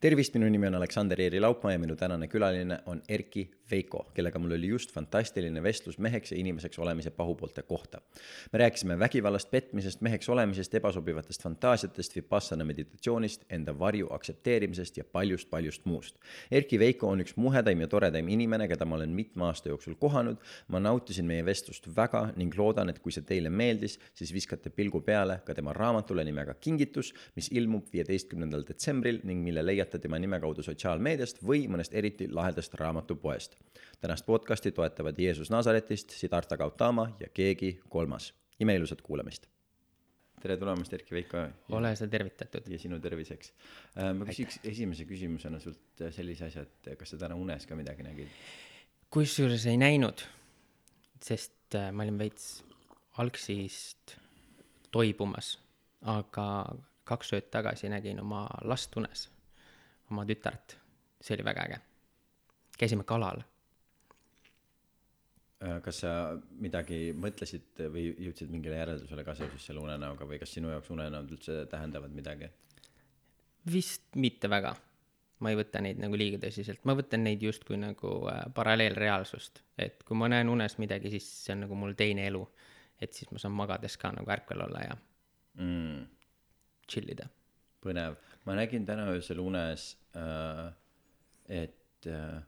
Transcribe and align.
tervist, 0.00 0.34
minu 0.34 0.48
nimi 0.50 0.66
on 0.68 0.74
Aleksander 0.78 1.20
Eeri 1.20 1.40
Laupmaa 1.40 1.72
ja 1.72 1.78
minu 1.78 1.96
tänane 1.96 2.28
külaline 2.28 2.78
on 2.86 3.02
Erki 3.08 3.48
Veiko, 3.70 4.06
kellega 4.14 4.38
mul 4.38 4.54
oli 4.56 4.68
just 4.70 4.92
fantastiline 4.94 5.62
vestlus 5.62 5.98
meheks 5.98 6.32
ja 6.32 6.38
inimeseks 6.38 6.78
olemise 6.78 7.10
pahupoolte 7.10 7.62
kohta. 7.62 8.00
me 8.52 8.58
rääkisime 8.58 8.98
vägivallast, 8.98 9.50
petmisest, 9.50 10.00
meheks 10.00 10.28
olemisest, 10.28 10.74
ebasobivatest 10.74 11.42
fantaasiatest, 11.42 12.16
vipassana 12.16 12.64
meditatsioonist, 12.64 13.44
enda 13.50 13.78
varju 13.78 14.06
aktsepteerimisest 14.10 14.96
ja 14.96 15.04
paljust-paljust 15.04 15.84
muust. 15.84 16.16
Erki 16.50 16.78
Veiko 16.78 17.08
on 17.08 17.20
üks 17.20 17.36
muhedaim 17.36 17.80
ja 17.80 17.88
toredaim 17.88 18.28
inimene, 18.28 18.68
keda 18.68 18.84
ma 18.84 18.96
olen 18.96 19.10
mitme 19.10 19.44
aasta 19.44 19.68
jooksul 19.68 19.94
kohanud. 19.94 20.36
ma 20.68 20.80
nautisin 20.80 21.26
meie 21.26 21.44
vestlust 21.44 21.88
väga 21.96 22.32
ning 22.36 22.54
loodan, 22.58 22.88
et 22.88 22.98
kui 22.98 23.12
see 23.12 23.22
teile 23.22 23.50
meeldis, 23.50 23.98
siis 24.14 24.32
viskate 24.32 24.70
pilgu 24.70 25.00
peale 25.00 25.40
ka 25.44 25.54
tema 25.54 25.72
raamatule 25.72 26.24
nimega 26.24 26.54
Kingitus, 26.54 27.14
mis 27.36 27.48
ilmub 27.52 27.92
viieteistkümnendal 27.92 28.64
detsembril 28.68 29.20
ning 29.24 29.44
mille 29.44 29.66
leiate 29.66 29.87
tema 29.96 30.18
nime 30.20 30.40
kaudu 30.40 30.62
sotsiaalmeediast 30.62 31.40
või 31.40 31.64
mõnest 31.72 31.96
eriti 31.96 32.28
lahedast 32.28 32.74
raamatupoest 32.76 33.56
tänast 34.00 34.26
podcasti 34.26 34.72
toetavad 34.72 35.18
Jeesus 35.18 35.50
Nazaretist, 35.50 36.10
Siddhartha 36.10 36.56
Gautama 36.56 37.16
ja 37.20 37.28
keegi 37.34 37.80
kolmas. 37.88 38.34
imeilusat 38.60 39.02
kuulamist. 39.02 39.46
tere 40.42 40.56
tulemast, 40.56 40.92
Erki 40.92 41.14
Veiko. 41.14 41.36
ole 41.68 41.96
sa 41.96 42.06
tervitatud. 42.06 42.62
ja 42.68 42.78
sinu 42.78 43.00
terviseks. 43.00 43.52
Äh, 43.96 44.14
ma 44.14 44.24
küsiks 44.24 44.60
esimese 44.64 45.04
küsimusena 45.04 45.60
sult 45.60 46.04
sellise 46.10 46.44
asja, 46.44 46.62
et 46.62 46.98
kas 46.98 47.10
sa 47.10 47.18
täna 47.18 47.34
unes 47.34 47.66
ka 47.66 47.76
midagi 47.76 48.02
nägid? 48.02 48.28
kusjuures 49.10 49.66
ei 49.66 49.76
näinud, 49.76 50.22
sest 51.22 51.74
äh, 51.74 51.92
ma 51.92 52.02
olin 52.02 52.18
veits 52.18 52.64
algsist 53.18 54.16
toibumas, 54.90 55.58
aga 56.02 56.76
kaks 57.04 57.32
ööd 57.32 57.50
tagasi 57.50 57.88
nägin 57.88 58.20
oma 58.20 58.46
last 58.62 58.96
unes, 58.96 59.28
oma 60.10 60.24
tütart. 60.28 60.76
see 61.20 61.34
oli 61.34 61.44
väga 61.44 61.68
äge 61.68 61.78
käisime 62.78 63.04
kalal. 63.04 63.42
Äh, 65.58 65.80
kas 65.82 66.04
sa 66.04 66.10
midagi 66.62 67.10
mõtlesid 67.18 67.80
või 67.90 68.12
jõudsid 68.28 68.50
mingile 68.52 68.78
järeldusele 68.78 69.24
ka 69.26 69.34
seoses 69.34 69.64
selle 69.66 69.82
unenäoga 69.82 70.26
või 70.28 70.38
kas 70.38 70.52
sinu 70.54 70.70
jaoks 70.70 70.92
unenäod 70.94 71.32
üldse 71.34 71.64
tähendavad 71.70 72.14
midagi? 72.14 72.50
vist 73.68 74.14
mitte 74.16 74.48
väga. 74.48 74.76
ma 75.38 75.50
ei 75.50 75.56
võta 75.58 75.80
neid 75.82 75.98
nagu 76.02 76.16
liiga 76.18 76.38
tõsiselt, 76.42 76.80
ma 76.88 76.94
võtan 76.98 77.22
neid 77.26 77.42
justkui 77.42 77.76
nagu 77.78 78.12
äh, 78.30 78.44
paralleelreaalsust, 78.54 79.62
et 79.78 80.02
kui 80.06 80.16
ma 80.16 80.30
näen 80.30 80.48
unes 80.48 80.78
midagi, 80.78 81.10
siis 81.10 81.26
see 81.44 81.52
on 81.54 81.66
nagu 81.66 81.74
mul 81.78 81.98
teine 81.98 82.26
elu. 82.26 82.46
et 83.00 83.12
siis 83.14 83.30
ma 83.34 83.42
saan 83.42 83.54
magades 83.58 83.96
ka 83.98 84.12
nagu 84.14 84.30
ärkvel 84.30 84.62
olla 84.62 84.84
ja 84.86 84.96
mm. 85.58 86.06
chill 86.86 87.10
ida. 87.10 87.26
Põnev, 87.84 88.16
ma 88.46 88.56
nägin 88.58 88.86
täna 88.88 89.08
öösel 89.12 89.40
unes 89.42 89.92
äh,, 90.16 90.68
et 91.48 92.08
äh, 92.10 92.40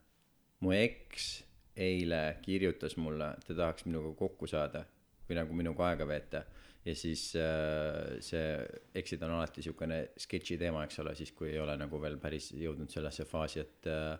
mu 0.60 0.72
eks 0.76 1.28
eile 1.80 2.22
kirjutas 2.42 2.96
mulle, 3.00 3.34
ta 3.46 3.54
tahaks 3.54 3.86
minuga 3.88 4.12
kokku 4.18 4.48
saada 4.50 4.84
või 5.28 5.38
nagu 5.38 5.54
minuga 5.56 5.86
aega 5.90 6.06
veeta. 6.08 6.42
ja 6.84 6.94
siis 6.96 7.30
äh, 7.36 8.18
see, 8.24 8.58
eksid 8.94 9.22
on 9.22 9.36
alati 9.36 9.62
siukene 9.62 10.00
sketši 10.18 10.58
teema, 10.58 10.84
eks 10.84 11.00
ole, 11.04 11.14
siis 11.14 11.32
kui 11.36 11.52
ei 11.52 11.60
ole 11.60 11.76
nagu 11.78 12.00
veel 12.02 12.18
päris 12.18 12.50
jõudnud 12.56 12.90
sellesse 12.90 13.24
faasi, 13.24 13.60
et 13.60 13.90
äh,, 13.90 14.18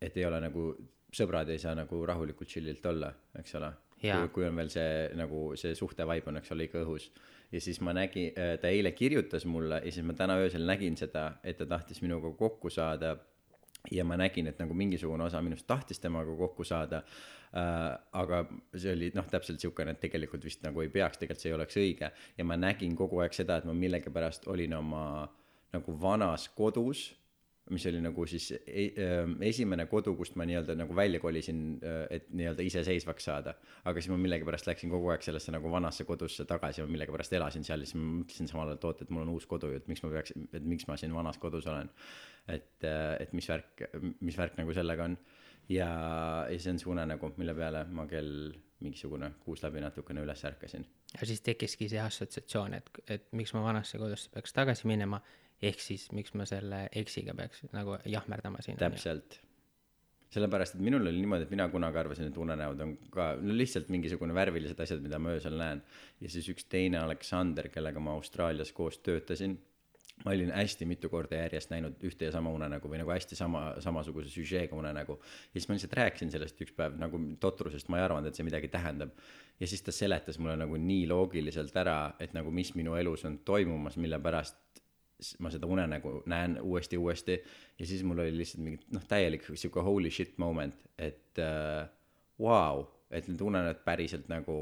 et 0.00 0.16
ei 0.16 0.24
ole 0.24 0.40
nagu, 0.40 0.70
sõbrad 1.12 1.50
ei 1.52 1.60
saa 1.60 1.74
nagu 1.76 2.04
rahulikult 2.06 2.48
chill'ilt 2.48 2.86
olla, 2.86 3.10
eks 3.40 3.54
ole. 3.58 3.72
kui, 4.00 4.28
kui 4.36 4.46
on 4.48 4.56
veel 4.56 4.70
see 4.72 5.10
nagu 5.18 5.50
see 5.60 5.74
suhte 5.76 6.06
vibe 6.08 6.30
on, 6.32 6.38
eks 6.40 6.54
ole, 6.54 6.64
ikka 6.68 6.84
õhus. 6.86 7.10
Ja 7.52 7.60
siis 7.60 7.80
ma 7.80 7.94
nägin, 7.96 8.32
äh, 8.38 8.56
ta 8.60 8.68
eile 8.68 8.92
kirjutas 8.92 9.44
mulle 9.44 9.82
ja 9.84 9.92
siis 9.92 10.06
ma 10.06 10.14
täna 10.14 10.38
öösel 10.42 10.66
nägin 10.66 10.96
seda, 10.96 11.32
et 11.44 11.58
ta 11.58 11.66
tahtis 11.66 12.02
minuga 12.02 12.32
kokku 12.38 12.70
saada 12.70 13.16
ja 13.90 14.04
ma 14.04 14.16
nägin, 14.16 14.46
et 14.46 14.58
nagu 14.60 14.74
mingisugune 14.74 15.24
osa 15.24 15.42
minust 15.42 15.66
tahtis 15.66 16.00
temaga 16.00 16.36
kokku 16.36 16.64
saada 16.64 17.02
äh,. 17.56 17.98
aga 18.12 18.44
see 18.76 18.92
oli 18.92 19.12
noh, 19.14 19.26
täpselt 19.30 19.60
siukene, 19.60 19.96
et 19.96 20.00
tegelikult 20.00 20.44
vist 20.44 20.62
nagu 20.62 20.82
ei 20.84 20.88
peaks, 20.88 21.18
tegelikult 21.18 21.42
see 21.42 21.50
ei 21.50 21.56
oleks 21.56 21.76
õige. 21.80 22.10
ja 22.38 22.44
ma 22.44 22.56
nägin 22.56 22.96
kogu 22.96 23.22
aeg 23.24 23.34
seda, 23.34 23.56
et 23.58 23.64
ma 23.64 23.74
millegipärast 23.74 24.48
olin 24.48 24.74
oma 24.74 25.04
nagu 25.72 25.96
vanas 26.00 26.48
kodus 26.54 27.08
mis 27.70 27.86
oli 27.86 28.00
nagu 28.02 28.24
siis 28.26 28.50
e 28.52 28.84
ähm, 28.98 29.34
esimene 29.46 29.84
kodu, 29.90 30.14
kust 30.18 30.36
ma 30.38 30.46
nii-öelda 30.48 30.74
nagu 30.78 30.94
välja 30.96 31.20
kolisin, 31.22 31.60
äh, 31.84 32.00
et 32.16 32.30
nii-öelda 32.34 32.64
iseseisvaks 32.66 33.28
saada. 33.28 33.54
aga 33.84 34.00
siis 34.00 34.10
ma 34.10 34.16
millegipärast 34.20 34.66
läksin 34.66 34.90
kogu 34.90 35.10
aeg 35.12 35.22
sellesse 35.22 35.52
nagu 35.54 35.70
vanasse 35.70 36.04
kodusse 36.08 36.44
tagasi, 36.48 36.82
ma 36.82 36.94
millegipärast 36.96 37.36
elasin 37.38 37.66
seal, 37.66 37.84
siis 37.84 37.98
ma 37.98 38.06
mõtlesin 38.20 38.50
samal 38.50 38.68
ajal, 38.68 38.80
et 38.80 38.88
oot, 38.88 39.02
et 39.04 39.12
mul 39.14 39.26
on 39.26 39.34
uus 39.36 39.46
kodu 39.50 39.70
ju, 39.70 39.82
et 39.82 39.90
miks 39.90 40.02
ma 40.04 40.12
peaks, 40.14 40.34
et 40.52 40.64
miks 40.72 40.88
ma 40.88 40.96
siin 41.00 41.14
vanas 41.14 41.38
kodus 41.38 41.68
olen. 41.70 41.90
et, 42.48 42.72
äh, 42.84 43.16
et 43.20 43.32
mis 43.36 43.48
värk, 43.48 43.84
mis 44.20 44.38
värk 44.38 44.56
nagu 44.58 44.74
sellega 44.74 45.04
on. 45.04 45.18
ja, 45.68 45.90
ja 46.50 46.58
see 46.58 46.72
on 46.72 46.82
see 46.82 46.90
unenägu, 46.90 47.34
mille 47.36 47.54
peale 47.54 47.84
ma 47.84 48.06
kell 48.10 48.50
mingisugune 48.80 49.34
kuus 49.44 49.62
läbi 49.62 49.80
natukene 49.84 50.24
üles 50.24 50.44
ärkasin. 50.44 50.86
ja 51.20 51.26
siis 51.26 51.44
tekkiski 51.46 51.88
see 51.92 52.00
assotsiatsioon, 52.00 52.74
et, 52.74 52.90
et 53.06 53.30
miks 53.36 53.54
ma 53.54 53.62
vanasse 53.68 53.98
kodusse 53.98 54.32
peaks 54.34 54.56
tagasi 54.56 54.88
minema 54.88 55.20
ehk 55.62 55.80
siis 55.82 56.08
miks 56.16 56.34
ma 56.38 56.46
selle 56.48 56.86
eksiga 56.96 57.34
peaks 57.36 57.64
nagu 57.76 57.98
jahmerdama 58.08 58.62
siin. 58.64 58.78
täpselt. 58.80 59.40
sellepärast, 60.30 60.76
et 60.76 60.84
minul 60.86 61.02
oli 61.02 61.18
niimoodi, 61.18 61.48
et 61.48 61.50
mina 61.50 61.66
kunagi 61.68 61.98
arvasin, 61.98 62.28
et 62.30 62.36
unenäod 62.38 62.84
on 62.84 62.92
ka 63.10 63.32
no 63.40 63.56
lihtsalt 63.56 63.88
mingisugune 63.90 64.34
värvilised 64.34 64.78
asjad, 64.80 65.02
mida 65.02 65.18
ma 65.18 65.34
öösel 65.36 65.58
näen. 65.58 65.82
ja 66.20 66.30
siis 66.30 66.48
üks 66.52 66.68
teine 66.70 67.02
Aleksander, 67.02 67.68
kellega 67.68 68.00
ma 68.00 68.14
Austraalias 68.16 68.72
koos 68.72 68.98
töötasin, 69.04 69.58
ma 70.24 70.32
olin 70.32 70.52
hästi 70.52 70.86
mitu 70.86 71.08
korda 71.08 71.42
järjest 71.42 71.70
näinud 71.72 72.02
ühte 72.04 72.28
ja 72.28 72.32
sama 72.32 72.52
unenägu 72.52 72.88
või 72.88 73.00
nagu 73.00 73.12
hästi 73.12 73.36
sama, 73.36 73.74
samasuguse 73.84 74.32
süžeega 74.32 74.76
unenägu. 74.76 75.18
ja 75.20 75.60
siis 75.60 75.68
ma 75.68 75.76
lihtsalt 75.76 75.96
rääkisin 75.98 76.32
sellest 76.32 76.60
üks 76.60 76.72
päev 76.76 76.96
nagu 77.00 77.20
totrusest, 77.40 77.88
ma 77.88 78.00
ei 78.00 78.06
arvanud, 78.06 78.28
et 78.28 78.38
see 78.38 78.46
midagi 78.46 78.68
tähendab. 78.72 79.12
ja 79.60 79.66
siis 79.66 79.82
ta 79.82 79.92
seletas 79.92 80.38
mulle 80.38 80.56
nagu 80.56 80.76
nii 80.76 81.06
loogiliselt 81.08 81.76
ära, 81.76 82.14
et 82.20 82.32
nagu 82.32 82.50
mis 82.50 82.74
minu 82.74 82.96
elus 82.96 83.24
on 83.24 83.38
toimumas, 83.44 83.96
mille 83.96 84.18
pärast 84.18 84.79
ma 85.38 85.50
seda 85.52 85.68
unenägu 85.70 86.22
näen 86.30 86.58
uuesti, 86.62 86.98
uuesti. 86.98 87.38
Ja 87.78 87.86
siis 87.86 88.04
mul 88.04 88.18
oli 88.18 88.36
lihtsalt 88.36 88.64
mingi 88.64 88.80
noh, 88.94 89.04
täielik 89.08 89.46
sihuke 89.54 89.82
holy 89.84 90.10
shit 90.10 90.38
moment, 90.38 90.84
et 90.98 91.38
äh, 91.38 91.88
vau 92.40 92.54
äh, 92.54 92.76
wow,, 92.76 92.86
et 93.10 93.28
need 93.28 93.40
unenäod 93.42 93.82
päriselt 93.84 94.28
nagu 94.30 94.56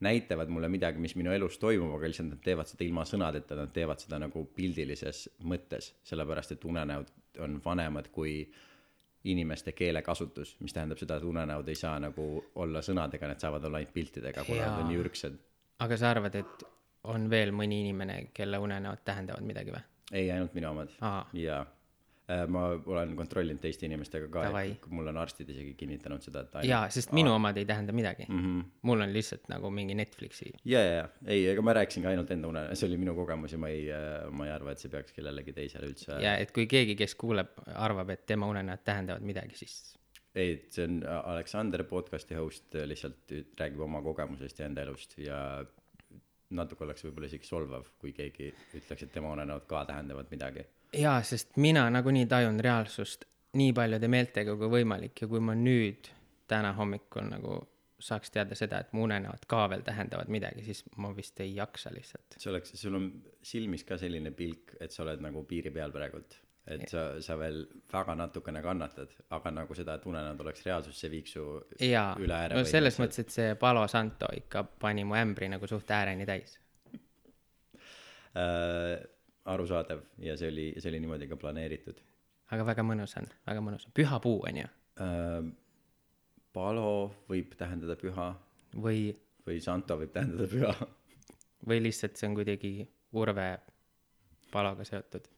näitavad 0.00 0.48
mulle 0.48 0.68
midagi, 0.68 0.98
mis 1.02 1.16
minu 1.18 1.32
elus 1.34 1.58
toimub, 1.58 1.96
aga 1.96 2.10
lihtsalt 2.10 2.30
nad 2.30 2.42
teevad 2.44 2.70
seda 2.70 2.86
ilma 2.86 3.04
sõnadeta, 3.08 3.56
nad 3.58 3.72
teevad 3.74 4.02
seda 4.02 4.20
nagu 4.22 4.44
pildilises 4.54 5.24
mõttes, 5.50 5.92
sellepärast 6.06 6.54
et 6.54 6.64
unenäod 6.64 7.10
on 7.42 7.58
vanemad 7.64 8.10
kui 8.14 8.40
inimeste 9.28 9.72
keelekasutus, 9.74 10.54
mis 10.62 10.74
tähendab 10.74 11.00
seda, 11.00 11.18
et 11.18 11.26
unenäod 11.26 11.68
ei 11.68 11.78
saa 11.78 11.98
nagu 12.02 12.28
olla 12.62 12.82
sõnadega, 12.84 13.30
need 13.30 13.42
saavad 13.42 13.66
olla 13.66 13.80
ainult 13.80 13.94
piltidega, 13.94 14.44
kuna 14.46 14.66
nad 14.66 14.84
on 14.84 14.90
nii 14.92 15.00
ürgsed. 15.02 15.38
aga 15.82 15.98
sa 15.98 16.12
arvad, 16.14 16.38
et 16.38 16.68
on 17.04 17.30
veel 17.30 17.52
mõni 17.54 17.82
inimene, 17.84 18.28
kelle 18.34 18.58
unenäod 18.58 19.04
tähendavad 19.04 19.46
midagi 19.46 19.74
või? 19.74 19.82
ei, 20.12 20.30
ainult 20.30 20.54
minu 20.56 20.70
omad. 20.70 20.94
jaa. 21.36 21.66
Äh, 22.28 22.42
ma 22.52 22.66
olen 22.76 23.14
kontrollinud 23.16 23.60
teiste 23.62 23.86
inimestega 23.88 24.26
ka, 24.28 24.42
mul 24.92 25.06
on 25.08 25.16
arstid 25.16 25.48
isegi 25.48 25.70
kinnitanud 25.80 26.20
seda, 26.20 26.42
et 26.44 26.58
ainult... 26.58 26.68
jaa, 26.68 26.80
sest 26.92 27.14
minu 27.16 27.32
omad 27.32 27.56
ei 27.56 27.64
tähenda 27.64 27.94
midagi 27.96 28.26
mm. 28.28 28.42
-hmm. 28.42 28.66
mul 28.82 29.00
on 29.00 29.14
lihtsalt 29.14 29.48
nagu 29.48 29.70
mingi 29.72 29.96
Netflixi. 29.96 30.52
ja, 30.64 30.82
ja, 30.84 30.90
ja, 30.92 31.06
ei, 31.24 31.46
ega 31.54 31.64
ma 31.64 31.72
rääkisin 31.72 32.04
ka 32.04 32.12
ainult 32.12 32.30
enda 32.30 32.50
une, 32.52 32.66
see 32.76 32.88
oli 32.88 32.98
minu 33.00 33.14
kogemus 33.16 33.52
ja 33.52 33.58
ma 33.58 33.72
ei, 33.72 33.88
äh, 33.88 34.28
ma 34.30 34.44
ei 34.44 34.52
arva, 34.52 34.76
et 34.76 34.84
see 34.84 34.92
peaks 34.92 35.16
kellelegi 35.16 35.56
teisele 35.56 35.88
üldse. 35.88 36.20
ja, 36.20 36.36
et 36.36 36.52
kui 36.52 36.66
keegi, 36.66 36.98
kes 37.00 37.14
kuuleb, 37.14 37.56
arvab, 37.74 38.12
et 38.12 38.26
tema 38.26 38.46
unenäod 38.52 38.84
tähendavad 38.84 39.24
midagi, 39.24 39.56
siis 39.56 39.96
ei, 40.34 40.66
see 40.70 40.84
on 40.84 41.00
Aleksander 41.08 41.86
podcast'i 41.88 42.36
host, 42.36 42.76
lihtsalt 42.92 43.32
räägib 43.56 43.80
oma 43.88 44.02
kogemusest 44.04 44.60
ja 44.60 44.68
enda 44.68 44.84
elust 44.84 45.16
ja 45.18 45.64
natuke 46.50 46.84
oleks 46.84 47.04
võib-olla 47.04 47.28
isegi 47.28 47.48
solvav, 47.48 47.88
kui 48.00 48.12
keegi 48.16 48.52
ütleks, 48.78 49.04
et 49.04 49.12
tema 49.12 49.32
unenäod 49.34 49.66
ka 49.68 49.84
tähendavad 49.88 50.30
midagi. 50.30 50.64
jaa, 50.96 51.22
sest 51.22 51.56
mina 51.56 51.88
nagunii 51.90 52.26
tajun 52.26 52.60
reaalsust 52.64 53.26
nii 53.58 53.72
paljude 53.76 54.08
meeltega 54.08 54.56
kui 54.56 54.70
võimalik 54.78 55.22
ja 55.22 55.28
kui 55.28 55.40
ma 55.40 55.56
nüüd 55.56 56.08
täna 56.48 56.72
hommikul 56.76 57.28
nagu 57.28 57.60
saaks 57.98 58.30
teada 58.30 58.54
seda, 58.54 58.78
et 58.80 58.92
mu 58.94 59.04
unenäod 59.08 59.44
ka 59.50 59.64
veel 59.70 59.82
tähendavad 59.86 60.30
midagi, 60.30 60.62
siis 60.64 60.84
ma 61.02 61.10
vist 61.16 61.40
ei 61.42 61.54
jaksa 61.56 61.90
lihtsalt. 61.94 62.38
see 62.38 62.50
oleks, 62.52 62.74
sul 62.78 62.94
on 62.94 63.08
silmis 63.42 63.84
ka 63.84 63.98
selline 63.98 64.30
pilk, 64.30 64.76
et 64.80 64.94
sa 64.94 65.02
oled 65.02 65.24
nagu 65.24 65.42
piiri 65.48 65.72
peal 65.74 65.92
praegult 65.94 66.38
et 66.68 66.84
sa, 66.90 67.04
sa 67.24 67.36
veel 67.40 67.62
väga 67.92 68.14
natukene 68.18 68.60
kannatad, 68.64 69.12
aga 69.34 69.52
nagu 69.54 69.76
seda, 69.76 69.96
et 69.98 70.06
unenäod 70.08 70.40
oleks 70.44 70.64
reaalsus, 70.66 70.98
see 71.00 71.10
viiks 71.12 71.36
su 71.36 71.44
jaa, 71.84 72.10
no 72.52 72.64
selles 72.68 72.98
mõttes, 73.00 73.22
et 73.24 73.34
see 73.34 73.54
Palo 73.60 73.84
Santo 73.88 74.28
ikka 74.36 74.64
pani 74.80 75.04
mu 75.08 75.16
ämbri 75.18 75.48
nagu 75.52 75.68
suht 75.70 75.90
ääreni 75.94 76.26
täis 76.28 76.58
äh,. 78.36 78.98
arusaadav 79.48 80.02
ja 80.20 80.36
see 80.36 80.50
oli, 80.52 80.66
see 80.76 80.90
oli 80.92 81.00
niimoodi 81.04 81.30
ka 81.30 81.38
planeeritud. 81.40 82.02
aga 82.52 82.66
väga 82.68 82.84
mõnus 82.84 83.16
on, 83.20 83.30
väga 83.48 83.64
mõnus 83.64 83.88
on, 83.88 83.96
püha 83.96 84.20
puu 84.24 84.42
on 84.44 84.60
ju 84.64 84.68
äh,. 85.00 85.40
Palo 86.52 86.92
võib 87.28 87.52
tähendada 87.56 87.94
püha. 88.00 88.32
või. 88.74 89.12
või 89.46 89.58
Santo 89.64 89.96
võib 90.00 90.12
tähendada 90.12 90.48
püha. 90.52 90.76
või 91.68 91.82
lihtsalt 91.86 92.20
see 92.20 92.28
on 92.28 92.36
kuidagi 92.36 92.76
Urve 93.16 93.50
Paloga 94.52 94.84
seotud 94.84 95.28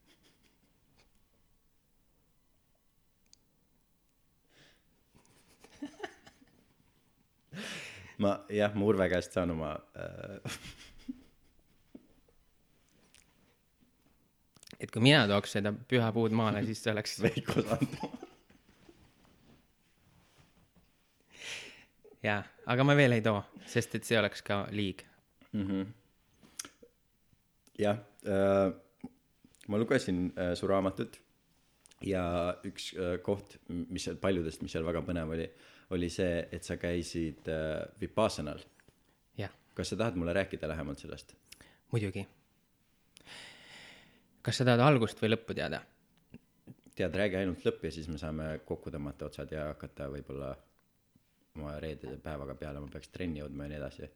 ma 8.20 8.36
jah, 8.52 8.74
ma 8.76 8.86
Urve 8.88 9.08
käest 9.12 9.36
saan 9.36 9.54
oma 9.54 9.74
äh, 9.96 10.52
et 14.80 14.90
kui 14.92 15.04
mina 15.04 15.26
tooks 15.28 15.56
seda 15.58 15.72
püha 15.72 16.10
puud 16.16 16.34
maale, 16.36 16.62
siis 16.68 16.82
see 16.82 16.92
oleks 16.92 17.18
Veiko 17.24 17.62
Sandma. 17.64 18.10
jaa, 22.24 22.42
aga 22.72 22.86
ma 22.86 22.96
veel 22.98 23.16
ei 23.16 23.24
too, 23.24 23.40
sest 23.68 23.96
et 23.98 24.08
see 24.08 24.20
oleks 24.20 24.44
ka 24.46 24.62
liig. 24.76 25.04
jah 27.80 27.98
äh,, 28.28 28.70
ma 29.68 29.78
lugesin 29.80 30.28
äh, 30.36 30.54
su 30.58 30.68
raamatut 30.68 31.16
ja 32.04 32.22
üks 32.66 32.92
äh, 32.96 33.16
koht, 33.24 33.58
mis 33.68 34.06
seal 34.06 34.18
paljudest, 34.20 34.62
mis 34.64 34.72
seal 34.74 34.86
väga 34.86 35.02
põnev 35.04 35.32
oli, 35.36 35.48
oli 35.90 36.10
see, 36.10 36.42
et 36.52 36.66
sa 36.66 36.76
käisid 36.80 37.48
äh, 37.50 37.82
Vipassanal. 38.00 38.60
jah, 39.38 39.52
kas 39.74 39.92
sa 39.92 39.96
tahad 39.96 40.18
mulle 40.18 40.32
rääkida 40.36 40.68
lähemalt 40.68 40.98
sellest? 40.98 41.34
muidugi. 41.92 42.26
kas 44.42 44.60
sa 44.60 44.64
tahad 44.64 44.84
algust 44.86 45.22
või 45.22 45.34
lõppu 45.34 45.56
teada? 45.58 45.82
tead, 46.94 47.14
räägi 47.16 47.38
ainult 47.40 47.64
lõpp 47.64 47.84
ja 47.86 47.92
siis 47.94 48.08
me 48.12 48.18
saame 48.20 48.58
kokku 48.66 48.92
tõmmata 48.92 49.30
otsad 49.30 49.52
ja 49.54 49.70
hakata 49.70 50.08
võib-olla 50.12 50.50
oma 51.58 51.76
reedese 51.82 52.18
päevaga 52.22 52.54
peale, 52.58 52.80
ma 52.82 52.90
peaks 52.92 53.10
trenni 53.14 53.40
jõudma 53.40 53.66
ja 53.66 53.72
nii 53.72 53.78
edasi. 53.80 54.10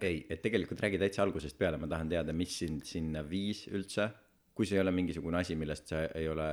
ei, 0.00 0.24
et 0.30 0.42
tegelikult 0.42 0.80
räägi 0.82 0.98
täitsa 0.98 1.22
algusest 1.22 1.58
peale, 1.58 1.78
ma 1.78 1.88
tahan 1.90 2.08
teada, 2.08 2.32
mis 2.32 2.58
sind 2.58 2.84
sinna 2.84 3.22
viis 3.26 3.66
üldse, 3.68 4.08
kui 4.54 4.66
see 4.66 4.78
ei 4.78 4.82
ole 4.82 4.94
mingisugune 4.94 5.38
asi, 5.40 5.56
millest 5.58 5.92
sa 5.92 6.06
ei 6.14 6.28
ole 6.28 6.48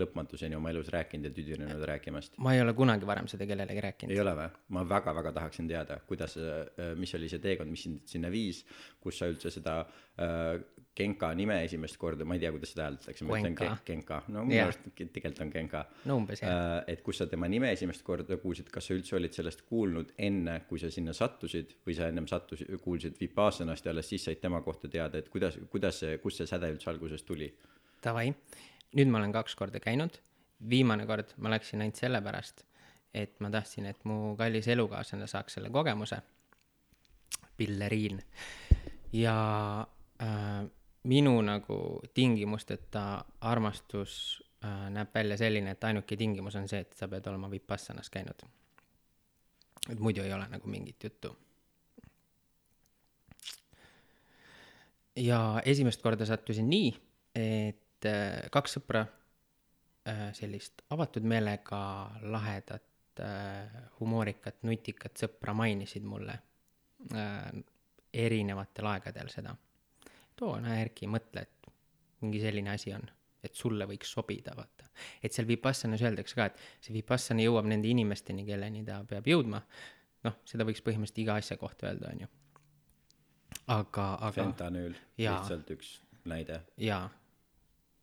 lõpmatuseni 0.00 0.56
oma 0.58 0.72
elus 0.72 0.90
rääkinud 0.94 1.28
ja 1.28 1.34
tüdinenud 1.34 1.84
rääkimast. 1.90 2.38
ma 2.44 2.54
ei 2.54 2.62
ole 2.62 2.74
kunagi 2.76 3.06
varem 3.06 3.28
seda 3.30 3.46
kellelegi 3.46 3.84
rääkinud. 3.88 4.14
ei 4.14 4.20
ole 4.20 4.36
või? 4.38 4.48
ma 4.76 4.84
väga-väga 4.88 5.32
tahaksin 5.38 5.68
teada, 5.70 5.98
kuidas, 6.08 6.38
mis 7.00 7.14
oli 7.18 7.28
see 7.32 7.42
teekond, 7.42 7.70
mis 7.70 7.86
sind 7.88 8.06
sinna 8.10 8.30
viis, 8.32 8.64
kus 9.00 9.18
sa 9.20 9.28
üldse 9.30 9.52
seda 9.54 9.80
äh, 9.82 10.62
Genka 10.94 11.32
nime 11.34 11.56
esimest 11.64 11.96
korda, 11.98 12.22
ma 12.22 12.36
ei 12.36 12.42
tea, 12.44 12.52
kuidas 12.54 12.70
seda 12.70 12.84
hääldatakse, 12.86 13.26
ma 13.26 13.38
ütlen 13.40 13.56
Genka, 13.86 14.20
no 14.30 14.44
minu 14.46 14.62
arust 14.62 14.84
tegelikult 14.94 15.40
on 15.42 15.50
Genka 15.50 15.80
no 16.06 16.18
umbes 16.20 16.42
jah. 16.44 16.52
äh,. 16.54 16.92
et 16.94 17.02
kus 17.06 17.18
sa 17.18 17.26
tema 17.30 17.48
nime 17.50 17.72
esimest 17.74 18.04
korda 18.06 18.38
kuulsid, 18.38 18.70
kas 18.70 18.86
sa 18.86 18.94
üldse 18.94 19.16
olid 19.18 19.34
sellest 19.34 19.64
kuulnud 19.66 20.12
enne, 20.28 20.60
kui 20.68 20.78
sa 20.78 20.92
sinna 20.94 21.14
sattusid 21.16 21.74
või 21.86 21.98
sa 21.98 22.12
ennem 22.12 22.28
sattusid, 22.30 22.70
kuulsid 22.84 23.18
Vipassanast 23.18 23.88
ja 23.88 23.94
alles 23.94 24.12
siis 24.12 24.28
said 24.28 24.38
tema 24.42 24.62
kohta 24.62 24.90
teada, 24.90 25.18
et 25.18 25.32
kuidas, 25.34 25.58
kuidas 25.72 25.98
see, 26.04 26.20
kust 26.22 26.42
see 26.42 26.50
säde 26.50 26.70
üldse 26.76 26.92
alguses 26.94 27.26
tuli? 27.26 27.50
Davai, 28.04 28.28
nüüd 28.94 29.10
ma 29.10 29.18
olen 29.18 29.32
kaks 29.34 29.56
korda 29.58 29.80
käinud, 29.82 30.20
viimane 30.70 31.06
kord 31.06 31.34
ma 31.42 31.50
läksin 31.52 31.82
ainult 31.82 31.98
sellepärast, 32.00 32.64
et 33.14 33.40
ma 33.40 33.50
tahtsin, 33.50 33.86
et 33.90 34.04
mu 34.08 34.34
kallis 34.38 34.68
elukaaslane 34.68 35.26
saaks 35.30 35.58
selle 35.58 35.70
kogemuse, 35.70 36.20
pilleriin. 37.56 38.22
ja 39.12 39.36
äh, 40.22 40.64
minu 41.04 41.40
nagu 41.42 42.00
tingimusteta 42.14 43.24
armastus 43.40 44.42
äh, 44.64 44.90
näeb 44.90 45.14
välja 45.14 45.36
selline, 45.36 45.70
et 45.70 45.84
ainuke 45.84 46.16
tingimus 46.16 46.56
on 46.56 46.68
see, 46.68 46.80
et 46.82 46.92
sa 46.98 47.08
pead 47.08 47.26
olema 47.30 47.50
Vipassanas 47.50 48.10
käinud. 48.10 48.46
et 49.90 49.98
muidu 50.00 50.22
ei 50.22 50.32
ole 50.32 50.48
nagu 50.48 50.68
mingit 50.68 51.04
juttu. 51.04 51.36
ja 55.16 55.62
esimest 55.64 56.02
korda 56.02 56.26
sattusin 56.26 56.70
nii, 56.70 56.94
et 57.34 57.83
äh, 58.08 58.46
kaks 58.52 58.78
sõpra 58.78 59.04
äh, 60.08 60.28
sellist 60.36 60.84
avatud 60.94 61.26
meelega 61.28 61.80
lahedat 62.22 63.22
äh, 63.22 63.80
humoorikat 64.00 64.62
nutikat 64.66 65.18
sõpra 65.20 65.54
mainisid 65.56 66.06
mulle 66.08 66.40
erinevatel 68.14 68.86
aegadel 68.88 69.28
seda. 69.28 69.50
Too 70.38 70.54
näe 70.64 70.78
Erki 70.86 71.08
mõtle 71.10 71.42
et 71.44 71.66
mingi 72.22 72.40
selline 72.40 72.70
asi 72.72 72.94
on 72.96 73.02
et 73.44 73.52
sulle 73.52 73.84
võiks 73.84 74.08
sobida 74.08 74.54
vaata. 74.56 74.86
Et 75.20 75.34
seal 75.34 75.44
Vipassanas 75.44 76.00
öeldakse 76.00 76.38
ka 76.38 76.46
et 76.48 76.62
see 76.80 76.94
Vipassana 76.94 77.44
jõuab 77.44 77.68
nende 77.68 77.90
inimesteni 77.92 78.46
kelleni 78.48 78.80
ta 78.86 79.02
peab 79.10 79.28
jõudma. 79.28 79.60
Noh 80.24 80.40
seda 80.48 80.64
võiks 80.64 80.80
põhimõtteliselt 80.80 81.20
iga 81.26 81.36
asja 81.42 81.60
kohta 81.60 81.90
öelda 81.90 82.08
onju 82.14 82.30
aga 83.66 84.06
aga 84.14 84.30
fentanüül, 84.34 84.96
lihtsalt 85.18 85.70
üks 85.74 85.98
näide. 86.28 86.60
jaa, 86.80 87.08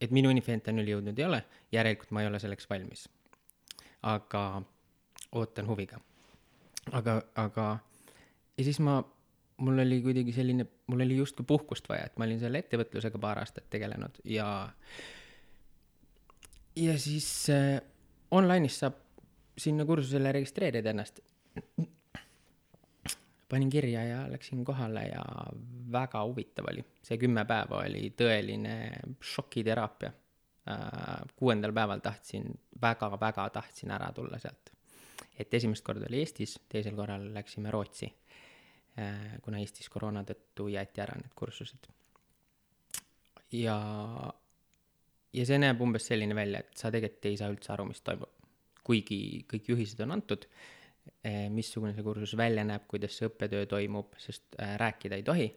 et 0.01 0.12
minuni 0.12 0.42
fentanüül 0.42 0.95
jõudnud 0.95 1.19
ei 1.19 1.25
ole, 1.27 1.44
järelikult 1.71 2.12
ma 2.12 2.24
ei 2.24 2.30
ole 2.30 2.39
selleks 2.42 2.69
valmis. 2.69 3.07
aga 4.01 4.62
ootan 5.31 5.68
huviga. 5.68 6.00
aga, 6.92 7.21
aga 7.36 7.68
ja 8.57 8.63
siis 8.63 8.80
ma, 8.80 9.01
mul 9.57 9.83
oli 9.86 10.01
kuidagi 10.01 10.33
selline, 10.36 10.65
mul 10.88 11.06
oli 11.06 11.18
justkui 11.18 11.45
puhkust 11.48 11.89
vaja, 11.89 12.09
et 12.09 12.18
ma 12.18 12.25
olin 12.25 12.39
selle 12.42 12.63
ettevõtlusega 12.63 13.21
paar 13.21 13.42
aastat 13.42 13.69
tegelenud 13.69 14.21
ja 14.25 14.48
ja 16.75 16.98
siis 17.00 17.30
äh, 17.53 17.80
online'is 18.31 18.80
saab 18.83 19.00
sinna 19.57 19.86
kursusele 19.86 20.31
registreerida 20.31 20.94
ennast. 20.94 21.19
Panin 23.51 23.69
kirja 23.69 24.03
ja 24.03 24.19
läksin 24.31 24.63
kohale 24.65 25.03
ja 25.09 25.24
väga 25.92 26.24
huvitav 26.24 26.69
oli, 26.71 26.83
see 27.03 27.19
kümme 27.19 27.44
päeva 27.45 27.83
oli 27.83 28.13
tõeline 28.18 28.75
šokiteraapia. 29.33 30.12
kuuendal 31.36 31.74
päeval 31.74 32.00
tahtsin 32.06 32.45
väga-väga 32.81 33.50
tahtsin 33.50 33.92
ära 33.92 34.12
tulla 34.15 34.39
sealt. 34.39 34.71
et 35.39 35.53
esimest 35.53 35.83
korda 35.83 36.06
oli 36.09 36.19
Eestis, 36.21 36.59
teisel 36.69 36.95
korral 36.95 37.33
läksime 37.33 37.71
Rootsi. 37.71 38.13
kuna 39.42 39.59
Eestis 39.59 39.89
koroona 39.89 40.24
tõttu 40.24 40.69
jäeti 40.71 41.01
ära 41.01 41.18
need 41.19 41.33
kursused. 41.36 41.88
ja, 43.51 43.77
ja 45.33 45.45
see 45.45 45.57
näeb 45.57 45.81
umbes 45.81 46.07
selline 46.07 46.36
välja, 46.36 46.59
et 46.59 46.77
sa 46.77 46.92
tegelikult 46.92 47.25
ei 47.25 47.38
saa 47.38 47.51
üldse 47.51 47.74
aru, 47.74 47.86
mis 47.86 48.01
toimub. 48.01 48.30
kuigi 48.83 49.45
kõik 49.50 49.68
juhised 49.75 50.00
on 50.00 50.12
antud, 50.12 50.48
missugune 51.50 51.94
see 51.94 52.06
kursus 52.06 52.33
välja 52.38 52.63
näeb, 52.65 52.88
kuidas 52.89 53.18
see 53.18 53.30
õppetöö 53.30 53.68
toimub, 53.69 54.15
sest 54.21 54.57
äh, 54.59 54.75
rääkida 54.81 55.19
ei 55.19 55.24
tohi. 55.24 55.50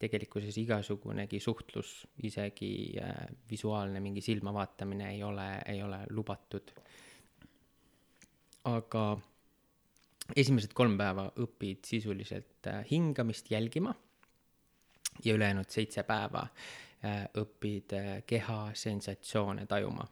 tegelikkuses 0.00 0.56
igasugunegi 0.56 1.40
suhtlus, 1.44 2.06
isegi 2.24 2.96
äh, 3.00 3.26
visuaalne 3.50 4.00
mingi 4.00 4.22
silma 4.24 4.52
vaatamine 4.56 5.10
ei 5.12 5.22
ole, 5.22 5.48
ei 5.66 5.82
ole 5.82 5.98
lubatud. 6.10 6.72
aga 8.64 9.04
esimesed 10.36 10.72
kolm 10.76 10.96
päeva 10.98 11.30
õpid 11.40 11.84
sisuliselt 11.84 12.68
hingamist 12.90 13.50
jälgima 13.50 13.94
ja 15.24 15.34
ülejäänud 15.34 15.68
seitse 15.68 16.02
päeva 16.02 16.44
õpid 17.40 17.94
keha 18.26 18.58
sensatsioone 18.76 19.64
tajuma 19.66 20.04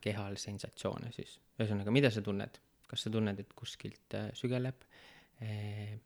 kehal 0.00 0.36
sensatsioone 0.40 1.12
siis, 1.12 1.36
ühesõnaga, 1.60 1.92
mida 1.92 2.10
sa 2.10 2.22
tunned, 2.24 2.56
kas 2.94 3.08
sa 3.08 3.10
tunned, 3.10 3.40
et 3.42 3.54
kuskilt 3.58 4.14
äh, 4.14 4.30
sügeleb 4.38 4.86
äh,, 5.42 5.96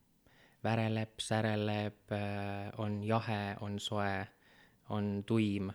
väreleb, 0.64 1.20
säreleb 1.20 2.12
äh,, 2.16 2.72
on 2.80 3.02
jahe, 3.04 3.56
on 3.64 3.78
soe, 3.82 4.24
on 4.96 5.22
tuim, 5.28 5.70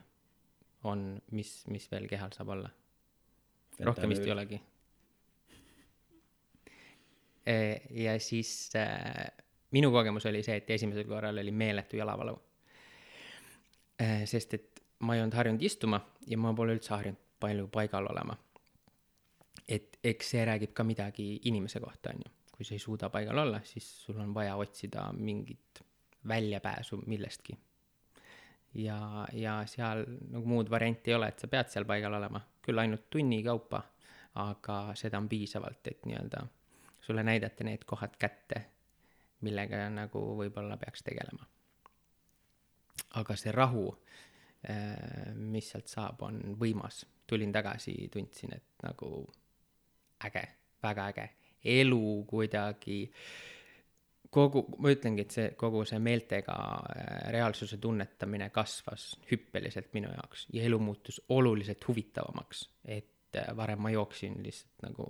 on, 0.90 1.06
mis, 1.32 1.56
mis 1.72 1.86
veel 1.92 2.10
kehal 2.12 2.34
saab 2.36 2.56
olla? 2.58 2.72
rohkem 3.84 4.12
vist 4.12 4.26
ei 4.26 4.32
olegi. 4.32 4.60
ja 8.04 8.14
siis 8.22 8.52
minu 9.74 9.90
kogemus 9.92 10.28
oli 10.30 10.44
see, 10.46 10.60
et 10.62 10.70
esimesel 10.76 11.08
korral 11.10 11.42
oli 11.42 11.52
meeletu 11.52 11.98
jalavalu. 11.98 12.36
sest 14.30 14.54
et 14.54 14.84
ma 15.04 15.18
ei 15.18 15.24
olnud 15.24 15.36
harjunud 15.36 15.66
istuma 15.66 16.00
ja 16.30 16.38
ma 16.38 16.54
pole 16.54 16.78
üldse 16.78 16.94
harjunud 16.94 17.20
palju 17.44 17.68
paigal 17.74 18.08
olema. 18.14 18.38
Et 19.68 20.00
eks 20.04 20.34
see 20.34 20.46
räägib 20.46 20.74
ka 20.74 20.84
midagi 20.84 21.28
inimese 21.50 21.80
kohta, 21.80 22.10
on 22.10 22.26
ju. 22.26 22.32
kui 22.54 22.66
sa 22.66 22.76
ei 22.76 22.80
suuda 22.80 23.10
paigal 23.10 23.38
olla, 23.38 23.60
siis 23.66 23.86
sul 24.06 24.20
on 24.22 24.34
vaja 24.34 24.56
otsida 24.56 25.08
mingit 25.14 25.82
väljapääsu 26.28 27.02
millestki. 27.06 27.58
ja, 28.74 29.28
ja 29.34 29.64
seal 29.66 30.06
nagu 30.30 30.46
muud 30.46 30.70
varianti 30.70 31.12
ei 31.12 31.16
ole, 31.16 31.28
et 31.28 31.40
sa 31.40 31.48
pead 31.48 31.70
seal 31.70 31.86
paigal 31.86 32.14
olema, 32.14 32.42
küll 32.62 32.80
ainult 32.80 33.10
tunni 33.10 33.44
kaupa, 33.44 33.84
aga 34.42 34.78
seda 34.98 35.18
on 35.18 35.30
piisavalt, 35.30 35.88
et 35.88 36.06
nii-öelda 36.06 36.46
sulle 37.04 37.24
näidata 37.24 37.64
need 37.64 37.84
kohad 37.86 38.16
kätte, 38.20 38.64
millega 39.42 39.90
nagu 39.92 40.22
võib-olla 40.40 40.78
peaks 40.78 41.04
tegelema. 41.04 41.46
aga 43.20 43.36
see 43.36 43.52
rahu, 43.52 43.90
mis 45.36 45.70
sealt 45.70 45.88
saab, 45.88 46.22
on 46.22 46.56
võimas. 46.60 47.06
tulin 47.28 47.52
tagasi, 47.52 48.10
tundsin, 48.12 48.54
et 48.54 48.84
nagu 48.84 49.28
äge, 50.28 50.44
väga 50.84 51.08
äge, 51.14 51.30
elu 51.64 52.24
kuidagi 52.30 53.00
kogu, 54.34 54.66
ma 54.82 54.92
ütlengi, 54.94 55.26
et 55.26 55.36
see 55.36 55.50
kogu 55.60 55.84
see 55.88 56.00
meeltega 56.04 56.56
äh, 56.56 57.32
reaalsuse 57.36 57.78
tunnetamine 57.82 58.50
kasvas 58.56 59.14
hüppeliselt 59.32 59.94
minu 59.94 60.12
jaoks 60.14 60.48
ja 60.54 60.66
elu 60.68 60.80
muutus 60.80 61.22
oluliselt 61.30 61.88
huvitavamaks, 61.88 62.68
et 62.86 63.40
äh, 63.40 63.56
varem 63.58 63.82
ma 63.82 63.94
jooksin 63.94 64.42
lihtsalt 64.44 64.88
nagu 64.90 65.10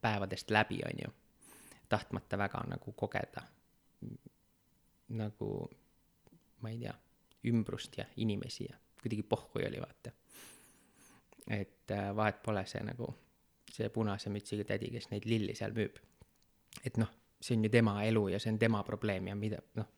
päevadest 0.00 0.50
läbi, 0.50 0.80
on 0.86 1.04
ju. 1.04 1.10
tahtmata 1.88 2.38
väga 2.38 2.62
nagu 2.66 2.92
kogeda 2.92 3.42
nagu 5.12 5.48
ma 6.62 6.70
ei 6.70 6.78
tea, 6.78 6.94
ümbrust 7.50 7.98
ja 7.98 8.06
inimesi 8.16 8.66
ja 8.70 8.76
kuidagi 9.02 9.22
pohhui 9.22 9.66
oli, 9.66 9.80
vaata. 9.80 10.10
et 11.50 11.90
äh, 11.90 12.16
vahet 12.16 12.42
pole 12.42 12.66
see 12.66 12.82
nagu 12.86 13.14
see 13.72 13.88
punase 13.92 14.30
mütsiga 14.32 14.66
tädi, 14.68 14.90
kes 14.92 15.10
neid 15.12 15.26
lilli 15.28 15.56
seal 15.58 15.74
müüb. 15.76 15.98
et 16.84 16.96
noh, 17.00 17.10
see 17.40 17.56
on 17.56 17.66
ju 17.66 17.70
tema 17.72 17.98
elu 18.04 18.28
ja 18.32 18.40
see 18.40 18.52
on 18.52 18.58
tema 18.58 18.82
probleem 18.86 19.28
ja 19.28 19.34
mida 19.36 19.60
noh, 19.78 19.88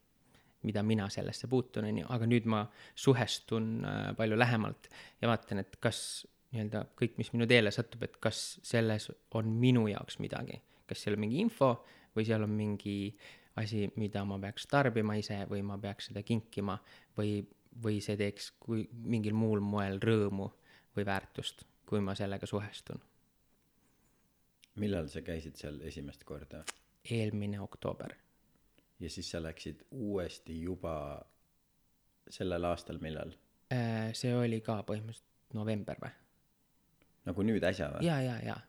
mida 0.64 0.82
mina 0.82 1.08
sellesse 1.12 1.48
puutun, 1.50 1.84
on 1.84 1.98
ju, 1.98 2.06
aga 2.08 2.26
nüüd 2.28 2.46
ma 2.50 2.64
suhestun 2.96 3.84
äh, 3.84 4.06
palju 4.16 4.38
lähemalt 4.38 4.88
ja 5.20 5.28
vaatan, 5.28 5.60
et 5.60 5.76
kas 5.82 5.98
nii-öelda 6.54 6.84
kõik, 6.98 7.18
mis 7.18 7.32
minu 7.34 7.46
teele 7.50 7.72
satub, 7.74 8.02
et 8.06 8.16
kas 8.22 8.58
selles 8.64 9.10
on 9.34 9.50
minu 9.60 9.86
jaoks 9.90 10.20
midagi, 10.22 10.60
kas 10.88 11.04
seal 11.04 11.18
on 11.18 11.24
mingi 11.26 11.42
info 11.42 11.70
või 12.14 12.26
seal 12.28 12.46
on 12.46 12.54
mingi 12.54 12.96
asi, 13.60 13.88
mida 14.00 14.24
ma 14.26 14.38
peaks 14.42 14.66
tarbima 14.70 15.16
ise 15.18 15.44
või 15.50 15.62
ma 15.66 15.78
peaks 15.82 16.10
seda 16.10 16.24
kinkima 16.26 16.76
või, 17.18 17.38
või 17.82 18.00
see 18.04 18.18
teeks 18.18 18.52
kui 18.62 18.86
mingil 18.90 19.36
muul 19.38 19.62
moel 19.62 20.00
rõõmu 20.02 20.48
või 20.94 21.06
väärtust, 21.06 21.66
kui 21.86 22.00
ma 22.00 22.14
sellega 22.18 22.46
suhestun. 22.46 23.02
Millal 24.80 25.08
sa 25.12 25.22
käisid 25.22 25.58
seal 25.60 25.80
esimest 25.86 26.24
korda? 26.24 26.64
eelmine 27.10 27.60
oktoober. 27.60 28.14
ja 29.00 29.10
siis 29.10 29.30
sa 29.30 29.42
läksid 29.42 29.86
uuesti 29.90 30.60
juba 30.62 30.96
sellel 32.30 32.64
aastal, 32.64 32.98
millal? 32.98 33.34
Äh, 33.72 34.12
see 34.16 34.34
oli 34.34 34.60
ka 34.64 34.80
põhimõtteliselt 34.86 35.54
november 35.54 36.00
või? 36.02 36.12
nagu 37.28 37.46
nüüd 37.46 37.64
äsja 37.64 37.90
või? 37.94 38.06
ja, 38.06 38.20
ja, 38.22 38.38
ja. 38.44 38.60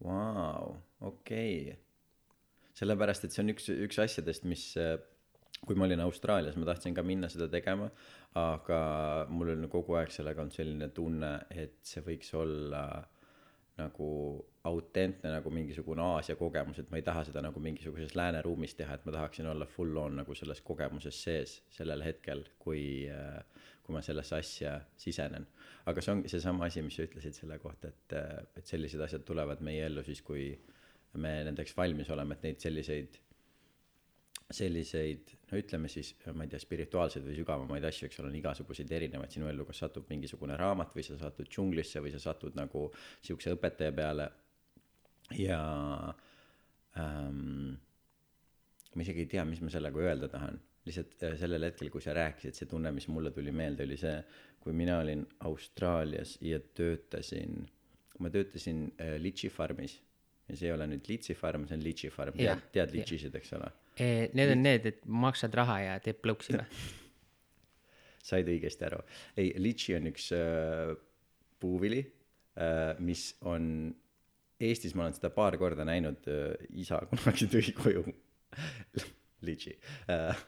Vau, 0.00 0.76
okei 1.00 1.76
sellepärast, 2.80 3.26
et 3.26 3.34
see 3.34 3.44
on 3.44 3.52
üks, 3.52 3.68
üks 3.86 3.98
asjadest, 4.00 4.46
mis 4.48 4.70
kui 5.66 5.76
ma 5.76 5.86
olin 5.86 6.00
Austraalias, 6.04 6.56
ma 6.56 6.68
tahtsin 6.70 6.94
ka 6.96 7.04
minna 7.04 7.28
seda 7.32 7.48
tegema, 7.52 7.90
aga 8.38 8.80
mul 9.32 9.52
on 9.56 9.66
kogu 9.72 9.98
aeg 10.00 10.12
sellega 10.14 10.40
olnud 10.40 10.56
selline 10.56 10.88
tunne, 10.96 11.32
et 11.50 11.80
see 11.84 12.04
võiks 12.06 12.32
olla 12.38 12.84
nagu 13.80 14.08
autentne 14.64 15.30
nagu 15.32 15.50
mingisugune 15.50 16.02
Aasia 16.04 16.36
kogemus, 16.36 16.78
et 16.82 16.90
ma 16.92 16.98
ei 17.00 17.04
taha 17.04 17.22
seda 17.24 17.40
nagu 17.44 17.60
mingisuguses 17.64 18.12
lääneruumis 18.18 18.74
teha, 18.76 18.98
et 18.98 19.06
ma 19.08 19.14
tahaksin 19.14 19.48
olla 19.48 19.66
full 19.66 19.96
on 19.96 20.20
nagu 20.20 20.34
selles 20.36 20.60
kogemuses 20.60 21.22
sees 21.24 21.54
sellel 21.72 22.04
hetkel, 22.04 22.44
kui, 22.60 22.82
kui 23.86 23.96
ma 23.96 24.02
sellesse 24.04 24.36
asja 24.36 24.74
sisenen. 25.00 25.46
aga 25.88 26.04
see 26.04 26.12
ongi 26.12 26.28
seesama 26.28 26.68
asi, 26.68 26.82
mis 26.84 26.98
sa 26.98 27.06
ütlesid 27.08 27.38
selle 27.38 27.56
kohta, 27.58 27.88
et, 27.88 28.18
et 28.60 28.68
sellised 28.68 29.00
asjad 29.00 29.24
tulevad 29.24 29.64
meie 29.64 29.86
ellu 29.88 30.04
siis, 30.04 30.20
kui 30.22 30.52
me 31.18 31.32
nendeks 31.48 31.72
valmis 31.76 32.10
oleme, 32.12 32.36
et 32.36 32.44
neid 32.50 32.60
selliseid, 32.60 33.16
selliseid, 34.50 35.32
no 35.50 35.58
ütleme 35.58 35.88
siis, 35.90 36.12
ma 36.34 36.44
ei 36.44 36.52
tea, 36.52 36.60
spirituaalseid 36.62 37.24
või 37.26 37.38
sügavamaid 37.38 37.86
asju, 37.86 38.06
eks 38.06 38.20
ole, 38.20 38.30
on 38.30 38.38
igasuguseid 38.40 38.92
erinevaid 38.92 39.32
sinu 39.34 39.48
ellu, 39.50 39.64
kas 39.68 39.82
satub 39.84 40.10
mingisugune 40.10 40.58
raamat 40.58 40.94
või 40.96 41.06
sa 41.06 41.18
satud 41.20 41.48
džunglisse 41.50 42.02
või 42.02 42.12
sa 42.14 42.22
satud 42.22 42.58
nagu 42.58 42.88
sihukese 43.22 43.56
õpetaja 43.56 43.94
peale. 43.96 44.30
Ja 45.38 45.60
ähm, 46.98 47.72
ma 48.94 49.04
isegi 49.04 49.26
ei 49.26 49.30
tea, 49.36 49.44
mis 49.48 49.62
ma 49.62 49.72
sellega 49.72 50.02
öelda 50.02 50.28
tahan 50.32 50.60
lihtsalt 50.88 51.26
äh, 51.26 51.34
sellel 51.40 51.68
hetkel, 51.68 51.90
kui 51.92 52.02
sa 52.02 52.14
rääkisid, 52.16 52.56
see 52.56 52.70
tunne, 52.70 52.92
mis 52.96 53.08
mulle 53.12 53.32
tuli 53.34 53.52
meelde, 53.54 53.86
oli 53.86 53.98
see, 54.00 54.16
kui 54.60 54.74
mina 54.76 54.98
olin 55.00 55.26
Austraalias 55.48 56.36
ja 56.44 56.60
töötasin, 56.60 57.62
ma 58.20 58.32
töötasin 58.32 58.88
äh, 59.00 59.18
Litchi 59.22 59.52
farmis 59.52 60.00
ja 60.50 60.58
see 60.58 60.70
ei 60.70 60.74
ole 60.74 60.86
nüüd 60.90 61.06
Litsi 61.10 61.36
farm, 61.38 61.66
see 61.68 61.78
on 61.78 61.84
Litchi 61.84 62.10
farm, 62.12 62.36
tead, 62.38 62.64
tead 62.74 62.94
Litšisid, 62.94 63.36
eks 63.38 63.54
ole? 63.58 63.70
Need 64.00 64.54
on 64.54 64.62
need, 64.64 64.86
et 64.88 65.04
maksad 65.04 65.54
raha 65.56 65.76
ja 65.84 65.98
teeb 66.02 66.20
plõuksi 66.24 66.56
või? 66.56 66.64
said 68.30 68.48
õigesti 68.50 68.86
aru. 68.88 69.00
ei, 69.40 69.52
Litši 69.60 69.96
on 69.98 70.10
üks 70.10 70.30
äh, 70.36 70.92
puuvili 71.62 72.02
äh,, 72.02 72.98
mis 73.02 73.30
on, 73.48 73.90
Eestis 74.60 74.94
ma 74.94 75.06
olen 75.06 75.16
seda 75.16 75.30
paar 75.34 75.56
korda 75.60 75.86
näinud 75.88 76.26
äh,, 76.28 76.52
isa 76.82 77.00
kunagi 77.10 77.48
tõi 77.52 77.76
koju 77.76 78.04
Litši 79.46 79.76
äh, 80.10 80.44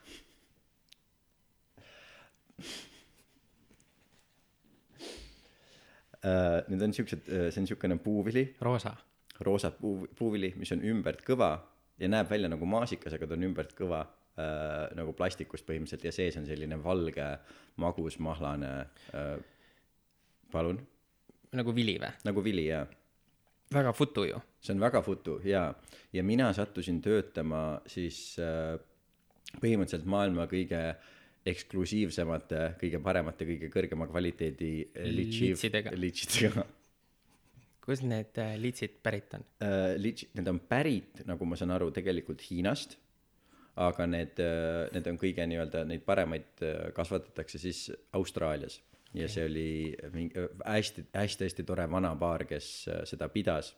Uh, 6.23 6.61
need 6.71 6.79
on 6.85 6.93
siuksed 6.95 7.25
uh,, 7.27 7.49
see 7.51 7.59
on 7.59 7.65
siukene 7.67 7.97
puuvili. 7.99 8.45
roosa 8.63 8.93
roosat 9.43 9.77
puu, 9.81 10.07
puuvili, 10.17 10.53
mis 10.59 10.71
on 10.75 10.83
ümbert 10.85 11.23
kõva 11.25 11.55
ja 11.99 12.09
näeb 12.09 12.29
välja 12.29 12.49
nagu 12.51 12.67
maasikas, 12.69 13.15
aga 13.17 13.27
ta 13.27 13.37
on 13.37 13.45
ümbert 13.47 13.73
kõva 13.77 14.03
äh, 14.03 14.93
nagu 14.97 15.13
plastikust 15.17 15.65
põhimõtteliselt 15.67 16.07
ja 16.07 16.13
sees 16.15 16.37
on 16.39 16.47
selline 16.49 16.77
valge 16.83 17.27
magus 17.81 18.19
mahlane 18.23 18.73
äh,. 19.13 19.37
palun? 20.53 20.81
nagu 21.53 21.75
vili 21.75 21.97
või? 22.01 22.13
nagu 22.29 22.45
vili, 22.45 22.67
jaa. 22.69 22.85
Väga 23.71 23.93
futu 23.93 24.25
ju. 24.27 24.41
see 24.63 24.73
on 24.75 24.83
väga 24.83 25.01
futu 25.03 25.39
jaa, 25.45 25.73
ja 26.13 26.23
mina 26.23 26.51
sattusin 26.53 27.01
töötama 27.01 27.81
siis 27.87 28.37
äh, 28.39 28.77
põhimõtteliselt 29.59 30.07
maailma 30.09 30.47
kõige 30.51 30.83
eksklusiivsemate, 31.45 32.61
kõige 32.79 33.01
paremate, 33.03 33.45
kõige 33.45 33.69
kõrgema 33.73 34.07
kvaliteedi 34.07 34.71
litsidega, 35.11 35.91
litsidega 35.99 36.63
kust 37.83 38.05
need 38.07 38.37
äh, 38.39 38.55
litsid 38.59 38.99
pärit 39.03 39.33
on 39.35 39.43
uh,? 39.43 39.95
Lits-, 39.99 40.29
need 40.37 40.47
on 40.47 40.61
pärit, 40.69 41.25
nagu 41.27 41.47
ma 41.47 41.59
saan 41.59 41.75
aru, 41.75 41.91
tegelikult 41.95 42.43
Hiinast. 42.47 42.97
aga 43.75 44.05
need, 44.05 44.39
äh, 44.39 44.87
need 44.93 45.07
on 45.09 45.17
kõige 45.19 45.45
nii-öelda, 45.49 45.83
neid 45.89 46.03
paremaid 46.05 46.61
kasvatatakse 46.93 47.59
siis 47.59 47.87
Austraalias. 48.13 48.79
Ja 49.13 49.29
see 49.29 49.45
oli 49.45 49.69
mingi 50.13 50.47
hästi, 50.65 51.07
hästi-hästi 51.13 51.65
tore 51.67 51.89
vana 51.91 52.15
paar, 52.19 52.45
kes 52.49 52.69
seda 53.09 53.29
pidas 53.29 53.73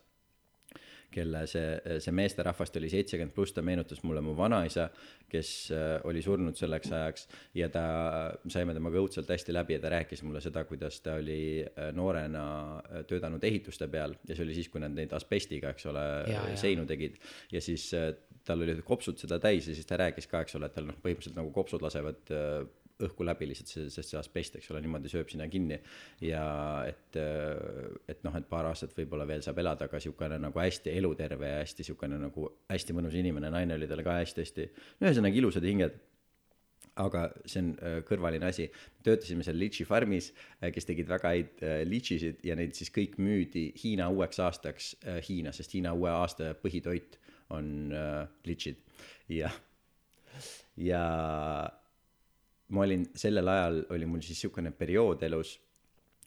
kelle 1.16 1.42
see, 1.50 1.98
see 2.02 2.14
meesterahvast 2.14 2.76
oli 2.80 2.90
seitsekümmend 2.92 3.34
pluss, 3.34 3.54
ta 3.54 3.64
meenutas 3.64 4.02
mulle 4.06 4.22
mu 4.24 4.34
vanaisa, 4.38 4.88
kes 5.30 5.50
äh, 5.74 5.86
oli 6.08 6.22
surnud 6.24 6.58
selleks 6.58 6.92
ajaks 6.92 7.26
ja 7.58 7.68
ta, 7.72 7.84
saime 8.52 8.74
temaga 8.76 9.00
õudselt 9.00 9.30
hästi 9.32 9.54
läbi 9.54 9.76
ja 9.76 9.82
ta 9.82 9.92
rääkis 9.96 10.22
mulle 10.26 10.42
seda, 10.44 10.64
kuidas 10.68 11.00
ta 11.04 11.16
oli 11.20 11.40
äh, 11.64 11.90
noorena 11.96 12.46
äh, 12.78 13.04
töötanud 13.08 13.44
ehituste 13.44 13.88
peal 13.92 14.16
ja 14.26 14.36
see 14.36 14.46
oli 14.46 14.56
siis, 14.58 14.70
kui 14.72 14.82
nad 14.82 14.94
neid 14.96 15.14
asbestiga, 15.16 15.74
eks 15.74 15.90
ole, 15.92 16.06
seinu 16.60 16.86
tegid. 16.88 17.20
ja 17.52 17.62
siis 17.64 17.88
tal 18.46 18.62
olid 18.62 18.82
kopsud 18.86 19.18
seda 19.18 19.40
täis 19.42 19.66
ja 19.68 19.74
siis 19.74 19.88
ta 19.88 19.98
rääkis 20.00 20.28
ka, 20.30 20.44
eks 20.44 20.58
ole, 20.58 20.68
et 20.68 20.76
tal 20.76 20.86
noh, 20.90 20.98
põhimõtteliselt 21.02 21.38
nagu 21.38 21.54
kopsud 21.54 21.82
lasevad 21.82 22.34
õhku 23.04 23.26
läbi 23.26 23.48
lihtsalt 23.50 23.92
sest 23.92 24.10
see 24.10 24.18
asbest, 24.18 24.56
eks 24.56 24.70
ole, 24.72 24.80
niimoodi 24.84 25.10
sööb 25.12 25.28
sinna 25.28 25.48
kinni. 25.52 25.78
ja 26.24 26.46
et, 26.88 27.18
et 28.08 28.24
noh, 28.24 28.36
et 28.38 28.48
paar 28.48 28.70
aastat 28.70 28.96
võib-olla 28.96 29.26
veel 29.28 29.44
saab 29.44 29.60
elada, 29.60 29.90
aga 29.90 30.00
sihukene 30.00 30.38
nagu 30.40 30.62
hästi 30.62 30.94
eluterve 30.96 31.50
ja 31.50 31.60
hästi 31.60 31.90
sihukene 31.90 32.20
nagu 32.22 32.50
hästi 32.72 32.96
mõnus 32.96 33.16
inimene, 33.18 33.52
naine 33.52 33.76
oli 33.76 33.88
talle 33.90 34.06
ka 34.06 34.16
hästi-hästi, 34.22 34.68
ühesõnaga 35.04 35.42
ilusad 35.42 35.66
hinged. 35.68 36.04
Aga 36.96 37.26
see 37.44 37.60
on 37.60 37.66
äh, 37.84 37.98
kõrvaline 38.08 38.46
asi, 38.48 38.70
töötasime 39.04 39.44
seal 39.44 39.58
litši 39.60 39.84
farmis, 39.84 40.30
äh, 40.62 40.70
kes 40.72 40.88
tegid 40.88 41.10
väga 41.10 41.28
häid 41.34 41.60
äh, 41.60 41.82
litšisid 41.84 42.40
ja 42.48 42.56
neid 42.56 42.72
siis 42.78 42.88
kõik 42.94 43.18
müüdi 43.20 43.66
Hiina 43.82 44.08
uueks 44.08 44.40
aastaks 44.40 44.94
Hiinas, 45.28 45.60
sest 45.60 45.76
Hiina 45.76 45.92
uue 45.92 46.08
aasta 46.08 46.54
põhitoit 46.62 47.18
on 47.52 47.92
litšid 48.48 48.80
ja, 49.36 49.52
ja 50.80 51.02
ma 52.68 52.82
olin 52.82 53.06
sellel 53.14 53.48
ajal 53.48 53.84
oli 53.90 54.06
mul 54.06 54.24
siis 54.26 54.40
sihukene 54.40 54.72
periood 54.74 55.22
elus, 55.22 55.56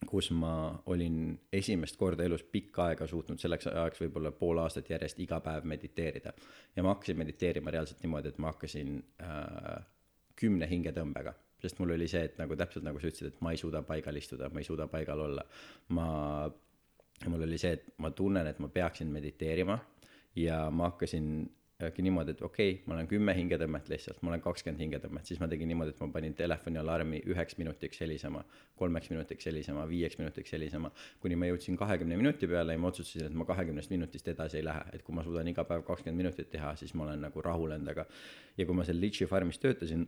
kus 0.08 0.30
ma 0.32 0.54
olin 0.86 1.34
esimest 1.54 1.98
korda 2.00 2.24
elus 2.24 2.44
pikka 2.44 2.86
aega 2.92 3.08
suutnud 3.08 3.42
selleks 3.42 3.68
ajaks 3.68 4.00
võib-olla 4.06 4.32
pool 4.32 4.62
aastat 4.64 4.90
järjest 4.90 5.20
iga 5.20 5.42
päev 5.44 5.68
mediteerida. 5.68 6.34
ja 6.76 6.84
ma 6.84 6.94
hakkasin 6.96 7.18
mediteerima 7.18 7.72
reaalselt 7.72 8.04
niimoodi, 8.04 8.32
et 8.32 8.38
ma 8.38 8.54
hakkasin 8.54 8.96
äh, 9.22 9.86
kümne 10.40 10.70
hingetõmbega, 10.72 11.34
sest 11.60 11.80
mul 11.80 11.92
oli 11.98 12.08
see, 12.08 12.24
et 12.30 12.40
nagu 12.40 12.56
täpselt 12.56 12.88
nagu 12.88 13.00
sa 13.00 13.12
ütlesid, 13.12 13.34
et 13.34 13.42
ma 13.44 13.52
ei 13.52 13.60
suuda 13.60 13.84
paigal 13.84 14.16
istuda, 14.16 14.50
ma 14.54 14.64
ei 14.64 14.68
suuda 14.68 14.88
paigal 14.88 15.26
olla. 15.28 15.44
ma, 15.90 16.08
mul 17.28 17.44
oli 17.44 17.60
see, 17.60 17.76
et 17.76 17.88
ma 17.98 18.12
tunnen, 18.16 18.48
et 18.48 18.60
ma 18.64 18.72
peaksin 18.72 19.12
mediteerima 19.12 19.80
ja 20.40 20.70
ma 20.72 20.94
hakkasin 20.94 21.50
äkki 21.88 22.04
niimoodi, 22.04 22.34
et 22.36 22.42
okei 22.44 22.72
okay,, 22.74 22.84
ma 22.88 22.96
olen 22.98 23.08
kümme 23.08 23.34
hingetõmmet 23.38 23.88
lihtsalt, 23.88 24.18
ma 24.22 24.34
olen 24.34 24.42
kakskümmend 24.44 24.82
hingetõmmet, 24.84 25.30
siis 25.30 25.40
ma 25.40 25.48
tegin 25.48 25.70
niimoodi, 25.72 25.94
et 25.94 26.02
ma 26.04 26.10
panin 26.12 26.36
telefoni 26.36 26.82
alarmi 26.82 27.22
üheks 27.32 27.56
minutiks 27.60 28.02
helisema, 28.04 28.42
kolmeks 28.82 29.12
minutiks 29.14 29.48
helisema, 29.48 29.86
viieks 29.88 30.20
minutiks 30.20 30.52
helisema, 30.58 30.92
kuni 31.24 31.38
ma 31.40 31.48
jõudsin 31.48 31.80
kahekümne 31.80 32.20
minuti 32.20 32.50
peale 32.52 32.76
ja 32.76 32.84
ma 32.84 32.92
otsustasin, 32.92 33.30
et 33.30 33.38
ma 33.42 33.48
kahekümnest 33.48 33.94
minutist 33.96 34.28
edasi 34.28 34.60
ei 34.60 34.68
lähe, 34.68 34.84
et 34.92 35.06
kui 35.08 35.16
ma 35.16 35.24
suudan 35.24 35.48
iga 35.48 35.64
päev 35.70 35.86
kakskümmend 35.88 36.20
minutit 36.26 36.52
teha, 36.52 36.76
siis 36.82 36.92
ma 37.00 37.08
olen 37.08 37.24
nagu 37.30 37.48
rahul 37.48 37.72
endaga. 37.78 38.06
ja 38.58 38.66
kui 38.66 38.76
ma 38.76 38.84
seal 38.84 39.00
Litchi 39.00 39.26
farmis 39.26 39.62
töötasin 39.64 40.04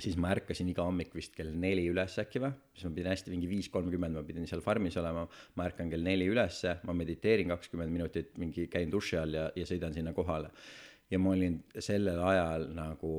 siis 0.00 0.16
ma 0.18 0.30
ärkasin 0.34 0.68
iga 0.72 0.84
hommik 0.86 1.12
vist 1.14 1.34
kell 1.36 1.52
neli 1.64 1.84
üles 1.90 2.16
äkki 2.18 2.42
või, 2.42 2.50
siis 2.74 2.88
ma 2.88 2.94
pidin 2.96 3.12
hästi 3.12 3.34
mingi 3.34 3.50
viis 3.50 3.68
kolmkümmend, 3.74 4.18
ma 4.18 4.24
pidin 4.26 4.48
seal 4.50 4.62
farmis 4.64 4.96
olema. 5.00 5.26
ma 5.54 5.68
ärkan 5.68 5.90
kell 5.90 6.02
neli 6.02 6.26
ülesse, 6.30 6.78
ma 6.84 6.96
mediteerin 6.96 7.52
kakskümmend 7.54 7.94
minutit, 7.94 8.34
mingi 8.38 8.66
käin 8.72 8.90
duši 8.90 9.20
all 9.20 9.38
ja, 9.38 9.50
ja 9.54 9.66
sõidan 9.68 9.94
sinna 9.94 10.12
kohale. 10.12 10.50
ja 11.10 11.18
ma 11.18 11.30
olin 11.30 11.60
sellel 11.78 12.18
ajal 12.24 12.68
nagu 12.74 13.14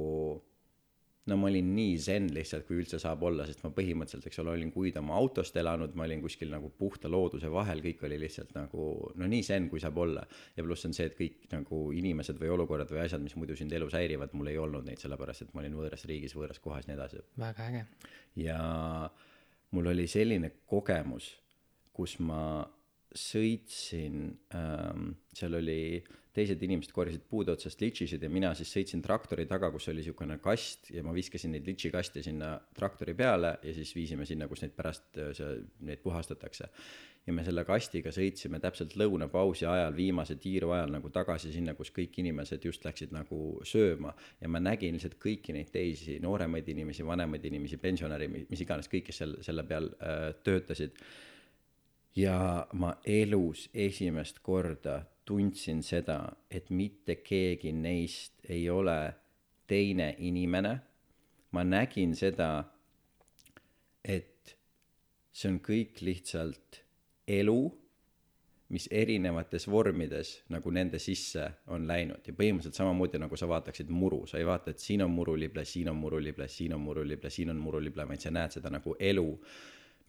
no 1.29 1.37
ma 1.41 1.47
olin 1.49 1.71
nii 1.73 1.95
zen 2.01 2.27
lihtsalt, 2.33 2.67
kui 2.67 2.77
üldse 2.77 2.99
saab 3.01 3.23
olla, 3.25 3.47
sest 3.49 3.63
ma 3.65 3.71
põhimõtteliselt, 3.73 4.27
eks 4.29 4.41
ole, 4.43 4.53
olin 4.59 4.71
kuid 4.73 4.97
oma 5.01 5.15
autost 5.17 5.55
elanud, 5.57 5.95
ma 5.97 6.05
olin 6.05 6.21
kuskil 6.21 6.51
nagu 6.53 6.69
puhta 6.77 7.09
looduse 7.09 7.49
vahel, 7.51 7.81
kõik 7.85 8.03
oli 8.05 8.19
lihtsalt 8.21 8.53
nagu 8.57 8.89
no 9.17 9.29
nii 9.31 9.45
zen, 9.47 9.69
kui 9.71 9.81
saab 9.81 9.97
olla. 10.03 10.25
ja 10.57 10.65
pluss 10.65 10.85
on 10.85 10.93
see, 10.97 11.09
et 11.09 11.17
kõik 11.17 11.47
nagu 11.53 11.81
inimesed 11.97 12.37
või 12.41 12.51
olukorrad 12.53 12.93
või 12.93 13.01
asjad, 13.05 13.23
mis 13.25 13.37
muidu 13.39 13.57
sind 13.57 13.73
elus 13.73 13.97
häirivad, 13.97 14.35
mul 14.37 14.51
ei 14.53 14.59
olnud 14.61 14.85
neid, 14.85 15.01
sellepärast 15.01 15.47
et 15.47 15.55
ma 15.55 15.63
olin 15.63 15.79
võõras 15.79 16.05
riigis, 16.09 16.35
võõras 16.37 16.61
kohas 16.61 16.85
nii 16.89 16.97
edasi. 16.97 17.23
väga 17.41 17.69
äge. 17.71 17.85
ja 18.45 18.59
mul 19.73 19.93
oli 19.95 20.05
selline 20.07 20.51
kogemus, 20.69 21.31
kus 21.95 22.19
ma 22.19 22.67
sõitsin 23.15 24.29
ähm,, 24.53 25.15
seal 25.33 25.57
oli 25.57 26.03
teised 26.35 26.61
inimesed 26.65 26.91
korjasid 26.95 27.23
puude 27.29 27.53
otsast 27.53 27.81
litšisid 27.81 28.23
ja 28.23 28.29
mina 28.31 28.51
siis 28.57 28.71
sõitsin 28.75 29.01
traktori 29.03 29.45
taga, 29.49 29.69
kus 29.73 29.87
oli 29.91 30.01
niisugune 30.01 30.37
kast 30.43 30.91
ja 30.93 31.03
ma 31.05 31.13
viskasin 31.15 31.55
neid 31.55 31.67
litšikaste 31.69 32.23
sinna 32.25 32.55
traktori 32.75 33.15
peale 33.17 33.55
ja 33.63 33.73
siis 33.75 33.93
viisime 33.95 34.27
sinna, 34.27 34.49
kus 34.51 34.65
neid 34.65 34.75
pärast 34.75 35.19
äh, 35.21 35.43
neid 35.87 36.03
puhastatakse. 36.03 36.69
ja 37.25 37.33
me 37.33 37.43
selle 37.43 37.63
kastiga 37.65 38.11
sõitsime 38.13 38.59
täpselt 38.61 38.93
lõunapausi 39.01 39.65
ajal, 39.65 39.95
viimase 39.95 40.35
tiiru 40.37 40.69
ajal 40.75 40.91
nagu 40.93 41.09
tagasi 41.09 41.51
sinna, 41.53 41.73
kus 41.73 41.89
kõik 41.95 42.19
inimesed 42.21 42.65
just 42.65 42.85
läksid 42.85 43.15
nagu 43.15 43.61
sööma 43.65 44.13
ja 44.41 44.49
ma 44.49 44.59
nägin 44.59 44.93
lihtsalt 44.93 45.17
kõiki 45.21 45.55
neid 45.55 45.71
teisi 45.73 46.19
nooremaid 46.21 46.67
inimesi, 46.69 47.05
vanemaid 47.05 47.45
inimesi, 47.49 47.81
pensionäre, 47.81 48.27
mis 48.27 48.61
iganes, 48.61 48.91
kõik, 48.91 49.07
kes 49.09 49.23
seal 49.23 49.39
selle 49.45 49.65
peal 49.65 49.89
äh, 49.97 50.29
töötasid 50.43 51.01
ja 52.15 52.67
ma 52.73 52.95
elus 53.05 53.69
esimest 53.73 54.39
korda 54.45 55.01
tundsin 55.25 55.81
seda, 55.83 56.19
et 56.51 56.69
mitte 56.69 57.17
keegi 57.25 57.71
neist 57.73 58.45
ei 58.49 58.69
ole 58.69 59.13
teine 59.67 60.15
inimene. 60.17 60.79
ma 61.55 61.63
nägin 61.63 62.11
seda, 62.19 62.65
et 64.03 64.57
see 65.31 65.47
on 65.47 65.61
kõik 65.63 66.01
lihtsalt 66.03 66.81
elu, 67.31 67.59
mis 68.75 68.89
erinevates 68.91 69.69
vormides 69.71 70.33
nagu 70.51 70.73
nende 70.75 70.99
sisse 70.99 71.45
on 71.71 71.87
läinud. 71.87 72.27
Ja 72.27 72.35
põhimõtteliselt 72.35 72.75
samamoodi 72.75 73.21
nagu 73.23 73.39
sa 73.39 73.47
vaataksid 73.47 73.87
muru, 73.87 74.25
sa 74.27 74.41
ei 74.41 74.49
vaata, 74.49 74.73
et 74.75 74.83
siin 74.83 75.05
on 75.05 75.15
murulible, 75.15 75.63
siin 75.63 75.93
on 75.93 76.01
murulible, 76.01 76.49
siin 76.51 76.75
on 76.75 76.83
murulible, 76.83 77.31
siin 77.31 77.55
on 77.55 77.63
murulible, 77.63 78.07
vaid 78.09 78.27
sa 78.27 78.35
näed 78.35 78.59
seda 78.59 78.73
nagu 78.75 78.97
elu, 78.99 79.27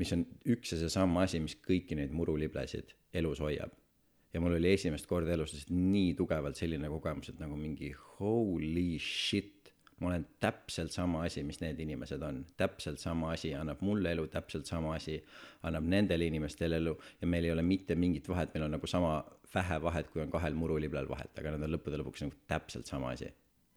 mis 0.03 0.15
on 0.19 0.27
üks 0.57 0.75
ja 0.75 0.83
seesama 0.83 1.29
asi, 1.29 1.39
mis 1.47 1.55
kõiki 1.63 2.01
neid 2.01 2.11
muruliblesid 2.17 2.97
elus 3.15 3.45
hoiab 3.45 3.86
ja 4.35 4.41
mul 4.41 4.57
oli 4.59 4.73
esimest 4.73 5.07
korda 5.07 5.33
elus 5.33 5.55
lihtsalt 5.55 5.77
nii 5.77 6.15
tugevalt 6.19 6.59
selline 6.59 6.91
kogemus, 6.93 7.31
et 7.33 7.39
nagu 7.41 7.57
mingi 7.57 7.93
holy 8.19 8.99
shit, 9.03 9.71
ma 10.01 10.11
olen 10.11 10.27
täpselt 10.41 10.93
sama 10.93 11.23
asi, 11.25 11.43
mis 11.47 11.61
need 11.63 11.81
inimesed 11.81 12.23
on, 12.23 12.43
täpselt 12.61 13.01
sama 13.01 13.33
asi 13.33 13.55
annab 13.57 13.81
mulle 13.87 14.13
elu, 14.13 14.27
täpselt 14.33 14.69
sama 14.69 14.95
asi 14.99 15.17
annab 15.65 15.89
nendele 15.89 16.29
inimestele 16.29 16.77
elu. 16.83 16.93
Ja 17.21 17.31
meil 17.33 17.49
ei 17.49 17.53
ole 17.55 17.65
mitte 17.65 17.97
mingit 17.97 18.29
vahet, 18.29 18.53
meil 18.55 18.67
on 18.67 18.77
nagu 18.77 18.87
sama 18.91 19.19
vähe 19.55 19.81
vahet, 19.83 20.11
kui 20.13 20.23
on 20.23 20.31
kahel 20.31 20.55
muruliblal 20.59 21.09
vahet, 21.09 21.33
aga 21.39 21.55
need 21.55 21.65
on 21.65 21.77
lõppude 21.79 22.01
lõpuks 22.03 22.27
nagu 22.27 22.41
täpselt 22.49 22.93
sama 22.93 23.15
asi. 23.17 23.33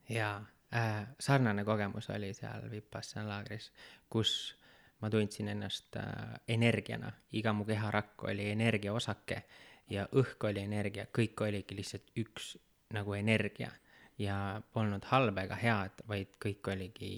jaa. 0.10 0.40
Äh,, 0.76 1.08
sarnane 1.20 1.64
kogemus 1.66 2.12
oli 2.14 2.28
seal 2.38 2.68
Vipassana 2.70 3.26
laagris, 3.26 3.72
kus 4.10 4.34
ma 5.02 5.10
tundsin 5.10 5.48
ennast 5.50 5.96
äh, 5.98 6.36
energiana, 6.48 7.10
iga 7.32 7.54
mu 7.54 7.66
keharakk 7.66 8.28
oli 8.30 8.52
energiaosake 8.52 9.40
ja 9.90 10.06
õhk 10.14 10.50
oli 10.50 10.64
energia, 10.64 11.08
kõik 11.16 11.42
oligi 11.46 11.78
lihtsalt 11.78 12.12
üks 12.20 12.56
nagu 12.94 13.14
energia 13.18 13.72
ja 14.20 14.62
polnud 14.74 15.06
halba 15.12 15.46
ega 15.48 15.58
head, 15.60 16.04
vaid 16.10 16.36
kõik 16.42 16.68
oligi 16.74 17.14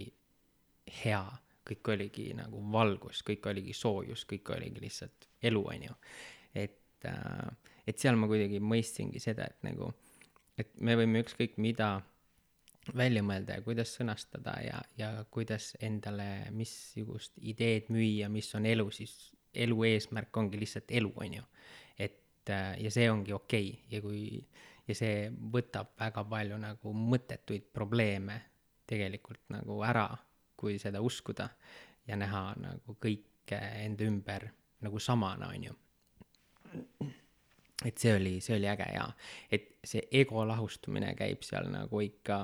hea, 1.01 1.23
kõik 1.67 1.91
oligi 1.93 2.29
nagu 2.37 2.61
valgus, 2.73 3.23
kõik 3.27 3.47
oligi 3.51 3.73
soojus, 3.77 4.25
kõik 4.29 4.53
oligi 4.55 4.83
lihtsalt 4.83 5.27
elu, 5.49 5.65
on 5.73 5.89
ju. 5.89 5.97
et, 6.55 7.05
äh, 7.05 7.73
et 7.87 7.99
seal 7.99 8.15
ma 8.15 8.29
kuidagi 8.29 8.59
mõistsingi 8.59 9.19
seda, 9.19 9.47
et 9.49 9.63
nagu, 9.65 9.91
et 10.57 10.73
me 10.79 10.95
võime 10.99 11.23
ükskõik 11.23 11.57
mida 11.57 12.01
välja 12.97 13.21
mõelda 13.23 13.59
ja 13.59 13.61
kuidas 13.65 13.93
sõnastada 13.97 14.55
ja, 14.65 14.81
ja 14.97 15.25
kuidas 15.29 15.75
endale 15.79 16.49
missugust 16.51 17.37
ideed 17.37 17.91
müüa, 17.93 18.29
mis 18.29 18.49
on 18.57 18.65
elu, 18.65 18.87
siis 18.91 19.31
elu 19.53 19.83
eesmärk 19.85 20.37
ongi 20.37 20.59
lihtsalt 20.59 20.91
elu, 20.91 21.11
on 21.15 21.39
ju 21.39 21.43
ja 22.49 22.91
see 22.91 23.09
ongi 23.11 23.33
okei 23.33 23.69
okay. 23.69 23.83
ja 23.91 24.01
kui, 24.01 24.47
ja 24.87 24.95
see 24.97 25.29
võtab 25.53 25.93
väga 25.99 26.23
palju 26.27 26.57
nagu 26.61 26.93
mõttetuid 26.95 27.69
probleeme 27.73 28.41
tegelikult 28.89 29.43
nagu 29.53 29.79
ära, 29.87 30.07
kui 30.57 30.79
seda 30.79 31.01
uskuda 31.01 31.47
ja 32.07 32.17
näha 32.19 32.43
nagu 32.59 32.97
kõike 32.99 33.59
enda 33.85 34.07
ümber 34.07 34.47
nagu 34.81 34.99
samana, 34.99 35.51
on 35.53 35.63
ju. 35.69 35.75
et 37.85 37.97
see 37.97 38.15
oli, 38.15 38.39
see 38.41 38.57
oli 38.57 38.67
äge 38.71 38.87
ja, 38.95 39.05
et 39.51 39.77
see 39.83 40.03
ego 40.21 40.43
lahustumine 40.47 41.13
käib 41.15 41.43
seal 41.45 41.69
nagu 41.71 42.01
ikka 42.01 42.41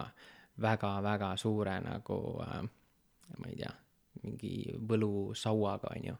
väga-väga 0.62 1.36
suure 1.38 1.80
nagu 1.84 2.20
äh, 2.46 2.62
ma 3.38 3.50
ei 3.50 3.58
tea, 3.60 3.74
mingi 4.24 4.54
võlusauaga, 4.90 5.92
on 5.96 6.08
ju. 6.12 6.16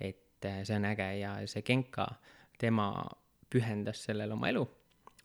et 0.00 0.44
äh, 0.44 0.64
see 0.64 0.76
on 0.76 0.88
äge 0.90 1.08
ja 1.20 1.36
see 1.46 1.62
Genka 1.62 2.08
äh, 2.08 2.37
tema 2.58 2.90
pühendas 3.50 4.04
sellele 4.04 4.34
oma 4.34 4.50
elu, 4.52 4.64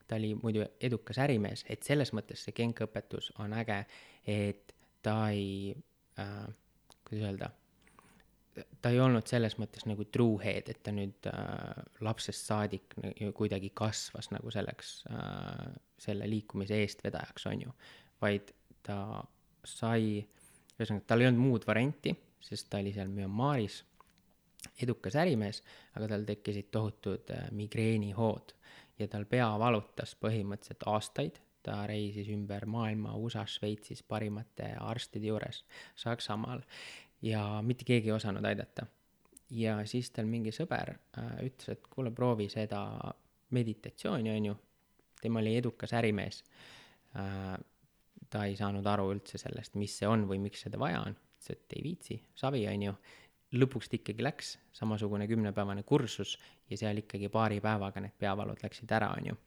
ta 0.08 0.15
oli 0.19 0.34
muidu 0.36 0.65
edukas 0.82 1.19
ärimees, 1.24 1.65
et 1.69 1.84
selles 1.84 2.13
mõttes 2.15 2.46
see 2.46 2.56
genkaõpetus 2.56 3.32
on 3.43 3.56
äge, 3.58 3.84
et 4.30 4.74
ta 5.04 5.17
ei 5.34 5.74
äh,, 6.19 6.48
kuidas 7.04 7.28
öelda, 7.28 7.50
ta 8.82 8.91
ei 8.93 9.00
olnud 9.02 9.28
selles 9.30 9.58
mõttes 9.60 9.88
nagu 9.89 10.06
truehead, 10.06 10.69
et 10.69 10.82
ta 10.86 10.93
nüüd 10.96 11.30
äh, 11.32 11.84
lapsest 12.06 12.50
saadik 12.50 12.96
kuidagi 13.36 13.74
kasvas 13.76 14.30
nagu 14.34 14.52
selleks 14.54 14.96
äh,, 15.12 15.72
selle 16.00 16.30
liikumise 16.30 16.78
eestvedajaks, 16.84 17.48
on 17.52 17.65
ju, 17.67 17.74
vaid 18.22 18.54
ta 18.84 18.98
sai, 19.63 20.19
ühesõnaga, 20.78 21.08
tal 21.08 21.24
ei 21.24 21.32
olnud 21.32 21.43
muud 21.43 21.67
varianti, 21.67 22.13
sest 22.43 22.69
ta 22.69 22.82
oli 22.84 22.91
seal 22.96 23.12
Myanmaris 23.12 23.82
edukas 24.82 25.15
ärimees, 25.19 25.62
aga 25.97 26.10
tal 26.13 26.28
tekkisid 26.28 26.69
tohutud 26.71 27.32
äh, 27.34 27.47
migreenihood 27.52 28.54
ja 28.99 29.08
tal 29.12 29.26
pea 29.30 29.47
valutas 29.60 30.15
põhimõtteliselt 30.21 30.86
aastaid, 30.89 31.39
ta 31.63 31.84
reisis 31.88 32.28
ümber 32.34 32.65
maailma 32.67 33.15
USA-s, 33.15 33.58
Šveitsis 33.60 34.04
parimate 34.04 34.73
arstide 34.80 35.32
juures, 35.32 35.63
Saksamaal 35.95 36.63
ja 37.23 37.62
mitte 37.63 37.88
keegi 37.88 38.12
ei 38.12 38.17
osanud 38.17 38.45
aidata. 38.45 38.86
ja 39.54 39.78
siis 39.86 40.10
tal 40.12 40.26
mingi 40.26 40.52
sõber 40.52 40.95
äh, 40.95 41.36
ütles, 41.45 41.76
et 41.78 41.88
kuule, 41.88 42.12
proovi 42.12 42.49
seda 42.49 42.84
meditatsiooni, 43.54 44.32
on 44.32 44.45
ju, 44.45 44.56
tema 45.21 45.39
oli 45.39 45.58
edukas 45.58 45.93
ärimees 45.93 46.43
äh,. 47.15 47.58
ta 48.30 48.45
ei 48.49 48.56
saanud 48.58 48.86
aru 48.89 49.12
üldse 49.13 49.38
sellest, 49.38 49.76
mis 49.78 49.93
see 49.99 50.08
on 50.10 50.23
või 50.26 50.39
miks 50.41 50.63
seda 50.65 50.80
vaja 50.82 51.04
on, 51.06 51.13
ütles, 51.13 51.52
et 51.54 51.76
ei 51.78 51.84
viitsi, 51.84 52.15
savi, 52.36 52.63
on 52.67 52.84
ju 52.88 52.93
lõpuks 53.54 53.89
ta 53.89 53.98
ikkagi 54.00 54.24
läks, 54.26 54.58
samasugune 54.74 55.28
kümnepäevane 55.30 55.84
kursus 55.84 56.38
ja 56.70 56.78
seal 56.78 57.04
ikkagi 57.04 57.30
paari 57.30 57.60
päevaga 57.62 58.02
need 58.02 58.16
peavalud 58.20 58.62
läksid 58.63 58.92
ära, 58.92 59.12
on 59.18 59.34
ju. 59.34 59.39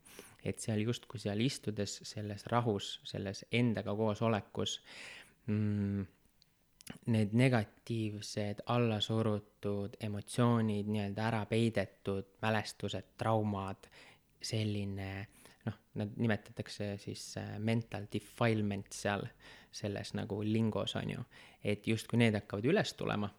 et 0.46 0.60
seal 0.62 0.78
justkui 0.78 1.18
seal 1.18 1.40
istudes 1.42 2.00
selles 2.06 2.46
rahus, 2.46 3.00
selles 3.04 3.44
endaga 3.50 3.94
koosolekus 3.98 4.78
mm, 5.46 6.04
need 7.10 7.32
negatiivsed 7.34 8.62
allasurutud 8.70 9.96
emotsioonid, 10.00 10.86
nii-öelda 10.86 11.24
ära 11.26 11.40
peidetud 11.50 12.36
mälestused, 12.42 13.16
traumad, 13.18 13.88
selline 14.42 15.10
noh, 15.66 15.80
nad 15.98 16.14
nimetatakse 16.14 16.92
siis 17.02 17.32
äh, 17.40 17.56
mental 17.58 18.06
defilement 18.12 18.92
seal 18.94 19.26
selles 19.74 20.14
nagu 20.14 20.38
lingos 20.46 20.94
on 20.96 21.10
ju, 21.16 21.26
et 21.64 21.86
justkui 21.90 22.22
need 22.22 22.38
hakkavad 22.38 22.70
üles 22.70 22.94
tulema 22.94 23.32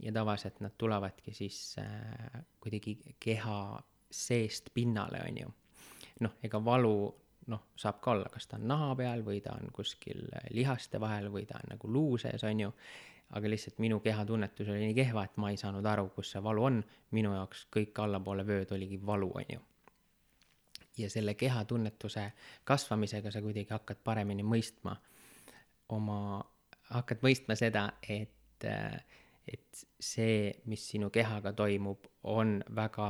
ja 0.00 0.12
tavaliselt 0.12 0.60
nad 0.60 0.72
tulevadki 0.78 1.34
siis 1.34 1.76
äh, 1.78 2.44
kuidagi 2.60 2.98
keha 3.20 3.82
seest 4.10 4.70
pinnale, 4.74 5.20
on 5.28 5.38
ju. 5.38 5.52
noh, 6.20 6.36
ega 6.44 6.64
valu 6.64 6.96
noh, 7.46 7.62
saab 7.76 8.00
ka 8.02 8.12
olla, 8.14 8.28
kas 8.32 8.46
ta 8.46 8.58
on 8.60 8.68
naha 8.70 8.92
peal 8.98 9.24
või 9.26 9.40
ta 9.42 9.56
on 9.58 9.72
kuskil 9.74 10.28
lihaste 10.54 11.00
vahel 11.00 11.30
või 11.32 11.46
ta 11.48 11.58
on 11.62 11.74
nagu 11.74 11.90
luu 11.90 12.18
sees, 12.20 12.44
on 12.44 12.60
ju. 12.60 12.72
aga 13.32 13.48
lihtsalt 13.48 13.78
minu 13.80 14.00
kehatunnetus 14.04 14.68
oli 14.68 14.86
nii 14.86 14.94
kehva, 14.94 15.24
et 15.24 15.36
ma 15.40 15.50
ei 15.50 15.56
saanud 15.56 15.86
aru, 15.86 16.08
kus 16.14 16.34
see 16.34 16.42
valu 16.42 16.64
on. 16.68 16.82
minu 17.10 17.34
jaoks 17.34 17.66
kõik 17.76 17.98
allapoole 18.04 18.46
vööd 18.46 18.72
oligi 18.72 19.00
valu, 19.06 19.30
on 19.34 19.54
ju. 19.56 19.60
ja 20.98 21.10
selle 21.10 21.34
kehatunnetuse 21.34 22.32
kasvamisega 22.64 23.30
sa 23.30 23.42
kuidagi 23.42 23.72
hakkad 23.72 24.04
paremini 24.04 24.42
mõistma 24.42 24.96
oma, 25.88 26.42
hakkad 26.90 27.24
mõistma 27.24 27.56
seda, 27.58 27.92
et 28.02 28.68
äh, 28.68 29.02
et 29.48 29.84
see, 30.00 30.52
mis 30.70 30.84
sinu 30.92 31.10
kehaga 31.10 31.52
toimub, 31.56 32.06
on 32.30 32.60
väga 32.76 33.08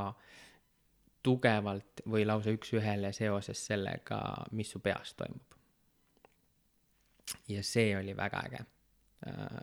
tugevalt 1.23 2.03
või 2.11 2.27
lausa 2.27 2.55
üks-ühele 2.55 3.13
seoses 3.15 3.61
sellega, 3.69 4.21
mis 4.59 4.73
su 4.75 4.81
peas 4.81 5.15
toimub. 5.19 5.59
ja 7.49 7.63
see 7.63 7.97
oli 7.97 8.17
väga 8.17 8.41
äge. 8.49 8.65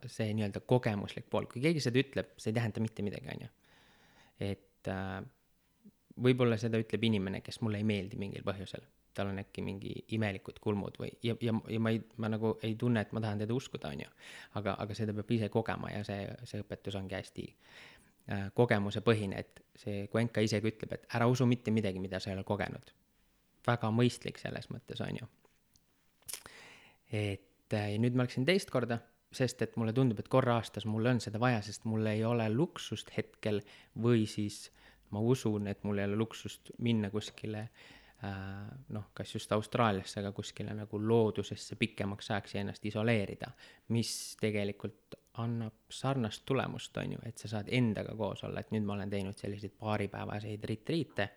see 0.07 0.33
nii-öelda 0.33 0.61
kogemuslik 0.65 1.29
pool, 1.29 1.49
kui 1.51 1.61
keegi 1.61 1.81
seda 1.83 1.99
ütleb, 1.99 2.31
see 2.37 2.53
ei 2.53 2.55
tähenda 2.55 2.81
mitte 2.81 3.03
midagi, 3.03 3.33
on 3.33 3.41
ju. 3.43 3.49
et 4.51 4.87
võib-olla 6.15 6.57
seda 6.57 6.79
ütleb 6.79 7.03
inimene, 7.03 7.41
kes 7.41 7.59
mulle 7.61 7.81
ei 7.81 7.87
meeldi 7.87 8.17
mingil 8.17 8.45
põhjusel 8.47 8.85
tal 9.13 9.27
on 9.27 9.39
äkki 9.41 9.61
mingi 9.65 9.93
imelikud 10.15 10.59
kulmud 10.61 10.99
või, 11.01 11.09
ja, 11.23 11.35
ja, 11.41 11.53
ja 11.69 11.79
ma 11.81 11.93
ei, 11.93 12.01
ma 12.21 12.29
nagu 12.31 12.53
ei 12.65 12.75
tunne, 12.79 13.01
et 13.05 13.13
ma 13.15 13.21
tahan 13.23 13.41
teda 13.43 13.55
uskuda, 13.55 13.91
on 13.93 14.03
ju. 14.05 14.13
aga, 14.59 14.75
aga 14.83 14.97
seda 14.97 15.15
peab 15.17 15.33
ise 15.35 15.49
kogema 15.53 15.91
ja 15.93 16.03
see, 16.07 16.21
see 16.49 16.63
õpetus 16.63 16.97
ongi 16.99 17.17
hästi 17.17 17.45
äh, 17.49 18.47
kogemusepõhine, 18.57 19.43
et 19.43 19.61
see 19.79 20.07
Cuenca 20.13 20.43
isegi 20.45 20.73
ütleb, 20.73 20.97
et 20.97 21.07
ära 21.17 21.27
usu 21.31 21.47
mitte 21.49 21.73
midagi, 21.75 22.01
mida 22.01 22.21
sa 22.21 22.31
ei 22.31 22.37
ole 22.37 22.45
kogenud. 22.47 22.93
väga 23.67 23.91
mõistlik 23.93 24.39
selles 24.41 24.69
mõttes, 24.73 25.01
on 25.05 25.21
ju. 25.21 25.29
et 27.11 27.73
äh, 27.73 27.93
ja 27.93 28.01
nüüd 28.01 28.15
ma 28.15 28.27
läksin 28.27 28.45
teist 28.45 28.71
korda, 28.71 29.01
sest 29.31 29.61
et 29.61 29.77
mulle 29.77 29.93
tundub, 29.93 30.19
et 30.19 30.29
korra 30.29 30.57
aastas 30.57 30.85
mul 30.89 31.05
on 31.05 31.19
seda 31.21 31.41
vaja, 31.41 31.61
sest 31.61 31.85
mul 31.85 32.05
ei 32.09 32.23
ole 32.25 32.49
luksust 32.49 33.11
hetkel 33.17 33.61
või 33.93 34.25
siis 34.25 34.69
ma 35.09 35.21
usun, 35.21 35.67
et 35.67 35.83
mul 35.83 35.97
ei 35.97 36.05
ole 36.05 36.17
luksust 36.17 36.71
minna 36.77 37.09
kuskile 37.13 37.61
äh, 37.67 37.98
noh, 38.89 39.05
kas 39.15 39.31
just 39.35 39.51
Austraaliasse, 39.55 40.19
aga 40.19 40.33
kuskile 40.35 40.73
nagu 40.75 40.99
loodusesse 40.99 41.77
pikemaks 41.79 42.31
ajaks 42.31 42.55
ja 42.55 42.63
ennast 42.65 42.85
isoleerida, 42.85 43.47
mis 43.95 44.11
tegelikult 44.41 45.15
annab 45.39 45.93
sarnast 45.93 46.43
tulemust, 46.45 46.97
on 46.97 47.15
ju, 47.15 47.21
et 47.29 47.39
sa 47.39 47.47
saad 47.53 47.69
endaga 47.71 48.15
koos 48.19 48.43
olla, 48.43 48.59
et 48.59 48.73
nüüd 48.75 48.83
ma 48.87 48.97
olen 48.97 49.11
teinud 49.11 49.39
selliseid 49.39 49.75
paaripäevaseid 49.79 50.65
retriite 50.67 51.29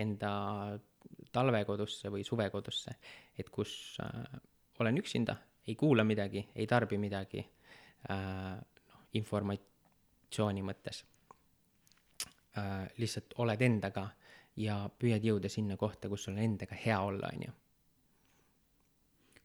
enda 0.00 0.32
talvekodusse 1.32 2.10
või 2.12 2.24
suvekodusse, 2.26 2.96
et 3.38 3.48
kus 3.50 3.72
äh, 4.04 4.40
olen 4.80 5.00
üksinda, 5.00 5.36
ei 5.68 5.76
kuula 5.78 6.04
midagi, 6.04 6.44
ei 6.54 6.66
tarbi 6.66 6.98
midagi 7.00 7.40
äh,, 8.10 8.58
noh, 8.60 9.02
informatsiooni 9.16 10.64
mõttes 10.66 11.04
äh,. 12.58 12.88
lihtsalt 12.98 13.38
oled 13.40 13.62
endaga 13.62 14.08
ja 14.60 14.76
püüad 15.00 15.24
jõuda 15.24 15.50
sinna 15.52 15.76
kohta, 15.80 16.08
kus 16.08 16.26
sul 16.26 16.36
on 16.36 16.44
endaga 16.44 16.76
hea 16.84 17.00
olla, 17.00 17.32
on 17.34 17.46
ju. 17.48 17.56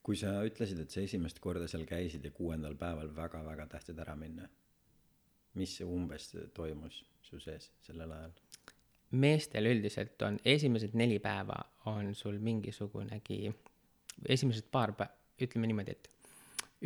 kui 0.05 0.17
sa 0.19 0.35
ütlesid, 0.45 0.79
et 0.83 0.93
sa 0.93 1.01
esimest 1.01 1.39
korda 1.41 1.67
seal 1.67 1.85
käisid 1.89 2.25
ja 2.25 2.31
kuuendal 2.31 2.75
päeval 2.77 3.09
väga-väga 3.15 3.65
tahtsid 3.71 3.99
ära 4.03 4.13
minna, 4.19 4.45
mis 5.57 5.79
umbes 5.81 6.29
toimus 6.53 7.01
su 7.25 7.39
sees 7.41 7.71
sellel 7.87 8.11
ajal? 8.13 8.35
meestel 9.15 9.69
üldiselt 9.69 10.21
on 10.27 10.37
esimesed 10.45 10.93
neli 10.97 11.17
päeva 11.23 11.57
on 11.89 12.13
sul 12.15 12.37
mingisugunegi, 12.41 13.53
esimesed 14.29 14.67
paar 14.71 14.93
päeva, 14.97 15.13
ütleme 15.41 15.69
niimoodi, 15.69 15.95
et 15.95 16.09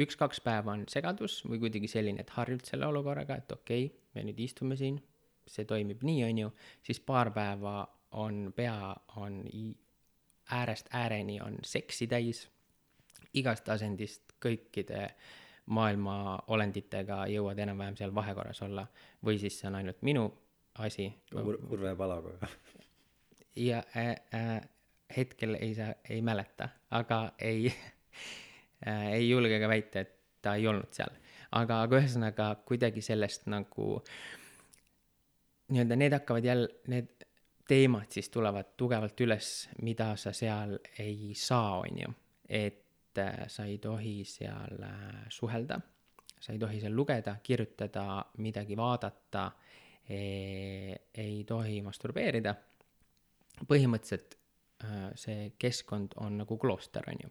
üks-kaks 0.03 0.41
päeva 0.43 0.73
on 0.75 0.85
segadus 0.91 1.39
või 1.47 1.61
kuidagi 1.63 1.89
selline, 1.91 2.23
et 2.23 2.33
harjud 2.35 2.65
selle 2.67 2.87
olukorraga, 2.87 3.39
et 3.39 3.51
okei 3.55 3.87
okay,, 3.87 4.03
me 4.15 4.25
nüüd 4.27 4.39
istume 4.45 4.77
siin, 4.79 4.99
see 5.49 5.65
toimib 5.69 6.03
nii, 6.05 6.23
on 6.27 6.43
ju, 6.43 6.51
siis 6.85 7.01
paar 7.03 7.31
päeva 7.35 7.81
on 8.11 8.53
pea, 8.55 8.95
on 9.15 9.43
äärest 10.51 10.89
ääreni 10.93 11.41
on 11.41 11.57
seksi 11.63 12.07
täis, 12.07 12.47
igast 13.33 13.69
asendist 13.69 14.33
kõikide 14.41 15.09
maailma 15.69 16.39
olenditega 16.47 17.25
jõuad 17.29 17.59
enam-vähem 17.61 17.97
seal 17.99 18.15
vahekorras 18.15 18.61
olla 18.65 18.87
või 19.25 19.37
siis 19.39 19.59
see 19.59 19.69
on 19.69 19.77
ainult 19.81 20.01
minu 20.01 20.25
asi 20.79 21.09
Ur. 21.35 21.59
Urve 21.69 21.95
Palakoga. 21.95 22.47
ja 23.69 23.83
äh, 23.97 24.15
äh, 24.33 24.61
hetkel 25.17 25.57
ei 25.59 25.75
saa, 25.75 25.93
ei 26.09 26.21
mäleta, 26.21 26.69
aga 26.91 27.33
ei 27.39 27.69
äh,, 28.87 29.07
ei 29.13 29.29
julge 29.29 29.59
ka 29.61 29.69
väita, 29.69 29.99
et 29.99 30.15
ta 30.41 30.55
ei 30.55 30.67
olnud 30.67 30.93
seal. 30.95 31.13
aga, 31.51 31.81
aga 31.83 32.01
ühesõnaga 32.01 32.49
kuidagi 32.65 33.01
sellest 33.01 33.47
nagu 33.51 34.01
nii-öelda 35.69 35.95
need 35.97 36.13
hakkavad 36.17 36.45
jälle, 36.45 36.69
need 36.87 37.28
teemad 37.69 38.10
siis 38.10 38.29
tulevad 38.34 38.73
tugevalt 38.77 39.21
üles, 39.21 39.69
mida 39.86 40.15
sa 40.17 40.34
seal 40.34 40.73
ei 40.99 41.34
saa, 41.38 41.77
on 41.84 42.01
ju. 42.01 42.13
et 42.49 43.17
äh, 43.17 43.43
sa 43.47 43.65
ei 43.69 43.77
tohi 43.77 44.23
seal 44.25 44.82
äh, 44.84 45.19
suhelda, 45.29 45.77
sa 46.39 46.53
ei 46.53 46.60
tohi 46.60 46.79
seal 46.82 46.95
lugeda, 46.95 47.36
kirjutada, 47.43 48.25
midagi 48.38 48.77
vaadata, 48.77 49.51
ei 50.10 51.43
tohi 51.47 51.82
masturbeerida. 51.86 52.55
põhimõtteliselt 53.69 54.34
äh, 54.84 55.12
see 55.15 55.51
keskkond 55.60 56.17
on 56.17 56.39
nagu 56.41 56.58
klooster, 56.58 57.05
on 57.13 57.21
ju. 57.23 57.29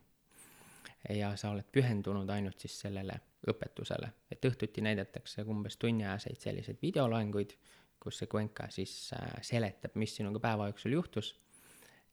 ja 1.18 1.32
sa 1.36 1.50
oled 1.50 1.66
pühendunud 1.72 2.30
ainult 2.30 2.60
siis 2.60 2.78
sellele 2.80 3.18
õpetusele, 3.48 4.12
et 4.30 4.44
õhtuti 4.44 4.86
näidatakse 4.86 5.42
umbes 5.42 5.76
tunniajaseid 5.76 6.38
selliseid 6.38 6.78
videoloenguid 6.82 7.58
kus 8.00 8.20
see 8.20 8.30
Cuenca 8.30 8.68
siis 8.72 8.94
äh, 9.16 9.36
seletab, 9.44 9.96
mis 10.00 10.14
sinuga 10.16 10.40
päeva 10.42 10.68
jooksul 10.70 10.96
juhtus 10.96 11.34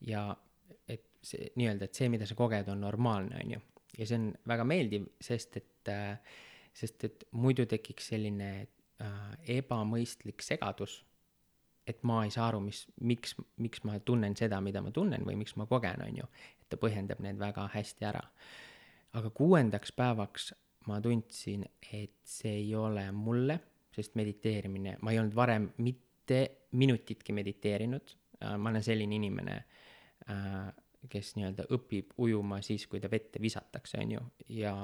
ja 0.05 0.27
et 0.89 1.05
see 1.25 1.49
nii-öelda, 1.57 1.87
et 1.87 1.97
see, 1.97 2.09
mida 2.11 2.27
sa 2.29 2.37
koged, 2.37 2.69
on 2.71 2.81
normaalne, 2.83 3.39
on 3.43 3.55
ju. 3.55 3.63
ja 3.99 4.07
see 4.07 4.19
on 4.19 4.29
väga 4.47 4.67
meeldiv, 4.67 5.07
sest 5.21 5.57
et, 5.61 5.91
äh, 5.91 6.39
sest 6.75 7.07
et 7.07 7.27
muidu 7.37 7.67
tekiks 7.69 8.11
selline 8.13 8.49
äh, 8.61 9.35
ebamõistlik 9.57 10.43
segadus, 10.45 10.99
et 11.85 12.01
ma 12.07 12.23
ei 12.25 12.33
saa 12.33 12.49
aru, 12.49 12.63
mis, 12.65 12.85
miks, 13.05 13.35
miks 13.61 13.83
ma 13.85 13.99
tunnen 14.01 14.35
seda, 14.37 14.59
mida 14.61 14.81
ma 14.81 14.91
tunnen 14.93 15.25
või 15.25 15.37
miks 15.37 15.55
ma 15.59 15.69
kogen, 15.69 16.01
on 16.01 16.21
ju. 16.23 16.29
et 16.61 16.69
ta 16.73 16.81
põhjendab 16.81 17.21
need 17.23 17.39
väga 17.41 17.69
hästi 17.75 18.09
ära. 18.09 18.23
aga 19.15 19.29
kuuendaks 19.31 19.93
päevaks 19.95 20.51
ma 20.89 20.99
tundsin, 21.01 21.65
et 21.93 22.17
see 22.27 22.57
ei 22.61 22.75
ole 22.75 23.05
mulle 23.11 23.59
sest 23.95 24.15
mediteerimine, 24.19 24.97
ma 25.01 25.13
ei 25.13 25.19
olnud 25.21 25.35
varem 25.35 25.69
mitte 25.83 26.41
minutitki 26.75 27.33
mediteerinud, 27.33 28.15
äh, 28.41 28.57
ma 28.57 28.71
olen 28.73 28.83
selline 28.83 29.15
inimene, 29.19 29.55
äh, 30.31 30.59
kes 31.09 31.35
nii-öelda 31.37 31.67
õpib 31.75 32.15
ujuma 32.25 32.61
siis, 32.65 32.87
kui 32.89 33.01
ta 33.01 33.11
vette 33.11 33.41
visatakse, 33.41 33.99
on 34.01 34.15
ju, 34.15 34.21
ja 34.57 34.75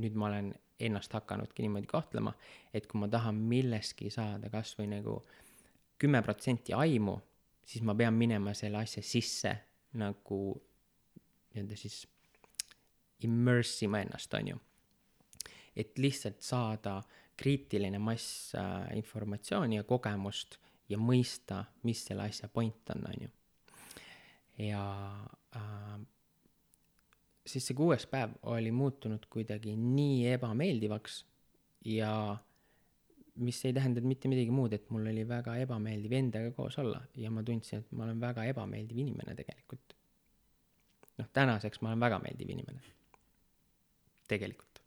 nüüd 0.00 0.16
ma 0.18 0.28
olen 0.30 0.52
ennast 0.80 1.12
hakanudki 1.12 1.64
niimoodi 1.64 1.88
kahtlema, 1.90 2.32
et 2.74 2.86
kui 2.88 3.00
ma 3.02 3.08
tahan 3.10 3.36
milleski 3.50 4.10
saada 4.14 4.50
kas 4.52 4.72
või 4.78 4.88
nagu 4.94 5.18
kümme 6.00 6.22
protsenti 6.24 6.72
aimu, 6.72 7.18
siis 7.66 7.84
ma 7.84 7.94
pean 7.98 8.16
minema 8.16 8.54
selle 8.56 8.80
asja 8.80 9.02
sisse 9.04 9.52
nagu 10.00 10.40
nii-öelda 11.50 11.76
siis 11.76 12.04
immerse 13.26 13.84
ima 13.84 14.00
ennast, 14.00 14.34
on 14.34 14.48
ju. 14.48 14.60
et 15.76 15.98
lihtsalt 15.98 16.40
saada 16.42 17.00
kriitiline 17.40 17.98
mass 18.02 18.54
äh, 18.54 18.90
informatsiooni 18.98 19.78
ja 19.78 19.84
kogemust 19.88 20.58
ja 20.90 20.98
mõista, 21.00 21.62
mis 21.88 22.02
selle 22.04 22.26
asja 22.28 22.50
point 22.52 22.92
on, 22.94 23.06
on 23.08 23.24
ju. 23.24 23.30
ja 24.66 24.82
äh, 25.56 25.96
siis 27.46 27.70
see 27.70 27.78
kuues 27.78 28.04
päev 28.10 28.36
oli 28.52 28.72
muutunud 28.74 29.24
kuidagi 29.32 29.76
nii 29.78 30.28
ebameeldivaks 30.34 31.22
ja 31.88 32.12
mis 33.40 33.62
ei 33.64 33.72
tähendanud 33.72 34.10
mitte 34.10 34.28
midagi 34.28 34.52
muud, 34.52 34.74
et 34.76 34.90
mul 34.92 35.08
oli 35.08 35.24
väga 35.28 35.56
ebameeldiv 35.62 36.12
endaga 36.18 36.52
koos 36.52 36.76
olla 36.82 37.00
ja 37.16 37.32
ma 37.32 37.44
tundsin, 37.46 37.80
et 37.80 37.96
ma 37.96 38.04
olen 38.04 38.20
väga 38.20 38.44
ebameeldiv 38.52 39.00
inimene 39.06 39.34
tegelikult. 39.38 39.96
noh, 41.16 41.28
tänaseks 41.32 41.80
ma 41.80 41.94
olen 41.94 42.00
väga 42.04 42.20
meeldiv 42.20 42.52
inimene. 42.52 42.96
tegelikult. 44.28 44.82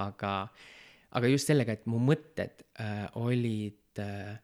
aga 0.00 0.36
äh, 0.42 0.68
aga 1.16 1.30
just 1.30 1.50
sellega, 1.50 1.74
et 1.74 1.86
mu 1.90 2.00
mõtted 2.02 2.64
äh, 2.80 3.06
olid 3.20 4.00
äh,, 4.02 4.36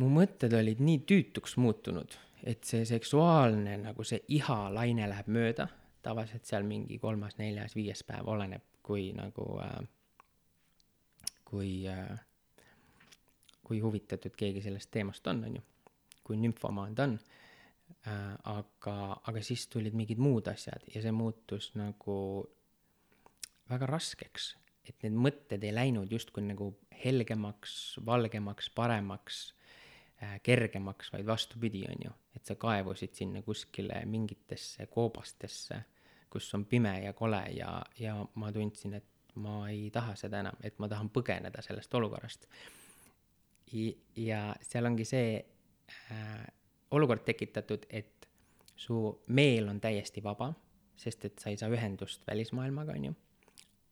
mu 0.00 0.10
mõtted 0.12 0.54
olid 0.56 0.80
nii 0.84 1.02
tüütuks 1.08 1.56
muutunud, 1.60 2.16
et 2.44 2.64
see 2.64 2.86
seksuaalne 2.88 3.76
nagu 3.82 4.04
see 4.06 4.22
ihalaine 4.36 5.08
läheb 5.10 5.30
mööda, 5.32 5.68
tavaliselt 6.04 6.48
seal 6.48 6.64
mingi 6.68 6.98
kolmas, 7.00 7.36
neljas, 7.40 7.76
viies 7.76 8.04
päev, 8.08 8.28
oleneb, 8.32 8.64
kui 8.84 9.10
nagu 9.16 9.46
äh,, 9.64 9.80
kui 11.48 11.74
äh,, 11.88 12.14
kui 13.70 13.80
huvitatud 13.80 14.34
keegi 14.36 14.64
sellest 14.64 14.90
teemast 14.90 15.28
on, 15.30 15.44
on 15.46 15.60
ju, 15.60 15.66
kui 16.26 16.38
nümfomaan 16.40 16.94
ta 16.98 17.06
on. 17.06 17.18
Äh,, 18.06 18.32
aga, 18.50 18.96
aga 19.28 19.42
siis 19.44 19.68
tulid 19.70 19.96
mingid 19.96 20.20
muud 20.20 20.48
asjad 20.50 20.84
ja 20.94 21.02
see 21.04 21.12
muutus 21.14 21.72
nagu 21.78 22.16
väga 23.70 23.86
raskeks 23.86 24.54
et 24.88 24.96
need 25.04 25.16
mõtted 25.26 25.64
ei 25.64 25.74
läinud 25.74 26.12
justkui 26.12 26.44
nagu 26.46 26.72
helgemaks, 27.04 28.00
valgemaks, 28.06 28.70
paremaks 28.74 29.40
äh,, 30.22 30.38
kergemaks, 30.42 31.12
vaid 31.12 31.26
vastupidi, 31.26 31.84
on 31.88 32.06
ju. 32.08 32.12
et 32.36 32.46
sa 32.46 32.54
kaevusid 32.54 33.14
sinna 33.14 33.42
kuskile 33.42 34.02
mingitesse 34.06 34.86
koobastesse, 34.86 35.82
kus 36.30 36.54
on 36.54 36.64
pime 36.64 37.00
ja 37.04 37.12
kole 37.12 37.42
ja, 37.56 37.82
ja 37.98 38.16
ma 38.34 38.52
tundsin, 38.52 38.94
et 38.94 39.34
ma 39.34 39.68
ei 39.70 39.90
taha 39.94 40.14
seda 40.18 40.40
enam, 40.42 40.56
et 40.62 40.78
ma 40.78 40.88
tahan 40.88 41.10
põgeneda 41.10 41.62
sellest 41.62 41.94
olukorrast. 41.94 42.46
ja 44.16 44.40
seal 44.66 44.86
ongi 44.86 45.04
see 45.06 45.36
äh, 45.38 46.46
olukord 46.90 47.22
tekitatud, 47.24 47.86
et 47.90 48.28
su 48.76 49.22
meel 49.26 49.68
on 49.68 49.80
täiesti 49.80 50.22
vaba, 50.22 50.52
sest 50.96 51.24
et 51.24 51.38
sa 51.38 51.50
ei 51.50 51.58
saa 51.60 51.70
ühendust 51.72 52.26
välismaailmaga, 52.26 52.96
on 52.96 53.04
ju. 53.10 53.14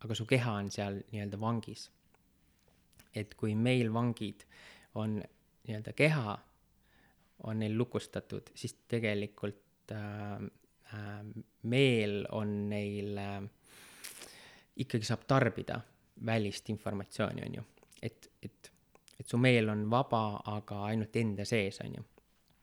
Aga 0.04 0.14
su 0.14 0.26
keha 0.26 0.52
on 0.60 0.70
seal 0.70 1.00
nii-öelda 1.12 1.40
vangis. 1.40 1.90
et 3.14 3.34
kui 3.34 3.54
meil 3.54 3.92
vangid 3.92 4.44
on 4.94 5.16
nii-öelda 5.18 5.92
keha, 5.92 6.38
on 7.48 7.58
neil 7.58 7.76
lukustatud, 7.78 8.50
siis 8.54 8.74
tegelikult 8.88 9.92
äh, 9.92 10.42
äh, 10.94 11.22
meel 11.62 12.26
on 12.32 12.68
neil 12.70 13.18
äh,, 13.18 13.42
ikkagi 14.76 15.04
saab 15.04 15.26
tarbida 15.26 15.80
välist 16.26 16.70
informatsiooni, 16.70 17.42
on 17.46 17.54
ju. 17.54 17.62
et, 18.02 18.30
et, 18.42 18.72
et 19.20 19.26
su 19.26 19.38
meel 19.38 19.68
on 19.68 19.86
vaba, 19.90 20.40
aga 20.44 20.84
ainult 20.92 21.16
enda 21.16 21.44
sees, 21.44 21.80
on 21.84 21.98
ju. 21.98 22.04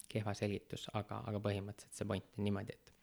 kehva 0.09 0.33
selgitus, 0.33 0.87
aga, 0.93 1.23
aga 1.27 1.39
põhimõtteliselt 1.43 1.97
see 1.97 2.07
point 2.07 2.37
on 2.37 2.47
niimoodi, 2.47 2.75
et 2.77 2.94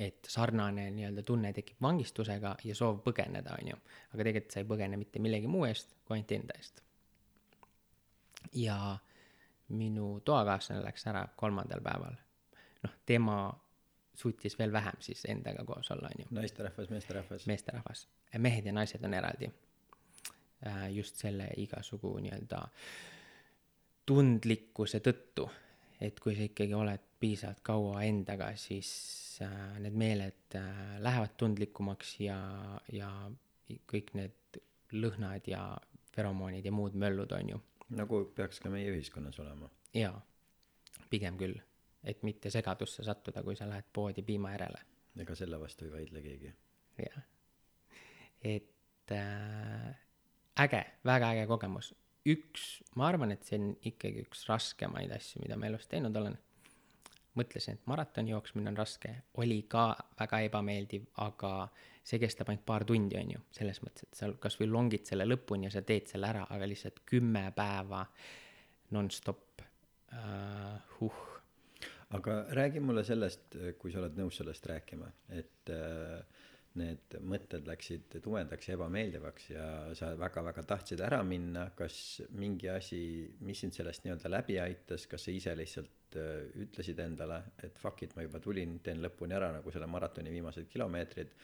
et 0.00 0.28
sarnane 0.32 0.86
nii-öelda 0.96 1.22
tunne 1.26 1.52
tekib 1.52 1.82
vangistusega 1.82 2.54
ja 2.64 2.74
soov 2.74 3.02
põgeneda, 3.04 3.56
on 3.60 3.72
ju. 3.72 3.78
aga 4.14 4.24
tegelikult 4.24 4.54
sa 4.54 4.62
ei 4.62 4.68
põgene 4.68 4.98
mitte 5.00 5.20
millegi 5.20 5.50
muu 5.50 5.66
eest, 5.68 5.92
kui 6.04 6.16
ainult 6.16 6.32
enda 6.38 6.56
eest. 6.56 6.82
ja 8.56 8.76
minu 9.68 10.12
toakaaslane 10.24 10.82
läks 10.84 11.06
ära 11.12 11.26
kolmandal 11.36 11.82
päeval. 11.84 12.16
noh, 12.84 12.94
tema 13.06 13.36
suutis 14.14 14.58
veel 14.58 14.72
vähem 14.72 15.00
siis 15.00 15.24
endaga 15.28 15.64
koos 15.64 15.90
olla, 15.90 16.08
on 16.08 16.24
ju. 16.24 16.28
naisterahvas, 16.40 16.90
meesterahvas. 16.90 17.46
meesterahvas. 17.46 18.08
mehed 18.38 18.66
ja 18.66 18.72
naised 18.72 19.04
on 19.04 19.14
eraldi. 19.14 19.52
Äh, 20.66 20.90
just 20.92 21.16
selle 21.16 21.48
igasugu 21.56 22.18
nii-öelda 22.20 22.66
tundlikkuse 24.06 25.00
tõttu, 25.00 25.46
et 26.00 26.20
kui 26.20 26.34
sa 26.36 26.46
ikkagi 26.46 26.74
oled 26.76 27.06
piisavalt 27.20 27.60
kaua 27.64 28.02
endaga, 28.08 28.50
siis 28.56 28.90
äh, 29.44 29.78
need 29.84 29.96
meeled 30.00 30.56
äh, 30.56 30.96
lähevad 31.04 31.36
tundlikumaks 31.40 32.14
ja, 32.24 32.38
ja 32.92 33.10
kõik 33.90 34.14
need 34.18 34.60
lõhnad 34.96 35.46
ja 35.50 35.64
feromoonid 36.14 36.64
ja 36.66 36.72
muud 36.74 36.96
möllud, 36.98 37.32
on 37.36 37.52
ju. 37.54 37.60
nagu 38.00 38.22
peaks 38.34 38.62
ka 38.62 38.72
meie 38.72 38.90
ühiskonnas 38.94 39.38
olema. 39.42 39.68
jaa, 39.94 40.16
pigem 41.10 41.38
küll, 41.40 41.58
et 42.04 42.24
mitte 42.26 42.50
segadusse 42.50 43.04
sattuda, 43.06 43.44
kui 43.46 43.58
sa 43.58 43.68
lähed 43.68 43.92
poodi 43.92 44.24
piima 44.26 44.54
järele. 44.56 44.82
ega 45.20 45.36
selle 45.36 45.60
vastu 45.60 45.86
ei 45.86 45.92
vaidle 45.98 46.22
keegi. 46.24 46.54
jah, 47.04 47.24
et 48.56 49.12
äh, 49.12 49.90
äge, 50.64 50.84
väga 51.04 51.34
äge 51.34 51.46
kogemus. 51.46 51.94
Üks, 52.28 52.80
ma 53.00 53.08
arvan, 53.08 53.32
et 53.34 53.44
see 53.46 53.58
on 53.60 53.70
ikkagi 53.88 54.24
üks 54.26 54.44
raskemaid 54.50 55.12
asju, 55.16 55.42
mida 55.44 55.56
ma 55.56 55.70
elus 55.70 55.88
teinud 55.90 56.16
olen. 56.20 56.36
Mõtlesin, 57.38 57.78
et 57.78 57.86
maratoni 57.86 58.32
jooksmine 58.32 58.72
on 58.72 58.76
raske, 58.76 59.12
oli 59.40 59.62
ka 59.70 59.92
väga 60.18 60.40
ebameeldiv, 60.48 61.06
aga 61.22 61.52
see 62.04 62.18
kestab 62.20 62.50
ainult 62.50 62.66
paar 62.66 62.84
tundi, 62.88 63.16
on 63.20 63.34
ju, 63.36 63.42
selles 63.54 63.78
mõttes, 63.84 64.08
et 64.08 64.18
sa 64.18 64.28
kasvõi 64.42 64.66
longid 64.68 65.06
selle 65.06 65.28
lõpuni 65.28 65.68
ja 65.68 65.74
sa 65.76 65.84
teed 65.86 66.10
selle 66.10 66.28
ära, 66.32 66.42
aga 66.50 66.68
lihtsalt 66.68 67.04
kümme 67.08 67.46
päeva 67.56 68.02
nonstop. 68.96 69.62
Uh,, 70.10 70.74
huh. 70.98 71.18
aga 72.18 72.40
räägi 72.58 72.82
mulle 72.82 73.04
sellest, 73.06 73.54
kui 73.78 73.92
sa 73.94 74.00
oled 74.02 74.18
nõus 74.18 74.40
sellest 74.40 74.66
rääkima, 74.66 75.06
et 75.38 75.70
uh, 75.70 76.18
need 76.78 77.16
mõtted 77.26 77.66
läksid 77.66 78.18
tumedaks 78.22 78.68
ja 78.68 78.76
ebameeldivaks 78.76 79.48
ja 79.50 79.64
sa 79.98 80.12
väga-väga 80.18 80.62
tahtsid 80.70 81.00
ära 81.02 81.18
minna, 81.26 81.66
kas 81.76 82.20
mingi 82.38 82.70
asi, 82.70 83.00
mis 83.46 83.62
sind 83.64 83.74
sellest 83.74 84.04
nii-öelda 84.04 84.30
läbi 84.30 84.58
aitas, 84.62 85.08
kas 85.10 85.26
sa 85.26 85.34
ise 85.34 85.54
lihtsalt 85.58 86.18
äh, 86.20 86.44
ütlesid 86.62 87.00
endale, 87.02 87.40
et 87.64 87.78
fuck 87.82 88.04
it, 88.06 88.14
ma 88.16 88.26
juba 88.26 88.42
tulin, 88.44 88.78
teen 88.84 89.02
lõpuni 89.02 89.34
ära 89.38 89.50
nagu 89.56 89.74
selle 89.74 89.90
maratoni 89.90 90.30
viimased 90.34 90.70
kilomeetrid 90.70 91.34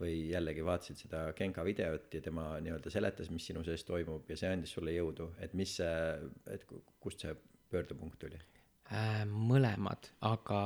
või 0.00 0.16
jällegi 0.32 0.64
vaatasid 0.66 1.04
seda 1.04 1.22
Genka 1.38 1.64
videot 1.64 2.12
ja 2.14 2.20
tema 2.24 2.48
nii-öelda 2.60 2.90
seletas, 2.90 3.30
mis 3.30 3.46
sinu 3.46 3.62
sees 3.64 3.86
toimub 3.88 4.28
ja 4.28 4.36
see 4.36 4.50
andis 4.50 4.74
sulle 4.74 4.92
jõudu, 4.96 5.30
et 5.40 5.54
mis 5.56 5.78
see, 5.78 5.94
et 6.50 6.66
kust 7.00 7.24
see 7.24 7.32
pöördepunkt 7.72 8.18
tuli 8.20 8.40
äh,? 8.90 9.24
mõlemad, 9.24 10.10
aga 10.28 10.60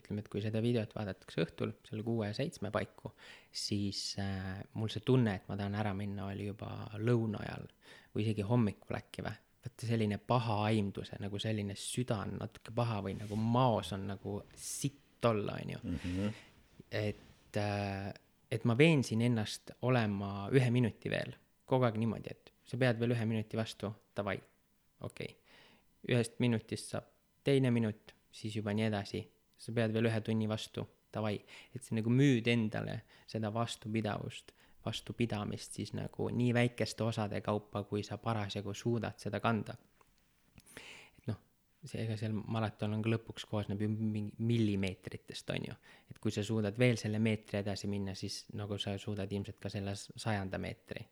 ütleme, 0.00 0.22
et 0.22 0.28
kui 0.32 0.42
seda 0.44 0.60
videot 0.64 0.92
vaadatakse 0.96 1.42
õhtul 1.44 1.72
seal 1.86 2.02
kuue-seitsme 2.06 2.70
paiku, 2.74 3.12
siis 3.52 4.00
äh, 4.22 4.60
mul 4.76 4.92
see 4.92 5.04
tunne, 5.06 5.36
et 5.38 5.48
ma 5.50 5.56
tahan 5.58 5.76
ära 5.80 5.94
minna, 5.96 6.28
oli 6.32 6.48
juba 6.50 6.70
lõuna 7.00 7.42
ajal 7.44 7.66
või 8.14 8.26
isegi 8.26 8.46
hommikul 8.46 8.98
äkki 8.98 9.24
või. 9.26 9.42
vaata 9.66 9.88
selline 9.88 10.18
paha 10.18 10.60
aimdus 10.68 11.10
ja 11.12 11.18
nagu 11.20 11.40
selline 11.42 11.74
süda 11.78 12.20
on 12.24 12.36
natuke 12.40 12.74
paha 12.74 13.00
või 13.02 13.16
nagu 13.18 13.36
maos 13.36 13.92
on 13.96 14.06
nagu 14.12 14.38
sitt 14.54 15.24
olla, 15.26 15.56
on 15.62 15.70
ju 15.70 15.78
mm. 15.82 15.98
-hmm. 16.04 16.32
et 16.90 17.56
äh,, 17.56 18.12
et 18.50 18.64
ma 18.64 18.78
veensin 18.78 19.22
ennast 19.22 19.72
olema 19.82 20.48
ühe 20.52 20.70
minuti 20.70 21.10
veel, 21.10 21.34
kogu 21.64 21.84
aeg 21.84 21.96
niimoodi, 21.98 22.30
et 22.30 22.52
sa 22.64 22.78
pead 22.78 23.00
veel 23.00 23.16
ühe 23.16 23.24
minuti 23.26 23.56
vastu, 23.56 23.90
davai, 24.16 24.38
okei 25.00 25.26
okay.. 25.26 26.14
ühest 26.14 26.38
minutist 26.38 26.92
saab 26.94 27.10
teine 27.44 27.70
minut, 27.70 28.14
siis 28.30 28.56
juba 28.56 28.74
nii 28.74 28.86
edasi 28.86 29.22
sa 29.58 29.72
pead 29.72 29.94
veel 29.94 30.10
ühe 30.10 30.20
tunni 30.24 30.48
vastu, 30.48 30.84
davai, 31.12 31.36
et 31.74 31.82
sa 31.84 31.96
nagu 31.96 32.12
müüd 32.12 32.48
endale 32.52 33.00
seda 33.28 33.52
vastupidavust, 33.54 34.52
vastupidamist 34.86 35.78
siis 35.78 35.92
nagu 35.96 36.28
nii 36.30 36.52
väikeste 36.54 37.04
osade 37.04 37.40
kaupa, 37.44 37.82
kui 37.88 38.04
sa 38.06 38.18
parasjagu 38.22 38.74
suudad 38.74 39.18
seda 39.18 39.40
kanda. 39.40 39.76
et 41.18 41.26
noh, 41.30 41.40
see, 41.82 42.04
ega 42.04 42.18
seal 42.20 42.36
maraton 42.36 42.94
on 42.94 43.02
ka 43.02 43.10
lõpuks 43.10 43.48
koosneb 43.50 43.82
ju 43.82 43.88
mingi 43.90 44.34
millimeetritest, 44.38 45.50
on 45.56 45.70
ju. 45.70 45.78
et 46.10 46.20
kui 46.22 46.34
sa 46.34 46.44
suudad 46.44 46.78
veel 46.78 47.00
selle 47.00 47.18
meetri 47.18 47.62
edasi 47.64 47.90
minna, 47.90 48.14
siis 48.14 48.44
nagu 48.54 48.78
sa 48.78 48.98
suudad 48.98 49.32
ilmselt 49.32 49.60
ka 49.62 49.72
selle 49.72 49.96
sajanda 49.96 50.58
meetri 50.62 51.06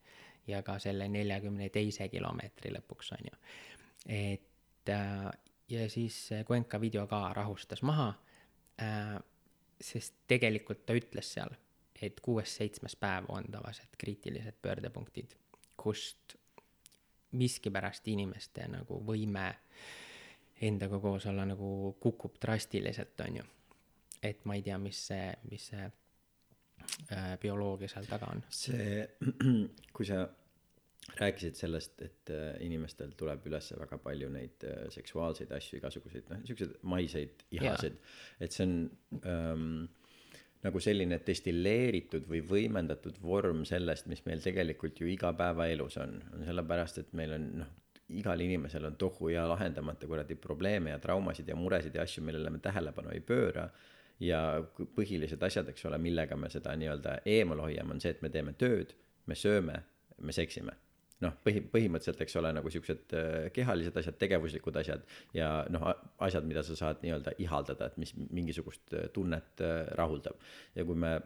ja 0.47 0.63
ka 0.63 0.79
selle 0.79 1.09
neljakümne 1.09 1.71
teise 1.73 2.09
kilomeetri 2.13 2.75
lõpuks, 2.77 3.15
on 3.17 3.31
ju. 3.31 3.41
et 4.07 4.93
äh, 4.93 5.33
ja 5.69 5.89
siis 5.91 6.29
Cuenca 6.47 6.81
video 6.81 7.07
ka 7.07 7.33
rahustas 7.33 7.83
maha. 7.83 8.13
Sest 9.81 10.15
tegelikult 10.29 10.85
ta 10.87 10.97
ütles 10.97 11.33
seal, 11.37 11.53
et 12.03 12.21
kuues-seitsmes 12.21 12.97
päev 13.01 13.29
on 13.29 13.47
tavaliselt 13.53 13.97
kriitilised 13.99 14.57
pöördepunktid, 14.63 15.37
kust 15.77 16.37
miskipärast 17.35 18.09
inimeste 18.09 18.67
nagu 18.71 19.01
võime 19.07 19.49
endaga 20.65 21.01
koos 21.03 21.27
olla 21.27 21.45
nagu 21.49 21.97
kukub 22.01 22.39
drastiliselt, 22.43 23.21
on 23.27 23.37
ju. 23.41 23.45
et 24.23 24.45
ma 24.45 24.55
ei 24.55 24.63
tea, 24.63 24.79
mis 24.79 25.01
see, 25.09 25.27
mis 25.51 25.67
see 25.73 25.85
äh, 25.85 27.35
bioloogia 27.41 27.91
seal 27.91 28.07
taga 28.09 28.31
on. 28.33 28.45
see, 28.49 29.03
kui 29.97 30.07
sa 30.09 30.25
rääkisid 31.21 31.55
sellest, 31.55 32.01
et 32.03 32.31
äh, 32.33 32.55
inimestel 32.65 33.13
tuleb 33.19 33.45
üles 33.49 33.71
väga 33.79 33.99
palju 34.03 34.31
neid 34.33 34.65
äh, 34.67 34.87
seksuaalseid 34.95 35.53
asju, 35.55 35.79
igasuguseid 35.79 36.31
noh, 36.33 36.41
siukseid 36.49 36.79
maiseid 36.91 37.45
ihasid, 37.55 37.99
et 38.43 38.55
see 38.57 38.65
on 38.67 38.75
ähm, 39.21 39.69
nagu 40.65 40.81
selline 40.81 41.21
destilleeritud 41.27 42.27
või 42.29 42.41
võimendatud 42.49 43.21
vorm 43.23 43.65
sellest, 43.69 44.09
mis 44.11 44.25
meil 44.27 44.43
tegelikult 44.43 45.01
ju 45.01 45.11
igapäevaelus 45.13 45.99
on, 46.03 46.17
on 46.33 46.47
sellepärast, 46.49 47.03
et 47.03 47.13
meil 47.17 47.37
on 47.37 47.51
noh, 47.63 47.75
igal 48.15 48.41
inimesel 48.41 48.89
on 48.89 48.97
tohu 49.01 49.31
ja 49.33 49.45
lahendamata 49.49 50.09
kuradi 50.09 50.37
probleeme 50.41 50.93
ja 50.93 51.01
traumasid 51.01 51.49
ja 51.49 51.57
muresid 51.57 51.95
ja 51.97 52.05
asju, 52.05 52.25
millele 52.25 52.53
me 52.53 52.61
tähelepanu 52.65 53.13
ei 53.15 53.21
pööra. 53.25 53.69
Ja 54.23 54.41
põhilised 54.95 55.43
asjad, 55.43 55.69
eks 55.73 55.89
ole, 55.89 55.99
millega 55.99 56.37
me 56.39 56.49
seda 56.53 56.73
nii-öelda 56.79 57.17
eemal 57.29 57.65
hoiame, 57.65 57.97
on 57.97 58.01
see, 58.01 58.13
et 58.15 58.23
me 58.23 58.31
teeme 58.33 58.55
tööd, 58.57 58.93
me 59.27 59.35
sööme, 59.37 59.81
me 60.23 60.33
seksime 60.33 60.77
noh, 61.23 61.37
põhi, 61.45 61.63
põhimõtteliselt, 61.73 62.23
eks 62.25 62.37
ole, 62.41 62.51
nagu 62.57 62.73
siuksed 62.73 63.15
äh, 63.17 63.37
kehalised 63.55 63.97
asjad, 64.01 64.17
tegevuslikud 64.21 64.81
asjad 64.81 65.05
ja 65.37 65.51
noh, 65.73 65.87
asjad, 66.27 66.47
mida 66.49 66.65
sa 66.67 66.77
saad 66.79 67.05
nii-öelda 67.05 67.37
ihaldada, 67.45 67.91
et 67.91 68.01
mis 68.03 68.15
mingisugust 68.17 68.97
äh, 68.97 69.07
tunnet 69.15 69.63
äh, 69.63 69.85
rahuldab. 70.01 70.41
ja 70.75 70.87
kui 70.87 70.99
me 70.99 71.17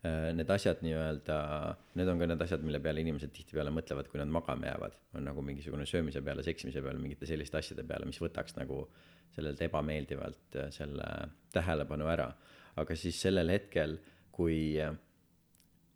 need 0.00 0.48
asjad 0.48 0.78
nii-öelda, 0.80 1.34
need 2.00 2.08
on 2.08 2.22
ka 2.22 2.24
need 2.30 2.40
asjad, 2.40 2.62
mille 2.64 2.78
peale 2.80 3.02
inimesed 3.02 3.34
tihtipeale 3.36 3.68
mõtlevad, 3.76 4.06
kui 4.08 4.16
nad 4.16 4.30
magama 4.32 4.70
jäävad, 4.70 4.94
on 5.18 5.26
nagu 5.28 5.42
mingisugune 5.44 5.84
söömise 5.84 6.22
peale, 6.24 6.40
seksimise 6.40 6.80
peale, 6.80 6.96
mingite 7.02 7.28
selliste 7.28 7.58
asjade 7.60 7.84
peale, 7.84 8.08
mis 8.08 8.16
võtaks 8.22 8.56
nagu 8.56 8.86
sellelt 9.36 9.60
ebameeldivalt 9.66 10.56
selle 10.72 11.10
tähelepanu 11.52 12.08
ära. 12.08 12.30
aga 12.80 12.96
siis 12.96 13.20
sellel 13.20 13.52
hetkel, 13.52 13.98
kui 14.32 14.56
äh, 14.80 14.96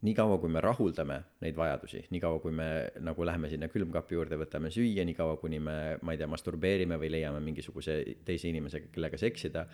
niikaua, 0.04 0.38
kui 0.42 0.52
me 0.52 0.60
rahuldame 0.64 1.16
neid 1.44 1.56
vajadusi, 1.56 2.02
niikaua, 2.12 2.40
kui 2.42 2.52
me 2.54 2.68
nagu 3.04 3.26
läheme 3.26 3.48
sinna 3.52 3.70
külmkapi 3.72 4.18
juurde, 4.18 4.38
võtame 4.40 4.72
süüa, 4.74 5.04
niikaua, 5.08 5.38
kuni 5.40 5.60
me, 5.64 5.76
ma 6.04 6.14
ei 6.14 6.20
tea, 6.20 6.28
masturbeerime 6.30 6.98
või 7.00 7.10
leiame 7.14 7.40
mingisuguse 7.44 8.00
teise 8.26 8.50
inimesega, 8.50 8.92
kellega 8.94 9.20
seksida. 9.20 9.64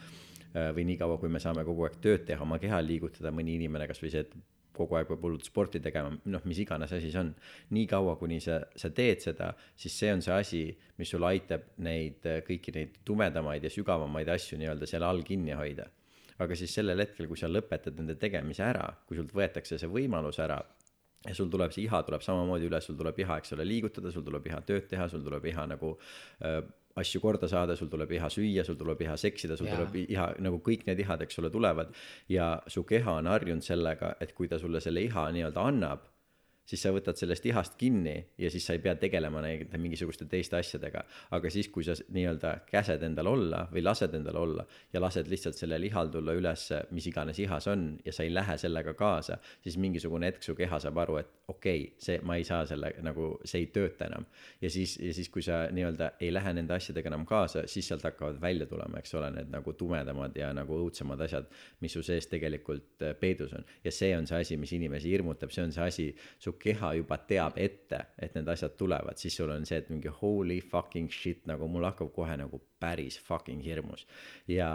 Äh, 0.51 0.71
või 0.75 0.87
niikaua, 0.89 1.19
kui 1.23 1.31
me 1.31 1.43
saame 1.43 1.63
kogu 1.67 1.87
aeg 1.87 2.01
tööd 2.03 2.25
teha, 2.27 2.43
oma 2.43 2.59
keha 2.63 2.81
liigutada, 2.83 3.31
mõni 3.35 3.55
inimene, 3.59 3.87
kasvõi 3.91 4.11
see, 4.11 4.25
et 4.27 4.35
kogu 4.75 4.97
aeg 4.97 5.07
peab 5.11 5.23
hullult 5.27 5.47
sporti 5.47 5.83
tegema, 5.83 6.15
noh, 6.33 6.43
mis 6.49 6.59
iganes 6.63 6.93
asi 6.97 7.11
see 7.13 7.21
on. 7.21 7.31
niikaua, 7.77 8.17
kuni 8.19 8.41
sa, 8.43 8.61
sa 8.79 8.91
teed 8.95 9.23
seda, 9.23 9.53
siis 9.79 9.99
see 9.99 10.11
on 10.15 10.23
see 10.25 10.35
asi, 10.35 10.65
mis 10.99 11.11
sul 11.11 11.27
aitab 11.27 11.73
neid 11.87 12.27
kõiki 12.47 12.75
neid 12.75 13.01
tumedamaid 13.07 13.67
ja 13.67 13.73
sügavamaid 13.73 14.31
asju 14.31 14.59
nii-öelda 14.59 14.89
seal 14.91 15.07
all 15.07 15.23
kinni 15.27 15.59
hoida 15.59 15.91
aga 16.41 16.57
siis 16.57 16.75
sellel 16.75 17.03
hetkel 17.05 17.29
kui 17.31 17.39
sa 17.39 17.51
lõpetad 17.51 17.99
nende 17.99 18.17
tegemise 18.21 18.65
ära 18.67 18.87
kui 19.07 19.19
sult 19.19 19.35
võetakse 19.37 19.79
see 19.81 19.91
võimalus 19.91 20.41
ära 20.43 20.61
ja 21.27 21.37
sul 21.37 21.51
tuleb 21.53 21.73
see 21.75 21.85
iha 21.85 22.03
tuleb 22.07 22.23
samamoodi 22.25 22.69
üle 22.71 22.81
sul 22.85 22.97
tuleb 22.97 23.19
iha 23.21 23.41
eks 23.41 23.53
ole 23.57 23.67
liigutada 23.69 24.13
sul 24.13 24.25
tuleb 24.25 24.47
iha 24.49 24.61
tööd 24.69 24.87
teha 24.89 25.09
sul 25.13 25.25
tuleb 25.27 25.45
iha 25.53 25.67
nagu 25.69 25.93
äh, 26.47 26.63
asju 27.01 27.21
korda 27.23 27.49
saada 27.49 27.77
sul 27.77 27.91
tuleb 27.93 28.13
iha 28.17 28.31
süüa 28.33 28.65
sul 28.67 28.79
tuleb 28.81 29.03
iha 29.05 29.17
seksida 29.21 29.57
sul 29.57 29.69
Jaa. 29.69 29.77
tuleb 29.77 29.99
iha 30.01 30.31
nagu 30.43 30.63
kõik 30.65 30.87
need 30.89 31.03
ihad 31.05 31.23
eks 31.27 31.39
ole 31.43 31.51
tulevad 31.53 31.93
ja 32.29 32.55
su 32.67 32.85
keha 32.89 33.19
on 33.21 33.29
harjunud 33.31 33.67
sellega 33.67 34.15
et 34.21 34.33
kui 34.35 34.49
ta 34.49 34.59
sulle 34.59 34.81
selle 34.81 35.05
iha 35.05 35.29
nii-öelda 35.37 35.67
annab 35.73 36.09
siis 36.71 36.85
sa 36.85 36.93
võtad 36.95 37.19
sellest 37.19 37.47
ihast 37.51 37.77
kinni 37.81 38.15
ja 38.39 38.51
siis 38.53 38.67
sa 38.67 38.77
ei 38.77 38.83
pea 38.83 38.95
tegelema 39.01 39.43
nende 39.43 39.81
mingisuguste 39.83 40.27
teiste 40.31 40.59
asjadega. 40.61 41.03
aga 41.37 41.51
siis, 41.51 41.69
kui 41.69 41.85
sa 41.87 41.97
nii-öelda 42.09 42.53
käsed 42.71 43.03
endal 43.07 43.33
olla 43.33 43.65
või 43.73 43.83
lased 43.85 44.15
endal 44.15 44.39
olla 44.45 44.67
ja 44.93 45.03
lased 45.03 45.29
lihtsalt 45.31 45.59
sellel 45.59 45.85
ihal 45.89 46.13
tulla 46.13 46.35
ülesse, 46.39 46.85
mis 46.95 47.07
iganes 47.11 47.39
iha 47.43 47.61
see 47.61 47.73
on 47.75 47.87
ja 48.05 48.15
sa 48.15 48.27
ei 48.27 48.35
lähe 48.35 48.57
sellega 48.59 48.95
kaasa, 48.95 49.39
siis 49.65 49.79
mingisugune 49.83 50.31
hetk 50.31 50.47
su 50.47 50.55
keha 50.59 50.79
saab 50.83 51.03
aru, 51.03 51.19
et 51.23 51.33
okei 51.51 51.83
okay,, 51.83 51.95
see, 51.99 52.21
ma 52.27 52.37
ei 52.39 52.47
saa 52.47 52.63
selle 52.69 52.93
nagu, 53.05 53.33
see 53.45 53.65
ei 53.65 53.71
tööta 53.75 54.07
enam. 54.07 54.27
ja 54.63 54.71
siis, 54.71 54.97
ja 55.03 55.15
siis, 55.17 55.31
kui 55.33 55.43
sa 55.43 55.65
nii-öelda 55.75 56.13
ei 56.21 56.31
lähe 56.33 56.55
nende 56.57 56.77
asjadega 56.77 57.11
enam 57.11 57.27
kaasa, 57.27 57.67
siis 57.71 57.89
sealt 57.91 58.07
hakkavad 58.07 58.41
välja 58.43 58.69
tulema, 58.71 59.01
eks 59.03 59.15
ole, 59.19 59.33
need 59.35 59.51
nagu 59.53 59.75
tumedamad 59.79 60.37
ja 60.39 60.53
nagu 60.57 60.79
õudsemad 60.85 61.21
asjad, 61.27 61.51
mis 61.81 61.97
su 61.97 62.05
sees 62.07 62.31
tegelikult 62.31 63.03
äh, 63.07 63.17
peidus 63.19 63.55
on. 63.59 63.67
ja 63.85 63.93
see 63.95 64.15
on 64.17 64.29
see 64.31 64.45
asi, 64.45 64.61
mis 64.61 64.73
inimesi 64.77 65.11
hirmutab, 65.11 65.51
see 65.55 65.67
on 65.67 65.75
see 65.75 65.87
asi, 65.87 66.09
su 66.39 66.55
keha 66.61 66.95
juba 66.99 67.19
teab 67.29 67.59
ette, 67.61 68.01
et 68.21 68.35
need 68.37 68.49
asjad 68.53 68.77
tulevad, 68.79 69.19
siis 69.21 69.37
sul 69.41 69.53
on 69.53 69.67
see, 69.69 69.81
et 69.81 69.91
mingi 69.93 70.13
holy 70.21 70.61
fucking 70.61 71.11
shit, 71.13 71.47
nagu 71.51 71.69
mul 71.71 71.87
hakkab 71.89 72.13
kohe 72.15 72.37
nagu 72.41 72.61
päris 72.83 73.19
fucking 73.27 73.63
hirmus. 73.65 74.07
ja, 74.49 74.71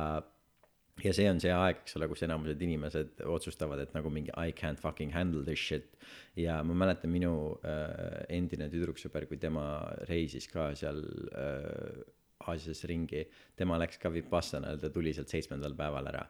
ja 1.04 1.13
see 1.15 1.28
on 1.30 1.41
see 1.43 1.54
aeg, 1.54 1.84
eks 1.84 1.98
ole, 2.00 2.10
kus 2.12 2.26
enamused 2.28 2.62
inimesed 2.67 3.26
otsustavad, 3.38 3.82
et 3.84 3.95
nagu 3.98 4.12
mingi 4.13 4.34
I 4.36 4.56
can't 4.56 4.82
fucking 4.82 5.13
handle 5.15 5.45
this 5.48 5.60
shit. 5.60 5.98
ja 6.36 6.62
ma 6.63 6.78
mäletan 6.86 7.13
minu 7.13 7.34
äh, 7.63 8.26
endine 8.38 8.69
tüdruksõber, 8.74 9.30
kui 9.30 9.41
tema 9.41 9.65
reisis 10.10 10.50
ka 10.52 10.71
seal 10.76 11.04
äh, 11.32 12.06
Aasias 12.45 12.84
ringi, 12.86 13.24
tema 13.58 13.78
läks 13.82 13.98
ka 13.98 14.12
Vipassanale, 14.13 14.78
ta 14.78 14.91
tuli 14.93 15.13
sealt 15.15 15.32
seitsmendal 15.32 15.74
päeval 15.78 16.12
ära 16.12 16.26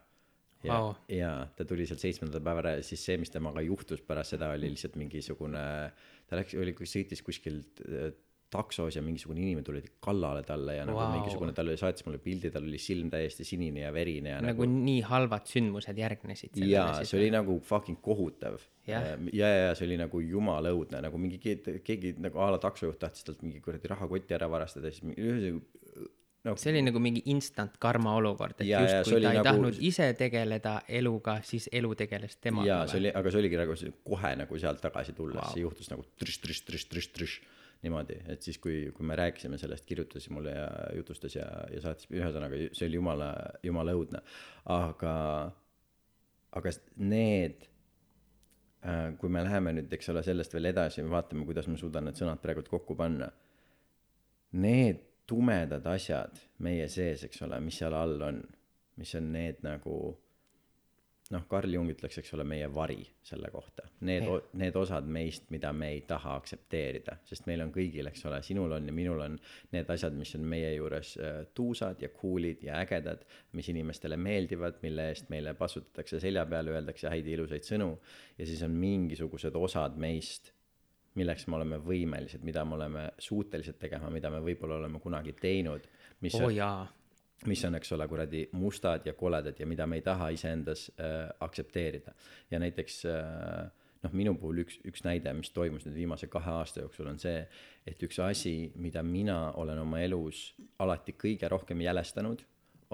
ja 0.65 0.81
Vau. 0.81 0.91
ja 1.11 1.31
ta 1.55 1.65
tuli 1.67 1.87
sealt 1.87 2.03
seitsmendal 2.03 2.43
päeval 2.43 2.65
ära 2.65 2.75
ja 2.79 2.85
siis 2.85 3.03
see, 3.05 3.17
mis 3.21 3.33
temaga 3.33 3.63
juhtus 3.65 4.03
pärast 4.05 4.35
seda, 4.35 4.51
oli 4.55 4.71
lihtsalt 4.73 4.97
mingisugune, 4.99 5.65
ta 6.29 6.39
läks, 6.39 6.57
oli, 6.59 6.75
sõitis 6.89 7.23
kuskilt 7.25 7.83
äh, 7.85 8.13
taksos 8.55 8.95
ja 8.95 9.01
mingisugune 9.03 9.41
inimene 9.41 9.65
tuli 9.65 9.81
kallale 10.03 10.43
talle 10.47 10.77
ja 10.77 10.85
nagu 10.87 10.99
Vau. 10.99 11.15
mingisugune, 11.17 11.53
tal 11.55 11.69
oli, 11.69 11.79
saatis 11.79 12.05
mulle 12.07 12.19
pildi, 12.23 12.51
tal 12.53 12.67
oli 12.67 12.79
silm 12.81 13.09
täiesti 13.13 13.45
sinine 13.47 13.85
ja 13.85 13.91
verine 13.93 14.35
ja 14.35 14.41
nagu 14.43 14.67
nii 14.69 15.01
halvad 15.09 15.49
sündmused 15.49 15.99
järgnesid 15.99 16.59
jaa, 16.61 17.01
see 17.03 17.19
oli 17.19 17.31
nagu 17.33 17.57
fucking 17.65 17.99
kohutav. 18.05 18.59
ja, 18.87 19.01
ja, 19.33 19.49
ja 19.49 19.71
see 19.77 19.89
oli 19.89 19.99
nagu 20.01 20.21
jumala 20.21 20.71
õudne, 20.75 21.01
nagu 21.05 21.19
mingi 21.21 21.41
keegi, 21.41 21.79
keegi 21.85 22.15
nagu 22.21 22.41
a 22.43 22.51
la 22.55 22.61
taksojuht 22.61 23.01
tahtis 23.01 23.25
talt 23.27 23.41
mingi 23.45 23.63
kuradi 23.65 23.91
rahakoti 23.91 24.37
ära 24.37 24.49
varastada, 24.51 24.93
siis 24.93 25.03
ühesõnaga 25.15 25.84
nagu 26.45 26.61
see 26.61 26.71
oli 26.73 26.83
nagu 26.85 27.01
mingi 27.01 27.23
instant 27.33 27.75
karma 27.81 28.13
olukord, 28.19 28.59
et 28.61 28.69
justkui 28.69 29.17
ta 29.17 29.31
ei 29.31 29.39
nagu- 29.39 29.47
tahtnud 29.49 29.81
ise 29.89 30.11
tegeleda 30.19 30.75
eluga, 30.99 31.39
siis 31.43 31.67
elu 31.73 31.91
tegeles 31.97 32.37
temaga. 32.37 32.67
jaa, 32.69 32.87
see 32.91 33.01
oli, 33.01 33.11
aga 33.21 33.33
see 33.33 33.41
oligi 33.41 33.61
nagu 33.61 33.77
see 33.81 33.93
kohe 34.05 34.33
nagu 34.41 34.61
sealt 34.61 34.81
tagasi 34.83 35.15
tulles 35.17 35.41
wow. 35.41 35.53
see 35.53 35.65
juhtus 35.65 35.91
nagu 35.93 36.05
trš, 36.21 36.41
trš, 36.45 36.65
trš, 36.69 36.89
trš, 36.93 37.11
trš 37.17 37.37
niimoodi, 37.85 38.17
et 38.31 38.41
siis, 38.45 38.57
kui, 38.61 38.89
kui 38.95 39.05
me 39.05 39.17
rääkisime 39.19 39.57
sellest, 39.61 39.85
kirjutas 39.85 40.27
mulle 40.33 40.55
ja 40.55 40.67
jutustas 40.95 41.35
ja, 41.35 41.45
ja 41.73 41.81
saatis, 41.83 42.07
ühesõnaga 42.13 42.59
see 42.73 42.89
oli 42.89 42.99
jumala, 42.99 43.31
jumala 43.63 43.93
õudne. 43.97 44.21
aga, 44.73 45.15
aga 46.55 46.75
need, 46.97 47.67
kui 49.21 49.33
me 49.33 49.43
läheme 49.45 49.75
nüüd, 49.77 49.91
eks 49.97 50.09
ole, 50.13 50.23
sellest 50.25 50.55
veel 50.55 50.71
edasi 50.71 51.05
vaatame, 51.09 51.45
kuidas 51.45 51.69
ma 51.69 51.77
suudan 51.81 52.09
need 52.09 52.17
sõnad 52.21 52.41
praegult 52.41 52.69
kokku 52.71 52.97
panna. 52.97 53.29
Need 54.55 55.03
tumedad 55.27 55.85
asjad 55.89 56.37
meie 56.65 56.87
sees, 56.91 57.25
eks 57.27 57.41
ole, 57.47 57.59
mis 57.63 57.79
seal 57.81 57.95
all 57.97 58.21
on, 58.21 58.43
mis 58.99 59.15
on 59.17 59.31
need 59.33 59.63
nagu 59.65 59.95
noh, 61.33 61.45
Carl 61.49 61.73
Jung 61.73 61.89
ütleks, 61.89 62.19
eks 62.21 62.33
ole, 62.37 62.45
meie 62.47 62.67
vari 62.73 62.99
selle 63.25 63.49
kohta. 63.53 63.87
Need, 64.05 64.27
need 64.61 64.75
osad 64.77 65.07
meist, 65.09 65.47
mida 65.53 65.71
me 65.73 65.89
ei 65.95 66.03
taha 66.07 66.35
aktsepteerida, 66.39 67.17
sest 67.25 67.47
meil 67.49 67.63
on 67.65 67.71
kõigil, 67.73 68.05
eks 68.11 68.25
ole, 68.29 68.41
sinul 68.45 68.75
on 68.77 68.89
ja 68.89 68.93
minul 68.95 69.23
on 69.25 69.37
need 69.73 69.89
asjad, 69.95 70.15
mis 70.17 70.35
on 70.37 70.45
meie 70.49 70.75
juures 70.75 71.15
äh, 71.17 71.39
tuusad 71.57 72.01
ja 72.03 72.11
cool'id 72.13 72.61
ja 72.67 72.77
ägedad, 72.83 73.25
mis 73.57 73.69
inimestele 73.73 74.19
meeldivad, 74.21 74.77
mille 74.85 75.09
eest 75.13 75.31
meile 75.33 75.55
patsutatakse 75.57 76.21
selja 76.21 76.45
peale, 76.49 76.75
öeldakse 76.75 77.09
häid 77.09 77.29
ja 77.29 77.39
ilusaid 77.39 77.65
sõnu. 77.65 77.95
ja 78.37 78.45
siis 78.45 78.61
on 78.67 78.77
mingisugused 78.77 79.55
osad 79.57 79.97
meist, 79.97 80.53
milleks 81.15 81.47
me 81.47 81.57
oleme 81.59 81.79
võimelised, 81.83 82.43
mida 82.43 82.65
me 82.65 82.75
oleme 82.77 83.05
suutelised 83.21 83.79
tegema, 83.79 84.09
mida 84.13 84.29
me 84.33 84.41
võib-olla 84.43 84.81
oleme 84.81 84.99
kunagi 85.03 85.35
teinud, 85.39 85.87
mis 86.25 86.35
oo 86.39 86.49
on, 86.49 86.91
mis 87.49 87.63
on, 87.67 87.77
eks 87.79 87.91
ole, 87.95 88.07
kuradi 88.11 88.45
mustad 88.57 89.05
ja 89.07 89.13
koledad 89.13 89.59
ja 89.59 89.67
mida 89.67 89.87
me 89.87 89.99
ei 89.99 90.05
taha 90.05 90.29
iseendas 90.35 90.89
äh, 90.99 91.29
aktsepteerida. 91.45 92.13
ja 92.51 92.59
näiteks 92.59 93.05
äh, 93.11 93.71
noh, 94.05 94.15
minu 94.15 94.35
puhul 94.39 94.63
üks, 94.65 94.79
üks 94.87 95.05
näide, 95.05 95.33
mis 95.37 95.51
toimus 95.55 95.85
nüüd 95.87 95.97
viimase 95.97 96.29
kahe 96.31 96.51
aasta 96.59 96.83
jooksul, 96.83 97.09
on 97.11 97.21
see, 97.21 97.39
et 97.87 98.01
üks 98.05 98.19
asi, 98.23 98.71
mida 98.81 99.03
mina 99.05 99.51
olen 99.61 99.81
oma 99.81 100.01
elus 100.05 100.51
alati 100.83 101.15
kõige 101.19 101.49
rohkem 101.51 101.81
jälestanud, 101.85 102.43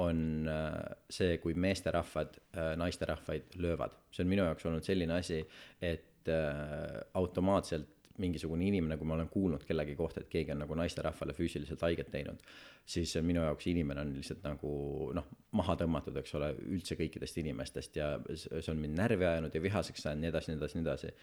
on 0.02 0.48
äh, 0.50 0.78
see, 1.12 1.36
kui 1.44 1.54
meesterahvad 1.60 2.38
äh, 2.38 2.74
naisterahvaid 2.80 3.58
löövad. 3.60 3.98
see 4.12 4.24
on 4.24 4.32
minu 4.32 4.46
jaoks 4.48 4.66
olnud 4.66 4.88
selline 4.88 5.18
asi, 5.20 5.42
et 5.82 6.32
äh, 6.32 7.02
automaatselt 7.14 8.01
mingisugune 8.22 8.68
inimene, 8.68 8.98
kui 9.00 9.08
ma 9.10 9.16
olen 9.18 9.30
kuulnud 9.32 9.64
kellegi 9.68 9.96
kohta, 9.98 10.22
et 10.22 10.30
keegi 10.32 10.54
on 10.54 10.62
nagu 10.64 10.78
naisterahvale 10.78 11.34
füüsiliselt 11.38 11.82
haiget 11.86 12.12
teinud, 12.14 12.42
siis 12.86 13.14
minu 13.26 13.44
jaoks 13.46 13.68
inimene 13.72 14.04
on 14.04 14.14
lihtsalt 14.18 14.44
nagu 14.46 14.74
noh, 15.18 15.30
maha 15.58 15.78
tõmmatud, 15.82 16.18
eks 16.22 16.36
ole, 16.40 16.52
üldse 16.76 16.98
kõikidest 17.00 17.42
inimestest 17.42 17.98
ja 18.00 18.12
see 18.36 18.72
on 18.74 18.82
mind 18.82 18.98
närvi 19.00 19.28
ajanud 19.28 19.56
ja 19.56 19.64
vihaseks 19.64 20.06
ajanud, 20.06 20.26
nii 20.26 20.32
edasi, 20.34 20.52
nii 20.52 20.60
edasi, 20.62 20.78
nii 20.78 20.88
edasi. 20.88 21.14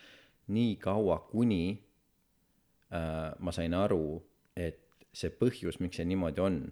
nii 0.59 0.77
kaua, 0.83 1.19
kuni 1.31 1.63
äh, 1.73 3.33
ma 3.39 3.55
sain 3.55 3.75
aru, 3.77 4.21
et 4.57 4.85
see 5.13 5.33
põhjus, 5.35 5.81
miks 5.83 5.99
see 6.01 6.09
niimoodi 6.09 6.43
on, 6.45 6.63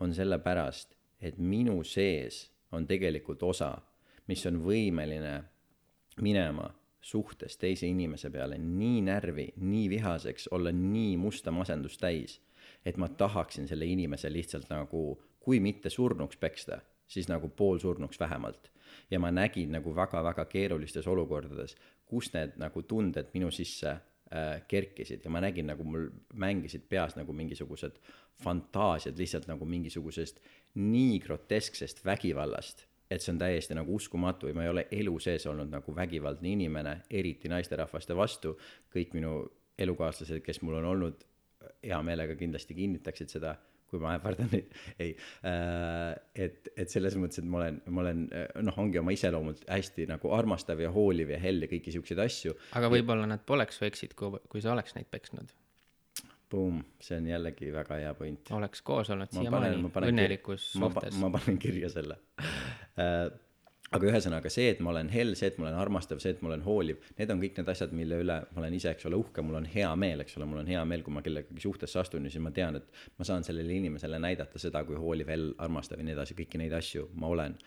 on 0.00 0.14
sellepärast, 0.14 0.94
et 1.24 1.38
minu 1.38 1.80
sees 1.88 2.44
on 2.74 2.86
tegelikult 2.86 3.42
osa, 3.42 3.74
mis 4.28 4.42
on 4.48 4.58
võimeline 4.64 5.36
minema 6.22 6.68
suhtes 7.04 7.58
teise 7.60 7.86
inimese 7.86 8.30
peale 8.32 8.56
nii 8.58 9.02
närvi, 9.04 9.50
nii 9.60 9.88
vihaseks, 9.92 10.48
olla 10.56 10.72
nii 10.72 11.16
musta 11.20 11.52
masendust 11.52 12.00
täis, 12.00 12.38
et 12.84 12.96
ma 12.96 13.08
tahaksin 13.08 13.68
selle 13.68 13.84
inimese 13.86 14.30
lihtsalt 14.32 14.70
nagu, 14.72 15.02
kui 15.44 15.60
mitte 15.60 15.92
surnuks 15.92 16.40
peksta, 16.40 16.80
siis 17.06 17.28
nagu 17.28 17.48
poolsurnuks 17.48 18.20
vähemalt. 18.20 18.70
ja 19.10 19.18
ma 19.20 19.30
nägin 19.30 19.72
nagu 19.74 19.90
väga-väga 19.96 20.44
keerulistes 20.46 21.06
olukordades, 21.10 21.74
kus 22.06 22.30
need 22.32 22.52
nagu 22.62 22.82
tunded 22.82 23.32
minu 23.34 23.50
sisse 23.50 23.90
äh, 23.90 24.62
kerkisid 24.68 25.24
ja 25.24 25.30
ma 25.30 25.40
nägin 25.42 25.66
nagu 25.66 25.84
mul 25.84 26.08
mängisid 26.32 26.86
peas 26.88 27.16
nagu 27.16 27.32
mingisugused 27.32 27.98
fantaasiad 28.44 29.18
lihtsalt 29.18 29.48
nagu 29.50 29.66
mingisugusest 29.66 30.40
nii 30.74 31.18
grotesksest 31.26 32.04
vägivallast 32.04 32.86
et 33.14 33.24
see 33.24 33.34
on 33.34 33.40
täiesti 33.40 33.76
nagu 33.76 33.94
uskumatu 33.96 34.50
ja 34.50 34.56
ma 34.56 34.64
ei 34.64 34.72
ole 34.72 34.86
elu 34.92 35.18
sees 35.22 35.46
olnud 35.50 35.70
nagu 35.72 35.94
vägivaldne 35.96 36.50
inimene, 36.54 36.96
eriti 37.10 37.50
naisterahvaste 37.52 38.16
vastu. 38.16 38.56
kõik 38.94 39.14
minu 39.14 39.36
elukaaslased, 39.78 40.42
kes 40.44 40.60
mul 40.62 40.78
on 40.80 40.90
olnud, 40.92 41.24
hea 41.82 42.02
meelega 42.06 42.36
kindlasti 42.38 42.76
kinnitaksid 42.76 43.32
seda, 43.32 43.54
kui 43.90 44.00
ma 44.02 44.14
ähvardan 44.16 44.50
neid, 44.52 44.70
ei 45.02 45.14
äh,. 45.46 46.14
et, 46.46 46.70
et 46.76 46.90
selles 46.90 47.16
mõttes, 47.20 47.42
et 47.42 47.48
ma 47.48 47.62
olen, 47.62 47.80
ma 47.86 48.04
olen 48.04 48.24
noh, 48.66 48.78
ongi 48.82 49.00
oma 49.00 49.14
iseloomult 49.14 49.66
hästi 49.70 50.08
nagu 50.10 50.32
armastav 50.34 50.82
ja 50.82 50.90
hooliv 50.94 51.34
ja 51.34 51.40
hell 51.42 51.66
ja 51.66 51.70
kõiki 51.70 51.94
siukseid 51.94 52.22
asju. 52.24 52.56
aga 52.78 52.90
võib-olla 52.92 53.28
nad 53.30 53.44
poleks 53.46 53.80
su 53.80 53.88
eksid, 53.88 54.16
kui, 54.18 54.40
kui 54.50 54.64
sa 54.64 54.74
oleks 54.74 54.96
neid 54.98 55.10
peksnud. 55.12 55.54
Boom, 56.50 56.82
see 57.00 57.16
on 57.18 57.26
jällegi 57.26 57.72
väga 57.72 57.96
hea 58.02 58.14
point. 58.14 58.50
oleks 58.56 58.82
koos 58.82 59.10
olnud 59.10 59.32
siiamaani 59.32 59.80
õnnelikus 60.10 60.72
suhtes. 60.74 61.16
ma 61.18 61.32
panen 61.34 61.58
kirja 61.58 61.88
selle 61.92 62.18
äh, 63.00 63.32
aga 63.94 64.08
ühesõnaga 64.10 64.50
see, 64.50 64.66
et 64.72 64.80
ma 64.82 64.90
olen 64.90 65.10
hell, 65.12 65.34
see, 65.38 65.50
et 65.52 65.58
ma 65.60 65.68
olen 65.68 65.78
armastav, 65.78 66.20
see, 66.22 66.34
et 66.34 66.42
ma 66.42 66.50
olen 66.50 66.64
hooliv, 66.66 67.02
need 67.18 67.30
on 67.30 67.42
kõik 67.42 67.58
need 67.60 67.72
asjad, 67.74 67.94
mille 67.96 68.20
üle 68.24 68.38
ma 68.42 68.62
olen 68.62 68.76
ise, 68.78 68.94
eks 68.94 69.08
ole, 69.10 69.18
uhke, 69.20 69.44
mul 69.46 69.58
on 69.60 69.68
hea 69.70 69.90
meel, 70.00 70.24
eks 70.24 70.38
ole, 70.38 70.48
mul 70.50 70.62
on 70.62 70.70
hea 70.70 70.84
meel, 70.88 71.04
kui 71.06 71.14
ma 71.14 71.22
kellegagi 71.24 71.62
suhtesse 71.62 72.00
astun 72.02 72.26
ja 72.26 72.32
siis 72.32 72.42
ma 72.42 72.52
tean, 72.54 72.80
et 72.80 73.04
ma 73.20 73.26
saan 73.28 73.46
sellele 73.46 73.76
inimesele 73.78 74.18
näidata 74.22 74.62
seda, 74.62 74.82
kui 74.88 74.98
hooliv, 75.00 75.30
hell, 75.30 75.52
armastav 75.62 76.00
ja 76.00 76.08
nii 76.08 76.16
edasi, 76.16 76.38
kõiki 76.38 76.62
neid 76.62 76.74
asju 76.80 77.10
ma 77.20 77.30
olen. 77.34 77.58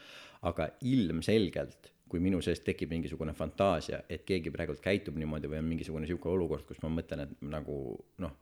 aga 0.47 0.67
ilmselgelt, 0.85 1.89
kui 2.07 2.19
minu 2.23 2.37
sees 2.45 2.59
tekib 2.63 2.91
mingisugune 2.93 3.33
fantaasia, 3.35 4.03
et 4.09 4.21
keegi 4.27 4.51
praegult 4.53 4.83
käitub 4.83 5.17
niimoodi 5.17 5.49
või 5.49 5.57
on 5.63 5.71
mingisugune 5.71 6.07
sihuke 6.07 6.29
olukord, 6.29 6.67
kus 6.67 6.77
ma 6.83 6.91
mõtlen, 6.93 7.25
et 7.25 7.41
nagu 7.41 7.79
noh 8.23 8.35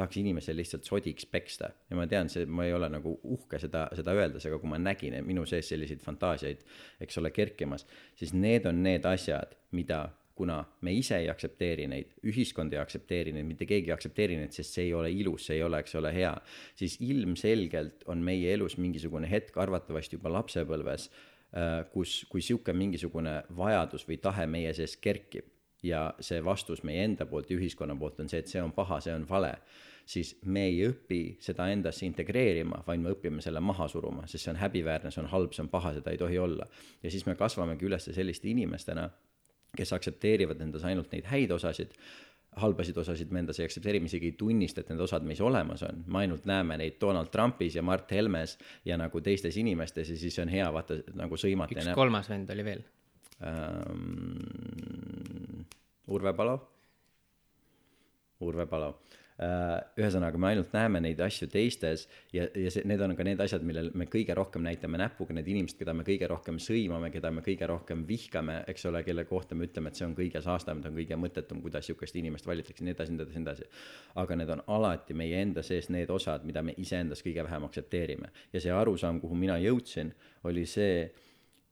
tahaks 0.00 0.18
inimesel 0.20 0.56
lihtsalt 0.58 0.88
sodiks 0.88 1.28
peksta. 1.30 1.70
Ja 1.90 1.98
ma 1.98 2.06
tean, 2.10 2.32
see, 2.32 2.46
ma 2.48 2.66
ei 2.66 2.72
ole 2.76 2.88
nagu 2.92 3.12
uhke 3.36 3.60
seda, 3.62 3.86
seda 3.96 4.16
öeldes, 4.16 4.48
aga 4.48 4.58
kui 4.62 4.72
ma 4.72 4.80
nägin 4.80 5.18
minu 5.26 5.44
sees 5.48 5.68
selliseid 5.70 6.00
fantaasiaid, 6.04 6.64
eks 7.04 7.20
ole, 7.20 7.32
kerkimas, 7.36 7.86
siis 8.18 8.32
need 8.34 8.66
on 8.70 8.82
need 8.82 9.06
asjad, 9.08 9.54
mida 9.76 10.08
kuna 10.40 10.64
me 10.80 10.92
ise 10.96 11.18
ei 11.20 11.28
aktsepteeri 11.28 11.84
neid, 11.90 12.14
ühiskond 12.30 12.72
ei 12.72 12.80
aktsepteeri 12.80 13.34
neid, 13.36 13.44
mitte 13.44 13.66
keegi 13.68 13.90
ei 13.90 13.94
aktsepteeri 13.96 14.38
neid, 14.40 14.54
sest 14.56 14.78
see 14.78 14.86
ei 14.86 14.94
ole 14.96 15.10
ilus, 15.12 15.50
see 15.50 15.58
ei 15.58 15.64
ole, 15.66 15.82
eks 15.84 15.98
ole, 16.00 16.12
hea, 16.16 16.32
siis 16.80 16.96
ilmselgelt 17.04 18.06
on 18.08 18.22
meie 18.24 18.54
elus 18.54 18.78
mingisugune 18.80 19.28
hetk, 19.28 19.58
arvatavasti 19.60 20.16
juba 20.16 20.32
lapsepõlves, 20.38 21.10
äh, 21.52 21.74
kus, 21.92 22.22
kui 22.32 22.40
sihuke 22.46 22.72
mingisugune 22.72 23.42
vajadus 23.58 24.08
või 24.08 24.16
tahe 24.24 24.48
meie 24.48 24.72
sees 24.76 24.96
kerkib. 24.96 25.52
Ja 25.84 26.10
see 26.20 26.42
vastus 26.44 26.82
meie 26.84 27.06
enda 27.06 27.24
poolt 27.28 27.48
ja 27.48 27.56
ühiskonna 27.56 27.94
poolt 27.96 28.18
on 28.20 28.28
see, 28.28 28.40
et 28.42 28.50
see 28.52 28.60
on 28.60 28.72
paha, 28.76 28.98
see 29.00 29.14
on 29.16 29.22
vale, 29.28 29.54
siis 30.10 30.32
me 30.44 30.64
ei 30.66 30.80
õpi 30.88 31.20
seda 31.42 31.68
endasse 31.70 32.06
integreerima, 32.06 32.82
vaid 32.86 33.02
me 33.02 33.12
õpime 33.14 33.42
selle 33.44 33.60
maha 33.62 33.86
suruma, 33.90 34.26
sest 34.26 34.44
see 34.44 34.52
on 34.54 34.58
häbiväärne, 34.58 35.12
see 35.14 35.22
on 35.22 35.28
halb, 35.30 35.52
see 35.54 35.62
on 35.64 35.70
paha, 35.70 35.94
seda 35.98 36.14
ei 36.14 36.18
tohi 36.18 36.38
olla. 36.42 36.66
ja 37.02 37.12
siis 37.12 37.26
me 37.28 37.36
kasvamegi 37.38 37.86
üles 37.86 38.08
selliste 38.10 38.50
inimestena, 38.50 39.06
kes 39.76 39.92
aktsepteerivad 39.94 40.60
endas 40.64 40.84
ainult 40.88 41.12
neid 41.14 41.30
häid 41.30 41.54
osasid, 41.54 41.94
halbasid 42.58 42.96
osasid 42.98 43.30
me 43.30 43.44
endas 43.44 43.60
ei 43.60 43.68
aktsepteeri, 43.68 44.00
me 44.02 44.10
isegi 44.10 44.32
ei 44.32 44.38
tunnista, 44.38 44.82
et 44.82 44.90
need 44.90 45.02
osad 45.04 45.26
meis 45.26 45.40
olemas 45.46 45.84
on, 45.86 46.02
me 46.10 46.24
ainult 46.24 46.48
näeme 46.50 46.80
neid 46.80 46.98
Donald 47.00 47.30
Trumpis 47.30 47.78
ja 47.78 47.82
Mart 47.86 48.10
Helmes 48.10 48.56
ja 48.84 48.98
nagu 48.98 49.22
teistes 49.22 49.56
inimestes 49.62 50.10
ja 50.10 50.16
siis 50.18 50.38
on 50.42 50.50
hea 50.50 50.66
vaata 50.74 50.98
nagu 51.20 51.38
sõimata. 51.38 51.78
üks 51.78 51.94
kolmas 51.94 52.30
vend 52.32 52.50
oli 52.56 52.66
veel 52.66 52.82
ähm,. 53.46 54.08
Urve 56.10 56.32
Palo. 56.34 56.56
Urve 58.42 58.66
Palo. 58.66 58.88
Ühesõnaga, 59.40 60.36
me 60.36 60.50
ainult 60.50 60.74
näeme 60.76 61.00
neid 61.00 61.20
asju 61.24 61.46
teistes 61.48 62.02
ja, 62.34 62.44
ja 62.44 62.72
see, 62.72 62.82
need 62.88 63.00
on 63.00 63.14
ka 63.16 63.24
need 63.24 63.40
asjad, 63.40 63.62
millel 63.64 63.88
me 63.96 64.04
kõige 64.10 64.34
rohkem 64.36 64.64
näitame 64.66 65.00
näpuga, 65.00 65.32
need 65.36 65.48
inimesed, 65.48 65.78
keda 65.80 65.94
me 65.96 66.04
kõige 66.04 66.28
rohkem 66.28 66.58
sõimame, 66.60 67.08
keda 67.14 67.30
me 67.32 67.40
kõige 67.46 67.68
rohkem 67.70 68.02
vihkame, 68.08 68.58
eks 68.68 68.84
ole, 68.90 69.00
kelle 69.06 69.24
kohta 69.28 69.56
me 69.56 69.64
ütleme, 69.70 69.88
et 69.88 70.00
see 70.00 70.04
on 70.04 70.12
kõige 70.18 70.42
saastavam, 70.44 70.82
ta 70.84 70.92
on 70.92 70.98
kõige 71.00 71.16
mõttetum, 71.20 71.62
kuidas 71.64 71.88
sihukest 71.88 72.20
inimest 72.20 72.48
valitakse, 72.50 72.84
nii 72.84 72.92
edasi, 72.92 73.16
nii 73.16 73.22
edasi, 73.22 73.38
nii 73.38 73.48
edasi. 73.48 73.70
aga 74.20 74.36
need 74.36 74.52
on 74.58 74.64
alati 74.76 75.16
meie 75.16 75.40
enda 75.40 75.64
sees 75.64 75.88
need 75.88 76.12
osad, 76.12 76.44
mida 76.44 76.60
me 76.66 76.76
iseendas 76.76 77.24
kõige 77.24 77.46
vähem 77.46 77.64
aktsepteerime 77.70 78.28
ja 78.52 78.60
see 78.60 78.76
arusaam, 78.76 79.22
kuhu 79.24 79.40
mina 79.40 79.56
jõudsin, 79.62 80.12
oli 80.44 80.66
see 80.68 81.08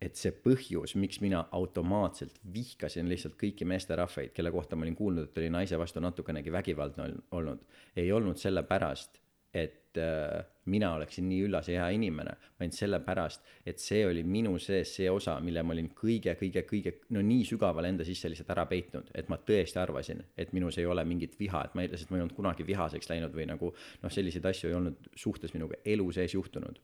et 0.03 0.19
see 0.19 0.31
põhjus, 0.45 0.95
miks 0.99 1.19
mina 1.23 1.45
automaatselt 1.59 2.39
vihkasin 2.55 3.09
lihtsalt 3.11 3.35
kõiki 3.41 3.67
meesterahvaid, 3.67 4.31
kelle 4.35 4.53
kohta 4.55 4.79
ma 4.79 4.87
olin 4.87 4.99
kuulnud, 4.99 5.31
et 5.31 5.41
oli 5.43 5.51
naise 5.51 5.79
vastu 5.79 6.03
natukenegi 6.03 6.53
vägivaldne 6.55 7.09
olnud, 7.35 7.65
ei 7.99 8.13
olnud 8.15 8.39
sellepärast, 8.39 9.19
et 9.59 9.99
äh, 9.99 10.45
mina 10.71 10.93
oleksin 10.95 11.27
nii 11.27 11.41
üllas 11.49 11.71
ja 11.73 11.81
hea 11.81 11.97
inimene, 11.97 12.37
vaid 12.61 12.77
sellepärast, 12.77 13.43
et 13.67 13.83
see 13.83 14.05
oli 14.07 14.23
minu 14.23 14.55
sees 14.63 14.93
see 15.01 15.09
osa, 15.11 15.39
mille 15.43 15.65
ma 15.67 15.75
olin 15.75 15.89
kõige, 15.99 16.37
kõige, 16.39 16.63
kõige, 16.69 16.95
no 17.17 17.25
nii 17.25 17.49
sügaval 17.49 17.89
enda 17.89 18.07
sisse 18.07 18.31
lihtsalt 18.31 18.55
ära 18.55 18.69
peitnud, 18.71 19.11
et 19.19 19.33
ma 19.33 19.41
tõesti 19.51 19.83
arvasin, 19.83 20.23
et 20.39 20.55
minus 20.55 20.79
ei 20.79 20.87
ole 20.87 21.03
mingit 21.09 21.35
viha, 21.41 21.65
et 21.65 21.75
ma 21.75 21.83
ei, 21.83 21.91
sest 21.97 22.13
ma 22.13 22.21
ei 22.21 22.27
olnud 22.27 22.37
kunagi 22.39 22.69
vihaseks 22.69 23.11
läinud 23.11 23.35
või 23.35 23.49
nagu 23.51 23.73
noh, 23.75 24.13
selliseid 24.13 24.47
asju 24.53 24.71
ei 24.71 24.79
olnud 24.79 25.11
suhtes 25.17 25.57
minuga 25.57 25.81
elu 25.85 26.11
sees 26.15 26.39
juhtunud. 26.39 26.79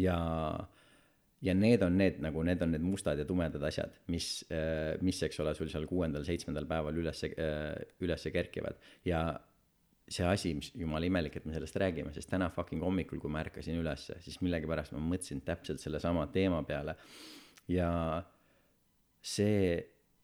ja 0.00 0.16
äh, 0.56 0.81
ja 1.42 1.54
need 1.58 1.82
on 1.82 1.96
need 1.98 2.20
nagu, 2.22 2.42
need 2.46 2.62
on 2.62 2.74
need 2.74 2.84
mustad 2.86 3.18
ja 3.18 3.26
tumedad 3.28 3.62
asjad, 3.66 3.94
mis, 4.12 4.44
äh, 4.52 4.94
mis, 5.02 5.22
eks 5.26 5.40
ole, 5.42 5.54
sul 5.58 5.70
seal 5.72 5.88
kuuendal-seitsmendal 5.90 6.68
päeval 6.70 7.00
üles, 7.02 7.24
äh, 7.28 7.72
üles 8.04 8.28
kerkivad 8.34 8.78
ja 9.08 9.24
see 10.12 10.26
asi, 10.28 10.52
mis 10.58 10.70
jumala 10.76 11.06
imelik, 11.08 11.38
et 11.38 11.46
me 11.48 11.54
sellest 11.54 11.78
räägime, 11.80 12.12
sest 12.14 12.30
täna 12.30 12.50
fucking 12.52 12.82
hommikul, 12.84 13.20
kui 13.22 13.32
ma 13.32 13.42
ärkasin 13.44 13.78
ülesse, 13.80 14.18
siis 14.24 14.40
millegipärast 14.44 14.94
ma 14.94 15.00
mõtlesin 15.02 15.42
täpselt 15.46 15.82
sellesama 15.82 16.26
teema 16.34 16.62
peale. 16.68 16.96
ja 17.70 17.88
see 19.22 19.78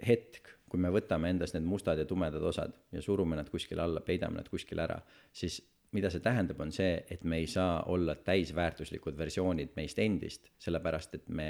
hetk, 0.04 0.54
kui 0.68 0.80
me 0.82 0.90
võtame 0.92 1.30
endas 1.32 1.54
need 1.54 1.64
mustad 1.64 1.98
ja 1.98 2.04
tumedad 2.06 2.42
osad 2.44 2.74
ja 2.92 3.02
surume 3.02 3.38
nad 3.38 3.48
kuskile 3.50 3.82
alla, 3.86 4.02
peidame 4.04 4.42
nad 4.42 4.50
kuskile 4.50 4.84
ära, 4.84 4.98
siis 5.32 5.62
mida 5.96 6.10
see 6.12 6.20
tähendab, 6.24 6.60
on 6.60 6.72
see, 6.74 6.98
et 7.10 7.24
me 7.24 7.38
ei 7.42 7.46
saa 7.48 7.82
olla 7.92 8.14
täisväärtuslikud 8.24 9.16
versioonid 9.16 9.72
meist 9.76 9.98
endist, 10.02 10.50
sellepärast 10.60 11.14
et 11.16 11.28
me 11.28 11.48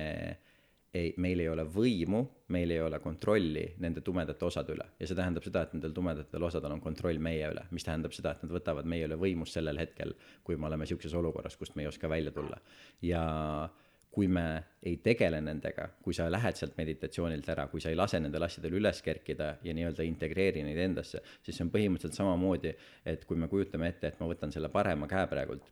ei, 0.95 1.11
meil 1.21 1.43
ei 1.43 1.49
ole 1.53 1.65
võimu, 1.69 2.23
meil 2.55 2.71
ei 2.73 2.81
ole 2.81 3.01
kontrolli 3.03 3.65
nende 3.83 4.01
tumedate 4.05 4.47
osade 4.47 4.73
üle. 4.77 4.87
Ja 5.01 5.09
see 5.09 5.19
tähendab 5.19 5.45
seda, 5.45 5.65
et 5.67 5.75
nendel 5.77 5.93
tumedatel 5.97 6.47
osadel 6.49 6.77
on 6.77 6.85
kontroll 6.85 7.21
meie 7.23 7.51
üle, 7.51 7.67
mis 7.75 7.85
tähendab 7.87 8.15
seda, 8.17 8.37
et 8.37 8.47
nad 8.47 8.55
võtavad 8.55 8.89
meie 8.89 9.09
üle 9.09 9.19
võimust 9.21 9.59
sellel 9.59 9.81
hetkel, 9.81 10.15
kui 10.47 10.57
me 10.57 10.71
oleme 10.71 10.89
sihukeses 10.89 11.19
olukorras, 11.19 11.59
kust 11.61 11.77
me 11.77 11.85
ei 11.85 11.91
oska 11.91 12.11
välja 12.11 12.33
tulla. 12.35 12.61
Ja 13.05 13.23
kui 14.11 14.29
me 14.29 14.45
ei 14.83 14.97
tegele 15.05 15.41
nendega, 15.45 15.89
kui 16.03 16.15
sa 16.17 16.27
lähed 16.31 16.57
sealt 16.57 16.77
meditatsioonilt 16.79 17.49
ära, 17.53 17.67
kui 17.71 17.81
sa 17.81 17.91
ei 17.93 17.97
lase 17.99 18.21
nendel 18.21 18.47
asjadel 18.47 18.79
üles 18.81 19.03
kerkida 19.05 19.51
ja 19.63 19.75
nii-öelda 19.77 20.07
integreeri 20.07 20.63
neid 20.67 20.81
endasse, 20.83 21.21
siis 21.43 21.57
see 21.57 21.67
on 21.67 21.73
põhimõtteliselt 21.75 22.17
samamoodi, 22.17 22.73
et 23.07 23.27
kui 23.29 23.37
me 23.39 23.51
kujutame 23.53 23.91
ette, 23.93 24.11
et 24.11 24.21
ma 24.21 24.31
võtan 24.31 24.55
selle 24.55 24.73
parema 24.75 25.09
käe 25.11 25.27
praegult 25.31 25.69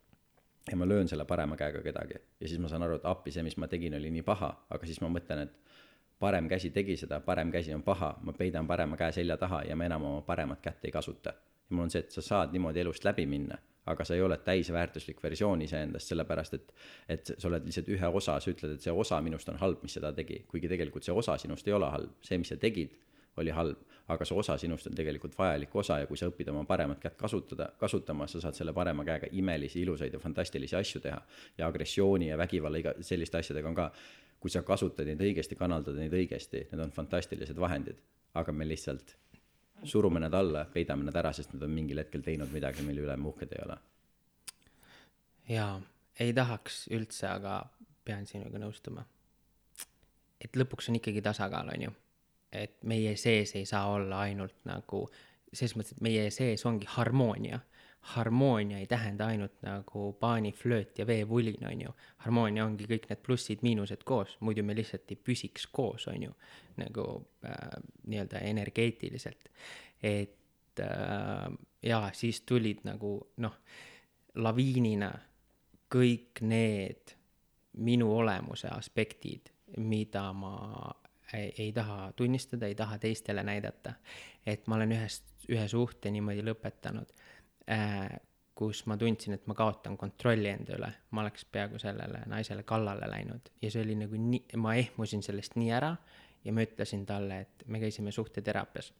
ja 0.70 0.76
ma 0.76 0.89
löön 0.89 1.09
selle 1.09 1.24
parema 1.24 1.57
käega 1.57 1.82
kedagi 1.82 2.18
ja 2.41 2.49
siis 2.49 2.59
ma 2.61 2.68
saan 2.68 2.82
aru, 2.82 2.99
et 3.01 3.07
appi, 3.09 3.32
see, 3.32 3.45
mis 3.47 3.57
ma 3.57 3.68
tegin, 3.70 3.95
oli 3.99 4.11
nii 4.18 4.26
paha, 4.26 4.51
aga 4.70 4.89
siis 4.89 5.01
ma 5.01 5.11
mõtlen, 5.12 5.47
et 5.47 5.76
parem 6.18 6.49
käsi 6.49 6.72
tegi 6.74 6.97
seda, 6.97 7.20
parem 7.20 7.53
käsi 7.55 7.74
on 7.74 7.84
paha, 7.87 8.16
ma 8.22 8.34
peidan 8.37 8.66
parema 8.66 8.99
käe 9.01 9.14
selja 9.16 9.37
taha 9.41 9.62
ja 9.68 9.76
ma 9.76 9.87
enam 9.89 10.11
oma 10.11 10.22
paremat 10.26 10.61
kätt 10.64 10.84
ei 10.84 10.93
kasuta. 10.93 11.34
ja 11.70 11.76
mul 11.76 11.87
on 11.87 11.91
see, 11.91 12.05
et 12.05 12.11
sa 12.11 12.22
saad 12.22 12.53
niimoodi 12.53 12.80
elust 12.80 13.05
läbi 13.05 13.26
minna 13.26 13.59
aga 13.87 14.05
sa 14.05 14.14
ei 14.14 14.22
ole 14.22 14.39
täisväärtuslik 14.45 15.22
versioon 15.22 15.62
iseendast, 15.62 16.11
sellepärast 16.11 16.55
et, 16.59 16.72
et 17.09 17.34
sa 17.39 17.49
oled 17.49 17.66
lihtsalt 17.66 17.91
ühe 17.95 18.12
osa, 18.20 18.39
sa 18.41 18.51
ütled, 18.51 18.76
et 18.76 18.87
see 18.87 18.95
osa 18.95 19.20
minust 19.22 19.49
on 19.53 19.61
halb, 19.62 19.82
mis 19.87 19.95
seda 19.99 20.12
tegi, 20.16 20.43
kuigi 20.51 20.70
tegelikult 20.70 21.07
see 21.07 21.14
osa 21.14 21.39
sinust 21.39 21.68
ei 21.68 21.76
ole 21.76 21.91
halb, 21.93 22.16
see, 22.26 22.39
mis 22.43 22.51
sa 22.53 22.59
tegid, 22.61 22.97
oli 23.37 23.53
halb, 23.53 23.82
aga 24.09 24.24
see 24.24 24.39
osa 24.39 24.57
sinust 24.59 24.87
on 24.91 24.97
tegelikult 24.97 25.37
vajalik 25.39 25.74
osa 25.76 26.01
ja 26.01 26.07
kui 26.09 26.18
sa 26.18 26.28
õpid 26.30 26.49
oma 26.53 26.64
paremat 26.68 27.01
kätt 27.03 27.18
kasutada, 27.20 27.68
kasutama, 27.78 28.28
sa 28.30 28.41
saad 28.43 28.57
selle 28.59 28.72
parema 28.76 29.05
käega 29.05 29.28
imelisi, 29.32 29.82
ilusaid 29.82 30.14
ja 30.14 30.20
fantastilisi 30.22 30.76
asju 30.78 31.03
teha. 31.05 31.20
ja 31.59 31.66
agressiooni 31.66 32.30
ja 32.30 32.39
vägivalla, 32.39 32.78
iga 32.78 32.95
selliste 33.01 33.39
asjadega 33.39 33.68
on 33.68 33.74
ka, 33.74 33.91
kui 34.41 34.51
sa 34.51 34.62
kasutad 34.62 35.09
neid 35.09 35.20
õigesti, 35.20 35.59
kanaldad 35.59 35.99
neid 35.99 36.14
õigesti, 36.14 36.66
need 36.70 36.82
on 36.82 36.95
fantastilised 36.95 37.59
vahendid, 37.61 38.01
aga 38.34 38.53
me 38.53 38.68
lihtsalt 38.68 39.16
surume 39.85 40.20
nad 40.20 40.35
alla, 40.35 40.64
peidame 40.72 41.05
nad 41.05 41.16
ära, 41.16 41.33
sest 41.33 41.53
nad 41.55 41.62
on 41.62 41.74
mingil 41.74 42.01
hetkel 42.01 42.24
teinud 42.24 42.53
midagi, 42.53 42.85
mille 42.87 43.05
üle 43.05 43.16
me 43.16 43.29
uhked 43.31 43.53
ei 43.53 43.62
ole. 43.64 43.77
jaa, 45.49 45.77
ei 46.20 46.33
tahaks 46.35 46.87
üldse, 46.97 47.29
aga 47.29 47.61
pean 48.05 48.27
sinuga 48.27 48.59
nõustuma. 48.62 49.05
et 50.41 50.57
lõpuks 50.57 50.91
on 50.91 51.01
ikkagi 51.01 51.22
tasakaal, 51.22 51.70
on 51.74 51.89
ju. 51.89 51.95
et 52.53 52.77
meie 52.85 53.16
sees 53.16 53.55
ei 53.55 53.66
saa 53.66 53.87
olla 53.93 54.20
ainult 54.27 54.57
nagu, 54.64 55.07
selles 55.53 55.77
mõttes, 55.77 55.97
et 55.97 56.03
meie 56.03 56.31
sees 56.31 56.66
ongi 56.66 56.87
harmoonia 56.89 57.61
harmoonia 58.07 58.79
ei 58.79 58.87
tähenda 58.87 59.27
ainult 59.27 59.63
nagu 59.63 60.13
paaniflööt 60.13 60.99
ja 60.99 61.07
veevulin, 61.07 61.67
on 61.67 61.81
ju. 61.81 61.95
harmoonia 62.17 62.65
ongi 62.65 62.87
kõik 62.87 63.09
need 63.11 63.23
plussid-miinused 63.27 64.05
koos, 64.07 64.37
muidu 64.41 64.63
me 64.63 64.77
lihtsalt 64.79 65.11
ei 65.11 65.19
püsiks 65.19 65.67
koos, 65.73 66.07
on 66.13 66.23
ju. 66.23 66.35
nagu 66.77 67.07
äh, 67.45 67.83
nii-öelda 68.07 68.39
energeetiliselt. 68.39 69.51
et 70.03 70.81
äh, 70.81 71.51
jaa, 71.83 72.13
siis 72.13 72.41
tulid 72.41 72.87
nagu 72.87 73.19
noh, 73.43 73.59
laviinina 74.35 75.11
kõik 75.95 76.45
need 76.47 77.17
minu 77.83 78.13
olemuse 78.19 78.69
aspektid, 78.71 79.51
mida 79.77 80.29
ma 80.33 80.55
ei, 81.35 81.53
ei 81.59 81.73
taha 81.73 82.13
tunnistada, 82.17 82.67
ei 82.67 82.75
taha 82.75 82.99
teistele 82.99 83.43
näidata. 83.43 83.95
et 84.47 84.67
ma 84.67 84.79
olen 84.79 84.93
ühest, 84.93 85.25
ühe 85.49 85.69
suhte 85.69 86.11
niimoodi 86.11 86.47
lõpetanud 86.47 87.11
kus 88.57 88.85
ma 88.87 88.97
tundsin, 88.97 89.35
et 89.37 89.47
ma 89.51 89.55
kaotan 89.55 89.99
kontrolli 90.01 90.49
enda 90.49 90.77
üle, 90.79 90.89
ma 91.11 91.25
oleks 91.25 91.45
peaaegu 91.53 91.79
sellele 91.83 92.23
naisele 92.31 92.62
kallale 92.62 93.09
läinud 93.11 93.51
ja 93.62 93.71
see 93.73 93.83
oli 93.85 93.97
nagu 94.01 94.21
nii, 94.21 94.57
ma 94.62 94.77
ehmusin 94.81 95.25
sellest 95.27 95.59
nii 95.61 95.73
ära 95.77 95.91
ja 96.45 96.55
ma 96.55 96.64
ütlesin 96.64 97.05
talle, 97.07 97.41
et 97.45 97.67
me 97.67 97.81
käisime 97.83 98.12
suhteteraapias. 98.14 98.93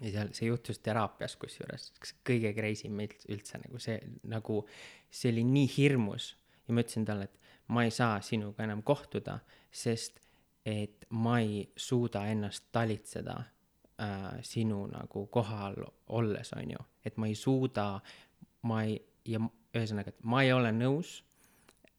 ja 0.00 0.10
seal, 0.10 0.32
see 0.32 0.48
juhtus 0.48 0.80
teraapias 0.82 1.36
kusjuures, 1.36 1.92
kõige 2.26 2.54
crazy 2.56 2.88
im 2.88 3.04
üldse 3.04 3.60
nagu 3.62 3.78
see, 3.78 4.00
nagu 4.32 4.62
see 5.10 5.30
oli 5.30 5.44
nii 5.46 5.68
hirmus 5.76 6.32
ja 6.66 6.74
ma 6.74 6.82
ütlesin 6.82 7.06
talle, 7.06 7.28
et 7.28 7.38
ma 7.68 7.84
ei 7.84 7.90
saa 7.94 8.20
sinuga 8.24 8.64
enam 8.64 8.82
kohtuda, 8.82 9.38
sest 9.70 10.20
et 10.66 11.06
ma 11.10 11.38
ei 11.42 11.66
suuda 11.76 12.24
ennast 12.30 12.70
talitseda 12.72 13.36
äh, 13.38 14.40
sinu 14.42 14.86
nagu 14.90 15.26
kohal 15.26 15.78
olles, 16.06 16.52
on 16.56 16.70
ju. 16.70 16.84
Et 17.04 17.16
ma 17.16 17.26
ei 17.26 17.34
suuda, 17.34 18.00
ma 18.68 18.82
ei, 18.82 18.98
ja 19.26 19.40
ühesõnaga, 19.74 20.12
et 20.12 20.24
ma 20.24 20.42
ei 20.42 20.52
ole 20.52 20.72
nõus 20.76 21.22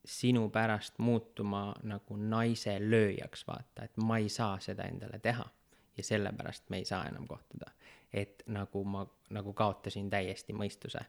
sinu 0.06 0.50
pärast 0.52 1.00
muutuma 1.00 1.70
nagu 1.88 2.18
naise 2.20 2.76
lööjaks, 2.80 3.46
vaata, 3.48 3.86
et 3.88 4.00
ma 4.04 4.20
ei 4.20 4.30
saa 4.30 4.60
seda 4.60 4.88
endale 4.92 5.20
teha. 5.20 5.46
ja 5.98 6.04
sellepärast 6.04 6.70
me 6.74 6.78
ei 6.82 6.86
saa 6.86 7.06
enam 7.06 7.28
kohtuda. 7.28 7.72
et 8.14 8.44
nagu 8.48 8.84
ma 8.84 9.06
nagu 9.34 9.54
kaotasin 9.54 10.10
täiesti 10.10 10.54
mõistuse 10.54 11.02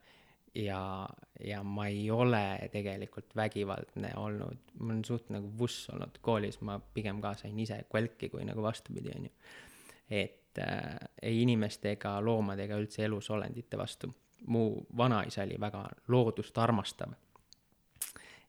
ja, 0.54 1.08
ja 1.44 1.62
ma 1.62 1.86
ei 1.86 2.10
ole 2.10 2.68
tegelikult 2.72 3.36
vägivaldne 3.36 4.12
olnud, 4.16 4.72
ma 4.78 4.92
olen 4.92 5.04
suht 5.04 5.30
nagu 5.34 5.50
vuss 5.58 5.88
olnud 5.92 6.18
koolis, 6.22 6.60
ma 6.60 6.78
pigem 6.94 7.20
ka 7.24 7.34
sain 7.38 7.58
ise 7.58 7.82
kvälki 7.90 8.30
kui 8.32 8.44
nagu 8.46 8.62
vastupidi, 8.62 9.12
on 9.16 9.28
ju. 9.28 9.34
et 10.10 10.43
ei 11.22 11.42
inimeste 11.42 11.94
ega 11.96 12.18
loomade 12.24 12.64
ega 12.64 12.78
üldse 12.80 13.04
elusolendite 13.04 13.78
vastu. 13.78 14.14
mu 14.46 14.84
vanaisa 14.96 15.42
oli 15.42 15.56
väga 15.60 15.88
loodust 16.08 16.58
armastav. 16.58 17.12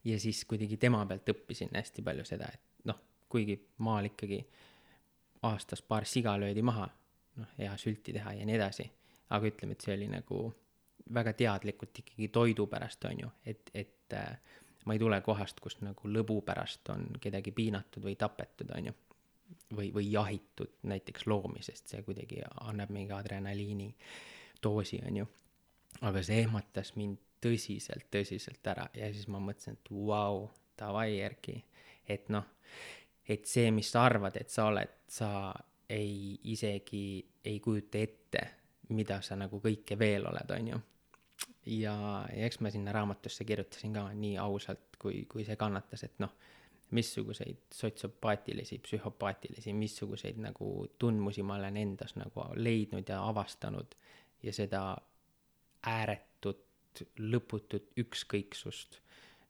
ja 0.03 0.19
siis 0.19 0.45
kuidagi 0.45 0.77
tema 0.77 1.05
pealt 1.05 1.29
õppisin 1.29 1.69
hästi 1.75 2.01
palju 2.01 2.25
seda, 2.25 2.45
et 2.53 2.85
noh, 2.85 2.99
kuigi 3.29 3.59
maal 3.77 4.05
ikkagi 4.05 4.45
aastas 5.41 5.81
paar 5.81 6.05
siga 6.05 6.39
löödi 6.39 6.61
maha, 6.61 6.89
noh, 7.35 7.47
hea 7.57 7.77
sülti 7.77 8.13
teha 8.13 8.33
ja 8.33 8.45
nii 8.45 8.55
edasi, 8.55 8.91
aga 9.29 9.47
ütleme, 9.47 9.71
et 9.71 9.81
see 9.81 9.93
oli 9.95 10.07
nagu 10.07 10.53
väga 11.13 11.33
teadlikult 11.33 11.99
ikkagi 12.01 12.27
toidu 12.27 12.67
pärast, 12.67 13.05
on 13.05 13.19
ju, 13.19 13.31
et, 13.45 13.69
et 13.73 14.13
äh, 14.13 14.37
ma 14.85 14.93
ei 14.93 14.99
tule 14.99 15.19
kohast, 15.21 15.59
kus 15.61 15.77
nagu 15.81 16.09
lõbu 16.09 16.39
pärast 16.45 16.89
on 16.93 17.07
kedagi 17.21 17.53
piinatud 17.55 18.05
või 18.05 18.15
tapetud, 18.19 18.71
on 18.77 18.91
ju. 18.91 18.95
Või, 19.75 19.91
või 19.93 20.11
jahitud 20.11 20.77
näiteks 20.83 21.27
loomi, 21.27 21.63
sest 21.65 21.91
see 21.91 22.03
kuidagi 22.05 22.41
annab 22.61 22.93
mingi 22.93 23.13
adrenaliini 23.15 23.89
doosi, 24.63 25.01
on 25.07 25.21
ju. 25.21 25.27
aga 26.01 26.23
see 26.23 26.41
ehmatas 26.43 26.95
mind 26.95 27.21
tõsiselt, 27.45 28.07
tõsiselt 28.11 28.67
ära 28.67 28.87
ja 28.93 29.11
siis 29.13 29.27
ma 29.31 29.39
mõtlesin, 29.39 29.77
et 29.77 29.91
vau 29.91 30.49
davai, 30.79 31.19
Erki, 31.23 31.59
et 32.07 32.29
noh, 32.33 32.45
et 33.27 33.45
see, 33.49 33.71
mis 33.71 33.89
sa 33.91 34.05
arvad, 34.09 34.35
et 34.37 34.49
sa 34.49 34.67
oled, 34.71 34.97
sa 35.07 35.29
ei 35.89 36.35
isegi 36.51 37.23
ei 37.45 37.59
kujuta 37.59 38.01
ette, 38.01 38.43
mida 38.89 39.21
sa 39.21 39.37
nagu 39.37 39.61
kõike 39.61 39.97
veel 39.99 40.25
oled, 40.29 40.51
on 40.57 40.73
ju 40.73 40.81
ja, 41.65 41.95
ja 42.33 42.45
eks 42.45 42.59
ma 42.61 42.71
sinna 42.73 42.93
raamatusse 42.95 43.45
kirjutasin 43.45 43.93
ka 43.93 44.07
nii 44.13 44.37
ausalt, 44.41 44.97
kui, 45.01 45.25
kui 45.29 45.45
see 45.45 45.57
kannatas, 45.59 46.05
et 46.07 46.19
noh, 46.23 46.33
missuguseid 46.91 47.57
sotsiopaatilisi, 47.73 48.79
psühhopaatilisi, 48.79 49.73
missuguseid 49.73 50.37
nagu 50.37 50.87
tundmusi 50.99 51.43
ma 51.43 51.55
olen 51.55 51.77
endas 51.77 52.15
nagu 52.15 52.45
leidnud 52.55 53.09
ja 53.09 53.23
avastanud 53.27 53.95
ja 54.43 54.53
seda 54.53 54.97
ääretut, 55.85 56.61
lõputut 57.19 57.91
ükskõiksust 57.99 59.01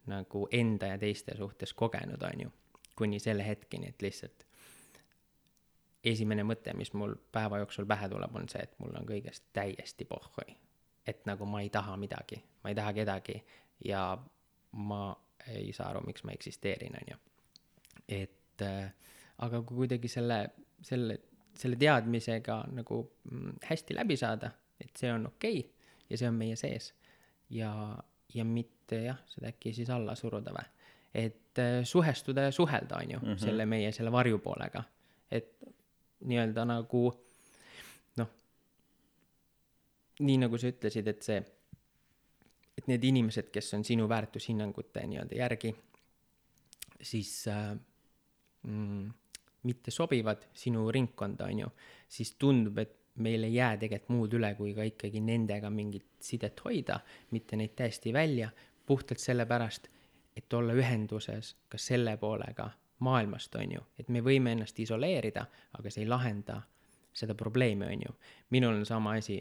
nagu 0.09 0.47
enda 0.51 0.93
ja 0.93 0.97
teiste 0.97 1.35
suhtes 1.37 1.73
kogenud, 1.73 2.21
on 2.23 2.41
ju, 2.41 2.51
kuni 2.95 3.19
selle 3.19 3.45
hetkeni, 3.47 3.89
et 3.89 4.01
lihtsalt 4.01 4.45
esimene 6.05 6.43
mõte, 6.45 6.73
mis 6.77 6.93
mul 6.93 7.15
päeva 7.31 7.59
jooksul 7.63 7.87
pähe 7.89 8.09
tuleb, 8.09 8.35
on 8.35 8.49
see, 8.49 8.61
et 8.63 8.73
mul 8.79 8.93
on 8.99 9.07
kõigest 9.09 9.47
täiesti 9.53 10.05
pohhui. 10.05 10.55
Et 11.07 11.25
nagu 11.29 11.45
ma 11.49 11.61
ei 11.61 11.69
taha 11.69 11.97
midagi, 11.97 12.39
ma 12.63 12.71
ei 12.71 12.77
taha 12.77 12.93
kedagi 12.93 13.39
ja 13.85 14.17
ma 14.71 15.01
ei 15.47 15.73
saa 15.73 15.89
aru, 15.93 16.01
miks 16.07 16.23
ma 16.25 16.33
eksisteerin, 16.35 16.97
on 17.01 17.13
ju. 17.13 17.17
et 18.07 18.61
äh, 18.65 18.91
aga 19.45 19.61
kui 19.61 19.83
kuidagi 19.83 20.09
selle, 20.11 20.39
selle, 20.85 21.17
selle 21.57 21.79
teadmisega 21.81 22.61
nagu 22.75 23.01
mm, 23.31 23.57
hästi 23.69 23.97
läbi 23.97 24.17
saada, 24.19 24.51
et 24.81 24.95
see 24.97 25.11
on 25.13 25.27
okei 25.31 25.59
okay, 25.59 25.89
ja 26.09 26.21
see 26.21 26.29
on 26.29 26.39
meie 26.39 26.55
sees 26.59 26.93
ja, 27.49 27.71
ja 28.33 28.45
mitte 28.45 29.03
jah, 29.05 29.21
seda 29.31 29.51
äkki 29.53 29.73
siis 29.73 29.89
alla 29.93 30.15
suruda 30.15 30.53
või. 30.55 30.65
et 31.25 31.61
äh, 31.61 31.81
suhestuda 31.83 32.49
ja 32.49 32.55
suhelda, 32.55 33.01
on 33.01 33.11
ju 33.11 33.19
mm, 33.19 33.31
-hmm. 33.31 33.45
selle 33.45 33.65
meie, 33.65 33.91
selle 33.91 34.11
varjupoolega. 34.11 34.83
et 35.31 35.53
nii-öelda 36.25 36.65
nagu 36.65 37.07
nii 40.23 40.37
nagu 40.39 40.57
sa 40.59 40.69
ütlesid, 40.71 41.07
et 41.11 41.25
see, 41.25 41.39
et 42.85 42.91
need 42.93 43.03
inimesed, 43.09 43.49
kes 43.49 43.73
on 43.73 43.83
sinu 43.83 44.05
väärtushinnangute 44.09 45.01
nii-öelda 45.09 45.37
järgi, 45.39 45.71
siis 47.01 47.47
äh, 47.47 47.71
mm, 48.63 49.09
mitte 49.63 49.91
sobivad 49.91 50.45
sinu 50.53 50.91
ringkonda, 50.91 51.49
on 51.49 51.59
ju, 51.59 51.71
siis 52.07 52.35
tundub, 52.37 52.77
et 52.77 52.93
meil 53.15 53.43
ei 53.43 53.55
jää 53.55 53.77
tegelikult 53.81 54.13
muud 54.13 54.37
üle, 54.37 54.53
kui 54.55 54.75
ka 54.77 54.85
ikkagi 54.85 55.21
nendega 55.23 55.69
mingit 55.73 56.05
sidet 56.21 56.61
hoida, 56.65 56.99
mitte 57.31 57.57
neid 57.57 57.73
täiesti 57.75 58.13
välja, 58.13 58.51
puhtalt 58.85 59.19
sellepärast, 59.19 59.89
et 60.37 60.53
olla 60.53 60.75
ühenduses 60.77 61.55
ka 61.71 61.79
selle 61.81 62.17
poolega 62.21 62.69
maailmast, 62.99 63.55
on 63.55 63.77
ju, 63.79 63.83
et 63.97 64.13
me 64.13 64.21
võime 64.21 64.53
ennast 64.53 64.79
isoleerida, 64.79 65.47
aga 65.79 65.91
see 65.91 66.05
ei 66.05 66.11
lahenda 66.11 66.61
seda 67.15 67.33
probleemi, 67.35 67.87
on 67.87 68.09
ju. 68.09 68.17
minul 68.53 68.75
on 68.75 68.85
sama 68.85 69.15
asi 69.17 69.39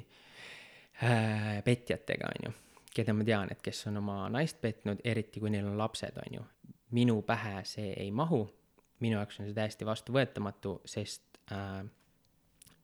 äh, 1.02 1.60
petjatega, 1.64 2.30
on 2.30 2.48
ju, 2.48 2.54
keda 2.94 3.14
ma 3.14 3.26
tean, 3.26 3.50
et 3.52 3.62
kes 3.62 3.86
on 3.90 3.98
oma 4.00 4.24
naist 4.32 4.60
petnud, 4.62 5.02
eriti 5.04 5.42
kui 5.42 5.50
neil 5.52 5.66
on 5.66 5.78
lapsed, 5.78 6.18
on 6.26 6.38
ju. 6.38 6.44
minu 6.94 7.22
pähe 7.26 7.64
see 7.66 7.90
ei 7.98 8.10
mahu, 8.14 8.44
minu 9.02 9.18
jaoks 9.18 9.40
on 9.40 9.48
see 9.48 9.56
täiesti 9.56 9.86
vastuvõetamatu, 9.86 10.76
sest 10.86 11.40
äh, 11.52 11.82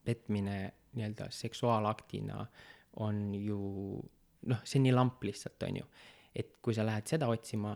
petmine 0.03 0.57
nii-öelda 0.97 1.29
seksuaalaktina 1.31 2.45
on 2.99 3.21
ju 3.35 3.59
noh, 4.51 4.65
see 4.65 4.81
on 4.81 4.87
nii 4.89 4.95
lamp 4.97 5.23
lihtsalt, 5.23 5.63
on 5.63 5.79
ju. 5.79 5.87
et 6.35 6.57
kui 6.61 6.75
sa 6.75 6.85
lähed 6.85 7.07
seda 7.07 7.29
otsima 7.31 7.71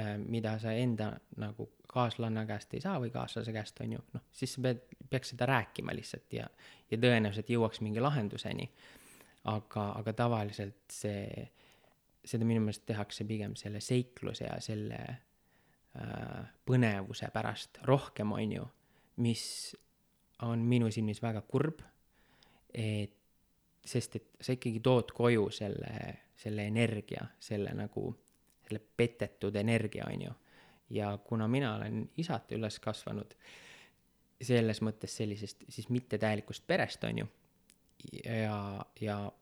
äh,, 0.00 0.16
mida 0.18 0.58
sa 0.58 0.72
enda 0.74 1.12
nagu 1.38 1.70
kaaslanna 1.90 2.44
käest 2.46 2.74
ei 2.74 2.82
saa 2.82 2.98
või 3.02 3.10
kaaslase 3.14 3.52
käest, 3.54 3.80
on 3.82 3.92
ju, 3.98 4.02
noh, 4.14 4.26
siis 4.32 4.56
sa 4.56 4.62
pead, 4.66 4.82
peaks 5.10 5.34
seda 5.34 5.46
rääkima 5.50 5.94
lihtsalt 5.94 6.34
ja, 6.34 6.48
ja 6.90 6.98
tõenäoliselt 6.98 7.50
jõuaks 7.50 7.82
mingi 7.82 8.02
lahenduseni 8.02 8.66
aga, 9.48 9.86
aga 10.00 10.14
tavaliselt 10.16 10.92
see, 10.92 11.46
seda 12.24 12.46
minu 12.46 12.62
meelest 12.64 12.84
tehakse 12.88 13.24
pigem 13.28 13.54
selle 13.56 13.80
seikluse 13.84 14.46
ja 14.46 14.58
selle 14.62 14.98
äh, 15.08 16.50
põnevuse 16.66 17.30
pärast 17.32 17.80
rohkem, 17.88 18.32
on 18.36 18.52
ju, 18.58 18.66
mis 19.24 19.44
on 20.46 20.64
minu 20.68 20.90
silmis 20.92 21.22
väga 21.22 21.42
kurb, 21.48 21.82
et 22.74 23.16
sest 23.90 24.16
et 24.18 24.28
sa 24.40 24.54
ikkagi 24.54 24.82
tood 24.84 25.12
koju 25.16 25.48
selle, 25.54 25.94
selle 26.36 26.66
energia, 26.68 27.24
selle 27.40 27.72
nagu, 27.74 28.10
selle 28.66 28.80
petetud 28.96 29.56
energia, 29.56 30.06
on 30.12 30.28
ju. 30.28 30.36
ja 30.90 31.10
kuna 31.24 31.48
mina 31.48 31.74
olen 31.76 32.02
isata 32.18 32.54
üles 32.54 32.80
kasvanud 32.82 33.34
selles 34.40 34.80
mõttes 34.82 35.12
sellisest 35.16 35.64
siis 35.68 35.88
mittetäielikust 35.88 36.66
perest, 36.66 37.04
on 37.04 37.18
ju 37.22 37.26
ja, 38.24 38.86
ja 39.00 39.32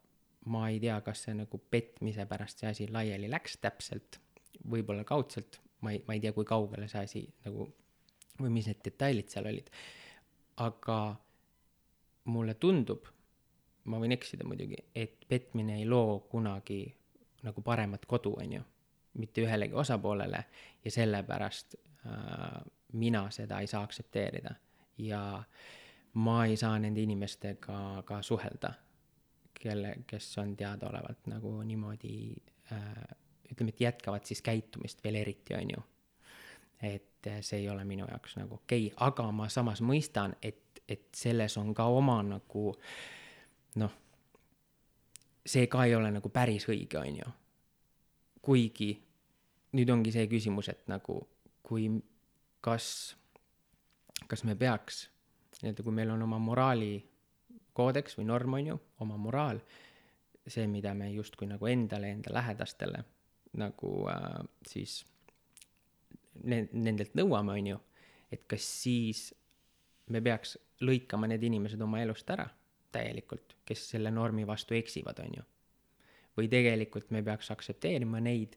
ma 0.48 0.68
ei 0.72 0.80
tea, 0.82 0.98
kas 1.04 1.26
see 1.26 1.36
nagu 1.36 1.60
petmise 1.70 2.24
pärast 2.28 2.62
see 2.62 2.70
asi 2.70 2.88
laiali 2.92 3.30
läks 3.30 3.58
täpselt, 3.62 4.20
võib-olla 4.68 5.04
kaudselt, 5.08 5.60
ma 5.84 5.92
ei, 5.94 6.02
ma 6.06 6.16
ei 6.16 6.22
tea, 6.24 6.32
kui 6.36 6.46
kaugele 6.48 6.88
see 6.90 7.04
asi 7.04 7.22
nagu 7.44 7.68
või 8.38 8.52
mis 8.54 8.68
need 8.70 8.82
detailid 8.84 9.30
seal 9.32 9.48
olid. 9.50 9.70
aga 10.58 10.98
mulle 12.34 12.54
tundub, 12.54 13.06
ma 13.84 13.98
võin 14.02 14.12
eksida 14.16 14.44
muidugi, 14.44 14.78
et 14.94 15.24
petmine 15.28 15.78
ei 15.78 15.86
loo 15.86 16.18
kunagi 16.30 16.80
nagu 17.46 17.62
paremat 17.62 18.06
kodu, 18.06 18.34
on 18.42 18.56
ju, 18.58 18.62
mitte 19.22 19.44
ühelegi 19.44 19.74
osapoolele 19.78 20.44
ja 20.84 20.90
sellepärast 20.90 21.76
äh, 21.78 22.58
mina 22.92 23.28
seda 23.30 23.60
ei 23.60 23.66
saa 23.66 23.82
aktsepteerida. 23.86 24.54
Ja 24.98 25.42
ma 26.14 26.44
ei 26.46 26.56
saa 26.56 26.78
nende 26.78 27.00
inimestega 27.00 28.02
ka 28.04 28.22
suhelda, 28.22 28.72
kelle, 29.58 29.94
kes 30.06 30.30
on 30.38 30.56
teadaolevalt 30.56 31.26
nagu 31.30 31.52
niimoodi 31.62 32.12
äh, 32.72 32.82
ütleme, 33.52 33.74
et 33.74 33.80
jätkavad 33.80 34.26
siis 34.28 34.42
käitumist 34.42 35.04
veel 35.04 35.20
eriti, 35.22 35.54
on 35.54 35.70
ju. 35.76 35.84
et 36.82 37.26
äh, 37.26 37.40
see 37.40 37.62
ei 37.62 37.68
ole 37.68 37.84
minu 37.84 38.06
jaoks 38.08 38.36
nagu 38.36 38.54
okei 38.54 38.86
okay., 38.86 38.96
aga 39.08 39.30
ma 39.32 39.48
samas 39.48 39.82
mõistan, 39.82 40.36
et, 40.42 40.82
et 40.88 41.08
selles 41.14 41.56
on 41.58 41.74
ka 41.74 41.88
oma 41.90 42.20
nagu 42.22 42.72
noh, 43.82 43.98
see 45.46 45.66
ka 45.66 45.84
ei 45.84 45.94
ole 45.94 46.10
nagu 46.14 46.28
päris 46.28 46.68
õige, 46.68 46.98
on 47.00 47.20
ju. 47.22 47.36
kuigi 48.42 48.92
nüüd 49.76 49.90
ongi 49.90 50.12
see 50.12 50.26
küsimus, 50.30 50.70
et 50.72 50.86
nagu 50.88 51.20
kui, 51.62 51.90
kas, 52.64 53.16
kas 54.26 54.44
me 54.44 54.54
peaks 54.56 55.08
nii-öelda 55.62 55.82
kui 55.82 55.94
meil 55.94 56.10
on 56.14 56.22
oma 56.22 56.38
moraalikoodeks 57.78 58.18
või 58.18 58.26
norm, 58.26 58.54
on 58.54 58.66
ju, 58.66 58.78
oma 59.00 59.16
moraal, 59.16 59.60
see, 60.46 60.66
mida 60.66 60.94
me 60.94 61.10
justkui 61.12 61.46
nagu 61.46 61.66
endale, 61.66 62.10
enda 62.10 62.32
lähedastele 62.32 63.04
nagu 63.58 64.08
äh, 64.08 64.44
siis 64.66 65.04
ne-, 66.44 66.68
nendelt 66.72 67.14
nõuame, 67.14 67.52
on 67.52 67.66
ju, 67.66 67.80
et 68.32 68.46
kas 68.46 68.64
siis 68.82 69.34
me 70.10 70.20
peaks 70.20 70.58
lõikama 70.80 71.28
need 71.28 71.42
inimesed 71.42 71.80
oma 71.80 72.02
elust 72.02 72.28
ära 72.30 72.48
täielikult, 72.92 73.58
kes 73.64 73.90
selle 73.90 74.10
normi 74.10 74.46
vastu 74.46 74.74
eksivad, 74.74 75.18
on 75.20 75.34
ju. 75.38 75.42
või 76.36 76.48
tegelikult 76.48 77.10
me 77.10 77.22
peaks 77.22 77.50
aktsepteerima 77.50 78.20
neid 78.20 78.56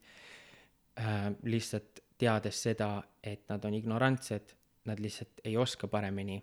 äh, 0.99 1.31
lihtsalt 1.43 2.01
teades 2.17 2.61
seda, 2.61 3.01
et 3.23 3.47
nad 3.49 3.63
on 3.65 3.73
ignorantsed, 3.73 4.55
nad 4.85 4.99
lihtsalt 4.99 5.41
ei 5.43 5.57
oska 5.57 5.87
paremini 5.87 6.41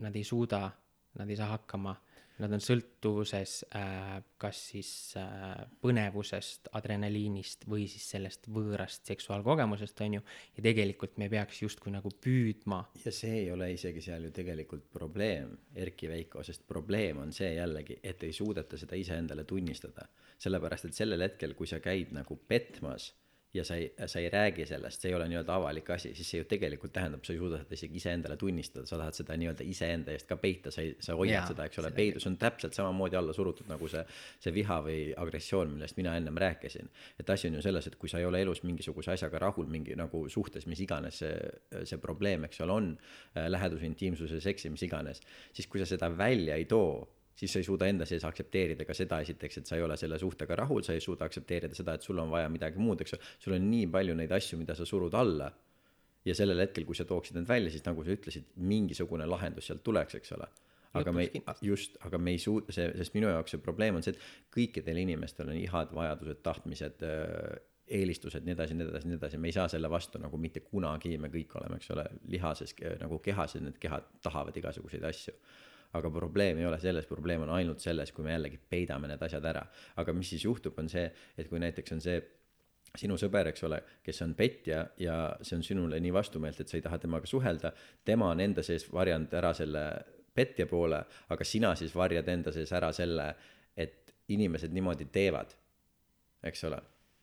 nad 0.00 0.16
ei 0.16 0.24
suuda, 0.24 0.70
nad 1.18 1.30
ei 1.30 1.36
saa 1.36 1.50
hakkama, 1.52 1.94
nad 2.40 2.52
on 2.56 2.62
sõltuvuses 2.64 3.54
äh, 3.76 4.18
kas 4.40 4.60
siis 4.72 4.90
äh, 5.20 5.60
põnevusest, 5.84 6.70
adrenaliinist 6.76 7.66
või 7.70 7.86
siis 7.90 8.06
sellest 8.14 8.48
võõrast 8.52 9.08
seksuaalkogemusest, 9.10 10.00
on 10.06 10.18
ju, 10.18 10.24
ja 10.56 10.64
tegelikult 10.64 11.18
me 11.20 11.28
peaks 11.32 11.62
justkui 11.62 11.92
nagu 11.94 12.12
püüdma. 12.24 12.82
Ja 13.04 13.12
see 13.14 13.42
ei 13.42 13.50
ole 13.52 13.72
isegi 13.74 14.04
seal 14.04 14.28
ju 14.28 14.32
tegelikult 14.36 14.88
probleem. 14.92 15.52
Erki 15.76 16.08
Veiko, 16.10 16.44
sest 16.46 16.66
probleem 16.68 17.20
on 17.22 17.34
see 17.36 17.52
jällegi, 17.58 18.00
et 18.02 18.24
ei 18.26 18.32
suudeta 18.36 18.80
seda 18.80 18.98
iseendale 18.98 19.44
tunnistada. 19.44 20.08
sellepärast, 20.40 20.86
et 20.88 20.96
sellel 20.96 21.20
hetkel, 21.20 21.52
kui 21.52 21.68
sa 21.68 21.82
käid 21.84 22.14
nagu 22.16 22.38
petmas 22.48 23.10
ja 23.54 23.64
sa 23.64 23.74
ei, 23.74 23.94
sa 24.06 24.20
ei 24.20 24.28
räägi 24.30 24.66
sellest, 24.66 25.02
see 25.02 25.10
ei 25.10 25.14
ole 25.14 25.26
nii-öelda 25.30 25.54
avalik 25.58 25.90
asi, 25.90 26.12
siis 26.14 26.28
see 26.30 26.38
ju 26.42 26.46
tegelikult 26.50 26.92
tähendab, 26.94 27.24
sa 27.26 27.32
ei 27.34 27.40
suuda 27.40 27.58
seda 27.58 27.74
isegi 27.74 27.98
iseendale 27.98 28.36
tunnistada, 28.38 28.86
sa 28.86 28.98
tahad 29.00 29.18
seda 29.18 29.36
nii-öelda 29.40 29.66
iseenda 29.66 30.14
eest 30.14 30.28
ka 30.30 30.38
peita, 30.38 30.70
sa 30.70 30.84
ei, 30.84 30.92
sa 31.02 31.16
hoiad 31.18 31.34
Jaa, 31.34 31.48
seda, 31.50 31.66
eks 31.66 31.82
ole, 31.82 31.90
peidus 31.96 32.28
on 32.30 32.38
täpselt 32.38 32.78
samamoodi 32.78 33.18
alla 33.18 33.34
surutud 33.34 33.66
nagu 33.70 33.90
see, 33.90 34.04
see 34.44 34.54
viha 34.54 34.78
või 34.86 34.98
agressioon, 35.24 35.74
millest 35.74 35.98
mina 35.98 36.14
ennem 36.20 36.38
rääkisin. 36.38 36.90
et 37.18 37.30
asi 37.30 37.50
on 37.50 37.58
ju 37.58 37.66
selles, 37.66 37.90
et 37.90 37.98
kui 37.98 38.08
sa 38.08 38.22
ei 38.22 38.28
ole 38.30 38.42
elus 38.42 38.62
mingisuguse 38.62 39.16
asjaga 39.16 39.42
rahul, 39.42 39.66
mingi 39.66 39.98
nagu 39.98 40.28
suhtes, 40.28 40.66
mis 40.70 40.86
iganes 40.86 41.18
see, 41.24 41.36
see 41.84 41.98
probleem, 41.98 42.46
eks 42.46 42.62
ole, 42.62 42.72
on, 42.72 42.92
läheduse, 43.34 43.86
intiimsuse, 43.86 44.40
seksi, 44.40 44.70
mis 44.70 44.86
iganes, 44.86 45.24
siis 45.52 45.66
kui 45.66 45.82
sa 45.82 45.90
seda 45.90 46.10
välja 46.14 46.54
ei 46.54 46.70
too, 46.70 47.02
siis 47.40 47.54
sa 47.54 47.60
ei 47.60 47.66
suuda 47.66 47.88
enda 47.88 48.06
sees 48.08 48.24
aktsepteerida 48.28 48.84
ka 48.84 48.94
seda 48.96 49.20
esiteks, 49.24 49.60
et 49.60 49.70
sa 49.70 49.78
ei 49.78 49.84
ole 49.84 49.96
selle 50.00 50.18
suhtega 50.20 50.58
rahul, 50.60 50.84
sa 50.84 50.96
ei 50.96 51.00
suuda 51.04 51.24
aktsepteerida 51.28 51.76
seda, 51.76 51.96
et 51.96 52.04
sul 52.04 52.20
on 52.20 52.32
vaja 52.32 52.50
midagi 52.52 52.80
muud, 52.82 53.00
eks 53.00 53.14
ju, 53.16 53.20
sul 53.46 53.56
on 53.56 53.68
nii 53.70 53.86
palju 53.94 54.16
neid 54.18 54.34
asju, 54.36 54.58
mida 54.60 54.76
sa 54.76 54.88
surud 54.88 55.16
alla. 55.16 55.50
ja 56.20 56.34
sellel 56.36 56.60
hetkel, 56.60 56.84
kui 56.84 56.92
sa 56.92 57.06
tooksid 57.08 57.38
need 57.38 57.46
välja, 57.48 57.70
siis 57.72 57.84
nagu 57.86 58.02
sa 58.04 58.12
ütlesid, 58.12 58.50
mingisugune 58.68 59.24
lahendus 59.24 59.70
sealt 59.70 59.80
tuleks, 59.86 60.18
eks 60.18 60.34
ole. 60.36 60.48
aga 61.00 61.14
me 61.16 61.24
ei, 61.24 61.40
just, 61.64 61.96
aga 62.04 62.18
me 62.18 62.34
ei 62.34 62.42
suuda, 62.42 62.74
see, 62.76 62.90
sest 62.98 63.14
minu 63.14 63.30
jaoks 63.30 63.54
see 63.54 63.62
probleem 63.62 63.96
on 63.96 64.04
see, 64.04 64.12
et 64.12 64.52
kõikidel 64.52 65.00
inimestel 65.00 65.48
on 65.48 65.56
ihad, 65.56 65.94
vajadused, 65.96 66.42
tahtmised, 66.44 67.06
eelistused, 68.00 68.44
nii 68.44 68.52
edasi, 68.52 68.76
nii 68.76 68.88
edasi, 68.90 69.08
nii 69.08 69.16
edasi, 69.16 69.40
me 69.40 69.48
ei 69.48 69.56
saa 69.56 69.68
selle 69.72 69.88
vastu 69.90 70.20
nagu 70.20 70.38
mitte 70.38 70.60
kunagi, 70.66 71.16
me 71.18 71.30
kõik 71.32 71.56
oleme, 71.62 71.80
eks 71.80 71.94
ole, 71.94 72.04
lihases 72.34 72.76
nagu 73.00 73.22
kehas 73.24 73.56
ja 73.56 73.64
need 73.64 73.80
kehad 73.80 74.12
tahavad 74.26 74.60
igasuguseid 74.60 75.08
asju 75.08 75.38
aga 75.98 76.10
probleem 76.14 76.60
ei 76.60 76.66
ole 76.66 76.78
selles, 76.80 77.06
probleem 77.06 77.42
on 77.46 77.54
ainult 77.56 77.82
selles, 77.82 78.12
kui 78.12 78.24
me 78.24 78.34
jällegi 78.34 78.60
peidame 78.70 79.08
need 79.10 79.22
asjad 79.22 79.44
ära. 79.44 79.64
aga 79.96 80.12
mis 80.12 80.30
siis 80.30 80.44
juhtub, 80.44 80.78
on 80.78 80.88
see, 80.88 81.08
et 81.36 81.48
kui 81.48 81.58
näiteks 81.62 81.96
on 81.96 82.04
see 82.04 82.20
sinu 82.98 83.16
sõber, 83.18 83.50
eks 83.50 83.64
ole, 83.66 83.80
kes 84.02 84.22
on 84.26 84.34
petja 84.38 84.84
ja 84.98 85.16
see 85.42 85.58
on 85.58 85.66
sinule 85.66 86.00
nii 86.02 86.12
vastumeelt, 86.14 86.60
et 86.60 86.68
sa 86.68 86.78
ei 86.78 86.84
taha 86.84 86.98
temaga 86.98 87.26
suhelda, 87.26 87.72
tema 88.04 88.30
on 88.34 88.40
enda 88.42 88.64
sees 88.66 88.88
varjanud 88.92 89.34
ära 89.40 89.52
selle 89.54 89.84
petja 90.34 90.66
poole, 90.70 91.00
aga 91.30 91.46
sina 91.46 91.74
siis 91.78 91.94
varjad 91.94 92.28
enda 92.28 92.52
sees 92.54 92.72
ära 92.74 92.92
selle, 92.94 93.32
et 93.76 94.14
inimesed 94.30 94.74
niimoodi 94.74 95.06
teevad, 95.12 95.54
eks 96.46 96.66
ole. 96.70 96.80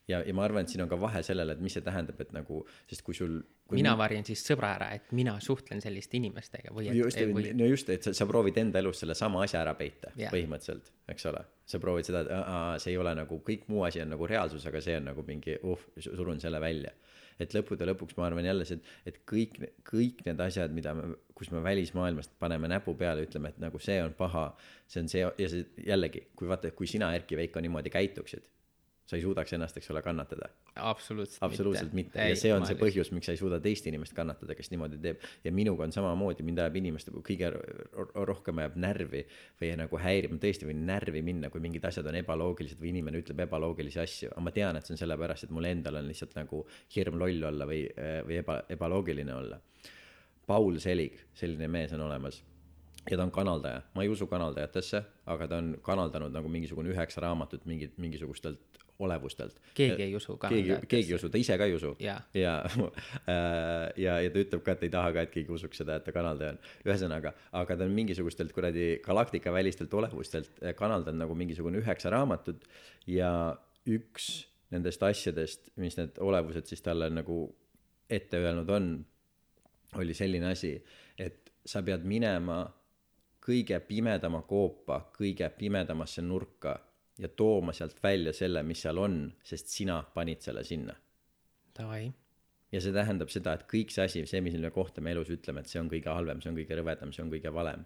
Ja, 0.07 0.21
ja 0.25 0.33
ma 0.35 0.45
arvan, 0.47 0.65
et 0.65 0.73
siin 0.73 0.83
on 0.83 0.89
ka 0.91 0.99
vahe 0.99 1.21
sellele, 1.25 1.57
et 1.57 1.63
mis 1.63 1.75
see 1.75 1.83
tähendab, 1.85 2.19
et 2.23 2.31
nagu, 2.35 2.61
sest 2.89 3.03
kui 3.05 3.15
sul 3.17 3.39
kui 3.67 3.81
mina 3.81 3.93
varjan 3.99 4.23
siis 4.27 4.41
sõbra 4.47 4.71
ära, 4.77 4.87
et 4.95 5.11
mina 5.15 5.33
suhtlen 5.43 5.81
selliste 5.83 6.17
inimestega 6.19 6.71
või 6.75 6.87
et 6.91 6.97
just, 6.97 7.19
või 7.35 7.51
no 7.57 7.67
just, 7.67 7.89
et 7.91 8.07
sa, 8.07 8.13
sa 8.15 8.27
proovid 8.29 8.57
enda 8.61 8.79
elus 8.79 9.03
selle 9.03 9.17
sama 9.17 9.43
asja 9.43 9.61
ära 9.65 9.75
peita 9.79 10.13
Jah. 10.15 10.31
põhimõtteliselt, 10.33 10.93
eks 11.11 11.27
ole. 11.31 11.43
sa 11.67 11.81
proovid 11.83 12.07
seda, 12.07 12.23
et 12.23 12.83
see 12.83 12.93
ei 12.93 13.01
ole 13.01 13.13
nagu, 13.19 13.41
kõik 13.43 13.67
muu 13.71 13.83
asi 13.87 14.01
on 14.03 14.13
nagu 14.15 14.29
reaalsus, 14.29 14.65
aga 14.69 14.81
see 14.83 14.95
on 15.01 15.09
nagu 15.11 15.27
mingi, 15.27 15.59
uh, 15.67 15.83
surun 15.99 16.39
selle 16.43 16.63
välja. 16.63 16.95
et 17.37 17.53
lõppude 17.53 17.85
lõpuks 17.85 18.15
ma 18.17 18.25
arvan 18.25 18.47
jälle 18.47 18.65
see, 18.65 18.79
et, 18.79 19.11
et 19.11 19.17
kõik, 19.29 19.59
kõik 19.85 20.23
need 20.25 20.39
asjad, 20.41 20.71
mida 20.73 20.95
me, 20.97 21.11
kus 21.37 21.51
me 21.53 21.59
välismaailmast 21.61 22.31
paneme 22.39 22.71
näpu 22.71 22.95
peale, 22.97 23.27
ütleme, 23.27 23.51
et 23.51 23.59
nagu 23.61 23.77
see 23.83 23.99
on 24.01 24.15
paha, 24.17 24.47
see 24.89 25.03
on 25.03 25.11
see 25.11 25.21
ja 25.21 25.49
see 25.51 25.67
jällegi, 25.85 26.29
kui 26.35 26.49
vaata, 26.49 26.71
kui 26.73 26.89
sina, 26.89 27.11
Erki 27.13 27.37
Veiko, 27.37 27.61
niimoodi 27.61 27.93
käituksid, 27.93 28.47
sa 29.07 29.15
ei 29.15 29.23
suudaks 29.23 29.53
ennast, 29.55 29.77
eks 29.79 29.89
ole, 29.93 30.01
kannatada 30.03 30.49
absoluutselt 30.75 31.43
absoluutselt 31.43 31.93
mitte, 31.93 32.17
mitte. 32.17 32.29
ja 32.29 32.39
see 32.39 32.51
on 32.53 32.65
see 32.67 32.77
põhjus, 32.79 33.11
miks 33.15 33.29
sa 33.29 33.35
ei 33.35 33.39
suuda 33.39 33.59
teist 33.63 33.87
inimest 33.87 34.15
kannatada, 34.17 34.55
kes 34.57 34.69
niimoodi 34.73 34.99
teeb. 35.03 35.23
ja 35.43 35.53
minuga 35.55 35.87
on 35.87 35.95
samamoodi, 35.95 36.43
mind 36.47 36.59
ajab 36.63 36.75
inimeste 36.81 37.13
kõige 37.15 37.51
ro- 37.53 38.25
rohkem 38.27 38.59
ajab 38.63 38.75
närvi 38.83 39.23
või 39.61 39.71
nagu 39.79 40.01
häirib, 40.03 40.35
ma 40.35 40.41
tõesti 40.43 40.67
võin 40.69 40.83
närvi 40.89 41.23
minna, 41.25 41.51
kui 41.53 41.63
mingid 41.63 41.87
asjad 41.87 42.09
on 42.11 42.19
ebaloogilised 42.19 42.81
või 42.81 42.91
inimene 42.91 43.23
ütleb 43.23 43.45
ebaloogilisi 43.47 44.03
asju, 44.03 44.33
aga 44.33 44.43
ma 44.43 44.55
tean, 44.55 44.79
et 44.79 44.87
see 44.89 44.97
on 44.97 45.01
sellepärast, 45.03 45.47
et 45.47 45.55
mul 45.55 45.69
endal 45.71 46.01
on 46.01 46.11
lihtsalt 46.11 46.35
nagu 46.37 46.65
hirm 46.95 47.19
loll 47.21 47.47
olla 47.51 47.69
või, 47.69 47.85
või 48.27 48.41
eba, 48.41 48.61
ebaloogiline 48.75 49.33
olla. 49.35 49.61
Paul 50.47 50.77
Selig, 50.79 51.17
selline 51.35 51.67
mees 51.71 51.91
on 51.95 52.05
olemas 52.05 52.41
ja 53.09 53.17
ta 53.17 53.23
on 53.23 53.31
kanaldaja, 53.31 53.81
ma 53.95 54.03
ei 54.03 54.09
usu 54.11 54.27
kanaldajatesse, 54.27 55.03
aga 55.31 55.47
ta 55.47 55.59
on 55.61 55.75
kanaldanud 55.83 56.33
nagu 56.35 56.49
mingisugune 56.51 56.91
üheksa 56.91 57.23
raamatut 57.23 57.65
mingit, 57.65 57.95
mingisugustelt 57.97 58.81
olevustelt. 58.99 59.59
keegi 59.73 60.03
ei 60.03 60.15
usu 60.15 60.33
keegi, 60.33 60.39
kanaldajatesse. 60.41 60.89
keegi 60.91 61.11
ei 61.11 61.15
usu, 61.15 61.29
ta 61.29 61.37
ise 61.37 61.57
ka 61.57 61.65
ei 61.65 61.75
usu. 61.75 61.93
Jaa. 61.99 62.17
ja, 62.33 62.55
ja, 64.05 64.17
ja 64.23 64.31
ta 64.33 64.41
ütleb 64.41 64.63
ka, 64.65 64.75
et 64.77 64.87
ei 64.87 64.93
taha 64.93 65.13
ka, 65.13 65.25
et 65.27 65.33
keegi 65.33 65.53
usuks 65.53 65.81
seda, 65.83 65.99
et 65.99 66.07
ta 66.07 66.13
kanaldaja 66.15 66.55
on. 66.55 66.59
ühesõnaga, 66.87 67.33
aga 67.61 67.77
ta 67.77 67.87
on 67.87 67.95
mingisugustelt 67.97 68.53
kuradi 68.55 68.87
galaktika 69.05 69.53
välistelt 69.53 69.93
olevustelt 69.93 70.61
eh, 70.61 70.75
kanaldanud 70.77 71.25
nagu 71.25 71.37
mingisugune 71.37 71.81
üheksa 71.83 72.11
raamatut 72.13 72.65
ja 73.11 73.31
üks 73.87 74.47
nendest 74.73 75.03
asjadest, 75.03 75.71
mis 75.79 75.95
need 75.99 76.17
olevused 76.23 76.67
siis 76.67 76.81
talle 76.83 77.09
nagu 77.13 77.45
ette 78.09 78.39
öelnud 78.39 78.69
on, 78.71 78.89
oli 79.99 80.15
selline 80.15 80.51
asi, 80.51 80.73
et 81.19 81.53
sa 81.67 81.83
pead 81.83 82.03
minema 82.07 82.65
kõige 83.47 83.79
pimedama 83.87 84.41
koopa, 84.47 85.05
kõige 85.15 85.47
pimedamasse 85.55 86.23
nurka 86.25 86.75
ja 87.19 87.29
tooma 87.29 87.73
sealt 87.73 87.97
välja 88.03 88.33
selle, 88.33 88.63
mis 88.63 88.81
seal 88.85 88.97
on, 89.01 89.19
sest 89.43 89.73
sina 89.73 90.01
panid 90.13 90.41
selle 90.45 90.63
sinna. 90.67 90.95
Davai, 91.77 92.07
ja 92.71 92.81
see 92.83 92.93
tähendab 92.95 93.31
seda, 93.31 93.55
et 93.55 93.67
kõik 93.71 93.93
see 93.93 94.05
asi, 94.07 94.25
see, 94.29 94.41
mille 94.43 94.71
kohta 94.75 95.01
me 95.03 95.13
elus 95.15 95.31
ütleme, 95.33 95.63
et 95.63 95.71
see 95.71 95.81
on 95.81 95.89
kõige 95.91 96.11
halvem, 96.13 96.41
see 96.43 96.51
on 96.51 96.59
kõige 96.59 96.79
rõvedam, 96.79 97.13
see 97.15 97.23
on 97.25 97.31
kõige 97.33 97.53
valem. 97.53 97.85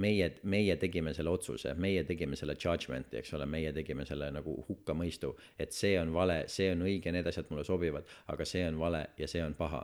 meie, 0.00 0.26
meie 0.48 0.76
tegime 0.80 1.12
selle 1.12 1.32
otsuse, 1.34 1.74
meie 1.74 2.04
tegime 2.08 2.36
selle 2.38 2.54
judgment'i, 2.54 3.18
eks 3.20 3.34
ole, 3.36 3.46
meie 3.46 3.72
tegime 3.76 4.06
selle 4.08 4.30
nagu 4.32 4.54
hukkamõistu, 4.68 5.34
et 5.58 5.74
see 5.76 5.98
on 6.00 6.12
vale, 6.14 6.44
see 6.48 6.70
on 6.72 6.86
õige, 6.86 7.12
need 7.12 7.26
asjad 7.26 7.50
mulle 7.50 7.64
sobivad, 7.66 8.06
aga 8.32 8.46
see 8.46 8.62
on 8.68 8.78
vale 8.80 9.02
ja 9.18 9.28
see 9.28 9.42
on 9.44 9.54
paha 9.58 9.82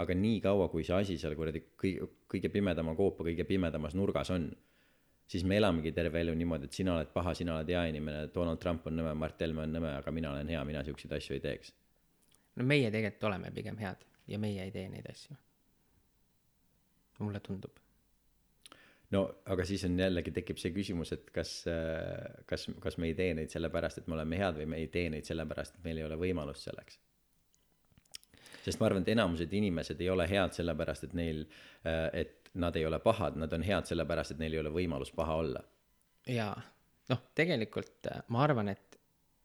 aga 0.00 0.14
nii 0.16 0.40
kaua, 0.44 0.68
kui 0.72 0.84
see 0.86 0.96
asi 0.96 1.16
seal 1.20 1.34
kuradi 1.36 1.62
kõige, 1.80 2.06
kõige 2.30 2.50
pimedama 2.52 2.94
koopa, 2.96 3.24
kõige 3.26 3.44
pimedamas 3.48 3.96
nurgas 3.98 4.30
on, 4.32 4.46
siis 5.30 5.44
me 5.46 5.58
elamegi 5.60 5.92
terve 5.94 6.22
elu 6.24 6.34
niimoodi, 6.38 6.66
et 6.66 6.76
sina 6.76 6.96
oled 6.96 7.10
paha, 7.14 7.34
sina 7.38 7.56
oled 7.56 7.68
hea 7.70 7.82
inimene, 7.92 8.24
Donald 8.34 8.58
Trump 8.62 8.86
on 8.90 8.96
nõme, 8.98 9.12
Mart 9.18 9.42
Helme 9.44 9.62
on 9.66 9.76
nõme, 9.76 9.92
aga 10.00 10.14
mina 10.14 10.32
olen 10.34 10.48
hea, 10.50 10.62
mina 10.66 10.82
siukseid 10.86 11.14
asju 11.18 11.36
ei 11.36 11.44
teeks. 11.44 11.74
no 12.58 12.66
meie 12.66 12.90
tegelikult 12.90 13.28
oleme 13.30 13.52
pigem 13.54 13.78
head 13.78 14.02
ja 14.28 14.38
meie 14.42 14.64
ei 14.66 14.72
tee 14.74 14.88
neid 14.90 15.06
asju. 15.10 15.36
mulle 17.20 17.40
tundub. 17.46 17.78
no 19.14 19.22
aga 19.54 19.66
siis 19.68 19.84
on 19.86 19.98
jällegi 19.98 20.34
tekib 20.40 20.58
see 20.58 20.74
küsimus, 20.74 21.12
et 21.14 21.30
kas, 21.30 21.54
kas, 22.46 22.66
kas 22.80 22.98
me 22.98 23.12
ei 23.12 23.14
tee 23.14 23.34
neid 23.38 23.54
sellepärast, 23.54 24.02
et 24.02 24.10
me 24.10 24.18
oleme 24.18 24.42
head 24.42 24.58
või 24.58 24.66
me 24.74 24.82
ei 24.82 24.90
tee 24.90 25.14
neid 25.14 25.30
sellepärast, 25.30 25.78
et 25.78 25.86
meil 25.86 26.02
ei 26.02 26.08
ole 26.08 26.18
võimalust 26.18 26.66
selleks. 26.66 26.98
sest 28.64 28.82
ma 28.82 28.90
arvan, 28.90 29.06
et 29.06 29.14
enamused 29.14 29.52
inimesed 29.62 30.00
ei 30.00 30.10
ole 30.10 30.26
head 30.28 30.58
sellepärast, 30.58 31.06
et 31.06 31.14
neil, 31.14 31.46
et 32.12 32.39
nad 32.54 32.76
ei 32.76 32.86
ole 32.86 32.98
pahad, 32.98 33.36
nad 33.38 33.52
on 33.52 33.62
head 33.62 33.86
sellepärast, 33.86 34.34
et 34.34 34.42
neil 34.42 34.56
ei 34.56 34.62
ole 34.62 34.72
võimalust 34.74 35.14
paha 35.16 35.36
olla. 35.42 35.62
jaa, 36.26 36.54
noh, 37.10 37.20
tegelikult 37.34 38.10
äh, 38.10 38.22
ma 38.28 38.42
arvan, 38.44 38.68
et 38.72 38.98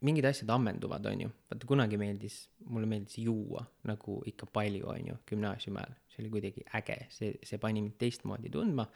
mingid 0.06 0.26
asjad 0.26 0.50
ammenduvad, 0.54 1.06
on 1.06 1.22
ju. 1.26 1.30
vaata, 1.52 1.68
kunagi 1.68 1.98
meeldis, 1.98 2.40
mulle 2.70 2.90
meeldis 2.90 3.18
juua 3.18 3.64
nagu 3.90 4.18
ikka 4.30 4.50
palju, 4.54 4.88
on 4.92 5.12
ju, 5.12 5.18
gümnaasiumi 5.32 5.82
ajal. 5.82 5.96
see 6.10 6.24
oli 6.24 6.32
kuidagi 6.34 6.66
äge, 6.80 7.00
see, 7.12 7.32
see 7.44 7.60
pani 7.62 7.82
mind 7.84 7.98
teistmoodi 8.02 8.52
tundma. 8.54 8.88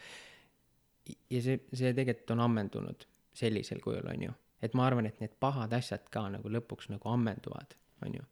ja 1.30 1.42
see, 1.42 1.60
see 1.74 1.94
tegelikult 1.94 2.36
on 2.36 2.46
ammendunud 2.48 3.08
sellisel 3.34 3.82
kujul, 3.84 4.08
on 4.12 4.30
ju. 4.30 4.38
et 4.62 4.74
ma 4.74 4.88
arvan, 4.90 5.08
et 5.10 5.20
need 5.24 5.36
pahad 5.40 5.74
asjad 5.74 6.10
ka 6.12 6.28
nagu 6.34 6.52
lõpuks 6.52 6.92
nagu 6.94 7.14
ammenduvad, 7.14 7.78
on 8.06 8.20
ju. 8.20 8.28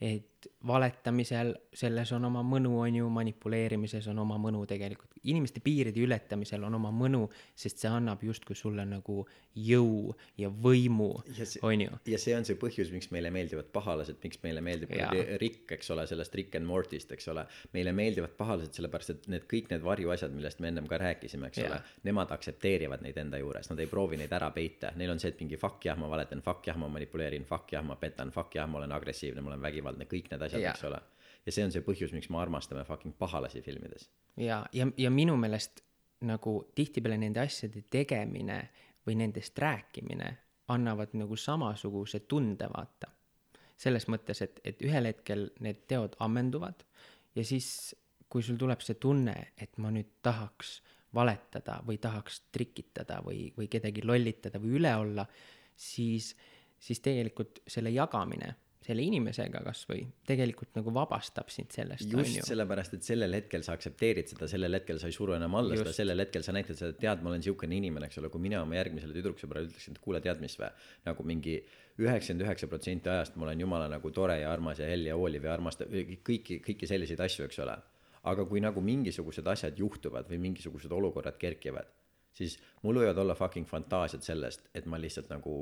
et 0.00 0.28
valetamisel, 0.66 1.54
selles 1.74 2.12
on 2.12 2.24
oma 2.28 2.42
mõnu, 2.46 2.74
on 2.82 2.96
ju, 2.96 3.08
manipuleerimises 3.12 4.06
on 4.12 4.18
oma 4.22 4.38
mõnu 4.40 4.64
tegelikult. 4.66 5.08
inimeste 5.22 5.60
piiride 5.62 6.00
ületamisel 6.02 6.64
on 6.66 6.74
oma 6.74 6.90
mõnu, 6.90 7.28
sest 7.54 7.78
see 7.78 7.90
annab 7.90 8.22
justkui 8.26 8.56
sulle 8.58 8.82
nagu 8.84 9.20
jõu 9.54 10.14
ja 10.40 10.48
võimu, 10.48 11.22
Ja 11.36 11.46
on 11.62 11.80
ju. 11.80 11.98
ja 12.06 12.18
see 12.18 12.34
on 12.36 12.44
see 12.44 12.56
põhjus, 12.58 12.90
miks 12.90 13.10
meile 13.14 13.30
meeldivad 13.30 13.68
pahalased, 13.72 14.18
miks 14.24 14.40
meile 14.42 14.60
meeldib 14.60 14.90
Rick, 15.38 15.70
eks 15.76 15.90
ole, 15.94 16.06
sellest 16.10 16.34
Rick 16.34 16.56
and 16.56 16.66
Mortist, 16.66 17.12
eks 17.12 17.28
ole. 17.28 17.46
meile 17.72 17.92
meeldivad 17.92 18.34
pahalased 18.38 18.74
sellepärast, 18.74 19.10
et 19.14 19.28
need 19.28 19.46
kõik 19.50 19.70
need 19.70 19.84
varjuasjad, 19.84 20.34
millest 20.34 20.58
me 20.64 20.72
ennem 20.72 20.88
ka 20.90 20.98
rääkisime, 20.98 21.52
eks 21.52 21.62
Jaa. 21.62 21.70
ole. 21.70 21.80
Nemad 22.08 22.34
aktsepteerivad 22.34 23.04
neid 23.06 23.18
enda 23.22 23.38
juures, 23.38 23.70
nad 23.70 23.78
ei 23.78 23.86
proovi 23.86 24.18
neid 24.18 24.32
ära 24.32 24.50
peita, 24.50 24.90
neil 24.96 25.14
on 25.14 25.22
see, 25.22 25.30
et 25.30 25.40
mingi 25.40 25.60
fuck 25.60 25.84
jah, 25.86 25.98
ma 26.00 26.10
valetan, 26.10 26.42
fuck 26.42 26.66
jah, 26.66 26.78
ma 26.80 26.88
manipuleerin, 26.88 27.44
fuck 27.46 27.72
jah, 27.76 27.84
ma 27.86 27.96
petan, 28.00 28.32
fuck 28.34 28.56
jah, 28.58 28.66
ma 28.66 28.80
olen 28.82 28.92
agressiivne, 28.98 29.44
ma 29.44 29.52
olen 29.52 29.62
vägivaldne, 29.68 30.08
kõik 30.10 30.31
need 30.32 30.42
asjad, 30.48 30.66
eks 30.72 30.84
ole. 30.88 31.00
ja 31.46 31.54
see 31.54 31.64
on 31.66 31.72
see 31.74 31.84
põhjus, 31.86 32.12
miks 32.16 32.30
me 32.32 32.40
armastame 32.42 32.84
fucking 32.88 33.16
pahalasi 33.18 33.62
filmides. 33.62 34.08
ja, 34.36 34.64
ja, 34.72 34.88
ja 34.96 35.10
minu 35.10 35.36
meelest 35.40 35.84
nagu 36.26 36.58
tihtipeale 36.74 37.18
nende 37.18 37.42
asjade 37.42 37.84
tegemine 37.90 38.58
või 39.06 39.16
nendest 39.18 39.58
rääkimine 39.58 40.30
annavad 40.72 41.16
nagu 41.18 41.36
samasuguse 41.36 42.22
tunde, 42.30 42.68
vaata. 42.70 43.10
selles 43.76 44.06
mõttes, 44.06 44.38
et, 44.44 44.60
et 44.64 44.82
ühel 44.86 45.08
hetkel 45.10 45.48
need 45.60 45.86
teod 45.90 46.14
ammenduvad 46.22 46.84
ja 47.34 47.44
siis, 47.44 47.96
kui 48.30 48.42
sul 48.42 48.56
tuleb 48.60 48.80
see 48.84 48.94
tunne, 49.00 49.34
et 49.58 49.78
ma 49.82 49.90
nüüd 49.90 50.20
tahaks 50.22 50.80
valetada 51.14 51.80
või 51.86 51.98
tahaks 52.00 52.40
trikitada 52.52 53.20
või, 53.24 53.50
või 53.56 53.68
kedagi 53.68 54.04
lollitada 54.06 54.60
või 54.62 54.78
üle 54.78 54.94
olla, 54.96 55.26
siis, 55.76 56.32
siis 56.78 57.02
tegelikult 57.04 57.62
selle 57.66 57.90
jagamine 57.92 58.54
selle 58.82 59.04
inimesega 59.06 59.60
kasvõi 59.62 60.00
tegelikult 60.26 60.74
nagu 60.78 60.92
vabastab 60.94 61.50
sind 61.52 61.70
sellest. 61.74 62.10
just 62.10 62.48
sellepärast, 62.48 62.96
et 62.96 63.06
sellel 63.06 63.36
hetkel 63.38 63.62
sa 63.66 63.76
aktsepteerid 63.76 64.32
seda, 64.32 64.48
sellel 64.50 64.78
hetkel 64.78 64.98
sa 64.98 65.10
ei 65.10 65.16
suru 65.16 65.36
enam 65.36 65.54
alla 65.58 65.76
just. 65.76 65.84
seda, 65.84 65.94
sellel 66.00 66.24
hetkel 66.24 66.44
sa 66.46 66.54
näitad 66.56 66.78
seda, 66.78 66.90
et 66.96 67.00
tead, 67.02 67.22
ma 67.22 67.30
olen 67.32 67.44
siukene 67.46 67.78
inimene, 67.78 68.08
eks 68.10 68.18
ole, 68.22 68.32
kui 68.32 68.42
mina 68.42 68.62
oma 68.64 68.78
järgmisele 68.78 69.14
tüdruksõbrale 69.18 69.70
ütleksin, 69.70 69.96
et 69.96 70.02
kuule, 70.02 70.20
tead 70.24 70.42
mis 70.42 70.58
vä, 70.58 70.72
nagu 71.06 71.26
mingi 71.28 71.60
üheksakümmend 72.00 72.46
üheksa 72.46 72.68
protsenti 72.72 73.10
ajast 73.12 73.36
ma 73.36 73.46
olen 73.48 73.60
jumala 73.60 73.88
nagu 73.92 74.10
tore 74.10 74.38
ja 74.40 74.52
armas 74.52 74.80
ja 74.80 74.88
hell 74.88 75.06
ja 75.06 75.16
hooliv 75.18 75.44
ja 75.46 75.52
armastab 75.54 75.92
kõiki, 76.26 76.58
kõiki 76.64 76.88
selliseid 76.88 77.20
asju, 77.20 77.46
eks 77.46 77.60
ole. 77.64 77.76
aga 78.22 78.44
kui 78.46 78.60
nagu 78.62 78.80
mingisugused 78.80 79.46
asjad 79.50 79.78
juhtuvad 79.78 80.28
või 80.30 80.38
mingisugused 80.38 80.92
olukorrad 80.94 81.38
kerkivad, 81.42 81.88
siis 82.32 82.54
mul 82.82 83.00
võivad 83.02 83.18
olla 83.18 83.34
fucking 83.34 83.66
fantaasiad 83.66 84.22
sellest, 84.22 84.68
et 84.74 84.86
ma 84.86 84.98
lihtsalt 84.98 85.30
nagu 85.30 85.56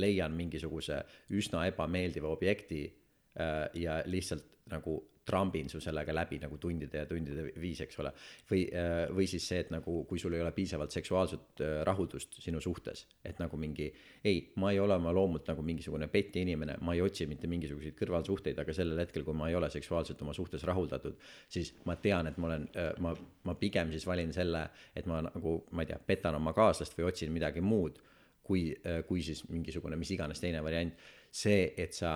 leian 0.00 0.34
mingisuguse 0.36 1.00
üsna 1.34 1.66
ebameeldiva 1.70 2.30
objekti 2.34 2.84
äh, 2.86 3.68
ja 3.80 4.02
lihtsalt 4.06 4.50
nagu 4.70 5.02
trambin 5.24 5.70
su 5.72 5.80
sellega 5.80 6.12
läbi 6.12 6.36
nagu 6.42 6.58
tundide 6.60 6.98
ja 6.98 7.06
tundide 7.08 7.46
viisi, 7.60 7.86
eks 7.86 7.98
ole. 8.02 8.10
või, 8.50 8.64
äh, 8.76 9.06
või 9.14 9.24
siis 9.28 9.46
see, 9.48 9.62
et 9.64 9.70
nagu 9.72 10.02
kui 10.08 10.20
sul 10.20 10.34
ei 10.36 10.42
ole 10.44 10.52
piisavalt 10.52 10.92
seksuaalset 10.92 11.62
äh, 11.64 11.72
rahuldust 11.88 12.40
sinu 12.44 12.60
suhtes, 12.60 13.06
et 13.24 13.40
nagu 13.40 13.56
mingi 13.56 13.88
ei, 14.24 14.52
ma 14.60 14.72
ei 14.72 14.80
ole 14.80 14.98
oma 14.98 15.12
loomult 15.16 15.48
nagu 15.48 15.64
mingisugune 15.64 16.08
peti 16.12 16.44
inimene, 16.44 16.76
ma 16.84 16.94
ei 16.94 17.00
otsi 17.04 17.28
mitte 17.30 17.48
mingisuguseid 17.48 17.96
kõrvalsuhteid, 18.00 18.60
aga 18.60 18.76
sellel 18.76 19.00
hetkel, 19.00 19.24
kui 19.24 19.36
ma 19.36 19.48
ei 19.48 19.56
ole 19.56 19.70
seksuaalselt 19.72 20.20
oma 20.22 20.36
suhtes 20.36 20.64
rahuldatud, 20.68 21.16
siis 21.48 21.72
ma 21.88 21.96
tean, 21.96 22.28
et 22.28 22.36
ma 22.36 22.50
olen, 22.50 22.68
ma, 23.00 23.14
ma 23.48 23.56
pigem 23.56 23.94
siis 23.94 24.04
valin 24.06 24.32
selle, 24.36 24.66
et 24.96 25.08
ma 25.08 25.22
nagu, 25.24 25.62
ma 25.72 25.84
ei 25.86 25.92
tea, 25.92 26.00
petan 26.04 26.36
oma 26.36 26.52
kaaslast 26.52 26.98
või 26.98 27.08
otsin 27.08 27.32
midagi 27.32 27.64
muud 27.64 28.02
kui, 28.44 28.68
äh, 28.86 29.02
kui 29.08 29.22
siis 29.24 29.44
mingisugune 29.48 29.98
mis 30.00 30.12
iganes 30.14 30.42
teine 30.42 30.62
variant. 30.64 30.94
see, 31.34 31.72
et 31.76 31.96
sa, 31.96 32.12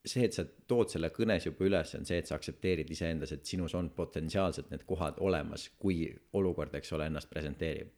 see, 0.00 0.24
et 0.24 0.32
sa 0.32 0.46
tood 0.68 0.88
selle 0.88 1.10
kõnes 1.12 1.44
juba 1.44 1.66
üles, 1.66 1.90
on 1.98 2.06
see, 2.08 2.22
et 2.22 2.30
sa 2.30 2.38
aktsepteerid 2.38 2.90
iseendas, 2.90 3.34
et 3.36 3.44
sinus 3.44 3.74
on 3.76 3.90
potentsiaalselt 3.92 4.70
need 4.72 4.86
kohad 4.88 5.20
olemas, 5.20 5.68
kui 5.78 6.06
olukord, 6.38 6.74
eks 6.78 6.94
ole, 6.96 7.10
ennast 7.10 7.28
presenteerib. 7.30 7.92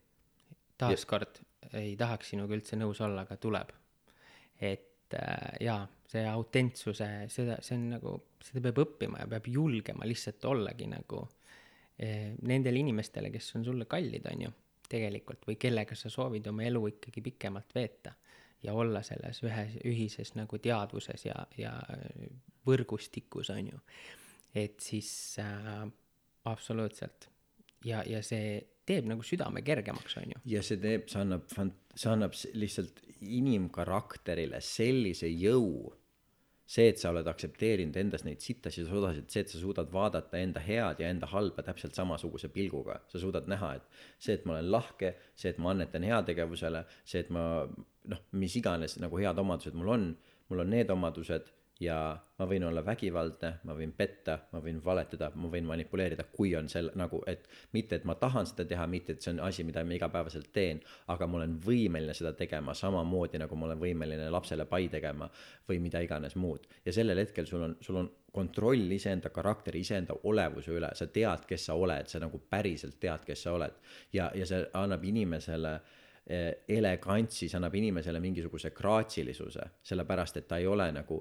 taaskord 0.79 1.39
ei 1.79 1.95
tahaks 1.99 2.33
sinuga 2.33 2.55
üldse 2.57 2.79
nõus 2.79 2.99
olla, 3.05 3.23
aga 3.27 3.37
tuleb. 3.39 3.71
et 4.59 5.15
äh, 5.15 5.55
jaa, 5.63 5.85
see 6.09 6.25
autentsuse, 6.27 7.07
seda, 7.31 7.59
see 7.63 7.77
on 7.77 7.85
nagu, 7.93 8.15
seda 8.43 8.63
peab 8.65 8.81
õppima 8.83 9.21
ja 9.21 9.27
peab 9.29 9.47
julgema 9.47 10.07
lihtsalt 10.09 10.45
ollagi 10.49 10.89
nagu 10.89 11.21
eh, 12.01 12.33
nendele 12.41 12.81
inimestele, 12.81 13.31
kes 13.31 13.53
on 13.59 13.67
sulle 13.67 13.87
kallid, 13.89 14.25
on 14.31 14.43
ju 14.47 14.51
tegelikult 14.89 15.45
või 15.47 15.57
kellega 15.61 15.95
sa 15.95 16.11
soovid 16.11 16.47
oma 16.51 16.65
elu 16.67 16.81
ikkagi 16.93 17.23
pikemalt 17.25 17.75
veeta 17.75 18.13
ja 18.63 18.73
olla 18.73 19.01
selles 19.05 19.43
ühes, 19.45 19.77
ühises 19.87 20.33
nagu 20.35 20.59
teadvuses 20.59 21.25
ja, 21.25 21.35
ja 21.57 21.73
võrgustikus, 22.67 23.51
on 23.53 23.71
ju. 23.71 23.81
et 24.55 24.79
siis 24.83 25.11
äh, 25.39 25.85
absoluutselt 26.49 27.29
ja, 27.85 28.03
ja 28.07 28.21
see 28.25 28.59
teeb 28.89 29.07
nagu 29.09 29.23
südame 29.25 29.61
kergemaks, 29.65 30.17
on 30.21 30.33
ju. 30.33 30.41
ja 30.55 30.63
see 30.65 30.81
teeb, 30.81 31.07
see 31.11 31.21
annab, 31.21 31.47
see 31.95 32.11
annab 32.11 32.35
lihtsalt 32.57 33.03
inimkarakterile 33.19 34.61
sellise 34.63 35.29
jõu 35.29 35.89
see, 36.69 36.85
et 36.91 37.01
sa 37.01 37.09
oled 37.09 37.27
aktsepteerinud 37.29 37.95
endas 37.97 38.23
neid 38.25 38.43
sittasid 38.45 38.85
ja 38.85 38.91
sodasid, 38.91 39.29
see, 39.33 39.41
et 39.41 39.51
sa 39.51 39.61
suudad 39.61 39.89
vaadata 39.93 40.37
enda 40.37 40.61
head 40.61 41.01
ja 41.01 41.09
enda 41.09 41.29
halba 41.31 41.63
täpselt 41.65 41.97
samasuguse 41.97 42.51
pilguga. 42.53 42.99
sa 43.09 43.19
suudad 43.19 43.49
näha, 43.49 43.73
et 43.79 44.01
see, 44.19 44.35
et 44.37 44.45
ma 44.45 44.57
olen 44.57 44.71
lahke, 44.71 45.15
see, 45.35 45.49
et 45.49 45.57
ma 45.57 45.73
annetan 45.73 46.05
heategevusele, 46.05 46.83
see, 47.03 47.23
et 47.25 47.31
ma 47.33 47.45
noh, 48.13 48.21
mis 48.31 48.55
iganes 48.61 48.99
nagu 49.01 49.17
head 49.17 49.41
omadused 49.41 49.77
mul 49.77 49.95
on, 49.95 50.05
mul 50.49 50.65
on 50.65 50.69
need 50.75 50.93
omadused 50.93 51.49
ja 51.79 51.97
ma 52.39 52.45
võin 52.47 52.63
olla 52.67 52.81
vägivaldne, 52.85 53.51
ma 53.63 53.73
võin 53.75 53.91
petta, 53.95 54.35
ma 54.51 54.59
võin 54.63 54.81
valetada, 54.83 55.29
ma 55.35 55.47
võin 55.51 55.67
manipuleerida, 55.67 56.25
kui 56.33 56.51
on 56.55 56.67
seal 56.71 56.89
nagu, 56.99 57.21
et 57.27 57.47
mitte, 57.75 57.99
et 57.99 58.07
ma 58.07 58.15
tahan 58.19 58.47
seda 58.49 58.65
teha, 58.67 58.87
mitte, 58.87 59.15
et 59.15 59.23
see 59.23 59.31
on 59.35 59.39
asi, 59.47 59.63
mida 59.67 59.83
ma 59.87 59.95
igapäevaselt 59.95 60.51
teen, 60.55 60.81
aga 61.13 61.27
ma 61.27 61.39
olen 61.39 61.55
võimeline 61.63 62.15
seda 62.15 62.33
tegema 62.35 62.75
samamoodi, 62.75 63.39
nagu 63.39 63.59
ma 63.59 63.69
olen 63.69 63.83
võimeline 63.83 64.27
lapsele 64.31 64.67
pai 64.67 64.89
tegema 64.91 65.29
või 65.69 65.79
mida 65.83 66.03
iganes 66.03 66.35
muud. 66.35 66.67
ja 66.85 66.93
sellel 66.95 67.23
hetkel 67.23 67.47
sul 67.47 67.63
on, 67.63 67.77
sul 67.81 68.01
on 68.03 68.11
kontroll 68.31 68.91
iseenda 68.91 69.31
karakteri, 69.33 69.79
iseenda 69.79 70.13
olevuse 70.23 70.75
üle, 70.75 70.91
sa 70.93 71.07
tead, 71.07 71.47
kes 71.47 71.65
sa 71.65 71.79
oled, 71.79 72.11
sa 72.11 72.19
nagu 72.19 72.43
päriselt 72.49 72.99
tead, 72.99 73.23
kes 73.25 73.43
sa 73.47 73.55
oled. 73.55 73.79
ja, 74.13 74.31
ja 74.35 74.45
see 74.45 74.67
annab 74.73 75.03
inimesele 75.03 75.73
äh, 75.79 75.97
Eh, 76.29 76.59
elegantsis 76.69 77.55
annab 77.57 77.73
inimesele 77.73 78.19
mingisuguse 78.21 78.69
graatsilisuse, 78.77 79.63
sellepärast 79.89 80.35
et 80.37 80.45
ta 80.45 80.59
ei 80.61 80.67
ole 80.69 80.85
nagu, 80.93 81.15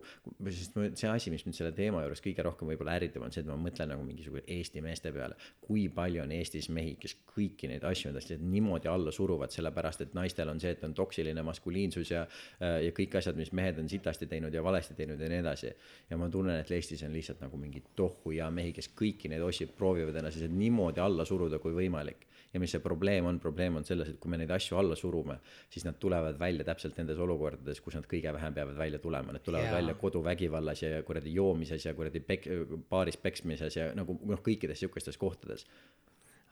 sest 0.51 0.75
see 1.01 1.09
asi, 1.09 1.31
mis 1.33 1.47
mind 1.47 1.57
selle 1.57 1.71
teema 1.73 2.03
juures 2.05 2.21
kõige 2.21 2.45
rohkem 2.45 2.69
võib-olla 2.69 2.99
ärritab, 2.99 3.25
on 3.25 3.33
see, 3.33 3.41
et 3.41 3.49
ma 3.49 3.57
mõtlen 3.57 3.89
nagu 3.89 4.05
mingisugune 4.05 4.43
Eesti 4.59 4.83
meeste 4.85 5.09
peale. 5.17 5.39
kui 5.65 5.87
palju 5.97 6.21
on 6.27 6.35
Eestis 6.37 6.69
mehi, 6.69 6.99
kes 7.01 7.17
kõiki 7.33 7.73
neid 7.73 7.89
asju 7.89 8.11
endast 8.11 8.35
niimoodi 8.37 8.93
alla 8.93 9.09
suruvad, 9.15 9.55
sellepärast 9.55 10.05
et 10.05 10.13
naistel 10.19 10.53
on 10.53 10.61
see, 10.61 10.75
et 10.77 10.85
on 10.85 10.93
toksiline 11.01 11.47
maskuliinsus 11.47 12.13
ja, 12.13 12.27
äh, 12.61 12.83
ja 12.91 12.93
kõik 13.01 13.17
asjad, 13.23 13.41
mis 13.41 13.55
mehed 13.57 13.81
on 13.81 13.89
sitasti 13.89 14.29
teinud 14.29 14.53
ja 14.53 14.61
valesti 14.67 14.93
teinud 14.99 15.25
ja 15.25 15.33
nii 15.33 15.41
edasi. 15.41 15.73
ja 16.11 16.21
ma 16.21 16.29
tunnen, 16.29 16.61
et 16.61 16.77
Eestis 16.77 17.07
on 17.09 17.17
lihtsalt 17.17 17.41
nagu 17.41 17.57
mingi 17.57 17.81
tohu 17.97 18.37
ja 18.37 18.51
mehi, 18.53 18.77
kes 18.77 18.93
kõiki 18.93 19.33
neid 19.33 19.49
asju 19.49 19.73
proovivad 19.73 20.21
ennast 20.21 20.37
lihtsalt 20.37 20.61
niimoodi 20.67 21.01
alla 21.01 21.25
suruda 21.25 21.65
kui 21.65 21.73
võimalik 21.73 22.29
ja 22.53 22.61
mis 22.61 22.73
see 22.73 22.83
probleem 22.83 23.27
on, 23.29 23.39
probleem 23.43 23.77
on 23.77 23.85
selles, 23.85 24.09
et 24.13 24.19
kui 24.21 24.33
me 24.33 24.39
neid 24.41 24.51
asju 24.55 24.79
alla 24.81 24.97
surume, 24.97 25.39
siis 25.71 25.85
nad 25.85 25.99
tulevad 26.01 26.39
välja 26.41 26.65
täpselt 26.69 26.97
nendes 27.01 27.21
olukordades, 27.21 27.81
kus 27.85 27.99
nad 27.99 28.09
kõige 28.09 28.33
vähem 28.35 28.57
peavad 28.57 28.79
välja 28.79 29.01
tulema, 29.03 29.35
need 29.35 29.45
tulevad 29.45 29.69
yeah. 29.69 29.77
välja 29.77 29.95
koduvägivallas 30.01 30.83
ja 30.83 31.03
kuradi 31.07 31.35
joomises 31.35 31.85
ja 31.85 31.95
kuradi 31.95 32.23
pek-, 32.25 32.49
baaris 32.91 33.21
peksmises 33.21 33.77
ja 33.77 33.91
nagu 33.99 34.19
noh, 34.25 34.43
kõikides 34.45 34.81
sihukestes 34.85 35.21
kohtades. 35.21 35.67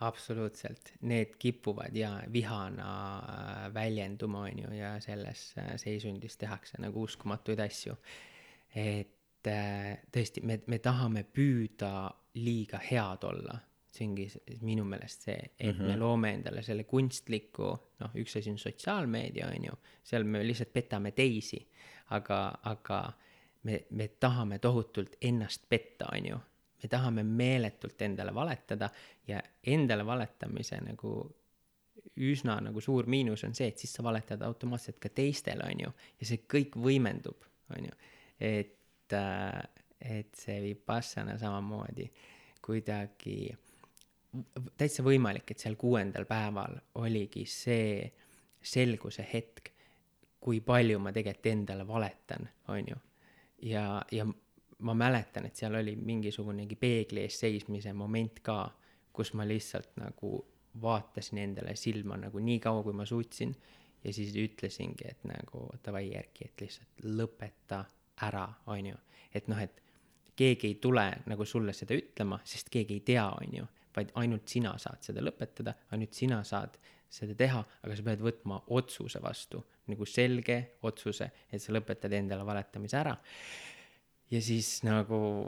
Absoluutselt, 0.04 0.90
need 1.08 1.38
kipuvad 1.40 1.94
ja 1.96 2.18
vihana 2.32 2.88
äh, 3.16 3.60
väljenduma, 3.74 4.42
on 4.50 4.58
ju, 4.66 4.72
ja 4.76 4.98
selles 5.00 5.54
äh, 5.56 5.72
seisundis 5.80 6.36
tehakse 6.36 6.76
nagu 6.84 7.06
uskumatuid 7.08 7.62
asju. 7.64 7.96
et 8.76 9.48
äh, 9.48 9.96
tõesti, 10.12 10.44
me, 10.44 10.60
me 10.66 10.78
tahame 10.84 11.24
püüda 11.24 12.10
liiga 12.36 12.76
head 12.90 13.24
olla 13.24 13.56
see 13.96 14.06
ongi 14.08 14.26
minu 14.66 14.84
meelest 14.88 15.28
see, 15.28 15.36
et 15.58 15.66
mm 15.66 15.72
-hmm. 15.72 15.86
me 15.86 15.92
mhm. 15.92 16.00
loome 16.00 16.32
endale 16.38 16.62
selle 16.62 16.84
kunstliku, 16.84 17.70
noh, 18.00 18.16
üks 18.22 18.38
asi 18.38 18.50
on 18.50 18.58
sotsiaalmeedia, 18.58 19.48
on 19.48 19.64
ju, 19.64 19.78
seal 20.04 20.24
me 20.24 20.42
lihtsalt 20.46 20.72
petame 20.72 21.10
teisi, 21.10 21.60
aga, 22.10 22.58
aga 22.62 23.00
me, 23.62 23.80
me 23.90 24.08
tahame 24.08 24.58
tohutult 24.58 25.16
ennast 25.20 25.66
petta, 25.68 26.06
on 26.12 26.26
ju. 26.26 26.38
me 26.82 26.88
tahame 26.88 27.22
meeletult 27.22 28.02
endale 28.02 28.34
valetada 28.34 28.90
ja 29.26 29.40
endale 29.64 30.06
valetamise 30.06 30.76
nagu 30.84 31.12
üsna 32.16 32.60
nagu 32.60 32.80
suur 32.80 33.06
miinus 33.10 33.44
on 33.44 33.54
see, 33.54 33.68
et 33.68 33.78
siis 33.78 33.92
sa 33.96 34.04
valetad 34.04 34.42
automaatselt 34.42 34.98
ka 35.02 35.08
teistele, 35.08 35.64
on 35.66 35.84
ju, 35.86 35.92
ja 36.20 36.28
see 36.28 36.44
kõik 36.54 36.76
võimendub, 36.80 37.44
on 37.76 37.88
ju, 37.88 37.98
et, 38.40 39.12
äh, 39.12 39.62
et 40.00 40.34
see 40.36 40.60
Vipassana 40.62 41.38
samamoodi 41.38 42.08
kuidagi 42.66 43.38
täitsa 44.76 45.04
võimalik, 45.06 45.50
et 45.50 45.62
seal 45.62 45.76
kuuendal 45.80 46.26
päeval 46.28 46.76
oligi 47.02 47.44
see 47.48 48.06
selguse 48.62 49.26
hetk, 49.32 49.70
kui 50.40 50.60
palju 50.64 50.98
ma 51.02 51.12
tegelikult 51.14 51.52
endale 51.52 51.86
valetan, 51.86 52.48
on 52.72 52.90
ju. 52.92 52.98
ja, 53.70 54.02
ja 54.12 54.26
ma 54.78 54.94
mäletan, 54.94 55.46
et 55.46 55.56
seal 55.56 55.74
oli 55.74 55.96
mingisugunegi 55.96 56.76
peegli 56.76 57.24
ees 57.24 57.40
seismise 57.40 57.92
moment 57.96 58.40
ka, 58.44 58.58
kus 59.12 59.32
ma 59.34 59.46
lihtsalt 59.48 59.96
nagu 60.00 60.36
vaatasin 60.82 61.40
endale 61.40 61.76
silma 61.76 62.18
nagu 62.20 62.38
nii 62.38 62.58
kaua, 62.60 62.82
kui 62.84 62.92
ma 62.92 63.06
suutsin 63.08 63.54
ja 64.04 64.12
siis 64.12 64.34
ütlesingi, 64.36 65.08
et 65.08 65.24
nagu 65.24 65.66
davai, 65.84 66.10
Erki, 66.14 66.50
et 66.50 66.60
lihtsalt 66.66 67.06
lõpeta 67.16 67.84
ära, 68.26 68.46
on 68.66 68.92
ju. 68.92 68.98
et 69.34 69.48
noh, 69.48 69.60
et 69.60 69.82
keegi 70.36 70.68
ei 70.68 70.74
tule 70.80 71.06
nagu 71.26 71.44
sulle 71.44 71.72
seda 71.72 71.96
ütlema, 71.96 72.38
sest 72.44 72.68
keegi 72.72 73.00
ei 73.00 73.04
tea, 73.08 73.26
on 73.40 73.56
ju 73.60 73.66
vaid 73.96 74.12
ainult 74.20 74.48
sina 74.48 74.74
saad 74.78 75.02
seda 75.06 75.24
lõpetada, 75.24 75.74
ainult 75.94 76.14
sina 76.16 76.42
saad 76.44 76.76
seda 77.10 77.36
teha, 77.38 77.62
aga 77.86 77.96
sa 77.96 78.04
pead 78.06 78.24
võtma 78.24 78.60
otsuse 78.76 79.20
vastu, 79.22 79.62
nagu 79.90 80.08
selge 80.08 80.58
otsuse, 80.86 81.30
et 81.50 81.62
sa 81.62 81.74
lõpetad 81.74 82.12
endale 82.18 82.46
valetamise 82.46 82.98
ära. 82.98 83.14
ja 84.30 84.40
siis 84.42 84.82
nagu, 84.82 85.46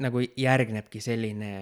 nagu 0.00 0.20
järgnebki 0.24 1.00
selline 1.04 1.52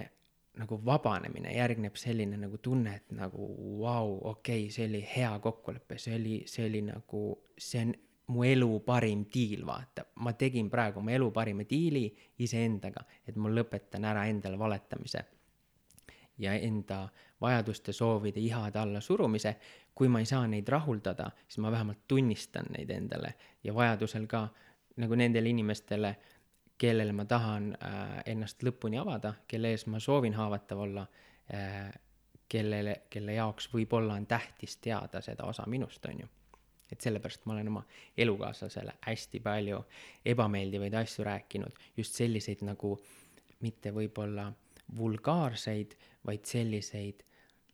nagu 0.53 0.77
vabanemine, 0.85 1.51
järgneb 1.55 1.95
selline 1.97 2.37
nagu 2.37 2.59
tunne, 2.61 2.95
et 2.95 3.13
nagu 3.17 3.47
vau, 3.81 4.19
okei 4.31 4.67
okay,, 4.67 4.71
see 4.73 4.85
oli 4.87 5.01
hea 5.15 5.31
kokkulepe, 5.41 5.97
see 5.97 6.15
oli, 6.15 6.35
see 6.49 6.67
oli 6.69 6.83
nagu, 6.85 7.23
see 7.57 7.81
on 7.87 7.93
mu 8.33 8.43
elu 8.47 8.79
parim 8.85 9.27
diil, 9.33 9.61
vaata. 9.65 10.05
ma 10.25 10.33
tegin 10.33 10.69
praegu 10.69 10.99
oma 10.99 11.13
elu 11.13 11.29
parima 11.31 11.63
diili 11.69 12.07
iseendaga, 12.39 13.05
et 13.27 13.37
ma 13.37 13.51
lõpetan 13.53 14.05
ära 14.09 14.25
endale 14.31 14.59
valetamise 14.59 15.23
ja 16.37 16.53
enda 16.53 17.07
vajaduste, 17.41 17.93
soovide, 17.93 18.39
ihade 18.39 18.79
alla 18.79 19.01
surumise. 19.01 19.55
kui 19.95 20.07
ma 20.09 20.19
ei 20.19 20.25
saa 20.25 20.47
neid 20.49 20.67
rahuldada, 20.67 21.27
siis 21.47 21.59
ma 21.61 21.71
vähemalt 21.71 22.07
tunnistan 22.07 22.65
neid 22.73 22.89
endale 22.89 23.33
ja 23.63 23.75
vajadusel 23.75 24.25
ka 24.27 24.47
nagu 24.97 25.15
nendele 25.15 25.49
inimestele, 25.49 26.15
kellele 26.77 27.13
ma 27.13 27.25
tahan 27.25 27.67
äh, 27.77 28.23
ennast 28.25 28.63
lõpuni 28.63 28.97
avada, 28.97 29.35
kelle 29.47 29.69
ees 29.69 29.85
ma 29.85 29.99
soovin 29.99 30.33
haavatav 30.33 30.79
olla 30.79 31.05
äh,, 31.53 31.93
kellele, 32.49 33.03
kelle 33.09 33.37
jaoks 33.37 33.69
võib-olla 33.73 34.17
on 34.17 34.25
tähtis 34.25 34.77
teada 34.77 35.21
seda 35.21 35.45
osa 35.45 35.65
minust, 35.69 36.05
on 36.05 36.25
ju 36.25 36.27
et 36.93 37.01
sellepärast 37.01 37.47
ma 37.49 37.55
olen 37.57 37.71
oma 37.73 37.83
elukaaslasele 38.17 38.93
hästi 39.07 39.41
palju 39.43 39.81
ebameeldivaid 40.33 40.95
asju 41.01 41.25
rääkinud, 41.27 41.83
just 41.97 42.19
selliseid 42.19 42.63
nagu 42.65 42.95
mitte 43.63 43.93
võib-olla 43.95 44.49
vulgaarseid, 44.97 45.95
vaid 46.27 46.45
selliseid 46.47 47.23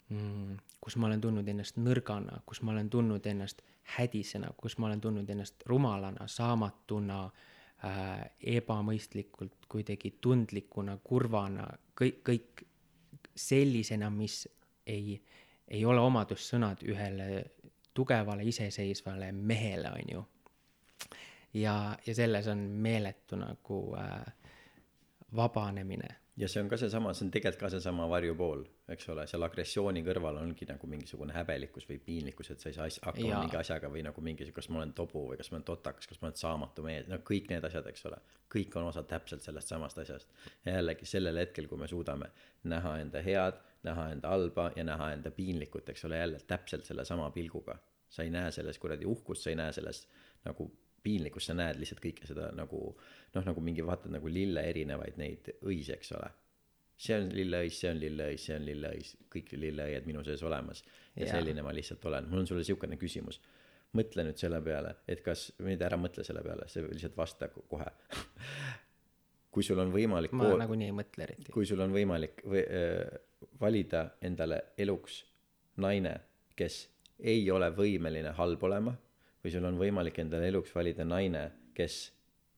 mm,, 0.10 0.58
kus 0.82 0.98
ma 0.98 1.10
olen 1.10 1.22
tundnud 1.22 1.48
ennast 1.52 1.80
nõrgana, 1.82 2.42
kus 2.46 2.62
ma 2.64 2.74
olen 2.76 2.90
tundnud 2.90 3.26
ennast 3.28 3.64
hädisena, 3.98 4.52
kus 4.58 4.78
ma 4.78 4.90
olen 4.90 5.02
tundnud 5.02 5.30
ennast 5.30 5.66
rumalana, 5.70 6.28
saamatuna 6.28 7.24
äh,, 7.26 8.30
ebamõistlikult 8.58 9.70
kuidagi 9.72 10.16
tundlikuna, 10.22 10.98
kurvana, 11.04 11.68
kõik, 11.98 12.22
kõik 12.32 12.66
sellisena, 13.36 14.10
mis 14.14 14.44
ei, 14.88 15.18
ei 15.68 15.86
ole 15.86 16.02
omadussõnad 16.02 16.84
ühele 16.88 17.46
tugevale 18.00 18.48
iseseisvale 18.48 19.32
mehele, 19.32 19.92
on 19.92 20.16
ju. 20.16 20.26
ja, 21.54 21.76
ja 22.06 22.16
selles 22.16 22.48
on 22.48 22.58
meeletu 22.58 23.36
nagu 23.36 23.84
äh, 24.00 24.34
vabanemine. 25.36 26.16
ja 26.38 26.48
see 26.48 26.62
on 26.64 26.70
ka 26.72 26.78
seesama, 26.80 27.12
see 27.14 27.26
on 27.26 27.32
tegelikult 27.36 27.66
ka 27.66 27.70
seesama 27.74 28.06
varjupool, 28.10 28.62
eks 28.94 29.10
ole, 29.12 29.26
seal 29.28 29.44
agressiooni 29.44 30.04
kõrval 30.06 30.40
ongi 30.40 30.68
nagu 30.70 30.88
mingisugune 30.88 31.36
häbelikkus 31.36 31.90
või 31.90 31.98
piinlikkus, 32.06 32.54
et 32.54 32.64
sa 32.64 32.70
ei 32.70 32.78
saa 32.78 32.88
asja, 32.88 33.04
hakkama 33.10 33.34
ja. 33.34 33.42
mingi 33.44 33.60
asjaga 33.60 33.92
või 33.92 34.06
nagu 34.08 34.24
mingi, 34.24 34.48
kas 34.56 34.70
ma 34.72 34.80
olen 34.80 34.94
tobu 34.96 35.26
või 35.34 35.42
kas 35.42 35.52
ma 35.52 35.60
olen 35.60 35.68
totakas, 35.68 36.08
kas 36.08 36.22
ma 36.22 36.30
olen 36.30 36.40
saamatu 36.40 36.86
mees, 36.88 37.12
no 37.12 37.20
kõik 37.32 37.52
need 37.52 37.68
asjad, 37.68 37.92
eks 37.92 38.08
ole. 38.08 38.22
kõik 38.56 38.80
on 38.80 38.88
osa 38.94 39.04
täpselt 39.04 39.44
sellest 39.44 39.76
samast 39.76 40.00
asjast. 40.06 40.32
ja 40.66 40.80
jällegi 40.80 41.06
sellel 41.06 41.44
hetkel, 41.44 41.68
kui 41.68 41.84
me 41.84 41.92
suudame 41.92 42.32
näha 42.64 42.96
enda 43.04 43.26
head, 43.26 43.60
näha 43.84 44.10
enda 44.16 44.32
halba 44.32 44.72
ja 44.76 44.88
näha 44.88 45.12
enda 45.18 45.32
piinlikut, 45.36 45.90
eks 45.90 46.06
ole, 46.08 46.24
jälle 46.24 46.40
täpselt 46.48 46.88
sellesama 46.88 47.32
pilguga 47.36 47.76
sa 48.10 48.26
ei 48.26 48.32
näe 48.34 48.52
selles 48.52 48.80
kuradi 48.82 49.08
uhkust, 49.10 49.46
sa 49.46 49.54
ei 49.54 49.58
näe 49.60 49.74
selles 49.76 50.04
nagu 50.46 50.70
piinlikkust, 51.04 51.52
sa 51.52 51.56
näed 51.56 51.80
lihtsalt 51.80 52.02
kõike 52.04 52.28
seda 52.28 52.50
nagu 52.56 52.82
noh, 52.90 53.46
nagu 53.46 53.64
mingi 53.64 53.86
vaatad 53.86 54.12
nagu 54.14 54.32
lille 54.32 54.64
erinevaid 54.72 55.20
neid 55.22 55.52
õisi, 55.62 55.94
eks 55.96 56.12
ole. 56.18 56.32
see 57.00 57.16
on 57.16 57.30
lilleõis, 57.32 57.78
see 57.80 57.92
on 57.94 58.02
lilleõis, 58.02 58.46
see 58.46 58.58
on 58.58 58.66
lilleõis, 58.68 59.14
kõik 59.32 59.54
lilleõied 59.56 60.10
minu 60.10 60.24
sees 60.28 60.44
olemas 60.44 60.84
ja, 60.84 61.24
ja 61.24 61.32
selline 61.32 61.64
ma 61.64 61.74
lihtsalt 61.76 62.06
olen. 62.12 62.28
mul 62.30 62.44
on 62.44 62.50
sulle 62.50 62.66
niisugune 62.66 63.00
küsimus. 63.00 63.40
mõtle 63.94 64.26
nüüd 64.28 64.38
selle 64.38 64.60
peale, 64.62 64.96
et 65.08 65.24
kas, 65.26 65.52
mitte 65.66 65.86
ära 65.88 65.98
mõtle 65.98 66.24
selle 66.28 66.44
peale, 66.46 66.68
see 66.70 66.84
lihtsalt 66.86 67.18
vasta 67.18 67.50
kohe 67.50 67.88
kui 69.54 69.66
sul 69.66 69.80
on 69.82 69.92
võimalik 69.94 70.36
ma 70.38 70.52
nagunii 70.60 70.92
ei 70.92 70.96
mõtle 70.96 71.26
eriti. 71.26 71.52
kui 71.54 71.66
sul 71.66 71.82
on 71.82 71.94
võimalik 71.96 72.44
või, 72.46 72.62
äh, 72.64 73.50
valida 73.62 74.06
endale 74.22 74.62
eluks 74.78 75.24
naine, 75.80 76.16
kes 76.60 76.84
ei 77.20 77.44
ole 77.52 77.70
võimeline 77.76 78.32
halb 78.38 78.64
olema 78.64 78.94
või 79.44 79.52
sul 79.52 79.66
on 79.68 79.78
võimalik 79.80 80.20
endale 80.20 80.50
eluks 80.52 80.74
valida 80.76 81.06
naine, 81.08 81.44
kes 81.76 82.00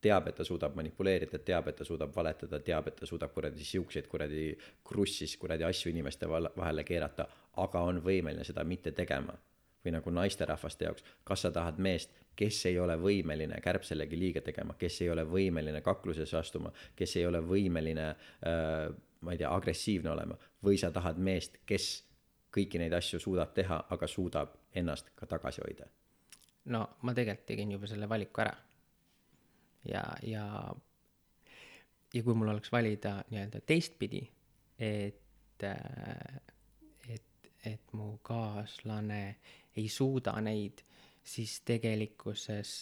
teab, 0.01 0.27
et 0.31 0.35
ta 0.35 0.45
suudab 0.45 0.75
manipuleerida, 0.77 1.39
teab, 1.45 1.69
et 1.69 1.77
ta 1.77 1.85
suudab 1.85 2.13
valetada, 2.15 2.59
teab, 2.59 2.87
et 2.89 2.97
ta 2.97 3.05
suudab 3.05 3.33
kuradi 3.33 3.65
siukseid 3.65 4.07
kuradi 4.09 4.47
krussis 4.87 5.35
kuradi 5.37 5.65
asju 5.67 5.91
inimeste 5.91 6.29
vahele 6.29 6.83
keerata, 6.83 7.27
aga 7.61 7.83
on 7.85 8.01
võimeline 8.05 8.45
seda 8.47 8.65
mitte 8.65 8.91
tegema. 8.97 9.37
või 9.81 9.95
nagu 9.95 10.11
naisterahvaste 10.13 10.85
jaoks, 10.85 11.03
kas 11.25 11.41
sa 11.41 11.49
tahad 11.51 11.79
meest, 11.81 12.11
kes 12.37 12.59
ei 12.69 12.75
ole 12.79 12.93
võimeline 13.01 13.57
kärbselegi 13.65 14.19
liiga 14.19 14.41
tegema, 14.45 14.75
kes 14.77 14.99
ei 15.01 15.09
ole 15.09 15.23
võimeline 15.25 15.81
kaklusesse 15.81 16.37
astuma, 16.37 16.69
kes 16.95 17.15
ei 17.17 17.25
ole 17.25 17.41
võimeline 17.41 18.05
äh, 18.45 18.93
ma 19.21 19.33
ei 19.33 19.37
tea, 19.41 19.49
agressiivne 19.49 20.11
olema 20.11 20.37
või 20.65 20.77
sa 20.77 20.91
tahad 20.93 21.17
meest, 21.17 21.57
kes 21.65 22.03
kõiki 22.51 22.79
neid 22.81 22.93
asju 22.93 23.19
suudab 23.19 23.53
teha, 23.55 23.83
aga 23.89 24.07
suudab 24.07 24.55
ennast 24.75 25.13
ka 25.15 25.25
tagasi 25.25 25.63
hoida? 25.65 25.87
no 26.73 26.81
ma 27.01 27.13
tegelikult 27.17 27.47
tegin 27.47 27.71
juba 27.75 27.89
selle 27.89 28.09
valiku 28.09 28.43
ära. 28.43 28.53
ja, 29.89 30.03
ja, 30.23 30.45
ja 32.13 32.23
kui 32.23 32.35
mul 32.35 32.53
oleks 32.53 32.71
valida 32.71 33.17
nii-öelda 33.31 33.63
teistpidi, 33.65 34.21
et, 34.77 35.65
et, 37.09 37.49
et 37.65 37.93
mu 37.97 38.13
kaaslane 38.23 39.23
ei 39.77 39.87
suuda 39.89 40.35
neid, 40.43 40.83
siis 41.23 41.61
tegelikkuses 41.65 42.75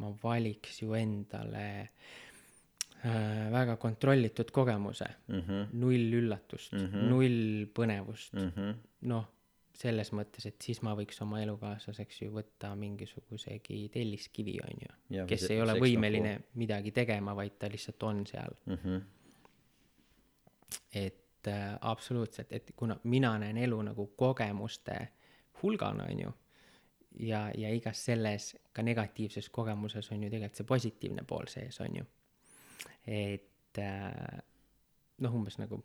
ma 0.00 0.10
valiks 0.22 0.82
ju 0.82 0.94
endale 0.96 1.66
äh, 1.80 3.52
väga 3.52 3.76
kontrollitud 3.80 4.50
kogemuse 4.52 5.08
mm, 5.28 5.40
-hmm. 5.40 5.66
null 5.72 6.12
üllatust 6.20 6.72
mm, 6.72 6.86
-hmm. 6.86 7.08
null 7.10 7.66
põnevust 7.78 8.32
mm 8.32 8.50
-hmm.. 8.50 8.74
Noh, 9.00 9.26
selles 9.76 10.08
mõttes, 10.16 10.46
et 10.48 10.62
siis 10.62 10.80
ma 10.86 10.94
võiks 10.96 11.18
oma 11.20 11.42
elukaaslaseks 11.44 12.22
ju 12.22 12.30
võtta 12.32 12.70
mingisugusegi 12.78 13.82
telliskivi, 13.92 14.56
on 14.64 14.86
ju, 14.86 15.26
kes 15.28 15.50
ei 15.50 15.60
ole 15.60 15.76
võimeline 15.80 16.32
nagu... 16.38 16.48
midagi 16.62 16.94
tegema, 16.96 17.34
vaid 17.36 17.58
ta 17.60 17.68
lihtsalt 17.72 18.02
on 18.08 18.24
seal 18.26 18.56
mm. 18.64 18.78
-hmm. 18.84 19.04
et 21.02 21.52
äh, 21.52 21.76
absoluutselt, 21.80 22.52
et 22.52 22.72
kuna 22.76 22.96
mina 23.04 23.38
näen 23.38 23.56
elu 23.56 23.82
nagu 23.82 24.06
kogemuste 24.16 25.08
hulgana, 25.62 26.08
on 26.10 26.20
ju 26.20 26.32
ja, 27.20 27.50
ja 27.56 27.74
igas 27.74 28.04
selles 28.04 28.56
ka 28.72 28.82
negatiivses 28.82 29.48
kogemuses 29.48 30.12
on 30.12 30.22
ju 30.22 30.30
tegelikult 30.30 30.56
see 30.56 30.66
positiivne 30.66 31.22
pool 31.24 31.46
sees, 31.52 31.80
on 31.80 31.96
ju 31.96 32.04
et 33.06 33.78
äh, 33.78 34.40
noh, 35.22 35.34
umbes 35.34 35.58
nagu 35.60 35.80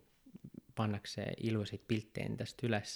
pannakse 0.74 1.26
ilusaid 1.46 1.84
pilte 1.88 2.24
endast 2.26 2.62
üles 2.64 2.94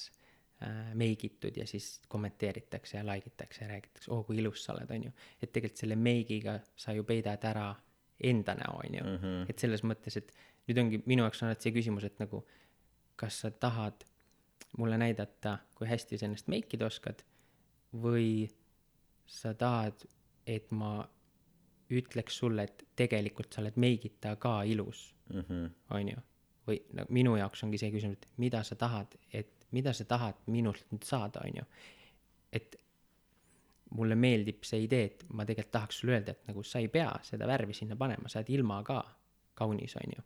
äh, 0.62 0.95
meigitud 0.95 1.57
ja 1.57 1.66
siis 1.66 2.01
kommenteeritakse 2.09 2.99
ja 2.99 3.05
like 3.07 3.33
itakse 3.33 3.64
ja 3.64 3.70
räägitakse, 3.70 4.11
oo 4.11 4.24
kui 4.24 4.39
ilus 4.39 4.64
sa 4.64 4.74
oled, 4.74 4.91
on 4.91 5.09
ju. 5.09 5.14
et 5.43 5.53
tegelikult 5.53 5.85
selle 5.85 5.97
meigiga 5.97 6.59
sa 6.77 6.93
ju 6.93 7.05
peidad 7.05 7.45
ära 7.45 7.74
enda 8.20 8.55
näo, 8.55 8.81
on 8.85 8.95
ju 8.95 9.05
mm. 9.05 9.16
-hmm. 9.16 9.51
et 9.51 9.59
selles 9.59 9.85
mõttes, 9.85 10.16
et 10.16 10.33
nüüd 10.68 10.79
ongi 10.83 11.03
minu 11.07 11.22
jaoks 11.22 11.43
on 11.43 11.49
alati 11.49 11.68
see 11.68 11.77
küsimus, 11.79 12.05
et 12.05 12.18
nagu 12.18 12.47
kas 13.16 13.41
sa 13.41 13.51
tahad 13.51 14.05
mulle 14.79 14.99
näidata, 14.99 15.59
kui 15.74 15.89
hästi 15.89 16.18
sa 16.18 16.27
ennast 16.27 16.49
meikida 16.49 16.87
oskad 16.87 17.22
või 18.03 18.49
sa 19.27 19.55
tahad, 19.55 20.05
et 20.47 20.70
ma 20.70 21.09
ütleks 21.91 22.39
sulle, 22.39 22.66
et 22.66 22.85
tegelikult 22.99 23.53
sa 23.53 23.62
oled 23.62 23.77
meigita 23.77 24.37
ka 24.37 24.62
ilus 24.62 25.14
mm, 25.33 25.41
-hmm. 25.41 25.70
on 25.91 26.09
ju. 26.09 26.16
Või 26.67 26.81
no 26.99 27.05
minu 27.14 27.37
jaoks 27.39 27.62
ongi 27.67 27.79
see 27.81 27.93
küsimus, 27.95 28.19
et 28.19 28.41
mida 28.43 28.62
sa 28.67 28.77
tahad, 28.79 29.14
et 29.33 29.69
mida 29.77 29.93
sa 29.97 30.07
tahad 30.09 30.41
minult 30.51 30.85
nüüd 30.93 31.07
saada, 31.07 31.45
on 31.45 31.61
ju. 31.61 31.67
et 32.53 32.77
mulle 33.97 34.17
meeldib 34.19 34.64
see 34.67 34.83
idee, 34.87 35.05
et 35.11 35.25
ma 35.33 35.45
tegelikult 35.47 35.73
tahaks 35.79 36.01
sulle 36.01 36.17
öelda, 36.17 36.35
et 36.35 36.49
nagu 36.51 36.62
sa 36.67 36.83
ei 36.83 36.89
pea 36.93 37.11
seda 37.27 37.47
värvi 37.47 37.75
sinna 37.77 37.97
panema, 37.97 38.29
sa 38.29 38.41
oled 38.41 38.51
ilma 38.57 38.81
ka 38.87 38.99
kaunis, 39.55 39.95
on 40.01 40.17
ju. 40.17 40.25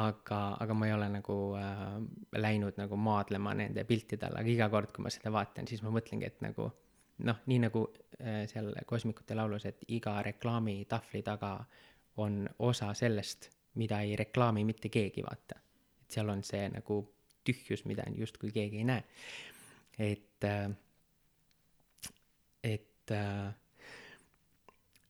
aga, 0.00 0.40
aga 0.62 0.74
ma 0.74 0.86
ei 0.86 0.94
ole 0.94 1.08
nagu 1.10 1.36
äh, 1.58 1.86
läinud 2.38 2.78
nagu 2.78 2.96
maadlema 2.96 3.54
nende 3.58 3.84
piltide 3.84 4.28
all, 4.28 4.38
aga 4.38 4.52
iga 4.52 4.70
kord, 4.70 4.92
kui 4.94 5.02
ma 5.04 5.10
seda 5.10 5.32
vaatan, 5.34 5.66
siis 5.66 5.82
ma 5.82 5.90
mõtlengi, 5.94 6.28
et 6.28 6.44
nagu 6.46 6.68
noh, 7.26 7.40
nii 7.50 7.62
nagu 7.66 7.86
äh, 8.20 8.44
seal 8.50 8.70
Kosmikute 8.86 9.34
laulus, 9.34 9.66
et 9.66 9.82
iga 9.88 10.20
reklaamitahvli 10.22 11.22
taga 11.26 11.56
on 12.22 12.44
osa 12.58 12.92
sellest, 12.94 13.50
mida 13.74 14.00
ei 14.00 14.16
reklaami 14.16 14.64
mitte 14.64 14.88
keegi, 14.88 15.22
vaata. 15.22 15.60
et 16.02 16.10
seal 16.16 16.28
on 16.28 16.42
see 16.44 16.68
nagu 16.68 17.00
tühjus, 17.44 17.84
mida 17.84 18.04
justkui 18.16 18.52
keegi 18.52 18.82
ei 18.82 18.84
näe. 18.84 19.04
et, 19.98 20.44
äh, 20.44 20.70
et 22.64 23.10
äh, 23.10 23.54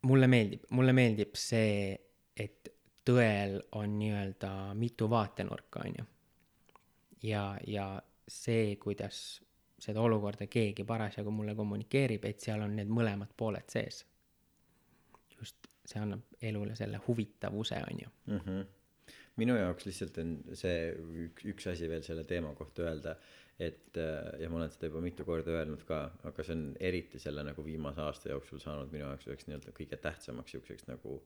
mulle 0.03 0.27
meeldib, 0.27 0.65
mulle 0.71 0.93
meeldib 0.93 1.35
see, 1.35 1.99
et 2.37 2.73
tõel 3.05 3.61
on 3.73 3.99
nii-öelda 3.99 4.75
mitu 4.75 5.11
vaatenurka, 5.11 5.85
on 5.85 5.95
ju. 5.99 6.05
ja, 7.23 7.45
ja 7.67 8.03
see, 8.29 8.77
kuidas 8.77 9.41
seda 9.81 10.01
olukorda 10.01 10.47
keegi 10.47 10.85
parasjagu 10.85 11.31
mulle 11.31 11.55
kommunikeerib, 11.57 12.25
et 12.25 12.41
seal 12.41 12.63
on 12.63 12.77
need 12.77 12.91
mõlemad 12.93 13.33
pooled 13.37 13.69
sees. 13.73 14.05
See 15.91 16.03
annab 16.03 16.39
elule 16.51 16.77
selle 16.79 17.01
huvitavuse, 17.07 17.83
on 17.91 18.03
ju 18.05 18.09
mm. 18.27 18.41
-hmm. 18.47 19.15
minu 19.43 19.57
jaoks 19.59 19.87
lihtsalt 19.89 20.19
on 20.23 20.35
see 20.63 20.81
üks, 21.27 21.47
üks 21.55 21.71
asi 21.73 21.89
veel 21.91 22.03
selle 22.07 22.25
teema 22.25 22.55
kohta 22.59 22.87
öelda, 22.89 23.17
et 23.59 23.97
äh, 24.01 24.41
ja 24.41 24.51
ma 24.51 24.61
olen 24.61 24.73
seda 24.73 24.91
juba 24.91 25.05
mitu 25.05 25.25
korda 25.29 25.57
öelnud 25.59 25.85
ka, 25.89 26.03
aga 26.31 26.45
see 26.47 26.57
on 26.57 26.67
eriti 26.81 27.19
selle 27.23 27.45
nagu 27.45 27.65
viimase 27.65 28.01
aasta 28.07 28.33
jooksul 28.35 28.63
saanud 28.63 28.93
minu 28.93 29.05
jaoks 29.07 29.29
üheks 29.29 29.49
nii-öelda 29.49 29.77
kõige 29.77 30.01
tähtsamaks 30.09 30.57
siukseks 30.57 30.89
nagu 30.89 31.21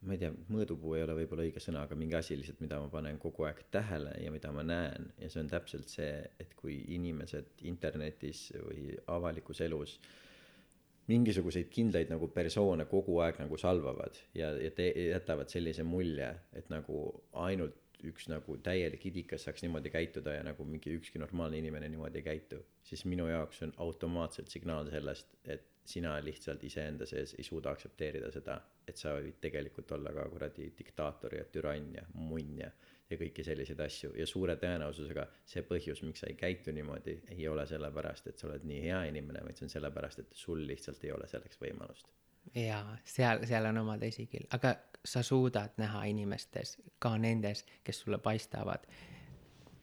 ma 0.00 0.16
ei 0.16 0.20
tea, 0.22 0.30
mõõdupuu 0.48 0.94
ei 0.96 1.04
ole 1.04 1.16
võib-olla 1.18 1.44
õige 1.44 1.60
sõna, 1.60 1.82
aga 1.84 1.96
mingi 1.98 2.16
asi 2.16 2.36
lihtsalt, 2.38 2.62
mida 2.64 2.78
ma 2.80 2.88
panen 2.92 3.18
kogu 3.20 3.44
aeg 3.48 3.60
tähele 3.74 4.14
ja 4.22 4.32
mida 4.32 4.52
ma 4.54 4.64
näen 4.64 5.10
ja 5.20 5.28
see 5.28 5.42
on 5.42 5.50
täpselt 5.52 5.92
see, 5.92 6.14
et 6.40 6.54
kui 6.56 6.78
inimesed 6.96 7.60
internetis 7.68 8.46
või 8.56 8.94
avalikus 9.12 9.60
elus 9.66 9.98
mingisuguseid 11.10 11.68
kindlaid 11.74 12.10
nagu 12.12 12.28
persoone 12.34 12.86
kogu 12.90 13.18
aeg 13.24 13.40
nagu 13.42 13.58
salvavad 13.60 14.18
ja, 14.36 14.52
ja 14.56 14.70
te, 14.74 14.90
jätavad 15.10 15.52
sellise 15.52 15.84
mulje, 15.86 16.30
et 16.56 16.70
nagu 16.72 17.04
ainult 17.46 17.78
üks 18.06 18.30
nagu 18.32 18.56
täielik 18.64 19.02
idikas 19.10 19.44
saaks 19.44 19.64
niimoodi 19.64 19.90
käituda 19.92 20.38
ja 20.38 20.44
nagu 20.46 20.64
mingi 20.64 20.92
ükski 20.96 21.20
normaalne 21.20 21.58
inimene 21.60 21.88
niimoodi 21.92 22.22
ei 22.22 22.26
käitu, 22.30 22.60
siis 22.86 23.04
minu 23.04 23.26
jaoks 23.28 23.62
on 23.66 23.74
automaatselt 23.84 24.48
signaal 24.48 24.88
sellest, 24.92 25.36
et 25.44 25.66
sina 25.90 26.14
lihtsalt 26.24 26.64
iseenda 26.64 27.06
sees 27.08 27.34
ei 27.38 27.44
suuda 27.44 27.72
aktsepteerida 27.74 28.30
seda, 28.32 28.56
et 28.88 29.00
sa 29.00 29.14
võid 29.18 29.40
tegelikult 29.42 29.92
olla 29.96 30.12
ka 30.16 30.26
kuradi 30.32 30.70
diktaator 30.78 31.36
ja 31.38 31.44
türann 31.52 31.94
ja 31.96 32.06
munn 32.14 32.60
ja, 32.62 32.70
ja 33.10 33.18
kõiki 33.18 33.44
selliseid 33.44 33.80
asju 33.84 34.12
ja 34.18 34.26
suure 34.28 34.56
tõenäosusega 34.60 35.26
see 35.48 35.64
põhjus, 35.66 36.02
miks 36.06 36.22
sa 36.24 36.30
ei 36.30 36.38
käitu 36.38 36.72
niimoodi, 36.74 37.16
ei 37.34 37.48
ole 37.48 37.66
sellepärast, 37.66 38.30
et 38.30 38.38
sa 38.38 38.48
oled 38.48 38.64
nii 38.68 38.80
hea 38.86 39.02
inimene, 39.10 39.42
vaid 39.44 39.58
see 39.58 39.66
on 39.66 39.74
sellepärast, 39.74 40.24
et 40.24 40.42
sul 40.44 40.62
lihtsalt 40.66 41.04
ei 41.04 41.12
ole 41.16 41.28
selleks 41.30 41.60
võimalust. 41.62 42.10
jaa, 42.54 42.96
seal, 43.04 43.44
seal 43.46 43.70
on 43.72 43.82
oma 43.82 43.98
tõsi 44.00 44.26
küll, 44.30 44.46
aga 44.56 44.76
sa 45.04 45.22
suudad 45.26 45.76
näha 45.80 46.04
inimestes, 46.12 46.76
ka 46.98 47.16
nendes, 47.18 47.64
kes 47.84 48.04
sulle 48.04 48.18
paistavad 48.18 48.86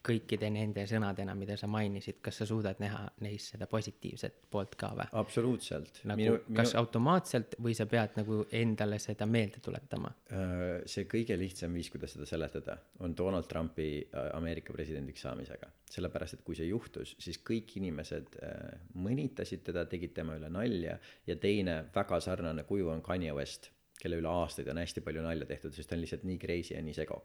kõikide 0.05 0.49
nende 0.53 0.83
sõnadena, 0.89 1.35
mida 1.37 1.57
sa 1.59 1.67
mainisid, 1.71 2.19
kas 2.23 2.41
sa 2.41 2.47
suudad 2.49 2.79
näha 2.81 3.03
neis 3.25 3.49
seda 3.53 3.67
positiivset 3.69 4.39
poolt 4.51 4.75
ka 4.79 4.91
või? 4.97 5.07
absoluutselt. 5.21 6.01
nagu 6.09 6.21
minu, 6.21 6.37
kas 6.47 6.73
minu... 6.73 6.81
automaatselt 6.81 7.57
või 7.63 7.75
sa 7.77 7.87
pead 7.89 8.17
nagu 8.19 8.39
endale 8.59 8.99
seda 9.03 9.27
meelde 9.29 9.61
tuletama? 9.63 10.11
Äh, 10.31 10.65
see 10.89 11.07
kõige 11.09 11.37
lihtsam 11.39 11.75
viis, 11.77 11.91
kuidas 11.93 12.15
seda 12.15 12.27
seletada, 12.29 12.77
on 13.05 13.15
Donald 13.17 13.49
Trumpi 13.51 13.89
äh, 14.05 14.29
Ameerika 14.37 14.75
presidendiks 14.75 15.25
saamisega. 15.25 15.71
sellepärast, 15.87 16.37
et 16.37 16.43
kui 16.43 16.55
see 16.55 16.67
juhtus, 16.67 17.15
siis 17.23 17.39
kõik 17.47 17.77
inimesed 17.79 18.37
äh, 18.43 18.77
mõnitasid 18.99 19.63
teda, 19.67 19.85
tegid 19.89 20.13
tema 20.15 20.35
üle 20.39 20.49
nalja 20.51 20.97
ja 21.27 21.35
teine 21.35 21.83
väga 21.95 22.19
sarnane 22.23 22.67
kuju 22.67 22.89
on 22.91 23.01
Kanye 23.01 23.33
West, 23.33 23.71
kelle 23.97 24.19
üle 24.19 24.29
aastaid 24.29 24.67
on 24.69 24.77
hästi 24.77 25.01
palju 25.01 25.23
nalja 25.25 25.47
tehtud, 25.49 25.73
sest 25.73 25.89
ta 25.89 25.95
on 25.95 26.03
lihtsalt 26.03 26.27
nii 26.27 26.37
crazy 26.41 26.75
ja 26.75 26.83
nii 26.83 26.93
sego 26.93 27.23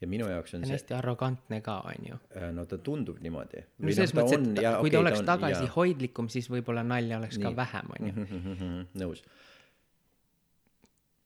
ja 0.00 0.08
minu 0.08 0.28
jaoks 0.28 0.54
on 0.54 0.60
ta 0.60 0.64
on 0.64 0.68
see. 0.68 0.76
hästi 0.78 0.94
arrogantne 0.94 1.60
ka, 1.60 1.78
on 1.90 2.08
ju. 2.08 2.18
Äh, 2.36 2.52
no 2.54 2.64
ta 2.66 2.78
tundub 2.78 3.18
niimoodi. 3.24 3.64
no 3.78 3.92
selles 3.92 4.14
no, 4.14 4.22
mõttes, 4.22 4.38
et 4.38 4.54
ta, 4.54 4.72
kui 4.78 4.88
okay, 4.88 4.94
ta 4.94 5.02
oleks 5.02 5.24
tagasihoidlikum, 5.26 6.30
siis 6.32 6.50
võib-olla 6.52 6.84
nalja 6.86 7.18
oleks 7.18 7.38
Nii. 7.38 7.46
ka 7.48 7.54
vähem, 7.56 7.94
on 7.98 8.06
ju. 8.06 8.12
Mhm, 8.12 8.40
mhm, 8.40 8.56
mhm, 8.56 9.02
nõus. 9.02 9.24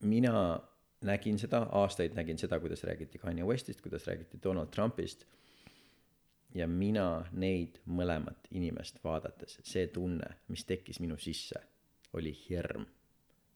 mina 0.01 0.61
nägin 1.03 1.39
seda, 1.39 1.67
aastaid 1.83 2.17
nägin 2.19 2.39
seda, 2.39 2.59
kuidas 2.61 2.85
räägiti 2.85 3.19
Kanye 3.19 3.45
Westist, 3.45 3.81
kuidas 3.81 4.07
räägiti 4.07 4.41
Donald 4.43 4.71
Trumpist. 4.75 5.27
ja 6.55 6.67
mina 6.69 7.25
neid 7.33 7.79
mõlemat 7.89 8.49
inimest 8.51 8.99
vaadates, 9.05 9.59
see 9.65 9.87
tunne, 9.87 10.35
mis 10.49 10.65
tekkis 10.69 11.01
minu 11.01 11.17
sisse, 11.17 11.61
oli 12.13 12.33
hirm 12.49 12.85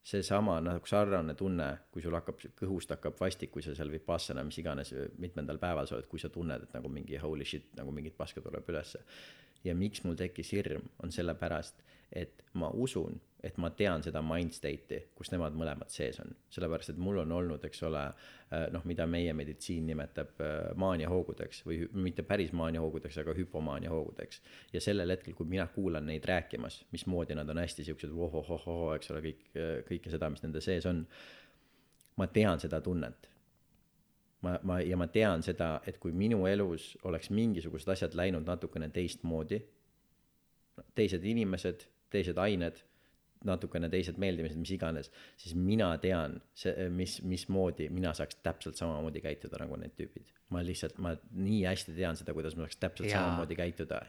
seesama 0.07 0.59
nagu 0.63 0.87
sarnane 0.87 1.35
tunne, 1.35 1.67
kui 1.91 2.03
sul 2.03 2.15
hakkab, 2.15 2.39
kõhust 2.61 2.93
hakkab 2.93 3.17
vastik, 3.19 3.51
kui 3.51 3.65
sa 3.65 3.73
seal 3.75 3.91
Vipassana, 3.91 4.45
mis 4.47 4.59
iganes, 4.61 4.93
mitmendal 5.19 5.59
päeval 5.59 5.89
sa 5.89 5.97
oled, 5.97 6.07
kui 6.07 6.21
sa 6.21 6.31
tunned, 6.31 6.63
et 6.63 6.77
nagu 6.77 6.91
mingi 6.91 7.19
holy 7.19 7.47
shit, 7.47 7.73
nagu 7.79 7.91
mingit 7.95 8.15
paska 8.17 8.43
tuleb 8.43 8.69
ülesse. 8.71 9.03
ja 9.65 9.73
miks 9.75 10.03
mul 10.05 10.15
tekkis 10.15 10.53
hirm, 10.53 10.85
on 11.03 11.11
sellepärast, 11.11 11.81
et 12.11 12.43
ma 12.53 12.69
usun, 12.73 13.19
et 13.43 13.57
ma 13.61 13.69
tean 13.77 14.01
seda 14.03 14.21
mind 14.25 14.55
state'i, 14.55 15.03
kus 15.15 15.29
nemad 15.31 15.55
mõlemad 15.57 15.91
sees 15.93 16.17
on. 16.23 16.33
sellepärast, 16.53 16.89
et 16.93 16.99
mul 17.01 17.19
on 17.21 17.31
olnud, 17.31 17.63
eks 17.67 17.83
ole, 17.85 18.03
äh, 18.49 18.65
noh, 18.73 18.83
mida 18.89 19.05
meie 19.07 19.33
meditsiin 19.37 19.85
nimetab 19.87 20.41
äh, 20.41 20.55
maaniahoogudeks 20.75 21.63
või 21.67 21.79
mitte 21.93 22.25
päris 22.27 22.51
maaniahoogudeks, 22.57 23.21
aga 23.23 23.35
hüpomaaniahoogudeks. 23.37 24.41
ja 24.73 24.81
sellel 24.81 25.13
hetkel, 25.13 25.35
kui 25.37 25.45
mina 25.45 25.67
kuulan 25.67 26.05
neid 26.09 26.25
rääkimas, 26.25 26.83
mismoodi 26.91 27.37
nad 27.37 27.49
on 27.49 27.61
hästi 27.61 27.85
siuksed 27.87 28.13
vohohohoho, 28.15 28.93
eks 28.95 29.11
ole, 29.13 29.23
kõik, 29.29 29.49
äh, 29.55 29.73
kõike 29.87 30.13
seda, 30.13 30.29
mis 30.33 30.43
nende 30.43 30.61
sees 30.61 30.85
on. 30.85 31.05
ma 32.17 32.25
tean 32.33 32.59
seda 32.59 32.81
tunnet 32.81 33.29
ma, 34.41 34.57
ma 34.63 34.79
ja 34.81 34.97
ma 34.97 35.07
tean 35.11 35.43
seda, 35.45 35.77
et 35.87 35.99
kui 36.01 36.13
minu 36.15 36.45
elus 36.49 36.95
oleks 37.07 37.29
mingisugused 37.33 37.89
asjad 37.93 38.17
läinud 38.17 38.47
natukene 38.47 38.89
teistmoodi, 38.93 39.61
teised 40.97 41.25
inimesed, 41.25 41.87
teised 42.13 42.37
ained, 42.41 42.83
natukene 43.45 43.89
teised 43.93 44.17
meeldimised, 44.21 44.57
mis 44.57 44.71
iganes, 44.73 45.11
siis 45.37 45.53
mina 45.55 45.91
tean 46.01 46.39
see, 46.57 46.87
mis, 46.93 47.19
mismoodi 47.21 47.89
mina 47.93 48.13
saaks 48.17 48.39
täpselt 48.43 48.79
samamoodi 48.79 49.21
käituda 49.21 49.61
nagu 49.61 49.77
need 49.77 49.93
tüübid. 49.99 50.33
ma 50.49 50.63
lihtsalt, 50.63 50.97
ma 51.03 51.13
nii 51.35 51.63
hästi 51.67 51.93
tean 51.97 52.17
seda, 52.17 52.33
kuidas 52.33 52.55
ma 52.55 52.65
saaks 52.65 52.79
täpselt 52.81 53.09
Jaa. 53.09 53.21
samamoodi 53.21 53.57
käituda, 53.59 54.01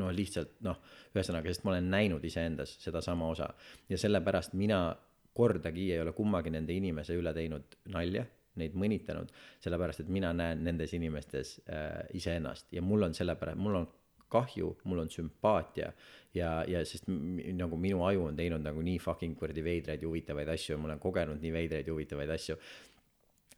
no 0.00 0.10
lihtsalt 0.12 0.56
noh, 0.66 0.80
ühesõnaga, 1.14 1.52
sest 1.52 1.64
ma 1.64 1.74
olen 1.76 1.90
näinud 1.92 2.24
iseendas 2.24 2.76
sedasama 2.82 3.28
osa 3.30 3.50
ja 3.88 3.98
sellepärast 4.00 4.56
mina 4.58 4.86
kordagi 5.34 5.92
ei 5.92 6.00
ole 6.00 6.14
kummagi 6.14 6.52
nende 6.54 6.74
inimese 6.74 7.16
üle 7.18 7.34
teinud 7.34 7.78
nalja 7.94 8.24
neid 8.60 8.76
mõnitanud, 8.78 9.32
sellepärast 9.62 10.04
et 10.04 10.10
mina 10.14 10.30
näen 10.36 10.62
nendes 10.66 10.92
inimestes 10.94 11.56
äh, 11.66 12.04
iseennast 12.14 12.70
ja 12.72 12.82
mul 12.82 13.02
on 13.02 13.14
sellepärast, 13.14 13.58
mul 13.58 13.80
on 13.82 13.88
kahju, 14.28 14.76
mul 14.84 15.04
on 15.04 15.10
sümpaatia 15.10 15.92
ja, 16.34 16.64
ja 16.68 16.84
sest 16.86 17.08
nagu 17.08 17.76
minu 17.80 18.04
aju 18.06 18.28
on 18.30 18.36
teinud 18.36 18.64
nagu 18.64 18.82
nii 18.82 18.98
fucking 19.02 19.36
kuradi 19.38 19.64
veidraid 19.64 20.02
ja 20.02 20.08
huvitavaid 20.08 20.48
asju 20.56 20.74
ja 20.74 20.80
ma 20.80 20.90
olen 20.90 21.02
kogenud 21.02 21.42
nii 21.42 21.52
veidraid 21.52 21.86
ja 21.86 21.92
huvitavaid 21.92 22.30
asju. 22.30 22.56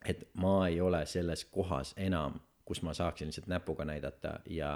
et 0.05 0.27
ma 0.33 0.67
ei 0.67 0.81
ole 0.81 1.05
selles 1.05 1.45
kohas 1.45 1.93
enam, 1.97 2.39
kus 2.65 2.81
ma 2.83 2.93
saaksin 2.93 3.27
lihtsalt 3.27 3.47
näpuga 3.47 3.85
näidata 3.85 4.39
ja, 4.45 4.71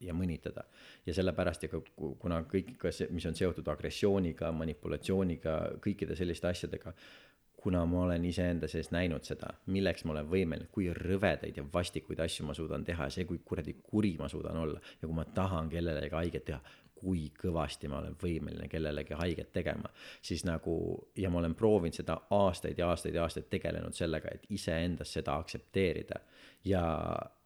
ja 0.00 0.14
mõnitada. 0.14 0.64
ja 1.06 1.14
sellepärast, 1.14 1.64
ega 1.64 1.80
kuna 1.96 2.42
kõik, 2.42 2.74
mis 3.10 3.26
on 3.26 3.38
seotud 3.38 3.68
agressiooniga, 3.68 4.52
manipulatsiooniga, 4.52 5.56
kõikide 5.84 6.16
selliste 6.18 6.50
asjadega 6.50 6.94
kuna 7.60 7.84
ma 7.86 8.04
olen 8.06 8.24
iseenda 8.24 8.68
sees 8.68 8.90
näinud 8.94 9.24
seda, 9.26 9.52
milleks 9.72 10.04
ma 10.04 10.14
olen 10.14 10.28
võimeline, 10.30 10.68
kui 10.72 10.88
rõvedaid 10.96 11.58
ja 11.60 11.64
vastikuid 11.72 12.20
asju 12.24 12.46
ma 12.48 12.56
suudan 12.56 12.84
teha 12.84 13.08
ja 13.08 13.14
see, 13.14 13.26
kui 13.28 13.42
kuradi 13.44 13.76
kuri 13.82 14.14
ma 14.18 14.28
suudan 14.32 14.56
olla 14.56 14.80
ja 14.80 15.06
kui 15.06 15.16
ma 15.16 15.26
tahan 15.36 15.68
kellelegi 15.72 16.16
haiget 16.16 16.46
teha, 16.48 16.60
kui 17.00 17.30
kõvasti 17.36 17.88
ma 17.88 18.00
olen 18.00 18.16
võimeline 18.20 18.68
kellelegi 18.68 19.16
haiget 19.16 19.52
tegema, 19.52 19.88
siis 20.22 20.44
nagu 20.44 20.74
ja 21.16 21.30
ma 21.32 21.40
olen 21.40 21.54
proovinud 21.56 21.96
seda 21.96 22.18
aastaid 22.36 22.78
ja 22.78 22.90
aastaid 22.92 23.16
ja 23.16 23.24
aastaid 23.24 23.48
tegelenud 23.52 23.96
sellega, 23.96 24.32
et 24.34 24.48
iseendas 24.52 25.12
seda 25.16 25.36
aktsepteerida 25.40 26.20
ja, 26.64 26.82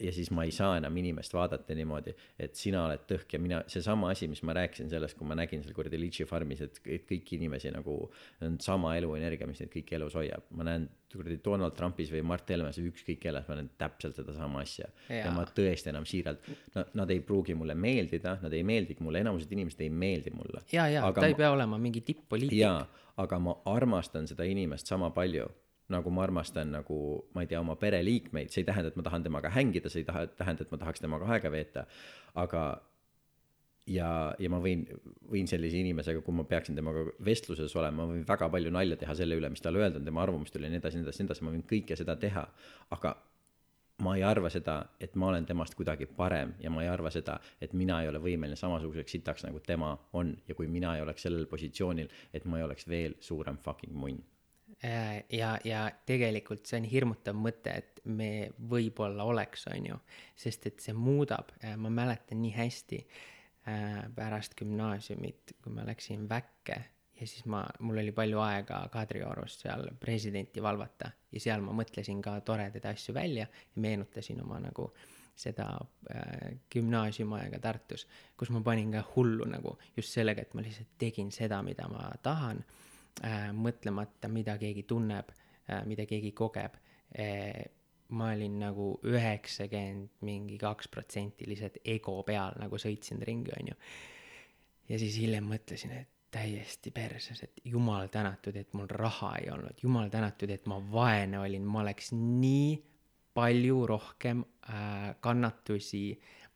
ja 0.01 0.13
siis 0.13 0.31
ma 0.35 0.45
ei 0.45 0.53
saa 0.55 0.77
enam 0.79 0.97
inimest 0.99 1.35
vaadata 1.35 1.75
niimoodi, 1.77 2.15
et 2.41 2.59
sina 2.59 2.85
oled 2.89 3.05
tõhk 3.09 3.37
ja 3.37 3.41
mina, 3.43 3.61
seesama 3.71 4.11
asi, 4.11 4.27
mis 4.31 4.43
ma 4.47 4.57
rääkisin 4.57 4.91
sellest, 4.91 5.17
kui 5.19 5.29
ma 5.29 5.37
nägin 5.39 5.63
seal 5.63 5.77
kuradi 5.77 6.01
Litchi 6.01 6.27
farmis, 6.27 6.65
et 6.65 6.81
kõiki 6.83 7.39
inimesi 7.39 7.71
nagu 7.75 7.97
on 8.45 8.59
sama 8.63 8.97
eluenergia, 8.99 9.47
mis 9.51 9.63
neid 9.63 9.71
kõiki 9.73 9.99
elus 9.99 10.19
hoiab, 10.19 10.51
ma 10.59 10.67
näen 10.67 10.89
kuradi 11.15 11.39
Donald 11.45 11.77
Trumpis 11.79 12.11
või 12.11 12.25
Mart 12.27 12.51
Helmes 12.51 12.81
või 12.81 12.91
ükskõik 12.91 13.23
kelles, 13.23 13.47
ma 13.47 13.59
näen 13.61 13.71
täpselt 13.79 14.19
sedasama 14.19 14.65
asja. 14.65 14.91
ja 15.09 15.31
ma 15.35 15.47
tõesti 15.47 15.93
enam 15.95 16.07
siiralt, 16.11 16.51
no 16.75 16.87
nad 16.99 17.15
ei 17.15 17.23
pruugi 17.23 17.55
mulle 17.55 17.79
meeldida, 17.79 18.39
nad 18.43 18.53
ei 18.53 18.67
meeldigi 18.67 19.05
mulle, 19.05 19.23
enamused 19.23 19.53
inimesed 19.55 19.87
ei 19.87 19.93
meeldi 19.95 20.35
mulle. 20.35 20.67
ja, 20.73 20.89
ja 20.91 21.07
ta 21.15 21.29
ei 21.29 21.39
ma, 21.39 21.45
pea 21.45 21.53
olema 21.55 21.79
mingi 21.79 22.03
tipp-poliitik. 22.03 22.59
jaa, 22.59 22.83
aga 23.23 23.39
ma 23.39 23.61
armastan 23.71 24.27
seda 24.27 24.47
inimest 24.49 24.91
sama 24.91 25.15
palju 25.15 25.47
nagu 25.93 26.11
ma 26.15 26.25
armastan 26.25 26.73
nagu, 26.73 26.97
ma 27.35 27.45
ei 27.45 27.51
tea, 27.51 27.61
oma 27.61 27.77
pereliikmeid, 27.77 28.53
see 28.53 28.63
ei 28.63 28.69
tähenda, 28.69 28.93
et 28.93 28.97
ma 28.97 29.05
tahan 29.05 29.27
temaga 29.27 29.51
hängida, 29.53 29.93
see 29.93 30.05
ei 30.05 30.09
taha, 30.09 30.27
tähenda, 30.39 30.65
et 30.65 30.73
ma 30.73 30.81
tahaks 30.81 31.05
temaga 31.05 31.29
aega 31.35 31.51
veeta, 31.53 31.85
aga 32.41 32.63
ja, 33.91 34.09
ja 34.41 34.51
ma 34.53 34.61
võin, 34.65 34.87
võin 35.31 35.51
sellise 35.51 35.79
inimesega, 35.83 36.23
kui 36.25 36.37
ma 36.37 36.47
peaksin 36.49 36.79
temaga 36.79 37.05
vestluses 37.25 37.77
olema, 37.77 38.03
ma 38.03 38.15
võin 38.15 38.25
väga 38.29 38.49
palju 38.53 38.73
nalja 38.73 38.99
teha 39.01 39.19
selle 39.21 39.37
üle, 39.41 39.53
mis 39.53 39.65
talle 39.65 39.83
öelda 39.83 40.01
on, 40.01 40.09
tema 40.09 40.25
arvamuste 40.25 40.61
üle 40.61 40.71
ja 40.71 40.77
nii 40.77 40.83
edasi, 40.83 41.01
nii 41.01 41.09
edasi, 41.09 41.23
nii 41.23 41.31
edasi, 41.31 41.45
ma 41.45 41.55
võin 41.55 41.69
kõike 41.69 42.01
seda 42.01 42.17
teha, 42.21 42.49
aga 42.97 43.15
ma 44.05 44.17
ei 44.17 44.25
arva 44.27 44.51
seda, 44.51 44.81
et 45.05 45.15
ma 45.21 45.29
olen 45.31 45.47
temast 45.47 45.77
kuidagi 45.79 46.09
parem 46.11 46.57
ja 46.63 46.73
ma 46.73 46.83
ei 46.83 46.91
arva 46.91 47.13
seda, 47.15 47.37
et 47.63 47.77
mina 47.79 48.01
ei 48.03 48.11
ole 48.11 48.19
võimeline 48.25 48.59
samasuguseks 48.59 49.19
sitaks, 49.19 49.45
nagu 49.47 49.61
tema 49.63 49.93
on. 50.19 50.33
Ja 50.49 50.57
kui 50.59 50.67
mina 50.67 50.97
ei 50.97 51.05
oleks 51.05 51.29
sellel 51.29 51.47
positsioonil, 51.47 52.11
et 52.35 52.49
ma 52.51 52.59
ei 52.59 52.67
oleks 52.67 52.89
veel 52.91 53.15
suurem 53.23 53.61
fucking 53.63 53.95
munn 53.95 54.19
ja, 55.33 55.59
ja 55.65 55.85
tegelikult 56.07 56.67
see 56.69 56.81
on 56.83 56.89
hirmutav 56.89 57.37
mõte, 57.39 57.73
et 57.73 58.01
me 58.05 58.51
võib-olla 58.71 59.25
oleks, 59.25 59.69
on 59.73 59.87
ju, 59.93 60.01
sest 60.37 60.67
et 60.71 60.83
see 60.85 60.97
muudab, 60.97 61.55
äh, 61.63 61.77
ma 61.81 61.93
mäletan 61.93 62.43
nii 62.43 62.53
hästi 62.57 63.01
äh, 63.01 64.03
pärast 64.17 64.57
gümnaasiumit, 64.59 65.57
kui 65.63 65.73
ma 65.73 65.87
läksin 65.89 66.29
väkke 66.29 66.81
ja 67.21 67.27
siis 67.27 67.47
ma, 67.47 67.63
mul 67.81 68.03
oli 68.03 68.13
palju 68.13 68.41
aega 68.43 68.83
Kadriorus 68.93 69.61
seal 69.63 69.89
presidenti 70.01 70.63
valvata 70.63 71.13
ja 71.33 71.41
seal 71.41 71.63
ma 71.65 71.75
mõtlesin 71.77 72.23
ka 72.25 72.37
toredaid 72.45 72.87
asju 72.91 73.15
välja 73.15 73.47
ja 73.47 73.83
meenutasin 73.83 74.43
oma 74.43 74.61
nagu 74.63 74.91
seda 75.35 75.69
äh, 76.11 76.55
gümnaasiumiaega 76.71 77.59
Tartus, 77.63 78.07
kus 78.39 78.53
ma 78.55 78.61
panin 78.63 78.93
ka 78.95 79.03
hullu 79.15 79.47
nagu 79.51 79.79
just 79.97 80.15
sellega, 80.15 80.43
et 80.43 80.55
ma 80.55 80.63
lihtsalt 80.63 80.93
tegin 80.99 81.33
seda, 81.35 81.63
mida 81.63 81.89
ma 81.91 82.11
tahan. 82.23 82.61
äh,, 82.61 82.84
mõtlemata, 83.55 84.29
mida 84.29 84.57
keegi 84.59 84.83
tunneb 84.91 85.31
äh,, 85.71 85.85
mida 85.87 86.07
keegi 86.07 86.33
kogeb 86.37 86.75
äh, 87.19 87.65
ma 88.15 88.31
olin 88.33 88.59
nagu 88.61 88.89
üheksakümmend 89.09 90.25
mingi 90.27 90.59
kaks 90.61 90.91
protsenti 90.93 91.49
lihtsalt 91.49 91.79
ego 91.85 92.19
peal 92.27 92.57
nagu 92.61 92.79
sõitsin 92.81 93.23
ringi, 93.25 93.53
onju. 93.59 93.77
ja 94.91 94.99
siis 95.01 95.17
hiljem 95.23 95.49
mõtlesin, 95.49 95.95
et 96.03 96.11
täiesti 96.35 96.91
perses, 96.91 97.45
et 97.47 97.61
jumal 97.71 98.11
tänatud, 98.13 98.57
et 98.59 98.73
mul 98.75 98.91
raha 98.91 99.37
ei 99.39 99.51
olnud, 99.55 99.79
jumal 99.83 100.11
tänatud, 100.11 100.51
et 100.51 100.67
ma 100.71 100.81
vaene 100.93 101.39
olin, 101.39 101.65
ma 101.67 101.85
oleks 101.85 102.11
nii 102.17 102.75
palju 103.35 103.85
rohkem 103.91 104.43
äh, 104.71 105.15
kannatusi 105.23 106.07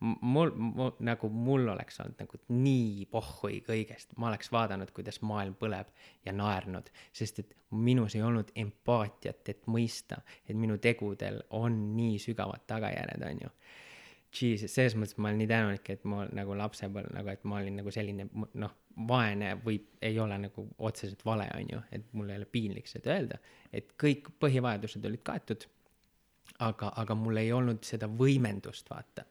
mul, 0.00 0.50
mul, 0.54 0.92
nagu 1.00 1.28
mul 1.28 1.68
oleks 1.68 2.00
olnud 2.00 2.20
nagu 2.22 2.40
nii 2.54 3.06
pohhui 3.10 3.60
kõigest, 3.66 4.14
ma 4.16 4.30
oleks 4.30 4.52
vaadanud, 4.54 4.92
kuidas 4.94 5.20
maailm 5.26 5.56
põleb 5.58 5.90
ja 6.26 6.34
naernud, 6.36 6.90
sest 7.12 7.42
et 7.42 7.54
minus 7.70 8.16
ei 8.16 8.22
olnud 8.22 8.52
empaatiat, 8.56 9.42
et 9.48 9.66
mõista, 9.70 10.20
et 10.46 10.56
minu 10.56 10.78
tegudel 10.82 11.42
on 11.58 11.78
nii 11.96 12.18
sügavad 12.22 12.66
tagajärjed, 12.70 13.26
on 13.30 13.46
ju. 13.46 13.54
Jesus, 14.38 14.74
selles 14.74 14.92
mõttes 14.98 15.16
ma 15.16 15.30
olen 15.30 15.38
nii 15.40 15.48
tänulik, 15.48 15.86
et 15.88 16.02
ma 16.04 16.26
nagu 16.36 16.52
lapsepõlv 16.56 17.14
nagu, 17.16 17.30
et 17.32 17.46
ma 17.48 17.62
olin 17.62 17.78
nagu 17.80 17.92
selline 17.92 18.26
noh, 18.60 18.74
vaene 19.08 19.54
või 19.64 19.78
ei 20.04 20.18
ole 20.20 20.36
nagu 20.42 20.66
otseselt 20.84 21.24
vale, 21.24 21.46
on 21.56 21.72
ju, 21.72 21.80
et 21.96 22.12
mul 22.12 22.28
ei 22.28 22.36
ole 22.36 22.48
piinlik 22.52 22.90
seda 22.90 23.14
öelda, 23.14 23.38
et 23.72 23.94
kõik 24.00 24.28
põhivajadused 24.40 25.08
olid 25.08 25.24
kaetud. 25.24 25.66
aga, 26.64 26.92
aga 26.96 27.14
mul 27.14 27.36
ei 27.36 27.52
olnud 27.52 27.84
seda 27.84 28.06
võimendust, 28.08 28.88
vaata 28.90 29.24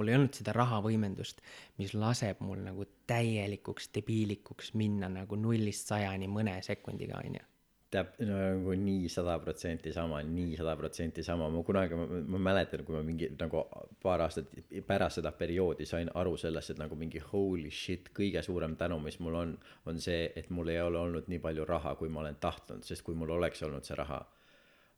mul 0.00 0.10
ei 0.10 0.16
olnud 0.16 0.40
seda 0.40 0.56
rahavõimendust, 0.56 1.44
mis 1.78 1.94
laseb 1.94 2.40
mul 2.46 2.64
nagu 2.64 2.88
täielikuks 3.10 3.92
debiilikuks 3.94 4.74
minna 4.80 5.12
nagu 5.12 5.36
nullist 5.36 5.92
sajani 5.92 6.30
mõne 6.32 6.56
sekundiga, 6.64 7.20
onju 7.20 7.44
täp-, 7.90 8.18
nagu 8.22 8.74
nii 8.78 9.08
sada 9.10 9.36
protsenti 9.42 9.92
sama, 9.92 10.20
nii 10.22 10.56
sada 10.58 10.76
protsenti 10.78 11.24
sama, 11.26 11.48
ma 11.50 11.62
kunagi, 11.66 11.98
ma 12.30 12.38
mäletan, 12.38 12.84
kui 12.86 12.94
ma 12.96 13.02
mingi 13.06 13.30
nagu 13.38 13.64
paar 14.02 14.24
aastat 14.26 14.52
pärast 14.86 15.20
seda 15.20 15.32
perioodi 15.36 15.86
sain 15.88 16.10
aru 16.22 16.36
sellest, 16.40 16.74
et 16.74 16.82
nagu 16.82 16.98
mingi 16.98 17.22
holy 17.32 17.70
shit, 17.74 18.12
kõige 18.16 18.42
suurem 18.46 18.76
tänu, 18.80 19.00
mis 19.02 19.18
mul 19.20 19.40
on, 19.42 19.56
on 19.90 20.02
see, 20.02 20.28
et 20.36 20.50
mul 20.54 20.70
ei 20.70 20.80
ole 20.82 21.02
olnud 21.02 21.30
nii 21.30 21.42
palju 21.42 21.66
raha, 21.68 21.96
kui 21.98 22.12
ma 22.12 22.22
olen 22.24 22.38
tahtnud, 22.40 22.86
sest 22.86 23.04
kui 23.06 23.18
mul 23.18 23.34
oleks 23.38 23.66
olnud 23.66 23.86
see 23.86 23.98
raha 23.98 24.22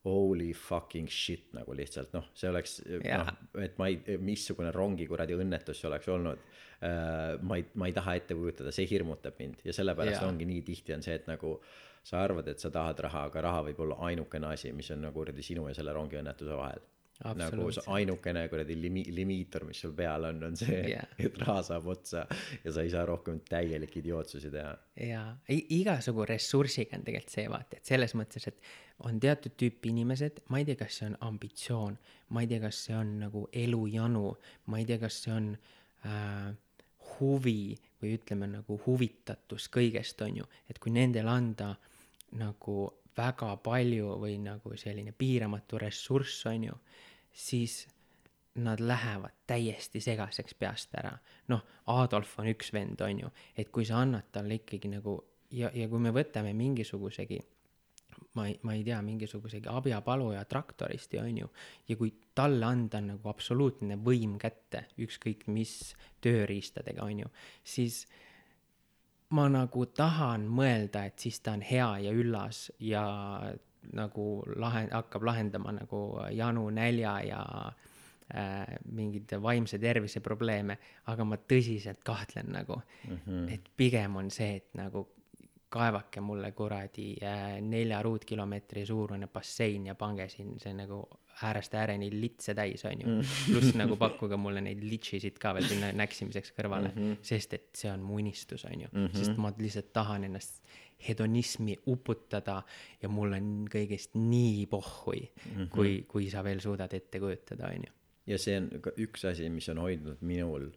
holy 0.05 0.51
fucking 0.53 1.09
shit 1.11 1.53
nagu 1.55 1.75
lihtsalt 1.79 2.15
noh, 2.17 2.27
see 2.35 2.51
oleks 2.51 2.81
yeah. 2.89 3.23
noh, 3.23 3.63
et 3.63 3.79
ma 3.79 3.87
ei, 3.91 4.19
missugune 4.19 4.73
rongi 4.75 5.07
kuradi 5.11 5.37
õnnetus 5.39 5.79
see 5.79 5.91
oleks 5.91 6.11
olnud 6.11 6.43
uh,. 6.43 7.39
ma 7.47 7.61
ei, 7.61 7.67
ma 7.79 7.91
ei 7.91 7.97
taha 7.97 8.17
ette 8.19 8.37
kujutada, 8.39 8.75
see 8.75 8.89
hirmutab 8.91 9.39
mind 9.39 9.63
ja 9.67 9.75
sellepärast 9.77 10.19
yeah. 10.19 10.29
ongi 10.29 10.49
nii 10.49 10.65
tihti 10.67 10.97
on 10.97 11.07
see, 11.07 11.15
et 11.21 11.31
nagu 11.31 11.59
sa 12.03 12.25
arvad, 12.27 12.49
et 12.51 12.59
sa 12.59 12.73
tahad 12.75 12.99
raha, 13.07 13.29
aga 13.31 13.45
raha 13.47 13.67
võib 13.69 13.85
olla 13.85 14.01
ainukene 14.09 14.51
asi, 14.51 14.73
mis 14.75 14.91
on 14.91 15.05
nagu 15.07 15.15
kuradi 15.21 15.45
sinu 15.47 15.69
ja 15.71 15.77
selle 15.79 15.95
rongiõnnetuse 15.95 16.59
vahel 16.59 16.83
nagu 17.23 17.69
see 17.75 17.85
ainukene 17.95 18.45
kuradi 18.51 18.77
limi-, 18.79 19.07
limiitor, 19.15 19.67
mis 19.69 19.83
sul 19.85 19.95
peal 19.97 20.29
on, 20.31 20.41
on 20.49 20.57
see 20.59 20.81
yeah., 20.93 21.07
et 21.27 21.37
raha 21.43 21.63
saab 21.67 21.87
otsa 21.93 22.25
ja 22.65 22.73
sa 22.75 22.85
ei 22.85 22.91
saa 22.93 23.05
rohkem 23.09 23.41
täielik 23.49 23.97
idiootsusi 24.03 24.51
teha. 24.53 24.73
jaa, 25.09 25.27
igasugu 25.49 26.27
ressursiga 26.29 26.99
on 26.99 27.07
tegelikult 27.07 27.37
see 27.37 27.47
vaata, 27.53 27.79
et 27.79 27.93
selles 27.93 28.17
mõttes, 28.19 28.49
et 28.51 28.73
on 29.09 29.21
teatud 29.23 29.55
tüüpi 29.59 29.93
inimesed, 29.93 30.43
ma 30.53 30.61
ei 30.61 30.67
tea, 30.69 30.79
kas 30.81 30.99
see 31.01 31.11
on 31.11 31.17
ambitsioon, 31.29 31.97
ma 32.35 32.43
ei 32.43 32.51
tea, 32.51 32.63
kas 32.63 32.85
see 32.87 32.97
on 32.99 33.15
nagu 33.23 33.47
elujanu, 33.65 34.27
ma 34.71 34.83
ei 34.83 34.89
tea, 34.89 35.01
kas 35.03 35.23
see 35.25 35.35
on 35.35 35.53
äh, 36.07 36.51
huvi 37.17 37.75
või 38.03 38.17
ütleme 38.19 38.49
nagu 38.51 38.79
huvitatus 38.87 39.69
kõigest, 39.73 40.23
on 40.27 40.43
ju, 40.43 40.51
et 40.71 40.83
kui 40.83 40.95
nendele 40.95 41.31
anda 41.31 41.73
nagu 42.41 42.77
väga 43.17 43.57
palju 43.63 44.17
või 44.23 44.39
nagu 44.41 44.77
selline 44.81 45.13
piiramatu 45.17 45.81
ressurss, 45.83 46.47
on 46.49 46.69
ju 46.71 46.79
siis 47.33 47.87
nad 48.55 48.81
lähevad 48.81 49.33
täiesti 49.47 50.01
segaseks 50.01 50.55
peast 50.55 50.95
ära. 50.95 51.13
noh, 51.49 51.63
Adolf 51.87 52.39
on 52.39 52.51
üks 52.53 52.73
vend, 52.73 53.01
on 53.01 53.25
ju, 53.25 53.31
et 53.57 53.71
kui 53.73 53.85
sa 53.89 54.03
annad 54.05 54.29
talle 54.33 54.61
ikkagi 54.61 54.91
nagu 54.93 55.17
ja, 55.51 55.71
ja 55.75 55.89
kui 55.89 56.01
me 56.01 56.13
võtame 56.13 56.53
mingisugusegi 56.57 57.41
ma 58.35 58.47
ei, 58.49 58.59
ma 58.63 58.75
ei 58.75 58.85
tea, 58.85 59.01
mingisugusegi 59.03 59.69
abjapaluja 59.69 60.45
traktoristi, 60.49 61.19
on 61.21 61.39
ju, 61.43 61.49
ja 61.89 61.97
kui 61.97 62.13
talle 62.35 62.67
anda 62.67 63.01
nagu 63.05 63.29
absoluutne 63.29 63.99
võim 64.01 64.39
kätte, 64.41 64.87
ükskõik 65.01 65.47
mis 65.53 65.95
tööriistadega, 66.25 67.05
on 67.05 67.25
ju, 67.25 67.33
siis 67.65 68.05
ma 69.37 69.49
nagu 69.53 69.87
tahan 69.97 70.47
mõelda, 70.49 71.07
et 71.09 71.25
siis 71.25 71.41
ta 71.41 71.57
on 71.57 71.65
hea 71.65 71.91
ja 72.07 72.15
üllas 72.17 72.67
ja 72.81 73.05
nagu 73.93 74.27
lahe, 74.57 74.87
hakkab 74.91 75.23
lahendama 75.23 75.73
nagu 75.73 76.03
janu, 76.31 76.69
nälja 76.71 77.17
ja 77.27 77.41
äh, 78.35 78.77
mingeid 78.93 79.35
vaimse 79.43 79.79
tervise 79.79 80.21
probleeme, 80.21 80.79
aga 81.07 81.25
ma 81.25 81.37
tõsiselt 81.37 82.03
kahtlen 82.05 82.53
nagu 82.53 82.77
mm, 82.77 83.19
-hmm. 83.27 83.51
et 83.55 83.69
pigem 83.77 84.17
on 84.17 84.31
see, 84.31 84.57
et 84.57 84.71
nagu 84.75 85.09
kaevake 85.73 86.21
mulle 86.21 86.53
kuradi 86.53 87.15
äh, 87.25 87.61
nelja 87.61 88.03
ruutkilomeetri 88.03 88.87
suurune 88.87 89.27
bassein 89.27 89.87
ja 89.87 89.95
pange 89.95 90.29
siin 90.29 90.59
see 90.61 90.75
nagu 90.77 91.03
äärest 91.43 91.75
ääreni 91.75 92.11
litse 92.13 92.55
täis, 92.55 92.85
on 92.85 93.01
ju 93.01 93.07
mm. 93.07 93.21
-hmm. 93.21 93.53
pluss 93.53 93.75
nagu 93.75 93.97
pakkuge 93.97 94.37
mulle 94.37 94.61
neid 94.61 94.83
litšisid 94.85 95.39
ka 95.41 95.55
veel 95.55 95.69
sinna 95.69 95.93
näksimiseks 95.93 96.53
kõrvale 96.59 96.93
mm, 96.93 97.03
-hmm. 97.03 97.17
sest 97.23 97.55
et 97.55 97.69
see 97.77 97.93
on 97.93 98.01
mu 98.01 98.19
unistus, 98.21 98.65
on 98.65 98.81
ju 98.81 98.89
mm, 98.93 99.07
-hmm. 99.07 99.17
sest 99.19 99.37
ma 99.37 99.53
lihtsalt 99.59 99.93
tahan 99.93 100.25
ennast 100.25 100.63
hedonismi 101.09 101.79
uputada 101.87 102.63
ja 103.03 103.09
mul 103.09 103.35
on 103.39 103.51
kõigest 103.73 104.17
nii 104.19 104.67
pohhui 104.71 105.23
mm, 105.23 105.51
-hmm. 105.57 105.69
kui, 105.75 106.05
kui 106.09 106.31
sa 106.31 106.45
veel 106.45 106.61
suudad 106.61 106.93
ette 106.95 107.21
kujutada, 107.21 107.73
on 107.75 107.89
ju. 107.89 107.93
ja 108.27 108.39
see 108.39 108.57
on 108.61 108.71
ka 108.81 108.95
üks 108.97 109.25
asi, 109.31 109.49
mis 109.49 109.69
on 109.69 109.83
hoidnud 109.83 110.21
minul 110.21 110.71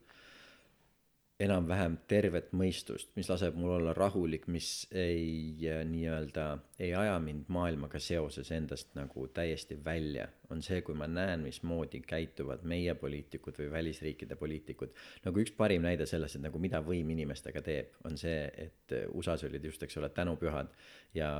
enam-vähem 1.39 1.97
tervet 2.07 2.53
mõistust, 2.55 3.09
mis 3.17 3.27
laseb 3.27 3.57
mul 3.59 3.73
olla 3.75 3.93
rahulik, 3.95 4.45
mis 4.51 4.69
ei 4.95 5.67
äh, 5.67 5.81
nii-öelda, 5.87 6.45
ei 6.79 6.93
aja 6.95 7.17
mind 7.19 7.49
maailmaga 7.51 7.99
seoses 7.99 8.51
endast 8.55 8.93
nagu 8.95 9.27
täiesti 9.35 9.75
välja, 9.85 10.29
on 10.49 10.63
see, 10.63 10.79
kui 10.85 10.95
ma 10.95 11.09
näen, 11.11 11.43
mismoodi 11.43 11.99
käituvad 12.07 12.63
meie 12.63 12.95
poliitikud 12.95 13.59
või 13.59 13.67
välisriikide 13.73 14.37
poliitikud. 14.39 14.95
nagu 15.25 15.43
üks 15.43 15.51
parim 15.57 15.83
näide 15.83 16.07
sellest, 16.07 16.39
et 16.39 16.45
nagu 16.47 16.61
mida 16.61 16.79
võim 16.85 17.11
inimestega 17.11 17.63
teeb, 17.65 17.97
on 18.07 18.15
see, 18.17 18.45
et 18.67 18.95
USA-s 19.11 19.43
olid 19.49 19.67
just, 19.67 19.83
eks 19.83 19.99
ole, 19.99 20.09
tänupühad 20.15 20.71
ja 21.13 21.31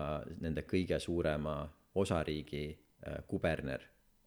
nende 0.41 0.67
kõige 0.67 0.99
suurema 0.99 1.61
osariigi 1.95 2.65
äh, 2.67 3.23
kuberner 3.31 3.79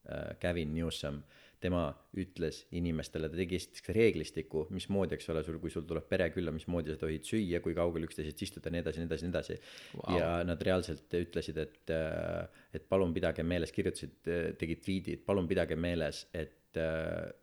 äh, 0.09 0.33
Gavin 0.41 0.73
Newsom 0.73 1.21
äh, 1.21 1.48
tema 1.63 1.89
ütles 2.19 2.61
inimestele, 2.79 3.31
ta 3.31 3.39
tegi 3.39 3.59
esiteks 3.59 3.91
reeglistiku, 3.95 4.65
mismoodi, 4.75 5.17
eks 5.17 5.31
ole, 5.33 5.43
sul, 5.47 5.59
kui 5.63 5.73
sul 5.75 5.87
tuleb 5.89 6.07
pere 6.11 6.29
külla, 6.35 6.53
mismoodi 6.55 6.95
sa 6.95 7.01
tohid 7.01 7.27
süüa, 7.27 7.63
kui 7.65 7.75
kaugel 7.77 8.07
üksteisest 8.09 8.45
istuda, 8.47 8.73
nii 8.75 8.83
edasi, 8.85 9.03
nii 9.03 9.11
edasi, 9.11 9.27
nii 9.27 9.35
edasi. 9.35 9.59
Wow.. 9.99 10.19
ja 10.19 10.31
nad 10.47 10.63
reaalselt 10.69 11.19
ütlesid, 11.19 11.59
et, 11.65 11.95
et 12.75 12.89
palun 12.91 13.15
pidage 13.17 13.47
meeles, 13.47 13.75
kirjutasid, 13.75 14.21
tegid 14.61 14.85
tweet'id, 14.87 15.27
palun 15.27 15.51
pidage 15.51 15.79
meeles, 15.79 16.25
et 16.37 16.58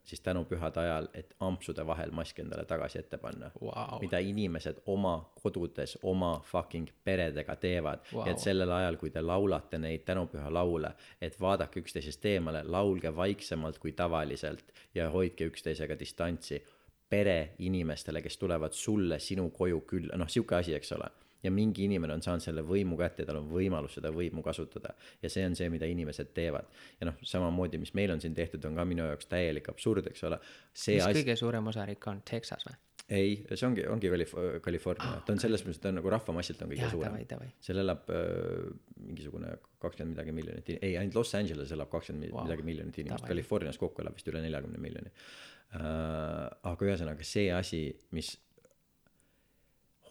siis 0.04 0.22
tänupühade 0.22 0.80
ajal, 0.80 1.08
et 1.14 1.34
ampsude 1.40 1.86
vahel 1.88 2.12
mask 2.12 2.40
endale 2.40 2.66
tagasi 2.66 3.00
ette 3.00 3.18
panna. 3.18 3.52
Wow.. 3.62 4.00
mida 4.02 4.20
inimesed 4.20 4.82
oma 4.86 5.16
kodudes 5.42 5.98
oma 6.04 6.40
fucking 6.46 6.90
peredega 7.04 7.56
teevad. 7.56 8.06
Wow.. 8.14 8.28
et 8.30 8.40
sellel 8.40 8.72
ajal, 8.72 9.00
kui 9.02 9.10
te 9.10 9.22
laulate 9.22 9.78
neid 9.82 10.06
tänupüha 10.06 10.54
laule, 10.54 10.94
et 11.22 11.40
vaadake 11.42 11.82
üksteisest 11.82 12.26
eemale, 12.26 12.64
laulge 12.64 13.16
vaiksemalt 13.16 13.80
kui 13.80 13.92
tavaliselt 13.92 14.74
ja 14.96 15.10
hoidke 15.10 15.46
üksteisega 15.52 16.00
distantsi. 16.00 16.64
pere 17.10 17.54
inimestele, 17.60 18.22
kes 18.22 18.38
tulevad 18.38 18.74
sulle 18.74 19.20
sinu 19.20 19.50
koju 19.50 19.82
külla, 19.82 20.18
noh, 20.18 20.30
sihuke 20.30 20.56
asi, 20.56 20.74
eks 20.74 20.92
ole 20.92 21.06
ja 21.46 21.52
mingi 21.54 21.86
inimene 21.86 22.18
on 22.18 22.24
saanud 22.26 22.44
selle 22.44 22.64
võimu 22.66 22.98
kätte 23.00 23.24
ja 23.24 23.30
tal 23.30 23.42
on 23.42 23.52
võimalus 23.52 23.98
seda 24.00 24.12
võimu 24.16 24.44
kasutada. 24.46 24.96
ja 25.22 25.32
see 25.32 25.46
on 25.48 25.56
see, 25.58 25.70
mida 25.74 25.90
inimesed 25.90 26.34
teevad. 26.38 26.72
ja 27.00 27.12
noh, 27.12 27.22
samamoodi, 27.22 27.82
mis 27.82 27.94
meil 27.98 28.16
on 28.16 28.24
siin 28.24 28.36
tehtud, 28.38 28.66
on 28.66 28.76
ka 28.80 28.88
minu 28.88 29.06
jaoks 29.12 29.30
täielik 29.32 29.70
absurd, 29.72 30.10
eks 30.12 30.26
ole. 30.30 30.42
mis 30.74 30.90
as... 30.98 31.22
kõige 31.22 31.38
suurem 31.40 31.74
osariik 31.74 32.12
on, 32.12 32.22
Texas 32.26 32.68
või? 32.68 32.78
ei, 33.10 33.36
see 33.52 33.68
ongi, 33.68 33.84
ongi 33.90 34.10
California 34.66 35.12
ah,, 35.12 35.20
ta 35.26 35.34
on 35.36 35.42
selles 35.42 35.62
mõttes, 35.66 35.82
ta 35.82 35.92
on 35.92 36.00
nagu 36.00 36.10
rahvamassilt 36.10 36.64
on 36.66 36.72
kõige 36.74 36.90
suurem. 36.90 37.44
seal 37.62 37.82
elab 37.84 38.08
äh, 38.10 38.72
mingisugune 39.06 39.52
kakskümmend 39.82 40.16
midagi 40.16 40.34
miljonit, 40.34 40.72
ei, 40.80 40.96
ainult 40.98 41.20
Los 41.20 41.36
Angeles 41.38 41.74
elab 41.76 41.92
kakskümmend 41.94 42.34
wow. 42.34 42.48
midagi 42.48 42.66
miljonit 42.66 42.98
inimest, 43.04 43.28
Californias 43.30 43.78
kokku 43.82 44.02
elab 44.02 44.18
vist 44.18 44.32
üle 44.32 44.42
neljakümne 44.46 44.82
miljoni 44.82 45.14
äh,. 45.14 45.84
aga 46.72 46.90
ühesõnaga 46.90 47.28
see 47.28 47.52
asi, 47.54 47.84
mis 48.18 48.34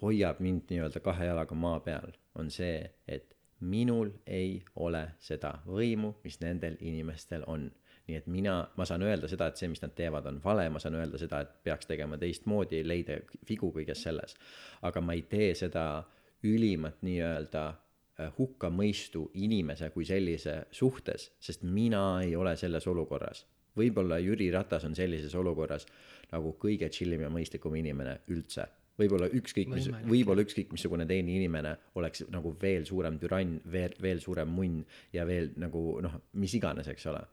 hoiab 0.05 0.41
mind 0.45 0.69
nii-öelda 0.71 1.01
kahe 1.01 1.31
jalaga 1.31 1.57
maa 1.57 1.81
peal, 1.81 2.13
on 2.39 2.51
see, 2.51 2.83
et 3.09 3.35
minul 3.65 4.11
ei 4.27 4.59
ole 4.77 5.05
seda 5.23 5.55
võimu, 5.67 6.15
mis 6.25 6.41
nendel 6.43 6.77
inimestel 6.81 7.47
on. 7.47 7.71
nii 8.05 8.19
et 8.19 8.27
mina, 8.29 8.59
ma 8.77 8.85
saan 8.85 9.03
öelda 9.03 9.29
seda, 9.33 9.47
et 9.49 9.57
see, 9.57 9.69
mis 9.73 9.81
nad 9.81 9.95
teevad, 9.97 10.27
on 10.29 10.41
vale, 10.45 10.67
ma 10.69 10.81
saan 10.83 10.99
öelda 10.99 11.17
seda, 11.17 11.41
et 11.41 11.55
peaks 11.65 11.89
tegema 11.89 12.19
teistmoodi, 12.21 12.83
leida 12.85 13.17
vigu 13.49 13.71
kõiges 13.73 14.03
selles. 14.05 14.37
aga 14.83 15.01
ma 15.01 15.17
ei 15.17 15.23
tee 15.23 15.55
seda 15.55 16.05
ülimat 16.45 17.01
nii-öelda 17.03 17.65
äh, 17.71 18.33
hukkamõistu 18.39 19.31
inimese 19.35 19.89
kui 19.91 20.05
sellise 20.05 20.67
suhtes, 20.71 21.31
sest 21.41 21.65
mina 21.65 22.21
ei 22.23 22.37
ole 22.37 22.57
selles 22.57 22.87
olukorras. 22.87 23.47
võib-olla 23.77 24.19
Jüri 24.19 24.53
Ratas 24.53 24.85
on 24.85 24.95
sellises 24.95 25.35
olukorras 25.35 25.87
nagu 26.33 26.57
kõige 26.61 26.91
chill 26.91 27.13
im 27.13 27.25
ja 27.25 27.31
mõistlikum 27.31 27.75
inimene 27.77 28.21
üldse 28.29 28.69
võib-olla 29.01 29.29
ükskõik 29.35 29.71
mis, 29.73 29.89
võib-olla 30.07 30.45
ükskõik 30.45 30.73
missugune 30.75 31.07
teine 31.09 31.35
inimene 31.35 31.75
oleks 31.99 32.25
nagu 32.33 32.55
veel 32.61 32.87
suurem 32.89 33.19
türann, 33.23 33.59
veel, 33.71 33.97
veel 34.03 34.23
suurem 34.23 34.51
munn 34.55 34.83
ja 35.15 35.27
veel 35.29 35.53
nagu 35.61 35.83
noh, 36.05 36.21
mis 36.41 36.55
iganes, 36.59 36.89
eks 36.93 37.09
ole. 37.11 37.25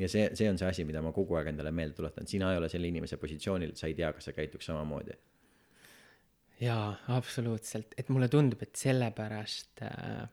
ja 0.00 0.08
see, 0.08 0.30
see 0.38 0.48
on 0.50 0.60
see 0.60 0.70
asi, 0.70 0.86
mida 0.88 1.02
ma 1.04 1.12
kogu 1.16 1.36
aeg 1.36 1.52
endale 1.52 1.72
meelde 1.76 1.98
tuletan, 2.00 2.28
sina 2.30 2.54
ei 2.54 2.60
ole 2.62 2.70
selle 2.72 2.88
inimese 2.88 3.20
positsioonil, 3.20 3.76
sa 3.76 3.90
ei 3.90 3.98
tea, 3.98 4.12
kas 4.16 4.30
sa 4.30 4.36
käituks 4.36 4.70
samamoodi. 4.70 5.16
jaa, 6.64 6.90
absoluutselt, 7.16 7.96
et 8.00 8.08
mulle 8.08 8.28
tundub, 8.32 8.62
et 8.64 8.80
sellepärast 8.80 9.84
äh, 9.84 10.28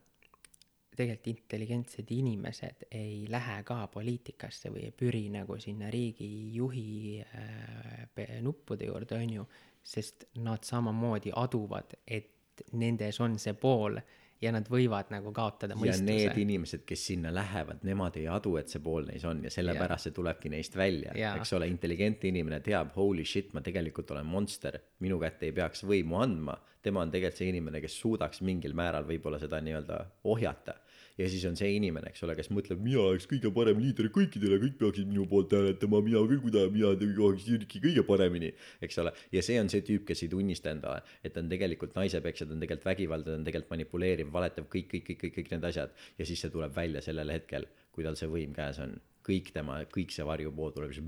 tegelikult 0.97 1.27
intelligentsed 1.35 2.11
inimesed 2.15 2.87
ei 2.95 3.25
lähe 3.29 3.59
ka 3.67 3.83
poliitikasse 3.91 4.71
või 4.73 4.87
ei 4.87 4.93
püri 4.95 5.27
nagu 5.33 5.59
sinna 5.61 5.91
riigijuhi 5.93 7.23
äh, 7.27 8.37
nuppude 8.41 8.87
juurde, 8.87 9.19
on 9.19 9.35
ju 9.35 9.45
sest 9.87 10.27
nad 10.43 10.65
samamoodi 10.67 11.31
aduvad, 11.35 11.95
et 12.07 12.63
nendes 12.73 13.19
on 13.23 13.37
see 13.39 13.53
pool 13.57 13.99
ja 14.41 14.51
nad 14.53 14.67
võivad 14.69 15.09
nagu 15.13 15.31
kaotada 15.33 15.77
mõistuse. 15.77 16.03
ja 16.03 16.27
need 16.27 16.39
inimesed, 16.41 16.83
kes 16.85 17.05
sinna 17.09 17.31
lähevad, 17.33 17.81
nemad 17.87 18.17
ei 18.19 18.27
adu, 18.29 18.55
et 18.59 18.69
see 18.69 18.81
pool 18.83 19.07
neis 19.09 19.25
on 19.25 19.41
ja 19.45 19.51
sellepärast 19.53 20.09
see 20.09 20.17
tulebki 20.17 20.51
neist 20.53 20.75
välja 20.77 21.15
eks 21.15 21.53
ole, 21.57 21.69
intelligentne 21.71 22.29
inimene 22.33 22.59
teab, 22.65 22.93
holy 22.97 23.25
shit, 23.25 23.53
ma 23.57 23.63
tegelikult 23.65 24.11
olen 24.13 24.27
monster, 24.29 24.77
minu 25.05 25.17
kätte 25.21 25.49
ei 25.49 25.55
peaks 25.57 25.85
võimu 25.87 26.19
andma. 26.21 26.57
tema 26.81 27.01
on 27.01 27.11
tegelikult 27.11 27.41
see 27.41 27.49
inimene, 27.53 27.81
kes 27.81 27.97
suudaks 28.01 28.43
mingil 28.45 28.75
määral 28.77 29.07
võib-olla 29.07 29.39
seda 29.41 29.61
nii-öelda 29.63 30.03
ohjata 30.29 30.77
ja 31.17 31.27
siis 31.31 31.45
on 31.49 31.57
see 31.57 31.71
inimene, 31.77 32.11
eks 32.11 32.23
ole, 32.25 32.35
kes 32.37 32.49
mõtleb, 32.53 32.81
mina 32.83 33.01
oleks 33.01 33.27
kõige 33.29 33.51
parem 33.53 33.79
liider 33.81 34.09
kõikidele, 34.13 34.59
kõik 34.61 34.77
peaksid 34.81 35.09
minu 35.09 35.25
poolt 35.29 35.55
hääletama, 35.57 36.01
mina 36.05 36.21
küll, 36.29 36.41
kuida-, 36.43 36.67
mina 36.73 36.93
tahaks 37.01 37.47
Jürki 37.49 37.81
kõige 37.83 38.03
paremini, 38.07 38.51
eks 38.85 39.01
ole. 39.03 39.13
ja 39.33 39.43
see 39.45 39.57
on 39.61 39.71
see 39.73 39.83
tüüp, 39.87 40.05
kes 40.07 40.23
ei 40.25 40.31
tunnista 40.33 40.71
endale, 40.73 41.01
et 41.23 41.33
ta 41.35 41.43
on 41.43 41.51
tegelikult 41.51 41.97
naisepeksja, 41.97 42.47
ta 42.47 42.55
on 42.55 42.63
tegelikult 42.63 42.89
vägivaldne, 42.91 43.31
ta 43.31 43.39
on 43.41 43.47
tegelikult 43.47 43.73
manipuleeriv, 43.75 44.31
valetav, 44.33 44.69
kõik, 44.73 44.89
kõik, 44.93 45.07
kõik, 45.09 45.21
kõik, 45.25 45.35
kõik 45.39 45.53
need 45.55 45.69
asjad. 45.71 45.93
ja 46.17 46.29
siis 46.29 46.41
see 46.43 46.53
tuleb 46.53 46.75
välja 46.75 47.01
sellel 47.05 47.33
hetkel, 47.33 47.67
kui 47.91 48.05
tal 48.05 48.19
see 48.19 48.29
võim 48.31 48.53
käes 48.55 48.81
on. 48.83 48.99
kõik 49.27 49.49
tema, 49.51 49.81
kõik 49.91 50.13
see 50.15 50.23
varjupool 50.23 50.71
tuleb 50.71 50.93
siis, 50.95 51.03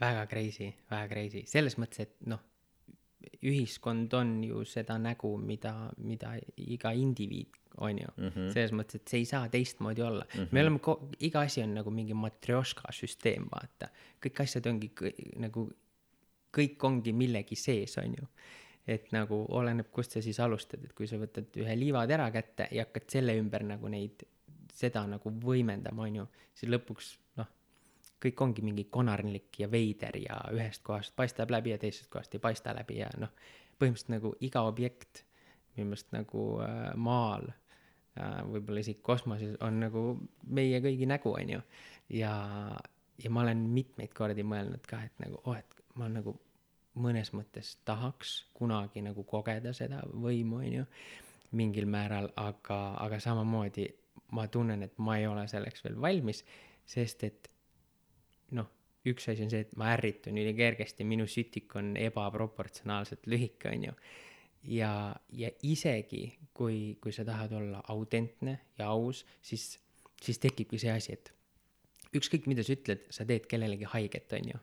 väga 0.00 0.22
crazy, 0.30 0.70
väga 0.88 1.10
crazy, 1.10 1.42
selles 1.50 1.76
mõttes, 1.76 2.06
et 2.06 2.14
noh 2.30 2.40
ühiskond 3.42 4.12
on 4.14 4.44
ju 4.44 4.64
seda 4.66 4.98
nägu, 5.02 5.30
mida, 5.42 5.72
mida 6.02 6.34
iga 6.56 6.92
indiviid 6.94 7.56
on 7.78 7.98
ju 7.98 8.06
mm 8.16 8.28
-hmm.. 8.28 8.52
selles 8.52 8.72
mõttes, 8.72 9.00
et 9.00 9.08
see 9.08 9.18
ei 9.18 9.24
saa 9.24 9.48
teistmoodi 9.48 10.02
olla 10.02 10.24
mm. 10.24 10.40
-hmm. 10.40 10.48
me 10.52 10.60
oleme, 10.60 10.80
iga 11.20 11.40
asi 11.40 11.62
on 11.62 11.74
nagu 11.74 11.90
mingi 11.90 12.14
matrjoška 12.14 12.92
süsteem, 12.92 13.46
vaata. 13.50 13.88
kõik 14.26 14.42
asjad 14.42 14.66
ongi 14.66 14.90
nagu, 15.36 15.70
kõik 16.56 16.84
ongi 16.84 17.12
millegi 17.12 17.56
sees, 17.56 17.98
on 17.98 18.14
ju. 18.18 18.26
et 18.86 19.12
nagu 19.12 19.46
oleneb, 19.48 19.90
kust 19.92 20.10
sa 20.10 20.22
siis 20.22 20.40
alustad, 20.40 20.84
et 20.84 20.92
kui 20.92 21.06
sa 21.06 21.16
võtad 21.16 21.56
ühe 21.56 21.76
liivatera 21.76 22.30
kätte 22.30 22.68
ja 22.70 22.84
hakkad 22.84 23.10
selle 23.10 23.36
ümber 23.38 23.62
nagu 23.62 23.88
neid, 23.88 24.22
seda 24.72 25.06
nagu 25.06 25.30
võimendama, 25.30 26.02
on 26.02 26.16
ju, 26.16 26.26
siis 26.54 26.72
lõpuks 26.72 27.18
kõik 28.22 28.40
ongi 28.42 28.64
mingi 28.66 28.88
konarlik 28.90 29.60
ja 29.62 29.70
veider 29.70 30.16
ja 30.22 30.40
ühest 30.52 30.82
kohast 30.82 31.14
paistab 31.16 31.50
läbi 31.54 31.70
ja 31.70 31.78
teisest 31.78 32.10
kohast 32.10 32.34
ei 32.34 32.42
paista 32.42 32.74
läbi 32.74 32.98
ja 32.98 33.08
noh, 33.18 33.30
põhimõtteliselt 33.78 34.14
nagu 34.16 34.34
iga 34.40 34.64
objekt 34.66 35.24
minu 35.76 35.92
meelest 35.92 36.12
nagu 36.12 36.44
äh, 36.64 36.92
maal 36.96 37.46
Äh, 38.18 38.38
võib-olla 38.50 38.82
isegi 38.82 39.02
kosmoses 39.04 39.54
on 39.62 39.78
nagu 39.82 40.02
meie 40.50 40.80
kõigi 40.82 41.06
nägu, 41.06 41.34
on 41.38 41.52
ju. 41.52 41.60
ja, 42.18 42.32
ja 43.22 43.30
ma 43.30 43.44
olen 43.44 43.60
mitmeid 43.74 44.14
kordi 44.16 44.42
mõelnud 44.42 44.86
ka, 44.90 45.02
et 45.06 45.22
nagu, 45.22 45.38
oh, 45.44 45.54
et 45.58 45.98
ma 46.00 46.08
nagu 46.10 46.34
mõnes 46.98 47.30
mõttes 47.36 47.76
tahaks 47.86 48.32
kunagi 48.58 49.04
nagu 49.06 49.22
kogeda 49.28 49.74
seda 49.76 50.00
võimu, 50.08 50.62
on 50.64 50.72
ju, 50.80 50.86
mingil 51.60 51.86
määral, 51.86 52.32
aga, 52.40 52.80
aga 53.04 53.20
samamoodi 53.22 53.86
ma 54.34 54.48
tunnen, 54.50 54.82
et 54.82 54.98
ma 54.98 55.20
ei 55.20 55.28
ole 55.28 55.46
selleks 55.48 55.84
veel 55.84 56.00
valmis, 56.02 56.42
sest 56.88 57.22
et 57.28 57.50
noh, 58.56 58.70
üks 59.08 59.28
asi 59.32 59.44
on 59.44 59.52
see, 59.52 59.64
et 59.66 59.76
ma 59.80 59.92
ärritun 59.96 60.38
ülikergesti, 60.40 61.04
minu 61.08 61.26
sütik 61.30 61.74
on 61.78 61.94
ebaproportsionaalselt 62.00 63.28
lühike, 63.30 63.72
on 63.72 63.90
ju 63.90 63.98
ja, 64.66 64.92
ja 65.32 65.50
isegi 65.62 66.22
kui, 66.56 66.96
kui 67.02 67.12
sa 67.14 67.24
tahad 67.26 67.52
olla 67.58 67.82
autentne 67.92 68.58
ja 68.78 68.90
aus, 68.92 69.24
siis, 69.42 69.76
siis 70.22 70.40
tekibki 70.42 70.80
see 70.80 70.92
asi, 70.92 71.14
et 71.14 71.32
ükskõik, 72.16 72.48
mida 72.50 72.64
sa 72.64 72.74
ütled, 72.74 73.06
sa 73.14 73.26
teed 73.28 73.46
kellelegi 73.50 73.88
haiget, 73.92 74.32
on 74.38 74.52
ju. 74.54 74.60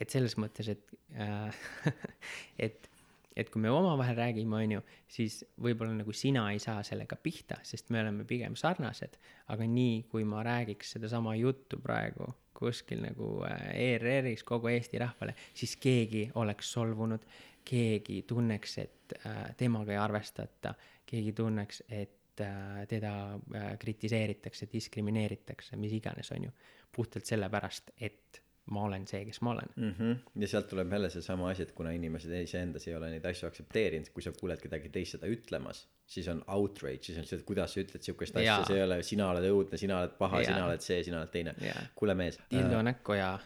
et 0.00 0.10
selles 0.10 0.36
mõttes, 0.40 0.68
et 0.72 0.94
äh, 1.20 1.64
et, 2.66 2.90
et 3.36 3.50
kui 3.50 3.62
me 3.62 3.70
omavahel 3.70 4.16
räägime, 4.16 4.60
on 4.60 4.76
ju, 4.76 4.84
siis 5.10 5.40
võib-olla 5.60 5.96
nagu 5.98 6.12
sina 6.14 6.46
ei 6.52 6.60
saa 6.62 6.82
sellega 6.86 7.16
pihta, 7.16 7.58
sest 7.66 7.90
me 7.90 8.02
oleme 8.04 8.26
pigem 8.28 8.54
sarnased, 8.56 9.18
aga 9.50 9.66
nii, 9.66 10.04
kui 10.10 10.26
ma 10.28 10.44
räägiks 10.46 10.94
sedasama 10.96 11.34
juttu 11.40 11.80
praegu 11.82 12.30
kuskil 12.54 13.00
nagu 13.02 13.40
äh, 13.48 13.72
ERR-is 13.74 14.44
kogu 14.46 14.70
Eesti 14.70 15.00
rahvale, 15.02 15.34
siis 15.58 15.74
keegi 15.82 16.28
oleks 16.38 16.70
solvunud 16.76 17.26
keegi 17.64 18.22
tunneks, 18.28 18.78
et 18.78 19.16
äh, 19.26 19.54
temaga 19.56 19.94
ei 19.94 19.98
arvestata, 20.00 20.74
keegi 21.06 21.32
tunneks, 21.36 21.82
et 21.88 22.40
äh, 22.40 22.84
teda 22.88 23.14
äh, 23.34 23.68
kritiseeritakse, 23.80 24.68
diskrimineeritakse, 24.72 25.76
mis 25.80 25.92
iganes, 25.92 26.32
on 26.32 26.50
ju. 26.50 26.54
puhtalt 26.94 27.26
sellepärast, 27.26 27.90
et 27.98 28.43
ma 28.72 28.84
olen 28.88 29.02
see, 29.08 29.24
kes 29.28 29.40
ma 29.44 29.50
olen 29.50 29.72
mm. 29.76 29.90
-hmm. 29.98 30.40
ja 30.40 30.48
sealt 30.48 30.68
tuleb 30.70 30.92
jälle 30.92 31.10
seesama 31.10 31.50
asi, 31.50 31.62
et 31.62 31.72
kuna 31.72 31.90
inimesed 31.92 32.32
iseendas 32.38 32.88
ei 32.88 32.94
ole 32.96 33.10
neid 33.10 33.26
asju 33.28 33.48
aktsepteerinud, 33.48 34.08
kui 34.14 34.22
sa 34.24 34.32
kuuled 34.32 34.62
kedagi 34.62 34.88
teist 34.88 35.18
seda 35.18 35.28
ütlemas, 35.28 35.84
siis 36.06 36.28
on 36.32 36.40
outrage, 36.46 37.02
siis 37.02 37.18
on 37.18 37.28
see, 37.28 37.38
et 37.38 37.44
kuidas 37.44 37.74
sa 37.74 37.82
ütled 37.84 38.06
sihukest 38.06 38.40
asja, 38.40 38.62
see 38.64 38.78
ei 38.80 38.86
ole, 38.86 39.02
sina 39.02 39.28
oled 39.34 39.50
õudne, 39.50 39.80
sina 39.80 40.00
oled 40.00 40.16
paha, 40.18 40.44
sina 40.44 40.64
oled 40.70 40.80
see, 40.80 41.02
sina 41.04 41.20
oled 41.20 41.34
teine. 41.34 41.54
kuule 41.94 42.16
mees. 42.16 42.40
dildo 42.50 42.80
äh, 42.80 42.88
näkku 42.92 43.20
ja 43.20 43.38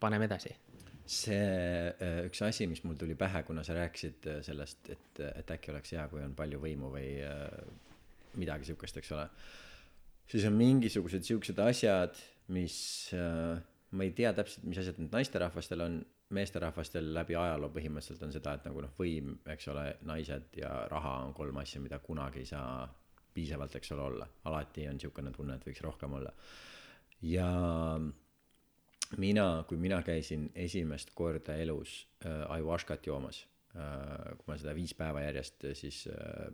paneme 0.00 0.28
edasi 0.28 0.52
see 1.06 1.94
äh, 2.02 2.24
üks 2.26 2.42
asi, 2.42 2.66
mis 2.66 2.82
mul 2.84 2.98
tuli 2.98 3.14
pähe, 3.18 3.42
kuna 3.46 3.62
sa 3.64 3.76
rääkisid 3.78 4.26
äh, 4.26 4.40
sellest, 4.44 4.90
et, 4.90 5.20
et 5.28 5.50
äkki 5.54 5.70
oleks 5.70 5.94
hea, 5.94 6.06
kui 6.10 6.22
on 6.22 6.34
palju 6.36 6.58
võimu 6.62 6.90
või 6.92 7.12
äh, 7.22 7.46
midagi 8.36 8.66
sihukest, 8.68 8.98
eks 9.00 9.12
ole. 9.14 9.28
siis 10.26 10.44
on 10.48 10.58
mingisugused 10.58 11.24
sihukesed 11.24 11.62
asjad, 11.62 12.18
mis 12.52 12.76
ma 13.90 14.04
ei 14.04 14.12
tea 14.16 14.32
täpselt, 14.34 14.66
mis 14.66 14.78
asjad 14.82 14.98
need 15.00 15.14
naisterahvastel 15.14 15.84
on, 15.84 15.98
meesterahvastel 16.36 17.12
läbi 17.14 17.36
ajaloo 17.38 17.70
põhimõtteliselt 17.74 18.24
on 18.26 18.34
seda, 18.34 18.56
et 18.58 18.66
nagu 18.66 18.82
noh, 18.82 18.92
võim, 18.98 19.36
eks 19.54 19.68
ole, 19.70 19.86
naised 20.08 20.58
ja 20.58 20.72
raha 20.90 21.18
on 21.26 21.34
kolm 21.36 21.60
asja, 21.62 21.80
mida 21.84 22.00
kunagi 22.02 22.42
ei 22.42 22.50
saa 22.50 22.86
piisavalt, 23.36 23.76
eks 23.78 23.92
ole, 23.94 24.06
olla. 24.10 24.28
alati 24.50 24.88
on 24.90 25.00
sihukene 25.00 25.30
tunne, 25.36 25.58
et 25.58 25.66
võiks 25.68 25.82
rohkem 25.84 26.18
olla. 26.18 26.32
ja 27.22 27.50
mina, 29.22 29.46
kui 29.68 29.78
mina 29.78 30.02
käisin 30.02 30.50
esimest 30.54 31.12
korda 31.14 31.56
elus 31.62 32.06
äh, 32.24 32.42
ayahuascat 32.56 33.06
joomas 33.06 33.44
äh,, 33.76 34.34
kui 34.38 34.50
ma 34.50 34.58
seda 34.58 34.74
viis 34.74 34.94
päeva 34.98 35.22
järjest 35.28 35.64
äh, 35.64 35.76
siis 35.78 36.06
äh, 36.10 36.50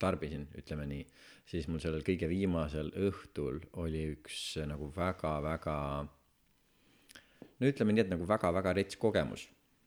tarbisin, 0.00 0.46
ütleme 0.58 0.86
nii, 0.88 1.04
siis 1.50 1.68
mul 1.68 1.82
sellel 1.82 2.04
kõige 2.06 2.28
viimasel 2.30 2.92
õhtul 3.08 3.60
oli 3.82 4.06
üks 4.14 4.40
äh, 4.60 4.68
nagu 4.70 4.90
väga-väga, 4.96 5.76
no 7.60 7.70
ütleme 7.70 7.94
nii, 7.94 8.06
et 8.06 8.12
nagu 8.12 8.26
väga-väga 8.28 8.74
rets 8.78 8.98
kogemus, 9.00 9.46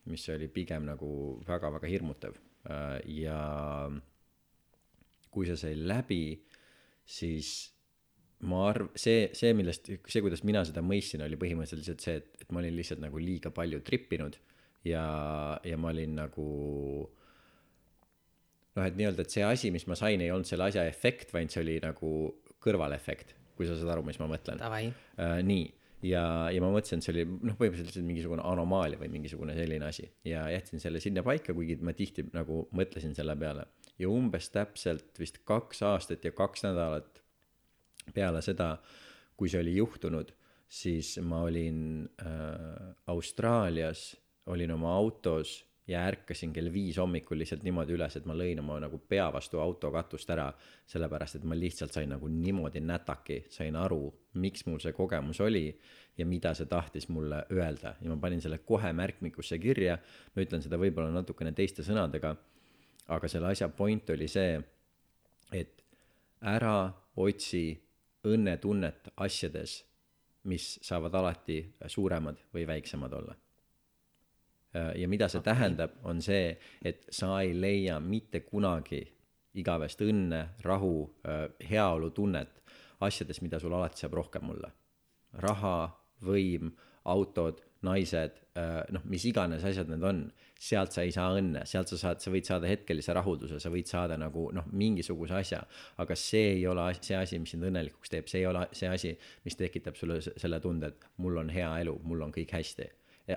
mis 0.10 0.26
oli 0.34 0.50
pigem 0.52 0.88
nagu 0.88 1.10
väga-väga 1.48 1.90
hirmutav. 1.90 2.38
Äh, 2.70 3.00
ja 3.24 3.38
kui 5.34 5.50
see 5.50 5.58
sai 5.60 5.74
läbi, 5.80 6.24
siis 7.10 7.74
ma 8.48 8.68
arv-, 8.70 8.92
see, 9.00 9.28
see, 9.38 9.54
millest, 9.58 9.90
see, 9.90 10.24
kuidas 10.24 10.44
mina 10.48 10.64
seda 10.68 10.84
mõistsin, 10.86 11.24
oli 11.26 11.40
põhimõtteliselt 11.40 12.04
see, 12.04 12.20
et, 12.22 12.44
et 12.44 12.52
ma 12.54 12.62
olin 12.62 12.76
lihtsalt 12.78 13.02
nagu 13.04 13.22
liiga 13.22 13.52
palju 13.56 13.82
trippinud 13.88 14.38
ja, 14.88 15.04
ja 15.66 15.80
ma 15.80 15.94
olin 15.94 16.18
nagu 16.20 16.48
noh, 18.74 18.84
et 18.84 18.98
nii-öelda, 19.00 19.26
et 19.26 19.36
see 19.36 19.46
asi, 19.48 19.72
mis 19.74 19.88
ma 19.90 19.98
sain, 20.00 20.22
ei 20.22 20.34
olnud 20.34 20.50
selle 20.50 20.68
asja 20.70 20.86
efekt, 20.90 21.34
vaid 21.34 21.54
see 21.54 21.64
oli 21.64 21.78
nagu 21.84 22.12
kõrvalefekt, 22.64 23.36
kui 23.58 23.68
sa 23.70 23.78
saad 23.80 23.94
aru, 23.96 24.06
mis 24.08 24.20
ma 24.22 24.30
mõtlen. 24.32 24.62
Uh, 25.20 25.40
nii, 25.46 25.68
ja, 26.04 26.24
ja 26.52 26.62
ma 26.64 26.70
mõtlesin, 26.74 27.00
et 27.00 27.08
see 27.08 27.14
oli 27.14 27.24
noh, 27.30 27.56
põhimõtteliselt 27.58 27.90
lihtsalt 27.90 28.08
mingisugune 28.08 28.44
anomaalia 28.48 29.00
või 29.00 29.12
mingisugune 29.14 29.56
selline 29.58 29.88
asi. 29.88 30.06
Ja 30.28 30.46
jätsin 30.52 30.84
selle 30.84 31.02
sinna 31.04 31.24
paika, 31.26 31.56
kuigi 31.56 31.80
ma 31.82 31.96
tihti 31.98 32.28
nagu 32.34 32.66
mõtlesin 32.76 33.16
selle 33.18 33.36
peale. 33.40 33.66
Ja 34.02 34.12
umbes 34.12 34.50
täpselt 34.54 35.20
vist 35.22 35.42
kaks 35.48 35.84
aastat 35.88 36.26
ja 36.26 36.34
kaks 36.36 36.66
nädalat 36.68 37.22
peale 38.14 38.42
seda, 38.44 38.76
kui 39.38 39.52
see 39.52 39.62
oli 39.64 39.78
juhtunud, 39.78 40.34
siis 40.68 41.16
ma 41.24 41.44
olin 41.48 42.04
äh, 42.22 42.96
Austraalias, 43.14 44.12
olin 44.52 44.74
oma 44.76 44.92
autos 44.98 45.62
ja 45.88 46.06
ärkasin 46.08 46.54
kell 46.54 46.72
viis 46.74 46.98
hommikul 46.98 47.38
lihtsalt 47.42 47.64
niimoodi 47.64 47.96
üles, 47.98 48.16
et 48.16 48.28
ma 48.30 48.36
lõin 48.38 48.60
oma 48.62 48.78
nagu 48.80 48.98
pea 49.10 49.26
vastu 49.34 49.60
auto 49.60 49.92
katust 49.92 50.30
ära, 50.32 50.48
sellepärast 50.88 51.40
et 51.40 51.48
ma 51.48 51.58
lihtsalt 51.60 51.92
sain 51.96 52.10
nagu 52.14 52.30
niimoodi 52.32 52.80
nätaki, 52.84 53.44
sain 53.52 53.76
aru, 53.76 54.08
miks 54.40 54.66
mul 54.70 54.80
see 54.84 54.96
kogemus 54.96 55.42
oli 55.44 55.66
ja 56.18 56.26
mida 56.30 56.54
see 56.56 56.70
tahtis 56.72 57.10
mulle 57.12 57.44
öelda 57.52 57.96
ja 58.00 58.10
ma 58.10 58.18
panin 58.22 58.42
selle 58.42 58.62
kohe 58.64 58.94
märkmikusse 58.96 59.60
kirja, 59.60 59.98
ma 60.36 60.46
ütlen 60.46 60.64
seda 60.64 60.80
võib-olla 60.80 61.12
natukene 61.12 61.52
teiste 61.52 61.84
sõnadega, 61.84 62.36
aga 63.12 63.32
selle 63.32 63.52
asja 63.52 63.68
point 63.70 64.10
oli 64.16 64.30
see, 64.32 64.62
et 65.52 65.84
ära 66.40 66.94
otsi 67.20 67.66
õnnetunnet 68.24 69.12
asjades, 69.20 69.82
mis 70.48 70.78
saavad 70.84 71.16
alati 71.16 71.60
suuremad 71.88 72.40
või 72.56 72.68
väiksemad 72.68 73.14
olla. 73.20 73.36
Ja 74.74 75.08
mida 75.08 75.28
see 75.30 75.40
okay. 75.40 75.54
tähendab, 75.54 75.98
on 76.04 76.22
see, 76.22 76.56
et 76.82 77.06
sa 77.14 77.36
ei 77.42 77.54
leia 77.54 78.00
mitte 78.02 78.44
kunagi 78.46 79.04
igavest 79.60 80.02
õnne, 80.02 80.40
rahu, 80.66 80.96
heaolutunnet 81.70 82.64
asjades, 83.06 83.42
mida 83.46 83.60
sul 83.62 83.76
alati 83.78 84.02
saab 84.02 84.18
rohkem 84.18 84.50
olla. 84.50 84.72
raha, 85.34 85.78
võim, 86.22 86.72
autod, 87.10 87.62
naised, 87.84 88.38
noh, 88.96 89.06
mis 89.12 89.26
iganes 89.28 89.64
asjad 89.68 89.90
need 89.92 90.04
on, 90.08 90.20
sealt 90.62 90.96
sa 90.96 91.04
ei 91.04 91.12
saa 91.12 91.34
õnne, 91.36 91.66
sealt 91.68 91.92
sa 91.92 91.98
saad, 92.00 92.22
sa 92.24 92.32
võid 92.32 92.48
saada 92.48 92.70
hetkelise 92.70 93.16
rahulduse, 93.18 93.60
sa 93.60 93.72
võid 93.74 93.90
saada 93.90 94.18
nagu 94.20 94.46
noh, 94.56 94.70
mingisuguse 94.72 95.36
asja, 95.42 95.64
aga 96.00 96.16
see 96.20 96.54
ei 96.56 96.68
ole 96.70 96.86
see 97.00 97.18
asi, 97.20 97.40
mis 97.44 97.56
sind 97.56 97.68
õnnelikuks 97.68 98.14
teeb, 98.14 98.30
see 98.32 98.44
ei 98.44 98.48
ole 98.48 98.68
see 98.78 98.92
asi, 98.92 99.14
mis 99.44 99.60
tekitab 99.60 100.00
sulle 100.00 100.22
selle 100.24 100.62
tunde, 100.64 100.94
et 100.94 101.10
mul 101.24 101.42
on 101.44 101.52
hea 101.54 101.72
elu, 101.84 101.98
mul 102.08 102.24
on 102.28 102.36
kõik 102.36 102.56
hästi. 102.56 102.88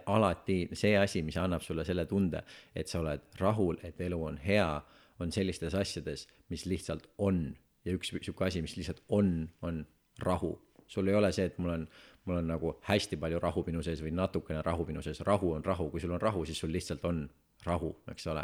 Alati 0.06 0.68
see 0.72 0.96
asi, 0.98 1.22
mis 1.22 1.36
annab 1.38 1.62
sulle 1.62 1.84
selle 1.86 2.06
tunde, 2.10 2.42
et 2.74 2.88
sa 2.90 3.00
oled 3.00 3.22
rahul, 3.40 3.78
et 3.86 4.00
elu 4.00 4.18
on 4.28 4.38
hea, 4.42 4.68
on 5.22 5.32
sellistes 5.32 5.74
asjades, 5.74 6.26
mis 6.50 6.66
lihtsalt 6.66 7.06
on. 7.18 7.48
Ja 7.86 7.94
üks 7.94 8.10
sihuke 8.10 8.48
asi, 8.48 8.62
mis 8.64 8.76
lihtsalt 8.76 9.02
on, 9.08 9.48
on 9.62 9.84
rahu. 10.22 10.56
sul 10.86 11.08
ei 11.08 11.14
ole 11.18 11.32
see, 11.34 11.48
et 11.50 11.56
mul 11.58 11.72
on, 11.72 11.84
mul 12.24 12.36
on 12.38 12.46
nagu 12.46 12.72
hästi 12.86 13.16
palju 13.18 13.40
rahu 13.42 13.64
minu 13.66 13.80
sees 13.82 13.98
või 14.02 14.12
natukene 14.14 14.60
rahu 14.62 14.84
minu 14.86 15.02
sees, 15.02 15.18
rahu 15.26 15.50
on 15.56 15.64
rahu, 15.64 15.88
kui 15.90 16.00
sul 16.00 16.12
on 16.14 16.20
rahu, 16.22 16.44
siis 16.46 16.60
sul 16.62 16.70
lihtsalt 16.70 17.04
on 17.04 17.24
rahu, 17.64 17.96
eks 18.10 18.26
ole. 18.26 18.42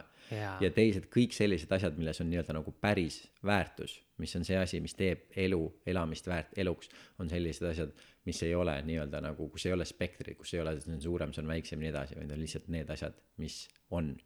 Ja 0.60 0.70
teised 0.74 1.04
kõik 1.12 1.34
sellised 1.36 1.70
asjad, 1.72 1.96
milles 1.98 2.20
on 2.20 2.30
nii-öelda 2.30 2.54
nagu 2.56 2.72
päris 2.80 3.20
väärtus, 3.44 3.98
mis 4.18 4.34
on 4.36 4.44
see 4.44 4.56
asi, 4.58 4.80
mis 4.80 4.94
teeb 4.98 5.28
elu, 5.36 5.60
elamist 5.86 6.26
väärt 6.26 6.56
eluks, 6.58 6.88
on 7.20 7.28
sellised 7.30 7.66
asjad, 7.68 7.92
mis 8.24 8.42
ei 8.42 8.54
ole 8.54 8.74
nii-öelda 8.82 9.20
nagu, 9.20 9.48
kus 9.52 9.66
ei 9.66 9.72
ole 9.76 9.84
spektri, 9.84 10.34
kus 10.34 10.54
ei 10.54 10.60
ole, 10.60 10.74
see 10.80 10.94
on 10.94 11.02
suurem, 11.02 11.32
see 11.32 11.42
on 11.42 11.48
väiksem 11.52 11.78
ja 11.82 11.86
nii 11.86 11.90
edasi, 11.92 12.16
vaid 12.18 12.30
on 12.34 12.40
lihtsalt 12.40 12.68
need 12.68 12.90
asjad, 12.90 13.14
mis 13.42 13.68
on. 13.90 14.16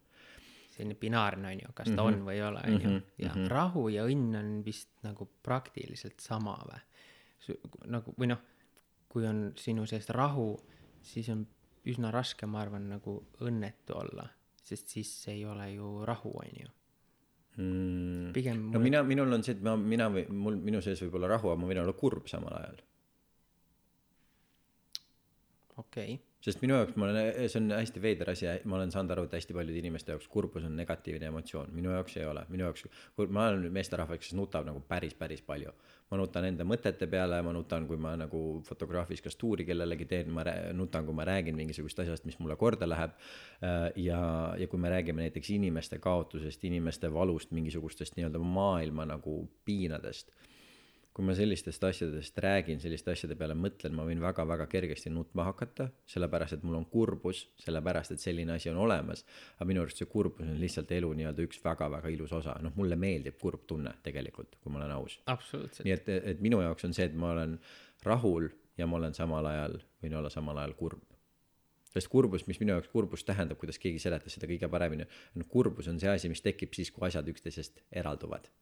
selline 0.77 0.95
binaarne 1.01 1.47
on 1.47 1.59
ju, 1.63 1.71
kas 1.73 1.87
Mhm. 1.87 1.95
ta 1.97 2.03
on 2.03 2.19
või 2.25 2.31
ei 2.37 2.41
ole, 2.45 2.59
on 2.67 2.81
ju. 2.81 3.01
ja 3.17 3.31
rahu 3.49 3.87
ja 3.89 4.03
õnn 4.05 4.35
on 4.37 4.63
vist 4.65 4.89
nagu 5.03 5.25
praktiliselt 5.43 6.19
sama 6.21 6.53
või? 6.69 6.79
nagu 7.85 8.13
või 8.19 8.27
noh, 8.27 8.37
kui 9.09 9.25
on 9.25 9.53
sinu 9.57 9.85
sees 9.87 10.09
rahu, 10.09 10.59
siis 11.01 11.29
on 11.29 11.47
üsna 11.87 12.11
raske, 12.11 12.45
ma 12.45 12.61
arvan, 12.61 12.89
nagu 12.89 13.23
õnnetu 13.41 13.95
olla, 13.95 14.27
sest 14.67 14.91
siis 14.95 15.11
ei 15.31 15.45
ole 15.47 15.69
ju 15.73 15.91
rahu, 16.07 16.33
on 16.43 16.59
ju. 16.63 16.73
Mm. 17.57 18.33
pigem 18.33 18.59
no 18.67 18.77
mul- 18.77 18.83
mina, 18.85 18.99
minul 19.03 19.33
on 19.33 19.43
see, 19.43 19.55
et 19.57 19.63
ma, 19.65 19.73
mina 19.81 20.11
või 20.13 20.27
mul, 20.29 20.59
minu 20.61 20.81
sees 20.85 20.99
võib 21.01 21.15
olla 21.17 21.31
rahu, 21.31 21.49
aga 21.49 21.61
ma 21.61 21.69
võin 21.71 21.79
olla 21.81 21.95
kurb 21.97 22.27
samal 22.29 22.53
ajal. 22.53 22.83
okei 25.81 26.13
okay., 26.13 26.19
sest 26.47 26.61
minu 26.63 26.77
jaoks 26.77 26.95
ma 26.95 27.09
olen, 27.09 27.17
see 27.51 27.59
on 27.59 27.73
hästi 27.75 28.01
veider 28.01 28.31
asi, 28.31 28.47
ma 28.69 28.77
olen 28.77 28.91
saanud 28.93 29.11
aru, 29.13 29.25
et 29.27 29.35
hästi 29.35 29.55
paljude 29.55 29.81
inimeste 29.81 30.13
jaoks 30.13 30.29
kurbus 30.31 30.63
on 30.67 30.77
negatiivne 30.79 31.27
emotsioon, 31.27 31.73
minu 31.75 31.91
jaoks 31.91 32.15
ei 32.21 32.25
ole, 32.27 32.45
minu 32.51 32.63
jaoks, 32.63 32.85
ma 33.35 33.49
olen 33.51 33.67
meesterahvas, 33.75 34.21
kes 34.23 34.35
nutab 34.37 34.67
nagu 34.67 34.81
päris, 34.87 35.15
päris 35.19 35.43
palju. 35.43 35.75
ma 36.07 36.15
nutan 36.21 36.45
enda 36.47 36.63
mõtete 36.63 37.03
peale, 37.11 37.41
ma 37.43 37.51
nutan, 37.51 37.83
kui 37.87 37.97
ma 37.99 38.13
nagu 38.15 38.61
fotograafis 38.63 39.19
kas 39.25 39.35
tuuri 39.35 39.65
kellelegi 39.67 40.05
teen, 40.07 40.29
ma 40.31 40.45
nutan, 40.71 41.03
kui 41.05 41.15
ma 41.15 41.25
räägin 41.27 41.57
mingisugust 41.59 41.99
asjast, 41.99 42.23
mis 42.25 42.39
mulle 42.39 42.55
korda 42.55 42.87
läheb. 42.87 43.17
ja, 43.95 44.21
ja 44.57 44.67
kui 44.71 44.79
me 44.79 44.89
räägime 44.89 45.27
näiteks 45.27 45.49
inimeste 45.51 45.99
kaotusest, 45.99 46.63
inimeste 46.63 47.11
valust, 47.13 47.51
mingisugustest 47.51 48.15
nii-öelda 48.15 48.39
maailma 48.39 49.05
nagu 49.05 49.41
piinadest 49.65 50.31
kui 51.17 51.25
ma 51.25 51.33
sellistest 51.33 51.81
asjadest 51.81 52.35
räägin, 52.45 52.77
selliste 52.77 53.09
asjade 53.09 53.33
peale 53.39 53.55
mõtlen, 53.57 53.95
ma 53.97 54.03
võin 54.05 54.19
väga-väga 54.21 54.67
kergesti 54.69 55.09
nutma 55.09 55.47
hakata, 55.47 55.87
sellepärast 56.13 56.59
et 56.59 56.65
mul 56.67 56.75
on 56.77 56.83
kurbus, 56.91 57.39
sellepärast 57.63 58.13
et 58.13 58.21
selline 58.21 58.53
asi 58.53 58.69
on 58.69 58.77
olemas. 58.83 59.23
aga 59.55 59.65
minu 59.65 59.81
arust 59.81 59.97
see 59.97 60.09
kurbus 60.11 60.45
on 60.45 60.59
lihtsalt 60.61 60.93
elu 60.93 61.09
nii-öelda 61.17 61.47
üks 61.47 61.57
väga-väga 61.63 62.11
ilus 62.13 62.35
osa, 62.37 62.53
noh, 62.61 62.75
mulle 62.77 62.99
meeldib 63.01 63.39
kurb 63.41 63.65
tunne 63.65 63.95
tegelikult, 64.05 64.59
kui 64.61 64.71
ma 64.71 64.83
olen 64.83 64.93
aus. 64.99 65.17
nii 65.87 65.95
et, 65.95 66.13
et 66.35 66.45
minu 66.45 66.61
jaoks 66.61 66.85
on 66.85 66.93
see, 66.93 67.09
et 67.09 67.17
ma 67.17 67.33
olen 67.33 67.57
rahul 68.05 68.51
ja 68.77 68.85
ma 68.85 69.01
olen 69.01 69.17
samal 69.17 69.49
ajal, 69.55 69.79
võin 70.05 70.19
olla 70.21 70.29
samal 70.29 70.61
ajal 70.61 70.77
kurb. 70.77 71.17
sest 71.95 72.13
kurbus, 72.13 72.45
mis 72.45 72.61
minu 72.61 72.75
jaoks 72.75 72.93
kurbus 72.93 73.25
tähendab, 73.25 73.57
kuidas 73.57 73.81
keegi 73.81 74.05
seletas 74.05 74.37
seda 74.37 74.45
kõige 74.53 74.69
paremini, 74.69 75.09
on 75.33 75.49
kurbus 75.49 75.89
on 75.89 75.97
see 75.97 76.13
asi, 76.13 76.29
mis 76.29 76.45
tekib 76.45 76.77
siis, 76.77 76.93
kui 76.93 77.09
asjad 77.09 77.33
üksteisest 77.33 77.81
eralduvad 77.89 78.53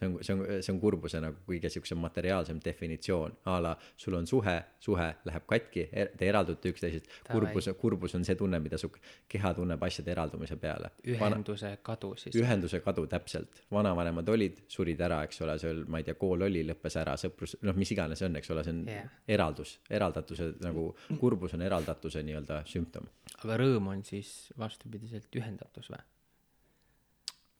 see 0.00 0.06
on, 0.06 0.18
see 0.22 0.34
on, 0.34 0.62
see 0.62 0.72
on 0.72 0.80
kurbuse 0.82 1.20
nagu 1.22 1.36
kõige 1.46 1.70
siuksem 1.70 1.98
materiaalsem 2.02 2.60
definitsioon 2.64 3.36
a 3.50 3.56
la 3.62 3.74
sul 3.96 4.16
on 4.18 4.26
suhe, 4.26 4.54
suhe 4.82 5.08
läheb 5.28 5.46
katki, 5.50 5.86
te 6.18 6.28
eraldute 6.28 6.72
üksteisest. 6.72 7.08
kurbus, 7.30 7.68
kurbus 7.80 8.14
on 8.18 8.24
see 8.26 8.36
tunne, 8.38 8.58
mida 8.62 8.78
su 8.80 8.90
keha 9.30 9.54
tunneb 9.54 9.82
asjade 9.82 10.12
eraldumise 10.14 10.56
peale. 10.60 10.90
ühenduse 11.06 11.76
kadu 11.82 12.14
siis. 12.20 12.36
ühenduse 12.36 12.80
kadu 12.84 13.06
täpselt, 13.10 13.64
vanavanemad 13.70 14.28
olid, 14.28 14.64
surid 14.68 15.00
ära, 15.00 15.22
eks 15.28 15.42
ole, 15.46 15.58
seal 15.62 15.84
ma 15.88 16.02
ei 16.02 16.08
tea, 16.08 16.18
kool 16.18 16.46
oli, 16.48 16.64
lõppes 16.66 16.98
ära, 17.00 17.16
sõprus, 17.20 17.56
noh, 17.62 17.76
mis 17.78 17.94
iganes 17.94 18.22
see 18.22 18.30
on, 18.30 18.40
eks 18.40 18.50
ole, 18.54 18.64
see 18.66 18.74
on 18.74 18.82
yeah. 18.88 19.12
eraldus, 19.28 19.78
eraldatuse 19.90 20.54
nagu 20.64 20.90
kurbus 21.20 21.54
on 21.54 21.62
eraldatuse 21.66 22.24
nii-öelda 22.26 22.64
sümptom. 22.70 23.06
aga 23.42 23.60
rõõm 23.60 23.92
on 23.94 24.04
siis 24.06 24.34
vastupidiselt 24.58 25.40
ühendatus 25.40 25.90
või? 25.92 26.02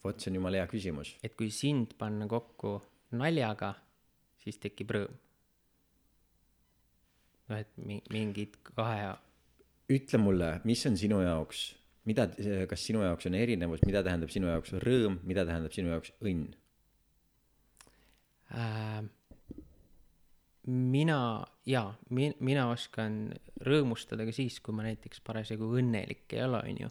Vot 0.04 0.20
see 0.20 0.30
on 0.30 0.38
jumala 0.40 0.60
hea 0.62 0.68
küsimus. 0.70 1.14
et 1.24 1.36
kui 1.36 1.50
sind 1.50 1.94
panna 1.98 2.28
kokku 2.30 2.76
naljaga, 3.16 3.74
siis 4.42 4.58
tekib 4.62 4.90
rõõm. 4.96 5.14
noh, 7.48 7.56
et 7.60 7.72
mi- 7.76 8.02
mingid 8.10 8.56
kahe, 8.74 9.14
ütle 9.92 10.18
mulle, 10.18 10.60
mis 10.64 10.84
on 10.88 10.96
sinu 10.96 11.20
jaoks, 11.20 11.64
mida, 12.08 12.28
kas 12.68 12.86
sinu 12.86 13.02
jaoks 13.04 13.26
on 13.28 13.34
erinevus, 13.36 13.82
mida 13.86 14.02
tähendab 14.06 14.32
sinu 14.32 14.48
jaoks 14.48 14.72
rõõm, 14.84 15.18
mida 15.28 15.44
tähendab 15.44 15.72
sinu 15.76 15.92
jaoks 15.92 16.12
õnn? 16.24 16.54
äh, 18.54 19.02
mina, 20.66 21.18
jaa, 21.68 21.94
mi-, 22.10 22.34
mina 22.40 22.68
oskan 22.72 23.34
rõõmustada 23.64 24.24
ka 24.24 24.32
siis, 24.32 24.60
kui 24.64 24.74
ma 24.76 24.86
näiteks 24.86 25.20
parasjagu 25.24 25.68
õnnelik 25.80 26.32
ei 26.36 26.44
ole, 26.46 26.60
on 26.64 26.80
ju. 26.86 26.90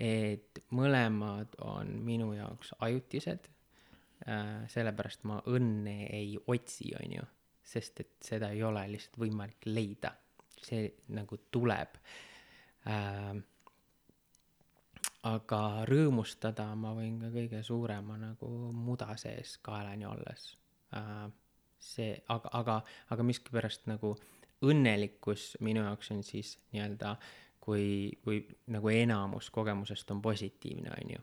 Et 0.00 0.60
mõlemad 0.70 1.56
on 1.60 1.90
minu 2.04 2.32
jaoks 2.32 2.74
ajutised 2.80 3.48
äh,. 4.28 4.64
sellepärast 4.68 5.24
ma 5.24 5.40
õnne 5.46 6.06
ei 6.08 6.38
otsi, 6.46 6.94
on 7.00 7.16
ju, 7.18 7.24
sest 7.62 8.00
et 8.00 8.14
seda 8.24 8.50
ei 8.50 8.62
ole 8.62 8.86
lihtsalt 8.88 9.18
võimalik 9.20 9.66
leida. 9.66 10.14
see 10.64 10.88
nagu 11.08 11.36
tuleb 11.50 11.98
äh,. 12.88 13.34
aga 15.28 15.62
rõõmustada 15.88 16.74
ma 16.74 16.94
võin 16.96 17.20
ka 17.20 17.32
kõige 17.32 17.62
suurema 17.62 18.16
nagu 18.16 18.48
muda 18.72 19.16
sees 19.16 19.58
kaelani 19.58 20.06
olles 20.06 20.56
äh,. 20.96 21.28
see, 21.78 22.16
aga, 22.28 22.48
aga, 22.52 22.82
aga 23.10 23.22
miskipärast 23.22 23.86
nagu 23.86 24.16
õnnelikkus 24.64 25.56
minu 25.60 25.82
jaoks 25.84 26.10
on 26.14 26.22
siis 26.24 26.56
nii-öelda, 26.72 27.16
kui, 27.64 28.12
kui 28.24 28.42
nagu 28.74 28.90
enamus 28.92 29.48
kogemusest 29.50 30.10
on 30.10 30.22
positiivne, 30.22 30.90
on 30.90 31.14
ju. 31.16 31.22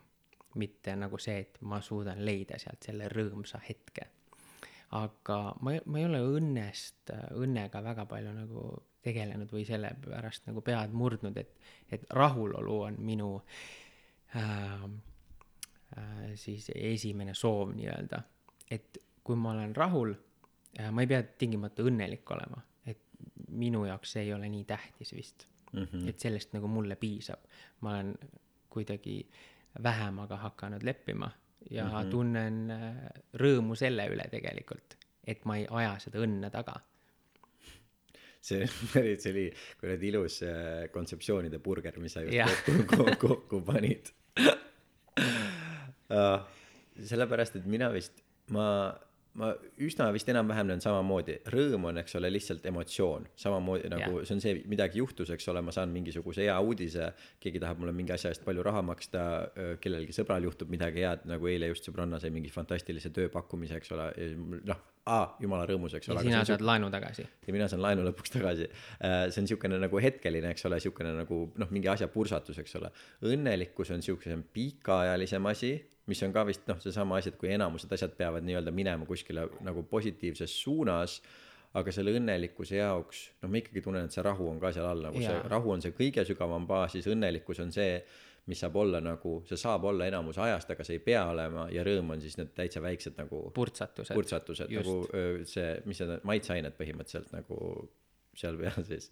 mitte 0.56 0.96
nagu 1.00 1.16
see, 1.22 1.38
et 1.40 1.62
ma 1.64 1.78
suudan 1.82 2.26
leida 2.28 2.58
sealt 2.60 2.84
selle 2.84 3.06
rõõmsa 3.08 3.62
hetke. 3.68 4.08
aga 4.98 5.38
ma, 5.62 5.76
ma 5.86 6.00
ei 6.00 6.06
ole 6.06 6.20
õnnest, 6.40 7.14
õnnega 7.40 7.84
väga 7.84 8.06
palju 8.06 8.34
nagu 8.36 8.64
tegelenud 9.02 9.54
või 9.54 9.64
sellepärast 9.66 10.50
nagu 10.50 10.62
pead 10.62 10.92
murdnud, 10.94 11.38
et, 11.38 11.54
et 11.90 12.04
rahulolu 12.10 12.80
on 12.88 12.98
minu 13.00 13.30
äh, 14.36 14.84
äh, 15.98 16.34
siis 16.36 16.68
esimene 16.76 17.38
soov 17.38 17.72
nii-öelda. 17.78 18.24
et 18.72 18.98
kui 19.24 19.38
ma 19.38 19.54
olen 19.54 19.76
rahul 19.76 20.16
äh,, 20.16 20.92
ma 20.92 21.06
ei 21.06 21.14
pea 21.14 21.24
tingimata 21.24 21.86
õnnelik 21.86 22.36
olema, 22.36 22.66
et 22.86 23.06
minu 23.48 23.86
jaoks 23.86 24.18
see 24.18 24.26
ei 24.28 24.34
ole 24.34 24.50
nii 24.50 24.66
tähtis 24.66 25.16
vist 25.16 25.51
mm. 25.74 25.84
-hmm. 25.84 26.10
et 26.10 26.20
sellest 26.20 26.54
nagu 26.54 26.68
mulle 26.68 26.96
piisab. 26.96 27.40
ma 27.82 27.96
olen 27.96 28.16
kuidagi 28.70 29.30
vähemaga 29.84 30.38
hakanud 30.38 30.84
leppima 30.84 31.32
ja 31.70 31.86
mm 31.86 31.92
-hmm. 31.92 32.12
tunnen 32.12 32.72
äh, 32.72 32.96
rõõmu 33.34 33.76
selle 33.76 34.08
üle 34.08 34.30
tegelikult, 34.32 34.98
et 35.24 35.46
ma 35.46 35.58
ei 35.58 35.68
aja 35.70 36.00
seda 36.00 36.20
õnne 36.20 36.50
taga 36.50 36.80
see 38.42 38.66
päris 38.94 39.28
oli 39.30 39.54
kuradi 39.80 40.08
ilus 40.10 40.42
äh, 40.44 40.90
kontseptsioonide 40.92 41.60
burger, 41.60 42.00
mis 42.00 42.14
sa 42.14 42.22
just 42.22 42.66
kokku, 42.66 42.98
kokku, 42.98 43.28
kokku 43.28 43.62
panid 43.62 44.10
uh, 46.10 46.42
sellepärast, 47.12 47.56
et 47.56 47.66
mina 47.66 47.90
vist, 47.94 48.24
ma 48.52 48.66
ma 49.40 49.52
üsna 49.80 50.10
vist 50.12 50.28
enam-vähem 50.32 50.68
näen 50.68 50.82
samamoodi, 50.84 51.38
rõõm 51.54 51.88
on, 51.88 52.00
eks 52.02 52.18
ole, 52.20 52.32
lihtsalt 52.34 52.66
emotsioon, 52.68 53.30
samamoodi 53.40 53.92
nagu 53.94 54.18
yeah. 54.18 54.28
see 54.28 54.36
on 54.36 54.44
see, 54.44 54.58
midagi 54.72 55.00
juhtus, 55.00 55.32
eks 55.32 55.48
ole, 55.54 55.62
ma 55.64 55.72
saan 55.76 55.94
mingisuguse 55.94 56.44
hea 56.44 56.58
uudise, 56.60 57.12
keegi 57.44 57.62
tahab 57.64 57.80
mulle 57.80 57.94
mingi 57.96 58.12
asja 58.16 58.34
eest 58.34 58.44
palju 58.44 58.66
raha 58.68 58.82
maksta, 58.90 59.22
kellelgi 59.84 60.16
sõbral 60.16 60.44
juhtub 60.50 60.72
midagi 60.74 61.06
head, 61.06 61.24
nagu 61.32 61.48
eile 61.48 61.72
just 61.72 61.88
sõbranna 61.88 62.20
sai 62.20 62.34
mingi 62.36 62.52
fantastilise 62.52 63.14
tööpakkumise, 63.16 63.80
eks 63.80 63.96
ole, 63.96 64.10
noh, 64.68 64.84
aa, 65.08 65.24
jumala 65.42 65.64
rõõmus, 65.70 65.96
eks 65.96 66.12
ole. 66.12 66.26
ja 66.26 66.28
sina 66.28 66.44
saad 66.52 66.66
laenu 66.68 66.92
tagasi. 66.92 67.24
ja 67.48 67.56
mina 67.56 67.72
saan 67.72 67.86
laenu 67.86 68.04
lõpuks 68.10 68.36
tagasi. 68.36 68.68
see 69.00 69.40
on 69.40 69.48
niisugune 69.48 69.80
nagu 69.80 70.04
hetkeline, 70.04 70.52
eks 70.52 70.68
ole, 70.68 70.82
niisugune 70.82 71.16
nagu 71.22 71.40
noh, 71.56 71.72
mingi 71.72 71.88
asja 71.94 72.12
pursatus, 72.12 72.60
eks 72.60 72.76
ole. 72.82 72.92
õnnelikkus 73.32 73.96
on 73.96 74.04
niisugusem 74.04 74.44
pikaajalisem 74.52 75.52
asi 75.56 75.74
mis 76.10 76.24
on 76.26 76.34
ka 76.34 76.44
vist 76.48 76.66
noh, 76.70 76.80
seesama 76.82 77.20
asi, 77.20 77.32
et 77.32 77.38
kui 77.40 77.52
enamused 77.54 77.92
asjad 77.94 78.16
peavad 78.18 78.46
nii-öelda 78.48 78.74
minema 78.74 79.06
kuskile 79.10 79.46
nagu 79.66 79.84
positiivses 79.90 80.54
suunas, 80.64 81.20
aga 81.78 81.94
selle 81.96 82.16
õnnelikkuse 82.18 82.80
jaoks, 82.80 83.22
noh, 83.44 83.52
ma 83.52 83.62
ikkagi 83.62 83.84
tunnen, 83.86 84.10
et 84.10 84.16
see 84.16 84.26
rahu 84.26 84.50
on 84.52 84.60
ka 84.60 84.74
seal 84.76 84.90
all, 84.90 85.06
nagu 85.08 85.22
ja. 85.22 85.32
see 85.32 85.52
rahu 85.54 85.72
on 85.76 85.84
see 85.84 85.96
kõige 85.96 86.26
sügavam 86.28 86.66
baas, 86.68 86.98
siis 86.98 87.08
õnnelikkus 87.12 87.62
on 87.64 87.72
see, 87.76 88.02
mis 88.50 88.60
saab 88.60 88.76
olla 88.82 89.00
nagu, 89.04 89.38
see 89.48 89.60
saab 89.60 89.86
olla 89.88 90.08
enamus 90.10 90.40
ajast, 90.42 90.74
aga 90.74 90.84
see 90.88 90.98
ei 90.98 91.04
pea 91.06 91.22
olema 91.30 91.68
ja 91.72 91.86
rõõm 91.88 92.16
on 92.16 92.24
siis 92.24 92.36
need 92.40 92.52
täitsa 92.58 92.82
väiksed 92.84 93.20
nagu 93.22 93.44
purtsatused, 93.56 94.16
purtsatused 94.18 94.74
nagu 94.74 94.96
see, 95.48 95.70
mis 95.88 96.02
need 96.02 96.26
maitseained 96.28 96.76
põhimõtteliselt 96.80 97.32
nagu 97.36 97.62
seal 98.42 98.58
peal 98.60 98.88
siis. 98.88 99.12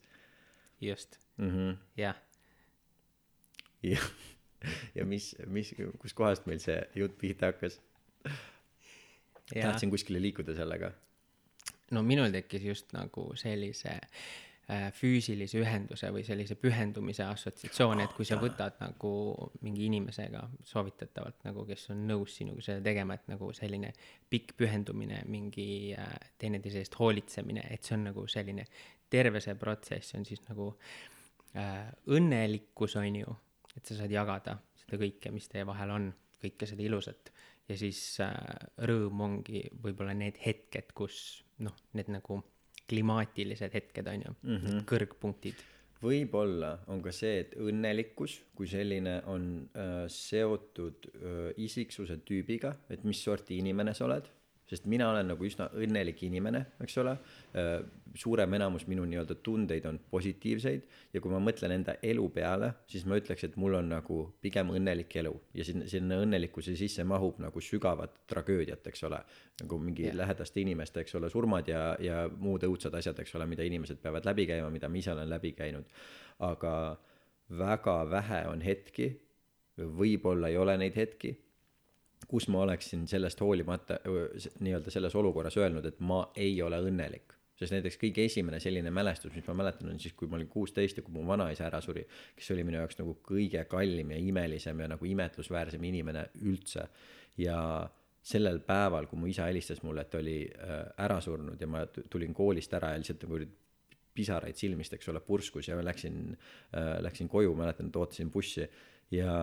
just 0.82 1.20
mm 1.38 1.78
jah. 2.00 2.18
jah 3.86 4.12
ja 4.98 5.06
mis, 5.06 5.34
mis, 5.48 5.74
kuskohast 6.02 6.48
meil 6.50 6.62
see 6.64 6.80
jutt 6.96 7.18
pihta 7.20 7.54
hakkas? 7.54 7.80
tahtsin 9.50 9.90
kuskile 9.90 10.22
liikuda 10.22 10.56
sellega. 10.56 10.92
no 11.92 12.04
minul 12.06 12.30
tekkis 12.32 12.66
just 12.68 12.94
nagu 12.94 13.32
sellise 13.40 13.96
äh, 14.70 14.90
füüsilise 14.94 15.58
ühenduse 15.64 16.12
või 16.14 16.22
sellise 16.28 16.56
pühendumise 16.60 17.26
assotsiatsioon, 17.26 18.04
et 18.04 18.14
kui 18.18 18.28
sa 18.30 18.38
võtad 18.42 18.78
nagu 18.84 19.12
mingi 19.66 19.88
inimesega 19.88 20.44
soovitatavalt 20.70 21.42
nagu, 21.48 21.66
kes 21.66 21.90
on 21.96 22.06
nõus 22.12 22.38
sinuga 22.38 22.62
seda 22.66 22.84
tegema, 22.86 23.18
et 23.18 23.26
nagu 23.32 23.50
selline 23.58 23.94
pikk 24.30 24.54
pühendumine, 24.60 25.24
mingi 25.26 25.96
äh, 25.98 26.14
teineteise 26.38 26.84
eest 26.86 27.00
hoolitsemine, 27.00 27.66
et 27.74 27.84
see 27.84 27.98
on 27.98 28.10
nagu 28.12 28.28
selline 28.30 28.68
terve 29.10 29.42
see 29.42 29.58
protsess 29.58 30.14
on 30.14 30.26
siis 30.30 30.44
nagu 30.46 30.76
äh, 31.58 31.88
õnnelikkus, 32.14 33.00
on 33.02 33.24
ju 33.24 33.38
et 33.80 33.90
sa 33.92 33.98
saad 34.02 34.14
jagada 34.14 34.58
seda 34.84 35.00
kõike, 35.02 35.32
mis 35.34 35.48
teie 35.52 35.66
vahel 35.68 35.96
on, 35.96 36.12
kõike 36.44 36.68
seda 36.70 36.86
ilusat. 36.86 37.32
ja 37.70 37.78
siis 37.78 38.00
äh, 38.26 38.36
rõõm 38.90 39.26
ongi 39.26 39.64
võib-olla 39.84 40.16
need 40.18 40.40
hetked, 40.42 40.94
kus 40.98 41.44
noh, 41.66 41.76
need 41.94 42.10
nagu 42.12 42.42
klimaatilised 42.90 43.76
hetked 43.76 44.08
on 44.10 44.24
ju 44.26 44.32
mm, 44.34 44.58
-hmm. 44.58 44.80
kõrgpunktid. 44.90 45.62
võib-olla 46.02 46.80
on 46.88 47.02
ka 47.06 47.12
see, 47.12 47.40
et 47.44 47.56
õnnelikkus 47.56 48.40
kui 48.56 48.68
selline 48.68 49.22
on 49.26 49.70
äh, 49.76 50.08
seotud 50.08 51.10
äh, 51.14 51.54
isiksuse 51.58 52.18
tüübiga, 52.26 52.76
et 52.90 53.04
mis 53.04 53.24
sorti 53.24 53.60
inimene 53.60 53.94
sa 53.94 54.06
oled 54.06 54.30
sest 54.70 54.86
mina 54.90 55.10
olen 55.10 55.32
nagu 55.32 55.46
üsna 55.46 55.70
õnnelik 55.78 56.22
inimene, 56.28 56.62
eks 56.84 56.98
ole. 57.02 57.16
Äh, 57.58 57.80
suurem 58.18 58.54
enamus 58.58 58.88
minu 58.90 59.04
nii-öelda 59.06 59.36
tundeid 59.46 59.86
on 59.86 60.00
positiivseid 60.12 60.86
ja 61.14 61.22
kui 61.22 61.30
ma 61.30 61.42
mõtlen 61.44 61.76
enda 61.76 61.96
elu 62.06 62.24
peale, 62.34 62.72
siis 62.90 63.06
ma 63.10 63.18
ütleks, 63.20 63.44
et 63.46 63.58
mul 63.62 63.78
on 63.78 63.92
nagu 63.92 64.22
pigem 64.42 64.72
õnnelik 64.74 65.14
elu 65.22 65.34
ja 65.58 65.66
sinna, 65.66 65.86
sinna 65.90 66.18
õnnelikkuse 66.24 66.74
sisse 66.78 67.06
mahub 67.06 67.38
nagu 67.42 67.62
sügavat 67.62 68.24
tragöödiat, 68.30 68.88
eks 68.90 69.06
ole. 69.10 69.22
nagu 69.62 69.82
mingi 69.84 70.08
yeah. 70.08 70.18
lähedaste 70.22 70.62
inimeste, 70.62 71.04
eks 71.04 71.16
ole, 71.20 71.30
surmad 71.30 71.68
ja, 71.70 71.84
ja 72.02 72.24
muud 72.30 72.66
õudsad 72.66 72.96
asjad, 72.98 73.20
eks 73.22 73.36
ole, 73.38 73.46
mida 73.50 73.66
inimesed 73.68 74.02
peavad 74.02 74.26
läbi 74.26 74.48
käima, 74.50 74.70
mida 74.74 74.90
ma 74.90 74.98
ise 74.98 75.14
olen 75.14 75.30
läbi 75.30 75.54
käinud. 75.58 75.86
aga 76.40 76.74
väga 77.58 77.98
vähe 78.10 78.42
on 78.48 78.62
hetki, 78.62 79.12
võib-olla 79.78 80.50
ei 80.50 80.58
ole 80.58 80.78
neid 80.78 80.98
hetki 80.98 81.34
kus 82.28 82.48
ma 82.48 82.62
oleksin 82.66 83.08
sellest 83.08 83.42
hoolimata 83.42 84.00
nii-öelda 84.60 84.92
selles 84.92 85.16
olukorras 85.16 85.58
öelnud, 85.58 85.86
et 85.86 86.00
ma 86.00 86.24
ei 86.36 86.62
ole 86.62 86.82
õnnelik. 86.84 87.36
sest 87.60 87.74
näiteks 87.76 87.98
kõige 88.00 88.24
esimene 88.24 88.60
selline 88.64 88.92
mälestus, 88.92 89.34
mis 89.36 89.48
ma 89.50 89.54
mäletan, 89.60 89.90
on 89.92 89.98
siis, 90.00 90.14
kui 90.16 90.30
ma 90.32 90.38
olin 90.38 90.48
kuusteist 90.48 90.98
ja 90.98 91.04
kui 91.04 91.12
mu 91.12 91.26
vanaisa 91.28 91.66
ära 91.68 91.82
suri, 91.84 92.06
kes 92.36 92.52
oli 92.56 92.64
minu 92.64 92.80
jaoks 92.80 93.02
nagu 93.02 93.18
kõige 93.24 93.66
kallim 93.68 94.14
ja 94.16 94.20
imelisem 94.32 94.80
ja 94.80 94.88
nagu 94.88 95.06
imetlusväärsem 95.06 95.84
inimene 95.84 96.30
üldse. 96.42 96.88
ja 97.38 97.90
sellel 98.22 98.60
päeval, 98.60 99.08
kui 99.08 99.20
mu 99.20 99.28
isa 99.32 99.48
helistas 99.48 99.82
mulle, 99.84 100.04
et 100.04 100.16
oli 100.16 100.38
äh, 100.48 100.80
ära 101.04 101.20
surnud 101.24 101.62
ja 101.62 101.68
ma 101.68 101.86
tulin 101.88 102.34
koolist 102.36 102.74
ära 102.74 102.94
ja 102.94 103.00
lihtsalt 103.02 103.24
nagu 103.26 103.40
pisaraid 104.20 104.58
silmist, 104.60 104.94
eks 104.94 105.10
ole, 105.12 105.22
purskus 105.24 105.70
ja 105.70 105.80
läksin 105.84 106.32
äh,, 106.76 106.98
läksin 107.04 107.30
koju, 107.32 107.56
mäletan, 107.56 107.90
et 107.90 108.00
ootasin 108.00 108.32
bussi 108.32 108.68
ja 109.12 109.36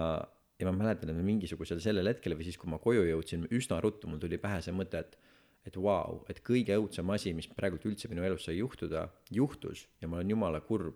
ja 0.60 0.68
ma 0.68 0.72
mäletan, 0.72 1.12
et 1.12 1.24
mingisugusel 1.24 1.80
sellel 1.84 2.08
hetkel 2.10 2.36
või 2.36 2.46
siis, 2.48 2.56
kui 2.60 2.70
ma 2.72 2.78
koju 2.82 3.04
jõudsin, 3.04 3.46
üsna 3.54 3.80
ruttu 3.84 4.08
mul 4.08 4.20
tuli 4.22 4.38
pähe 4.40 4.62
see 4.64 4.74
mõte, 4.76 5.04
et 5.04 5.18
et 5.66 5.74
vau 5.74 5.82
wow,, 5.88 6.18
et 6.30 6.38
kõige 6.46 6.76
õudsem 6.78 7.08
asi, 7.10 7.32
mis 7.34 7.48
praegult 7.50 7.82
üldse 7.88 8.06
minu 8.06 8.22
elus 8.22 8.44
sai 8.46 8.60
juhtuda, 8.60 9.08
juhtus 9.34 9.88
ja 9.98 10.06
ma 10.06 10.20
olen 10.20 10.30
jumala 10.30 10.60
kurb. 10.62 10.94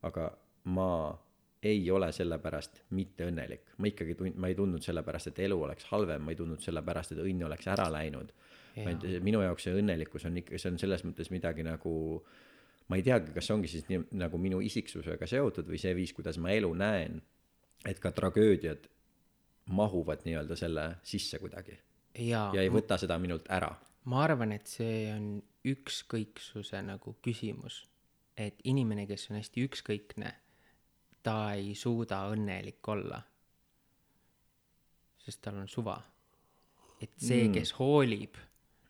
aga 0.00 0.30
ma 0.64 1.18
ei 1.62 1.90
ole 1.90 2.12
selle 2.14 2.38
pärast 2.38 2.84
mitte 2.94 3.26
õnnelik, 3.26 3.72
ma 3.82 3.88
ikkagi 3.90 4.14
tund-, 4.14 4.36
ma 4.38 4.48
ei 4.48 4.54
tundnud 4.54 4.84
selle 4.84 5.02
pärast, 5.02 5.32
et 5.32 5.40
elu 5.42 5.56
oleks 5.66 5.88
halvem, 5.90 6.22
ma 6.22 6.30
ei 6.30 6.38
tundnud 6.38 6.62
selle 6.62 6.82
pärast, 6.86 7.12
et 7.12 7.20
õnn 7.20 7.44
oleks 7.48 7.66
ära 7.66 7.88
läinud. 7.90 8.32
vaid 8.78 9.04
minu 9.26 9.40
jaoks 9.42 9.66
see 9.66 9.74
õnnelikkus 9.74 10.24
on 10.28 10.36
ikka, 10.38 10.58
see 10.58 10.70
on 10.70 10.78
selles 10.78 11.02
mõttes 11.04 11.32
midagi 11.34 11.64
nagu 11.66 11.92
ma 12.88 12.96
ei 12.96 13.02
teagi, 13.02 13.34
kas 13.34 13.48
see 13.48 13.56
ongi 13.56 13.70
siis 13.72 13.88
nii, 13.90 14.04
nagu 14.22 14.38
minu 14.38 14.60
isiksusega 14.64 15.26
seotud 15.26 15.66
või 15.68 15.80
see 15.82 15.96
viis, 15.98 16.14
kuidas 16.14 16.38
ma 16.38 16.54
elu 16.54 16.70
näen 16.78 17.18
et 17.86 18.00
ka 18.00 18.12
tragöödiad 18.12 18.88
mahuvad 19.68 20.24
nii-öelda 20.24 20.56
selle 20.56 20.96
sisse 21.02 21.38
kuidagi. 21.38 21.78
ja 22.18 22.50
ei 22.62 22.70
võta 22.72 22.98
seda 22.98 23.18
minult 23.18 23.46
ära. 23.50 23.70
ma 24.04 24.22
arvan, 24.24 24.52
et 24.52 24.66
see 24.66 25.12
on 25.12 25.42
ükskõiksuse 25.64 26.82
nagu 26.82 27.16
küsimus. 27.22 27.86
et 28.36 28.60
inimene, 28.64 29.06
kes 29.06 29.30
on 29.30 29.36
hästi 29.36 29.64
ükskõikne, 29.66 30.32
ta 31.22 31.54
ei 31.54 31.74
suuda 31.74 32.22
õnnelik 32.32 32.88
olla. 32.88 33.22
sest 35.18 35.42
tal 35.42 35.58
on 35.58 35.68
suva. 35.68 36.00
et 37.00 37.12
see 37.16 37.44
mm., 37.48 37.52
kes 37.52 37.72
hoolib, 37.78 38.38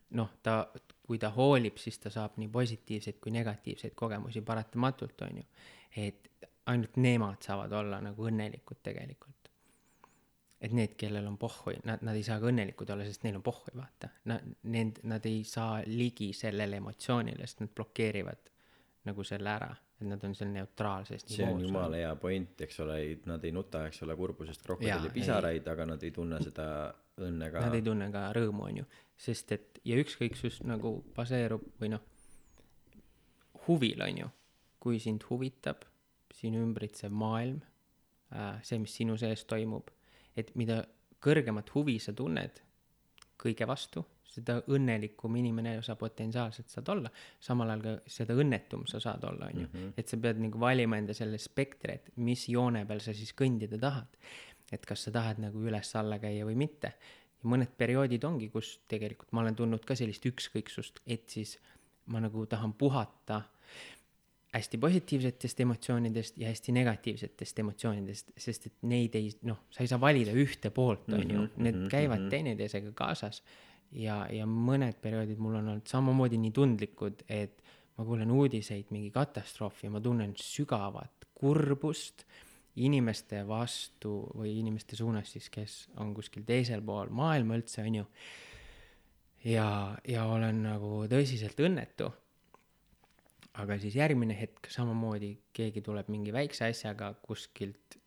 noh, 0.09 0.31
ta, 0.43 0.71
kui 1.03 1.19
ta 1.19 1.29
hoolib, 1.29 1.77
siis 1.77 1.99
ta 1.99 2.09
saab 2.09 2.37
nii 2.37 2.47
positiivseid 2.47 3.19
kui 3.21 3.31
negatiivseid 3.31 3.93
kogemusi 3.95 4.41
paratamatult, 4.41 5.21
on 5.21 5.37
ju. 5.37 5.43
et 5.97 6.29
ainult 6.69 6.99
nemad 7.01 7.41
saavad 7.43 7.73
olla 7.79 7.99
nagu 8.03 8.29
õnnelikud 8.29 8.83
tegelikult. 8.83 9.35
et 10.59 10.73
need, 10.75 10.97
kellel 10.99 11.23
on 11.23 11.37
pohhui, 11.39 11.77
nad, 11.87 12.01
nad 12.03 12.17
ei 12.19 12.23
saa 12.27 12.35
ka 12.41 12.49
õnnelikud 12.49 12.89
olla, 12.91 13.05
sest 13.07 13.23
neil 13.23 13.37
on 13.37 13.43
pohhui, 13.45 13.71
vaata. 13.79 14.09
Nad, 14.27 14.43
need, 14.67 14.97
nad 15.07 15.23
ei 15.29 15.45
saa 15.47 15.77
ligi 15.87 16.33
sellele 16.35 16.81
emotsioonile, 16.81 17.45
sest 17.47 17.61
nad 17.63 17.71
blokeerivad 17.71 18.49
nagu 19.07 19.23
selle 19.23 19.53
ära, 19.53 19.69
et 19.95 20.03
nad 20.09 20.25
on 20.27 20.33
seal 20.35 20.51
neutraalses 20.51 21.23
see 21.31 21.47
on 21.47 21.63
jumala 21.63 22.01
hea 22.01 22.09
point, 22.19 22.59
eks 22.65 22.81
ole, 22.83 22.97
nad 23.31 23.45
ei 23.47 23.53
nuta, 23.55 23.85
eks 23.87 24.03
ole, 24.03 24.17
kurbusest 24.19 24.65
krokodillipisaraid, 24.65 25.69
aga 25.71 25.85
nad 25.93 26.03
ei 26.03 26.11
tunne 26.15 26.41
seda 26.43 26.67
õnne 27.23 27.49
ka. 27.53 27.63
Nad 27.63 27.77
ei 27.79 27.85
tunne 27.85 28.09
ka 28.11 28.25
rõõmu, 28.35 28.65
on 28.67 28.81
ju, 28.81 28.89
sest 29.29 29.55
et 29.55 29.79
ja 29.87 29.95
ükskõiksus 30.03 30.59
nagu 30.67 30.97
baseerub 31.15 31.63
või 31.79 31.93
noh, 31.95 32.03
huvil, 33.69 34.03
on 34.03 34.25
ju, 34.25 34.29
kui 34.83 34.99
sind 35.03 35.23
huvitab 35.31 35.87
sinu 36.35 36.61
ümbritsev 36.63 37.13
maailm, 37.15 37.59
äh, 38.33 38.61
see, 38.63 38.79
mis 38.81 38.95
sinu 38.95 39.17
sees 39.17 39.45
toimub, 39.49 39.89
et 40.37 40.53
mida 40.59 40.83
kõrgemat 41.23 41.71
huvi 41.75 41.97
sa 41.99 42.13
tunned 42.15 42.61
kõige 43.39 43.67
vastu, 43.67 44.03
seda 44.29 44.59
õnnelikum 44.69 45.35
inimene 45.39 45.77
sa 45.85 45.95
potentsiaalselt 45.99 46.69
saad 46.71 46.91
olla, 46.93 47.11
samal 47.41 47.71
ajal 47.73 47.85
ka 47.85 47.93
seda 48.13 48.35
õnnetum 48.37 48.85
sa 48.89 49.01
saad 49.03 49.23
olla, 49.25 49.49
on 49.49 49.63
ju. 49.63 49.67
Mhm. 49.67 49.93
et 49.97 50.07
sa 50.07 50.17
pead 50.17 50.41
nagu 50.43 50.59
valima 50.59 50.99
enda 51.01 51.15
selle 51.17 51.39
spektri, 51.41 51.97
et 51.99 52.11
mis 52.17 52.45
joone 52.49 52.85
peal 52.85 53.01
sa 53.01 53.13
siis 53.13 53.33
kõndida 53.33 53.79
tahad. 53.79 54.07
et 54.71 54.85
kas 54.85 55.01
sa 55.01 55.11
tahad 55.11 55.39
nagu 55.41 55.57
üles-alla 55.65 56.19
käia 56.21 56.45
või 56.45 56.55
mitte. 56.55 56.93
ja 57.41 57.49
mõned 57.49 57.71
perioodid 57.77 58.23
ongi, 58.23 58.49
kus 58.49 58.79
tegelikult 58.87 59.31
ma 59.31 59.41
olen 59.41 59.55
tundnud 59.55 59.85
ka 59.85 59.95
sellist 59.95 60.25
ükskõiksust, 60.25 60.99
et 61.07 61.29
siis 61.29 61.57
ma 62.05 62.19
nagu 62.19 62.45
tahan 62.45 62.73
puhata 62.73 63.43
hästi 64.53 64.77
positiivsetest 64.81 65.59
emotsioonidest 65.59 66.37
ja 66.41 66.49
hästi 66.49 66.73
negatiivsetest 66.73 67.59
emotsioonidest, 67.59 68.31
sest 68.37 68.65
et 68.65 68.75
neid 68.89 69.15
ei, 69.19 69.29
noh, 69.45 69.59
sa 69.69 69.83
ei 69.85 69.91
saa 69.91 70.01
valida 70.01 70.33
ühte 70.33 70.71
poolt, 70.73 71.09
on 71.13 71.21
ju, 71.21 71.41
Mhm, 71.43 71.63
need 71.63 71.75
mhm, 71.75 71.89
käivad 71.91 72.19
mhm. 72.23 72.29
teineteisega 72.29 72.91
kaasas. 72.97 73.43
ja, 73.91 74.27
ja 74.29 74.45
mõned 74.45 74.99
perioodid 75.01 75.39
mul 75.41 75.55
on 75.57 75.67
olnud 75.67 75.87
samamoodi 75.89 76.37
nii 76.37 76.51
tundlikud, 76.53 77.23
et 77.29 77.63
ma 77.97 78.05
kuulen 78.05 78.31
uudiseid 78.31 78.91
mingi 78.93 79.09
katastroofi 79.11 79.87
ja 79.87 79.91
ma 79.91 80.01
tunnen 80.01 80.35
sügavat 80.37 81.25
kurbust 81.33 82.25
inimeste 82.75 83.41
vastu 83.47 84.29
või 84.37 84.59
inimeste 84.59 84.95
suunas 84.95 85.31
siis, 85.33 85.49
kes 85.49 85.89
on 85.97 86.13
kuskil 86.13 86.45
teisel 86.45 86.81
pool 86.85 87.09
maailma 87.09 87.57
üldse, 87.57 87.81
on 87.81 87.95
ju. 87.95 88.05
ja, 89.43 89.97
ja 90.07 90.25
olen 90.25 90.63
nagu 90.63 91.05
tõsiselt 91.09 91.59
õnnetu 91.59 92.11
aga 93.53 93.77
siis 93.81 93.95
järgmine 93.95 94.35
hetk 94.39 94.69
samamoodi 94.71 95.31
keegi 95.53 95.81
tuleb 95.85 96.09
mingi 96.11 96.33
väikse 96.33 96.69
asjaga 96.69 97.13
kuskilt, 97.21 97.97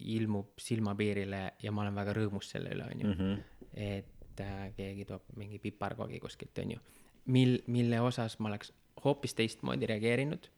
ilmub 0.00 0.60
silmapiirile 0.60 1.40
ja 1.62 1.72
ma 1.72 1.82
olen 1.84 1.98
väga 1.98 2.14
rõõmus 2.16 2.52
selle 2.54 2.72
üle, 2.76 2.86
onju. 2.94 3.08
Mhm. 3.14 3.42
et 3.76 4.40
äh, 4.40 4.70
keegi 4.76 5.04
toob 5.06 5.26
mingi 5.36 5.58
piparkoogi 5.58 6.20
kuskilt, 6.20 6.58
onju. 6.58 6.78
mil, 7.26 7.58
mille 7.66 8.00
osas 8.00 8.38
ma 8.38 8.48
oleks 8.48 8.72
hoopis 9.04 9.34
teistmoodi 9.34 9.86
reageerinud, 9.86 10.48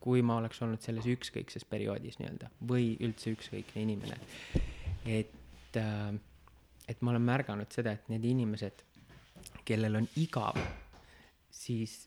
kui 0.00 0.22
ma 0.22 0.36
oleks 0.40 0.60
olnud 0.62 0.80
selles 0.80 1.06
ükskõikses 1.06 1.64
perioodis 1.68 2.18
nii-öelda 2.20 2.50
või 2.68 2.94
üldse 3.00 3.32
ükskõikne 3.36 3.82
inimene. 3.82 4.18
et 5.06 5.76
äh,, 5.76 6.14
et 6.90 7.02
ma 7.02 7.12
olen 7.14 7.22
märganud 7.22 7.70
seda, 7.72 7.94
et 7.94 8.08
need 8.10 8.24
inimesed, 8.26 8.82
kellel 9.64 10.00
on 10.00 10.08
igav, 10.18 10.58
siis 11.54 12.02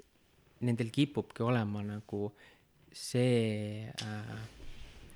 nendel 0.64 0.90
kipubki 0.94 1.44
olema 1.44 1.84
nagu 1.86 2.32
see 2.94 3.88
äh,, 3.90 4.34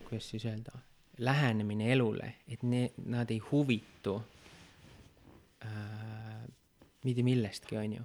kuidas 0.07 0.30
siis 0.32 0.45
öelda, 0.48 0.74
lähenemine 1.18 1.91
elule, 1.94 2.34
et 2.48 2.64
ne-, 2.64 2.91
nad 3.06 3.32
ei 3.32 3.40
huvitu 3.52 4.15
äh, 5.65 6.44
mitte 7.03 7.24
millestki, 7.24 7.78
onju. 7.78 8.03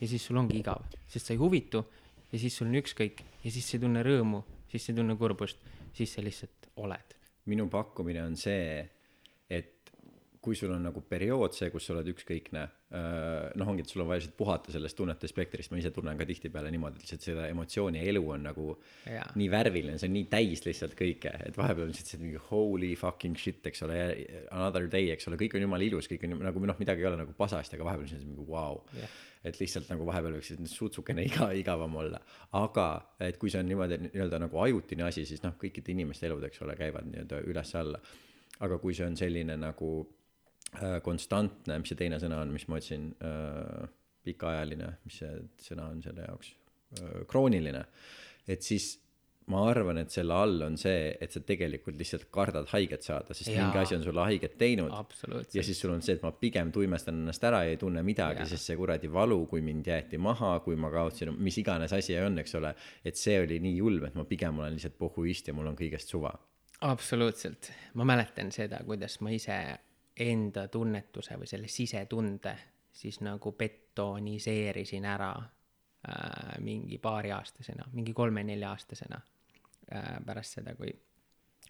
ja 0.00 0.08
siis 0.08 0.26
sul 0.26 0.38
ongi 0.40 0.58
igav, 0.60 0.84
sest 1.08 1.26
sa 1.26 1.34
ei 1.34 1.40
huvitu 1.40 1.82
ja 2.32 2.38
siis 2.38 2.56
sul 2.56 2.68
on 2.68 2.78
ükskõik 2.80 3.22
ja 3.44 3.50
siis 3.50 3.66
sa 3.66 3.76
ei 3.76 3.84
tunne 3.84 4.02
rõõmu, 4.06 4.42
siis 4.70 4.86
sa 4.86 4.92
ei 4.92 5.00
tunne 5.00 5.16
kurbust, 5.18 5.64
siis 5.96 6.14
sa 6.14 6.24
lihtsalt 6.24 6.70
oled. 6.76 7.16
minu 7.48 7.68
pakkumine 7.72 8.22
on 8.22 8.36
see, 8.36 8.84
kui 10.42 10.54
sul 10.54 10.70
on 10.70 10.84
nagu 10.86 11.00
periood 11.02 11.54
see, 11.56 11.68
kus 11.72 11.88
sa 11.88 11.94
oled 11.94 12.08
ükskõikne, 12.12 12.62
noh, 13.58 13.70
ongi, 13.70 13.82
et 13.84 13.90
sul 13.90 14.04
on 14.04 14.08
vaja 14.08 14.22
lihtsalt 14.22 14.36
puhata 14.38 14.72
sellest 14.72 14.96
tunnete 14.96 15.28
spektrist, 15.30 15.72
ma 15.72 15.80
ise 15.80 15.90
tunnen 15.94 16.18
ka 16.18 16.26
tihtipeale 16.28 16.70
niimoodi, 16.72 16.98
et 16.98 17.04
lihtsalt 17.04 17.24
seda 17.26 17.46
emotsiooni 17.50 18.04
elu 18.08 18.22
on 18.22 18.44
nagu 18.46 18.66
Jaa. 19.04 19.24
nii 19.38 19.48
värviline, 19.52 19.96
see 19.98 20.08
on 20.08 20.14
nii 20.14 20.28
täis 20.30 20.62
lihtsalt 20.66 20.94
kõike, 20.98 21.32
et 21.48 21.58
vahepeal 21.58 21.88
on 21.88 21.92
lihtsalt 21.92 22.12
see 22.14 22.20
mingi 22.22 22.42
holy 22.50 22.92
fucking 22.98 23.38
shit, 23.40 23.64
eks 23.66 23.82
ole, 23.86 23.96
another 24.54 24.86
day, 24.90 25.10
eks 25.14 25.26
ole, 25.30 25.40
kõik 25.40 25.56
on 25.58 25.66
jumala 25.66 25.88
ilus, 25.88 26.10
kõik 26.10 26.28
on 26.28 26.36
nagu 26.46 26.62
noh, 26.70 26.78
midagi 26.80 27.02
ei 27.02 27.08
ole 27.10 27.18
nagu 27.24 27.34
pasasti, 27.38 27.76
aga 27.76 27.88
vahepeal 27.90 28.14
on 28.20 28.28
mingi 28.28 28.44
vau 28.44 28.52
wow. 28.54 28.84
Jah. 28.98 29.16
et 29.48 29.58
lihtsalt 29.58 29.90
nagu 29.90 30.06
vahepeal 30.06 30.38
võiks 30.38 30.54
sutsukene 30.70 31.24
iga, 31.28 31.50
igavam 31.58 31.98
olla. 31.98 32.22
aga 32.60 32.86
et 33.26 33.40
kui 33.42 33.50
see 33.50 33.60
on 33.64 33.68
niimoodi 33.68 33.98
nii-öelda 34.06 34.38
nagu 34.46 34.62
ajutine 34.62 35.08
asi, 35.10 35.26
siis 35.26 35.42
noh, 35.42 35.58
kõikide 35.58 35.92
inimeste 35.96 36.30
elud, 36.30 36.46
eks 36.46 36.62
ole, 36.62 36.78
käivad 36.78 37.10
nii-öelda 37.10 37.42
üles-alla. 37.50 38.00
aga 38.64 38.78
kui 38.78 38.94
see 38.94 39.06
on 39.06 39.16
selline 39.16 39.58
nagu 39.60 39.90
äh, 40.00 40.17
konstantne, 41.04 41.78
mis 41.80 41.92
see 41.92 41.98
teine 41.98 42.20
sõna 42.22 42.42
on, 42.44 42.52
mis 42.54 42.68
ma 42.68 42.78
otsin 42.78 43.10
äh,, 43.24 43.88
pikaajaline, 44.28 44.94
mis 45.08 45.20
see 45.22 45.34
sõna 45.70 45.88
on 45.94 46.02
selle 46.04 46.26
jaoks? 46.26 46.54
Äh,, 46.98 47.20
krooniline, 47.30 47.84
et 48.48 48.66
siis 48.66 48.96
ma 49.48 49.62
arvan, 49.70 49.98
et 50.02 50.12
selle 50.12 50.36
all 50.36 50.62
on 50.66 50.76
see, 50.80 51.08
et 51.20 51.32
sa 51.32 51.40
tegelikult 51.46 51.96
lihtsalt 51.98 52.26
kardad 52.34 52.68
haiget 52.72 53.04
saada, 53.06 53.34
sest 53.36 53.50
Jaa. 53.50 53.64
mingi 53.64 53.80
asi 53.80 53.96
on 53.96 54.04
sulle 54.04 54.24
haiget 54.28 54.58
teinud. 54.60 54.92
Ja 55.54 55.64
siis 55.64 55.80
sul 55.80 55.94
on 55.94 56.04
see, 56.04 56.18
et 56.18 56.24
ma 56.24 56.32
pigem 56.36 56.72
tuimestan 56.74 57.22
ennast 57.22 57.44
ära 57.48 57.62
ja 57.64 57.72
ei 57.72 57.80
tunne 57.80 58.02
midagi, 58.06 58.44
sest 58.50 58.70
see 58.70 58.76
kuradi 58.78 59.10
valu, 59.12 59.40
kui 59.50 59.64
mind 59.64 59.88
jäeti 59.88 60.20
maha, 60.20 60.58
kui 60.64 60.76
ma 60.80 60.92
kaotasin, 60.92 61.32
mis 61.40 61.58
iganes 61.62 61.94
asi 61.96 62.18
on, 62.20 62.38
eks 62.42 62.56
ole, 62.60 62.74
et 63.08 63.20
see 63.20 63.38
oli 63.40 63.60
nii 63.64 63.80
julm, 63.80 64.08
et 64.08 64.18
ma 64.18 64.26
pigem 64.28 64.60
olen 64.60 64.76
lihtsalt 64.76 64.98
pohhuist 65.00 65.48
ja 65.48 65.56
mul 65.56 65.72
on 65.72 65.78
kõigest 65.78 66.12
suva. 66.12 66.34
absoluutselt, 66.84 67.72
ma 67.98 68.04
mäletan 68.06 68.52
seda, 68.54 68.82
kuidas 68.86 69.18
ma 69.24 69.32
ise 69.34 69.56
enda 70.18 70.68
tunnetuse 70.68 71.36
või 71.38 71.46
selle 71.46 71.68
sisetunde 71.68 72.56
siis 72.98 73.20
nagu 73.20 73.52
betoniseerisin 73.52 75.04
ära 75.04 75.32
äh, 75.38 76.58
mingi 76.64 76.98
paariaastasena, 76.98 77.88
mingi 77.92 78.14
kolme-nelja-aastasena 78.14 79.20
äh, 79.94 80.16
pärast 80.26 80.58
seda, 80.58 80.74
kui, 80.78 80.90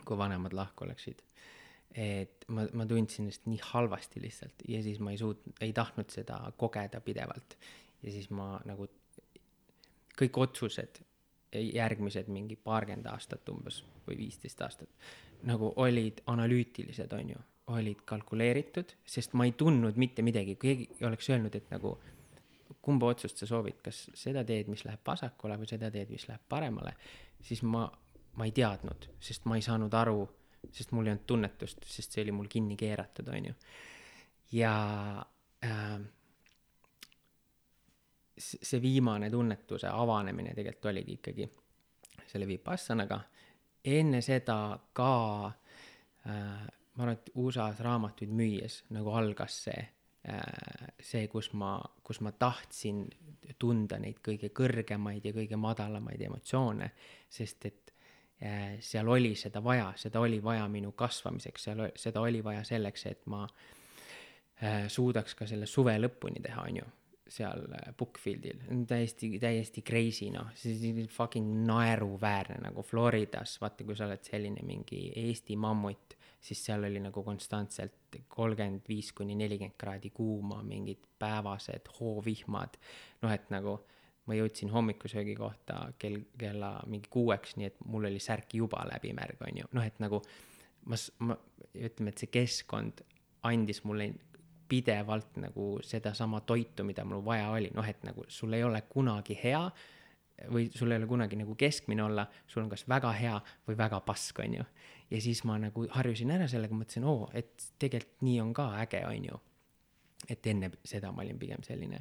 kui 0.04 0.18
vanemad 0.18 0.56
lahku 0.56 0.88
läksid. 0.88 1.24
et 1.98 2.44
ma, 2.52 2.66
ma 2.76 2.84
tundsin 2.86 3.24
ennast 3.24 3.46
nii 3.48 3.60
halvasti 3.64 4.20
lihtsalt 4.20 4.64
ja 4.68 4.82
siis 4.84 4.98
ma 5.00 5.10
ei 5.10 5.18
suutnud, 5.18 5.54
ei 5.64 5.72
tahtnud 5.72 6.10
seda 6.12 6.40
kogeda 6.56 7.00
pidevalt. 7.00 7.58
ja 8.02 8.12
siis 8.12 8.30
ma 8.30 8.58
nagu, 8.64 8.88
kõik 10.18 10.40
otsused, 10.44 11.00
järgmised 11.52 12.28
mingi 12.28 12.56
paarkümmend 12.56 13.06
aastat 13.08 13.48
umbes 13.48 13.82
või 14.06 14.18
viisteist 14.18 14.60
aastat, 14.62 14.90
nagu 15.48 15.72
olid 15.76 16.20
analüütilised, 16.26 17.12
on 17.12 17.30
ju, 17.32 17.40
olid 17.68 18.00
kalkuleeritud, 18.08 18.94
sest 19.06 19.34
ma 19.36 19.44
ei 19.44 19.52
tundnud 19.58 19.98
mitte 20.00 20.22
midagi, 20.24 20.56
keegi 20.60 20.88
oleks 21.06 21.28
öelnud, 21.30 21.54
et 21.54 21.68
nagu 21.72 21.98
kumba 22.82 23.10
otsust 23.12 23.40
sa 23.40 23.46
soovid, 23.48 23.80
kas 23.84 24.06
seda 24.16 24.44
teed, 24.48 24.70
mis 24.72 24.84
läheb 24.86 25.02
vasakule 25.06 25.58
või 25.60 25.68
seda 25.68 25.90
teed, 25.92 26.10
mis 26.12 26.24
läheb 26.28 26.44
paremale, 26.48 26.94
siis 27.44 27.62
ma, 27.66 27.84
ma 28.40 28.48
ei 28.48 28.54
teadnud, 28.56 29.10
sest 29.20 29.48
ma 29.50 29.58
ei 29.58 29.64
saanud 29.64 29.94
aru, 29.94 30.22
sest 30.72 30.94
mul 30.96 31.08
ei 31.08 31.12
olnud 31.14 31.26
tunnetust, 31.28 31.84
sest 31.84 32.16
see 32.16 32.24
oli 32.24 32.34
mul 32.34 32.48
kinni 32.50 32.78
keeratud, 32.80 33.28
on 33.34 33.50
ju. 33.50 33.58
ja 34.56 34.72
äh, 35.64 35.98
see 38.38 38.82
viimane 38.82 39.30
tunnetuse 39.30 39.90
avanemine 39.92 40.54
tegelikult 40.56 40.92
oligi 40.92 41.18
ikkagi 41.18 41.50
selle 42.28 42.46
Vipassanaga. 42.46 43.20
enne 43.84 44.20
seda 44.22 44.78
ka 44.92 45.12
äh, 46.26 46.66
ma 46.98 47.06
arvan, 47.06 47.20
et 47.20 47.30
USA-s 47.38 47.80
raamatuid 47.84 48.32
müües 48.34 48.82
nagu 48.94 49.14
algas 49.14 49.62
see 49.68 49.78
äh, 49.78 49.92
see, 51.00 51.26
kus 51.30 51.52
ma, 51.58 51.76
kus 52.04 52.20
ma 52.24 52.32
tahtsin 52.34 53.04
tunda 53.58 53.98
neid 54.02 54.20
kõige 54.24 54.50
kõrgemaid 54.54 55.28
ja 55.28 55.34
kõige 55.36 55.58
madalamaid 55.60 56.22
emotsioone, 56.28 56.90
sest 57.30 57.66
et 57.70 57.94
äh, 58.42 58.76
seal 58.84 59.08
oli 59.08 59.34
seda 59.38 59.62
vaja, 59.64 59.92
seda 59.96 60.20
oli 60.20 60.42
vaja 60.44 60.66
minu 60.70 60.92
kasvamiseks, 60.98 61.68
seal, 61.68 61.84
seda 61.96 62.22
oli 62.24 62.42
vaja 62.44 62.64
selleks, 62.66 63.06
et 63.10 63.26
ma 63.30 63.44
äh, 63.46 64.86
suudaks 64.90 65.38
ka 65.38 65.48
selle 65.48 65.66
suve 65.70 65.96
lõpuni 66.00 66.42
teha, 66.44 66.66
on 66.66 66.80
ju, 66.82 66.90
seal 67.28 67.64
äh, 67.78 67.90
Bookfieldil, 67.98 68.62
täiesti, 68.88 69.34
täiesti 69.40 69.84
crazy, 69.86 70.32
noh, 70.34 70.52
see 70.58 71.06
fucking 71.12 71.64
naeruväärne 71.68 72.60
nagu 72.68 72.84
Floridas, 72.86 73.58
vaata, 73.62 73.86
kui 73.86 73.96
sa 73.96 74.08
oled 74.08 74.24
selline 74.26 74.64
mingi 74.66 75.08
Eesti 75.28 75.56
mammut, 75.60 76.17
siis 76.40 76.60
seal 76.64 76.84
oli 76.86 77.00
nagu 77.02 77.22
konstantselt 77.24 78.18
kolmkümmend 78.28 78.88
viis 78.88 79.12
kuni 79.12 79.34
nelikümmend 79.38 79.76
kraadi 79.78 80.10
kuuma, 80.14 80.62
mingid 80.62 81.02
päevased 81.18 81.90
hoovihmad, 81.98 82.78
noh, 83.22 83.32
et 83.34 83.50
nagu 83.54 83.78
ma 84.28 84.36
jõudsin 84.36 84.70
hommikusöögi 84.70 85.34
kohta 85.38 85.80
kell, 85.98 86.20
kella 86.38 86.76
mingi 86.86 87.10
kuueks, 87.10 87.56
nii 87.56 87.70
et 87.70 87.82
mul 87.88 88.10
oli 88.10 88.20
särk 88.22 88.54
juba 88.60 88.84
läbimärg, 88.90 89.40
on 89.48 89.62
ju, 89.62 89.68
noh, 89.72 89.84
et 89.84 90.00
nagu 90.04 90.20
ma, 90.86 90.98
ma, 91.24 91.36
ütleme, 91.74 92.12
et 92.12 92.24
see 92.24 92.32
keskkond 92.32 93.02
andis 93.48 93.82
mulle 93.88 94.10
pidevalt 94.68 95.38
nagu 95.40 95.78
sedasama 95.84 96.42
toitu, 96.44 96.84
mida 96.84 97.04
mul 97.08 97.24
vaja 97.24 97.48
oli, 97.54 97.70
noh, 97.74 97.86
et 97.88 98.04
nagu 98.04 98.26
sul 98.28 98.52
ei 98.52 98.64
ole 98.64 98.82
kunagi 98.90 99.38
hea 99.42 99.62
või 100.52 100.68
sul 100.74 100.92
ei 100.92 101.00
ole 101.00 101.08
kunagi 101.10 101.38
nagu 101.40 101.56
keskmine 101.58 102.04
olla, 102.04 102.26
sul 102.46 102.62
on 102.62 102.70
kas 102.70 102.84
väga 102.88 103.10
hea 103.16 103.38
või 103.66 103.78
väga 103.78 104.00
pask, 104.06 104.38
on 104.44 104.60
ju. 104.60 104.66
Ja 105.10 105.20
siis 105.20 105.44
ma 105.48 105.58
nagu 105.60 105.86
harjusin 105.90 106.32
ära 106.34 106.48
sellega, 106.50 106.76
mõtlesin, 106.76 107.06
oo, 107.08 107.28
et 107.36 107.70
tegelikult 107.80 108.26
nii 108.26 108.40
on 108.42 108.52
ka 108.56 108.70
äge, 108.82 109.04
on 109.08 109.30
ju. 109.30 109.40
et 110.28 110.46
enne 110.50 110.70
seda 110.84 111.12
ma 111.14 111.22
olin 111.22 111.38
pigem 111.38 111.62
selline 111.62 112.00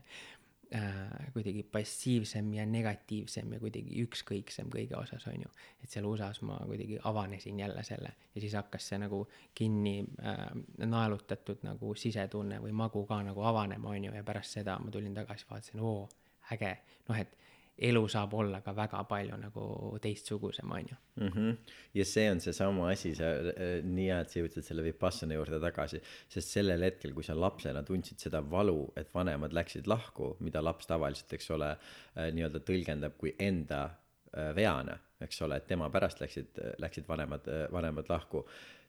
äh, 0.76 1.32
kuidagi 1.34 1.64
passiivsem 1.72 2.50
ja 2.54 2.66
negatiivsem 2.66 3.54
ja 3.54 3.60
kuidagi 3.62 4.02
ükskõiksem 4.04 4.72
kõige 4.74 4.98
osas, 4.98 5.28
on 5.32 5.46
ju. 5.46 5.52
et 5.84 5.94
seal 5.94 6.08
USA-s 6.10 6.42
ma 6.42 6.58
kuidagi 6.66 7.00
avanesin 7.04 7.60
jälle 7.60 7.84
selle 7.84 8.14
ja 8.36 8.42
siis 8.42 8.58
hakkas 8.58 8.90
see 8.90 9.00
nagu 9.02 9.24
kinni 9.56 10.00
äh, 10.20 10.46
naelutatud 10.86 11.64
nagu 11.68 11.96
sisetunne 11.96 12.60
või 12.64 12.76
magu 12.76 13.06
ka 13.06 13.22
nagu 13.24 13.44
avanema, 13.44 13.94
on 13.94 14.10
ju, 14.10 14.16
ja 14.16 14.24
pärast 14.24 14.60
seda 14.60 14.80
ma 14.80 14.92
tulin 14.92 15.14
tagasi, 15.16 15.48
vaatasin, 15.50 15.84
oo, 15.84 16.08
äge, 16.52 16.78
noh, 17.08 17.20
et 17.20 17.38
elu 17.78 18.04
saab 18.10 18.34
olla 18.34 18.62
ka 18.66 18.74
väga 18.76 19.04
palju 19.10 19.38
nagu 19.42 19.66
teistsugusem, 20.02 20.72
on 20.72 20.88
ju. 20.90 20.96
mm. 21.16 21.28
-hmm. 21.28 21.58
ja 21.94 22.06
see 22.06 22.32
on 22.32 22.40
seesama 22.42 22.90
asi, 22.90 23.16
sa 23.16 23.24
äh, 23.24 23.84
nii 23.84 24.08
hea, 24.08 24.20
et 24.20 24.30
sa 24.30 24.40
jõudsid 24.40 24.66
selle 24.66 24.84
Vipassana 24.84 25.34
juurde 25.34 25.60
tagasi, 25.60 26.02
sest 26.30 26.50
sellel 26.50 26.84
hetkel, 26.84 27.14
kui 27.14 27.24
sa 27.24 27.40
lapsena 27.40 27.84
tundsid 27.84 28.20
seda 28.20 28.42
valu, 28.52 28.94
et 28.96 29.14
vanemad 29.14 29.54
läksid 29.54 29.88
lahku, 29.88 30.36
mida 30.40 30.64
laps 30.64 30.88
tavaliselt, 30.88 31.34
eks 31.34 31.52
ole 31.52 31.72
äh,, 31.72 32.32
nii-öelda 32.34 32.60
tõlgendab 32.60 33.18
kui 33.18 33.36
enda 33.40 33.84
äh, 33.86 34.56
veane 34.56 35.00
eks 35.22 35.42
ole 35.42 35.58
et 35.58 35.68
tema 35.68 35.90
pärast 35.90 36.20
läksid 36.22 36.60
läksid 36.78 37.08
vanemad 37.08 37.48
vanemad 37.74 38.10
lahku 38.10 38.44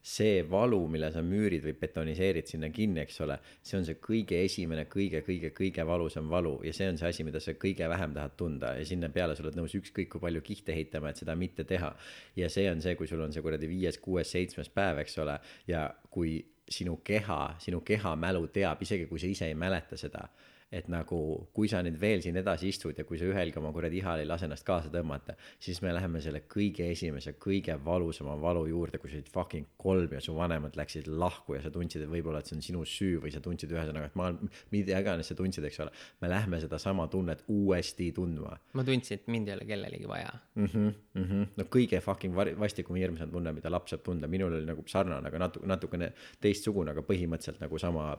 see 0.09 0.43
valu 0.51 0.81
mille 0.89 1.11
sa 1.13 1.21
müürid 1.25 1.65
või 1.67 1.75
betoniseerid 1.81 2.49
sinna 2.49 2.71
kinni 2.73 3.03
eks 3.03 3.21
ole 3.27 3.37
see 3.61 3.77
on 3.79 3.85
see 3.85 3.99
kõige 4.01 4.39
esimene 4.45 4.87
kõige 4.89 5.21
kõige 5.27 5.51
kõige 5.57 5.85
valusam 5.87 6.31
valu 6.33 6.55
ja 6.65 6.73
see 6.77 6.89
on 6.89 7.01
see 7.01 7.11
asi 7.13 7.27
mida 7.29 7.43
sa 7.45 7.53
kõige 7.61 7.89
vähem 7.93 8.15
tahad 8.17 8.37
tunda 8.41 8.73
ja 8.79 8.87
sinna 8.89 9.11
peale 9.13 9.37
sa 9.37 9.45
oled 9.45 9.59
nõus 9.59 9.77
ükskõik 9.77 10.09
kui 10.15 10.23
palju 10.23 10.43
kihte 10.47 10.77
heitama 10.77 11.13
et 11.13 11.21
seda 11.21 11.37
mitte 11.37 11.65
teha. 11.69 11.91
Ja 12.37 12.49
see 12.53 12.69
on 12.71 12.81
see 12.85 12.97
kui 12.97 13.09
sul 13.11 13.21
on 13.25 13.35
see 13.35 13.45
kuradi 13.45 13.69
viies 13.69 14.01
kuues 14.01 14.31
seitsmes 14.33 14.73
päev 14.73 15.03
eks 15.05 15.19
ole 15.25 15.39
ja 15.69 15.89
kui 16.11 16.39
sinu 16.69 16.99
keha 17.05 17.59
sinu 17.61 17.81
kehamälu 17.85 18.49
teab 18.53 18.83
isegi 18.85 19.09
kui 19.11 19.21
sa 19.21 19.29
ise 19.29 19.49
ei 19.49 19.57
mäleta 19.59 19.97
seda 20.01 20.29
et 20.73 20.89
nagu 20.93 21.19
kui 21.57 21.69
sa 21.71 21.81
nüüd 21.85 21.97
veel 22.01 22.21
siin 22.25 22.37
edasi 22.37 22.69
istud 22.69 22.99
ja 22.99 23.05
kui 23.09 23.19
sa 23.21 23.29
ühelgi 23.29 23.57
oma 23.61 23.71
kuradi 23.73 24.03
ihal 24.03 24.21
ei 24.21 24.29
lase 24.29 24.45
ennast 24.45 24.67
kaasa 24.69 24.91
tõmmata, 24.93 25.35
siis 25.65 25.81
me 25.85 25.95
läheme 25.97 26.21
selle 26.25 26.43
kõige 26.51 26.91
esimese, 26.93 27.35
kõige 27.41 27.79
valusama 27.85 28.35
valu 28.41 28.67
juurde, 28.69 29.01
kui 29.01 29.11
sa 29.11 29.17
olid 29.17 29.31
fucking 29.33 29.71
kolm 29.81 30.13
ja 30.13 30.21
su 30.25 30.37
vanemad 30.37 30.77
läksid 30.77 31.09
lahku 31.09 31.57
ja 31.57 31.63
sa 31.65 31.73
tundsid, 31.73 32.05
et 32.05 32.13
võib-olla, 32.13 32.43
et 32.43 32.51
see 32.51 32.59
on 32.59 32.65
sinu 32.67 32.85
süü 32.89 33.23
või 33.25 33.33
sa 33.33 33.41
tundsid 33.45 33.73
ühesõnaga, 33.73 34.13
et 34.13 34.19
ma, 34.21 34.31
mida 34.75 35.01
iganes 35.01 35.33
sa 35.33 35.37
tundsid, 35.39 35.65
eks 35.69 35.81
ole. 35.85 35.95
me 36.21 36.33
lähme 36.33 36.61
sedasama 36.61 37.09
tunnet 37.09 37.45
uuesti 37.49 38.13
tundma. 38.13 38.59
ma 38.77 38.85
tundsin, 38.85 39.23
et 39.23 39.29
mind 39.33 39.49
ei 39.49 39.57
ole 39.57 39.69
kellelegi 39.69 40.09
vaja 40.09 40.33
mm. 40.55 40.65
-hmm, 40.67 40.95
mm 41.15 41.25
-hmm. 41.25 41.47
no 41.57 41.65
kõige 41.65 42.01
fucking 42.05 42.37
vastikum 42.37 42.97
hirmsam 42.97 43.31
tunne, 43.31 43.53
mida 43.53 43.71
laps 43.71 43.91
saab 43.91 44.03
tunda, 44.05 44.29
minul 44.29 44.53
oli 44.53 44.67
nagu 44.67 44.85
sarnane, 44.87 45.29
aga 45.29 45.39
natuke, 45.39 45.67
natukene 45.67 46.13
teistsugune, 46.41 46.91
aga 46.91 47.01
põhimõtteliselt 47.01 47.61
nagu 47.61 47.79
sama 47.79 48.19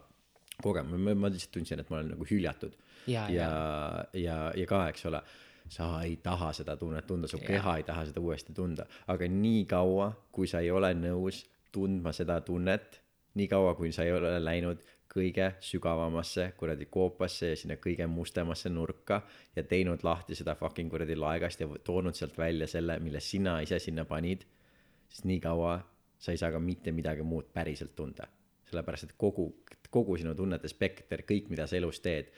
kogemus, 0.63 1.01
ma, 1.15 1.31
lihtsalt 1.31 1.53
tundsin, 1.57 1.79
et 1.81 1.89
ma 1.89 1.99
olen 1.99 2.13
nagu 2.15 2.27
hüljatud. 2.29 2.75
ja, 3.07 3.27
ja, 3.29 3.49
ja, 3.49 3.51
ja, 4.13 4.39
ja 4.55 4.67
ka, 4.69 4.87
eks 4.91 5.05
ole, 5.09 5.21
sa 5.69 5.89
ei 6.03 6.17
taha 6.23 6.51
seda 6.53 6.75
tunnet 6.77 7.07
tunda, 7.07 7.27
su 7.27 7.37
ja. 7.41 7.47
keha 7.47 7.77
ei 7.77 7.83
taha 7.87 8.05
seda 8.09 8.21
uuesti 8.21 8.53
tunda, 8.53 8.85
aga 9.07 9.27
nii 9.29 9.65
kaua, 9.69 10.11
kui 10.31 10.49
sa 10.49 10.63
ei 10.65 10.71
ole 10.71 10.93
nõus 10.97 11.43
tundma 11.71 12.13
seda 12.15 12.39
tunnet, 12.41 13.01
nii 13.37 13.47
kaua, 13.47 13.75
kui 13.77 13.91
sa 13.93 14.05
ei 14.07 14.13
ole 14.13 14.37
läinud 14.41 14.81
kõige 15.09 15.53
sügavamasse 15.65 16.51
kuradi 16.57 16.85
koopasse 16.85 17.53
ja 17.53 17.57
sinna 17.57 17.79
kõige 17.81 18.05
mustemasse 18.07 18.69
nurka 18.69 19.23
ja 19.55 19.63
teinud 19.65 20.03
lahti 20.05 20.37
seda 20.37 20.53
fucking 20.55 20.91
kuradi 20.91 21.17
laegast 21.17 21.61
ja 21.63 21.69
toonud 21.83 22.17
sealt 22.17 22.37
välja 22.37 22.67
selle, 22.69 22.99
mille 23.01 23.19
sina 23.19 23.59
ise 23.65 23.79
sinna 23.81 24.05
panid, 24.05 24.45
siis 25.09 25.25
nii 25.25 25.39
kaua 25.41 25.79
sa 26.19 26.31
ei 26.31 26.37
saa 26.37 26.51
ka 26.51 26.59
mitte 26.59 26.91
midagi 26.91 27.25
muud 27.25 27.49
päriselt 27.53 27.95
tunda. 27.95 28.27
Sellepärast, 28.69 29.09
et 29.09 29.17
kogu 29.17 29.51
kogu 29.89 30.17
sinu 30.21 30.35
tunnete 30.37 30.69
spekter, 30.69 31.25
kõik, 31.25 31.49
mida 31.49 31.65
sa 31.67 31.77
elus 31.79 32.01
teed, 32.03 32.29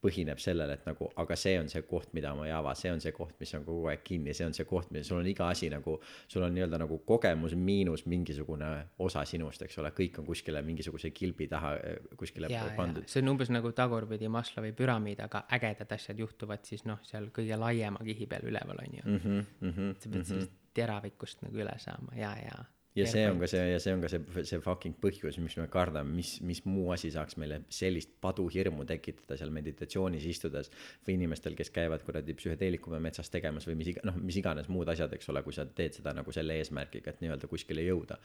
põhineb 0.00 0.38
sellele, 0.40 0.78
et 0.78 0.86
nagu, 0.88 1.10
aga 1.20 1.36
see 1.36 1.58
on 1.60 1.66
see 1.68 1.82
koht, 1.84 2.14
mida 2.16 2.30
ma 2.36 2.46
ei 2.46 2.54
ava, 2.56 2.72
see 2.78 2.88
on 2.88 3.02
see 3.04 3.12
koht, 3.12 3.34
mis 3.42 3.50
on 3.58 3.66
kogu 3.66 3.90
aeg 3.92 4.00
kinni, 4.06 4.32
see 4.36 4.46
on 4.48 4.54
see 4.56 4.64
koht, 4.68 4.88
mis 4.94 5.10
sul 5.10 5.18
on 5.20 5.28
iga 5.28 5.50
asi 5.52 5.68
nagu, 5.72 5.98
sul 6.30 6.46
on 6.46 6.54
nii-öelda 6.56 6.80
nagu 6.80 6.96
kogemus 7.04 7.52
miinus 7.68 8.06
mingisugune 8.08 8.70
osa 9.04 9.26
sinust, 9.28 9.66
eks 9.66 9.76
ole, 9.82 9.92
kõik 9.96 10.22
on 10.22 10.28
kuskile 10.30 10.64
mingisuguse 10.64 11.12
kilbi 11.12 11.50
taha 11.52 11.74
kuskile 12.16 12.48
ja, 12.52 12.64
pandud. 12.78 13.04
see 13.12 13.20
on 13.20 13.34
umbes 13.34 13.52
nagu 13.52 13.74
tagurpidi 13.76 14.32
Maslowi 14.32 14.72
püramiid, 14.78 15.20
aga 15.26 15.44
ägedad 15.58 15.92
asjad 15.98 16.24
juhtuvad 16.24 16.64
siis 16.64 16.86
noh, 16.88 17.04
seal 17.04 17.28
kõige 17.36 17.60
laiema 17.60 18.00
kihi 18.06 18.30
peal 18.30 18.48
üleval 18.48 18.80
on 18.80 19.00
ju 19.02 19.04
mm. 19.04 19.20
-hmm, 19.20 19.46
mm 19.60 19.76
-hmm, 19.76 19.94
sa 20.00 20.08
pead 20.08 20.14
mm 20.14 20.20
-hmm. 20.22 20.28
sellest 20.32 20.58
teravikust 20.72 21.42
nagu 21.42 21.60
üle 21.60 21.76
saama 21.76 22.16
ja, 22.16 22.36
ja 22.40 22.64
ja 22.96 23.06
see 23.06 23.22
on 23.30 23.38
ka 23.40 23.46
see 23.50 23.62
ja 23.70 23.78
see 23.82 23.94
on 23.94 24.02
ka 24.02 24.10
see, 24.10 24.44
see 24.48 24.60
fucking 24.64 24.96
põhjus, 25.02 25.38
mis 25.42 25.56
me 25.60 25.66
kardame, 25.70 26.12
mis, 26.16 26.32
mis 26.46 26.62
muu 26.66 26.90
asi 26.94 27.10
saaks 27.14 27.38
meile 27.40 27.60
sellist 27.72 28.16
paduhirmu 28.24 28.86
tekitada 28.88 29.38
seal 29.38 29.52
meditatsioonis 29.54 30.26
istudes. 30.32 30.70
või 31.06 31.16
inimestel, 31.18 31.54
kes 31.58 31.70
käivad 31.74 32.04
kuradi 32.06 32.34
psühhedeelikume 32.38 33.00
metsas 33.02 33.30
tegemas 33.30 33.68
või 33.68 33.78
mis 33.80 33.92
iga-, 33.94 34.04
noh, 34.08 34.18
mis 34.18 34.40
iganes 34.42 34.68
muud 34.68 34.90
asjad, 34.90 35.12
eks 35.14 35.30
ole, 35.32 35.44
kui 35.46 35.54
sa 35.56 35.66
teed 35.66 36.00
seda 36.00 36.14
nagu 36.16 36.34
selle 36.34 36.58
eesmärgiga, 36.58 37.14
et 37.14 37.22
nii-öelda 37.24 37.50
kuskile 37.50 37.86
jõuda. 37.86 38.18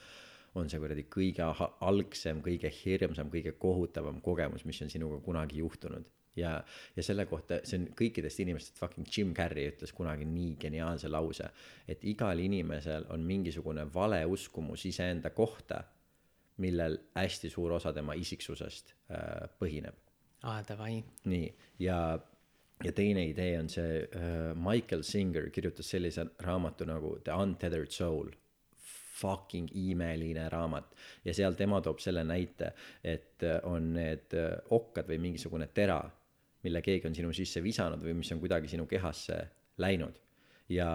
on 0.56 0.70
see 0.72 0.80
kuradi 0.80 1.04
kõige 1.12 1.44
algsem, 1.84 2.42
kõige 2.42 2.70
hirmsam, 2.72 3.30
kõige 3.30 3.52
kohutavam 3.60 4.22
kogemus, 4.24 4.64
mis 4.66 4.82
on 4.82 4.90
sinuga 4.90 5.20
kunagi 5.20 5.60
juhtunud 5.60 6.06
ja, 6.36 6.64
ja 6.96 7.04
selle 7.04 7.26
kohta, 7.30 7.60
see 7.64 7.80
on 7.80 7.88
kõikidest 7.98 8.42
inimestest 8.44 8.80
fucking 8.80 9.08
Jim 9.12 9.34
Carrey 9.38 9.72
ütles 9.72 9.94
kunagi 9.96 10.28
nii 10.30 10.56
geniaalse 10.62 11.10
lause, 11.12 11.50
et 11.88 12.04
igal 12.08 12.40
inimesel 12.44 13.08
on 13.14 13.26
mingisugune 13.28 13.88
valeuskumus 13.94 14.86
iseenda 14.90 15.32
kohta, 15.36 15.84
millel 16.64 16.98
hästi 17.16 17.52
suur 17.52 17.76
osa 17.76 17.92
tema 17.94 18.16
isiksusest 18.16 18.96
äh, 19.12 19.50
põhineb. 19.60 19.98
aa, 20.44 20.62
davai. 20.68 21.04
nii, 21.32 21.52
ja, 21.80 22.00
ja 22.84 22.96
teine 22.96 23.26
idee 23.28 23.60
on 23.60 23.70
see 23.70 24.02
äh,, 24.04 24.56
Michael 24.56 25.04
Singer 25.04 25.50
kirjutas 25.50 25.90
sellise 25.90 26.28
raamatu 26.40 26.88
nagu 26.88 27.18
The 27.24 27.36
Untethered 27.36 27.92
Soul 27.92 28.32
fucking 29.16 29.70
imeline 29.74 30.50
raamat 30.50 30.96
ja 31.26 31.34
seal 31.34 31.56
tema 31.56 31.80
toob 31.82 32.02
selle 32.04 32.24
näite, 32.28 32.74
et 33.04 33.44
äh, 33.44 33.60
on 33.64 33.94
need 33.96 34.36
äh, 34.36 34.56
okkad 34.76 35.10
või 35.12 35.22
mingisugune 35.30 35.70
tera 35.74 36.02
mille 36.66 36.82
keegi 36.86 37.08
on 37.10 37.16
sinu 37.18 37.34
sisse 37.34 37.64
visanud 37.64 38.02
või 38.04 38.18
mis 38.20 38.32
on 38.34 38.42
kuidagi 38.42 38.72
sinu 38.72 38.88
kehasse 38.90 39.40
läinud 39.82 40.20
ja 40.70 40.90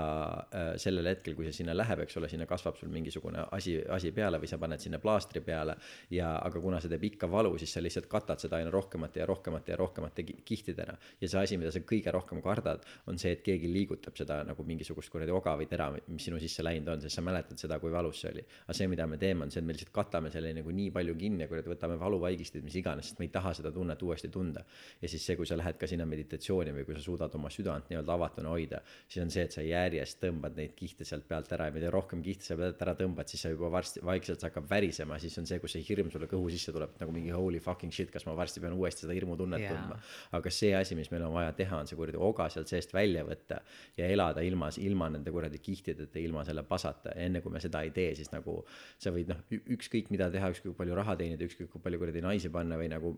äh, 0.54 0.72
sellel 0.82 1.06
hetkel, 1.06 1.36
kui 1.38 1.46
see 1.46 1.60
sinna 1.60 1.74
läheb, 1.76 2.02
eks 2.02 2.16
ole, 2.18 2.28
sinna 2.30 2.46
kasvab 2.50 2.78
sul 2.78 2.90
mingisugune 2.90 3.44
asi, 3.54 3.76
asi 3.94 4.10
peale 4.14 4.40
või 4.42 4.48
sa 4.50 4.58
paned 4.58 4.82
sinna 4.82 4.98
plaastri 5.02 5.42
peale 5.46 5.76
ja, 6.10 6.32
aga 6.42 6.62
kuna 6.62 6.80
see 6.82 6.90
teeb 6.90 7.04
ikka 7.12 7.28
valu, 7.30 7.52
siis 7.60 7.76
sa 7.76 7.82
lihtsalt 7.82 8.08
katad 8.10 8.42
seda 8.42 8.58
aina 8.58 8.72
rohkemate 8.74 9.22
ja 9.22 9.28
rohkemate 9.30 9.72
ja 9.72 9.78
rohkemate 9.78 10.24
kihtidena. 10.26 10.96
ja 11.20 11.28
see 11.28 11.42
asi, 11.42 11.58
mida 11.60 11.70
sa 11.70 11.84
kõige 11.86 12.10
rohkem 12.14 12.42
kardad, 12.42 12.82
on 13.06 13.18
see, 13.18 13.36
et 13.36 13.44
keegi 13.46 13.70
liigutab 13.70 14.18
seda 14.18 14.40
nagu 14.48 14.66
mingisugust 14.66 15.12
kuradi 15.12 15.30
oga 15.30 15.54
või 15.60 15.68
tera, 15.70 15.86
mis 16.08 16.26
sinu 16.26 16.40
sisse 16.42 16.66
läinud 16.66 16.90
on, 16.96 17.04
sest 17.04 17.20
sa 17.20 17.24
mäletad 17.24 17.62
seda, 17.62 17.78
kui 17.78 17.94
valus 17.94 18.24
see 18.24 18.34
oli. 18.34 18.44
aga 18.66 18.78
see, 18.80 18.90
mida 18.90 19.06
me 19.06 19.20
teeme, 19.22 19.46
on 19.46 19.54
see, 19.54 19.62
et 19.62 19.70
me 19.70 19.76
lihtsalt 19.76 19.94
katame 19.94 20.34
selle 20.34 20.50
nagu 20.56 20.74
nii 20.74 20.90
palju 20.98 21.14
kinni 21.20 21.46
kuradi 21.46 21.70
võtame 21.70 21.98
valuvaigistid, 22.00 22.66
mis 22.66 22.80
iganes, 22.82 23.12
sest 23.12 23.22
me 23.22 23.28
ei 23.28 23.32
taha 23.38 23.54
seda 23.54 23.70
tunnet 23.70 24.02
uuesti 24.02 24.28
tunda. 24.34 24.66
ja 25.00 25.08
siis 25.08 25.22
see, 25.22 25.38
kui 25.38 25.46
sa 25.46 25.58
lähed 25.60 25.78
ka 25.78 25.86
sinna 25.86 26.08
meditatsiooni 26.10 26.74
või 26.74 26.88
kui 26.88 26.98
sa 26.98 27.06
suudad 27.06 27.34
oma 27.38 27.50
südant 27.54 27.86
nii-öelda 27.90 28.18
avatuna 28.18 28.50
hoida, 28.50 28.82
siis 29.06 29.22
on 29.22 29.30
see, 29.30 29.46
et 29.46 29.54
sa 29.54 29.59
sa 29.60 29.66
järjest 29.66 30.20
tõmbad 30.22 30.56
neid 30.56 30.72
kihte 30.78 31.04
sealt 31.06 31.26
pealt 31.28 31.50
ära 31.54 31.68
ja 31.68 31.74
mida 31.74 31.90
rohkem 31.92 32.22
kihte 32.24 32.46
sa 32.46 32.56
pealt 32.58 32.80
ära 32.84 32.94
tõmbad, 32.98 33.28
siis 33.30 33.42
sa 33.44 33.52
juba 33.52 33.70
varsti, 33.72 34.02
vaikselt 34.06 34.42
hakkab 34.46 34.68
värisema, 34.70 35.18
siis 35.20 35.36
on 35.40 35.48
see, 35.48 35.60
kus 35.62 35.74
see 35.76 35.84
hirm 35.84 36.10
sulle 36.12 36.28
kõhu 36.30 36.48
sisse 36.52 36.72
tuleb, 36.74 36.94
nagu 37.00 37.14
mingi 37.14 37.32
holy 37.34 37.60
fucking 37.62 37.92
shit, 37.94 38.10
kas 38.12 38.24
ma 38.28 38.34
varsti 38.38 38.62
pean 38.64 38.76
uuesti 38.76 39.04
seda 39.04 39.16
hirmutunnet 39.16 39.64
yeah. 39.64 39.76
tundma. 39.76 39.98
aga 40.38 40.52
see 40.54 40.72
asi, 40.76 40.96
mis 40.98 41.10
meil 41.12 41.26
on 41.28 41.34
vaja 41.36 41.52
teha, 41.58 41.82
on 41.82 41.90
see 41.90 41.98
kuradi 41.98 42.20
oga 42.30 42.48
sealt 42.52 42.70
seest 42.72 42.94
välja 42.96 43.24
võtta 43.26 43.60
ja 43.98 44.08
elada 44.08 44.44
ilma, 44.46 44.70
ilma 44.80 45.10
nende 45.12 45.34
kuradi 45.34 45.60
kihtideta, 45.62 46.20
ilma 46.22 46.44
selle 46.48 46.64
pasata 46.68 47.14
ja 47.14 47.28
enne 47.28 47.44
kui 47.44 47.52
me 47.52 47.62
seda 47.62 47.84
ei 47.86 47.92
tee, 47.96 48.14
siis 48.18 48.32
nagu 48.32 48.60
sa 49.00 49.12
võid 49.14 49.30
noh, 49.32 49.44
ükskõik 49.76 50.10
mida 50.14 50.30
teha, 50.32 50.52
ükskõik 50.54 50.72
kui 50.72 50.80
palju 50.84 50.98
raha 50.98 51.18
teenida, 51.20 51.46
ükskõik 51.46 51.72
kui 51.74 51.84
palju 51.84 52.00
kuradi 52.02 52.24
naisi 52.24 52.52
panna 52.52 52.80
või 52.80 52.90
nagu 52.92 53.12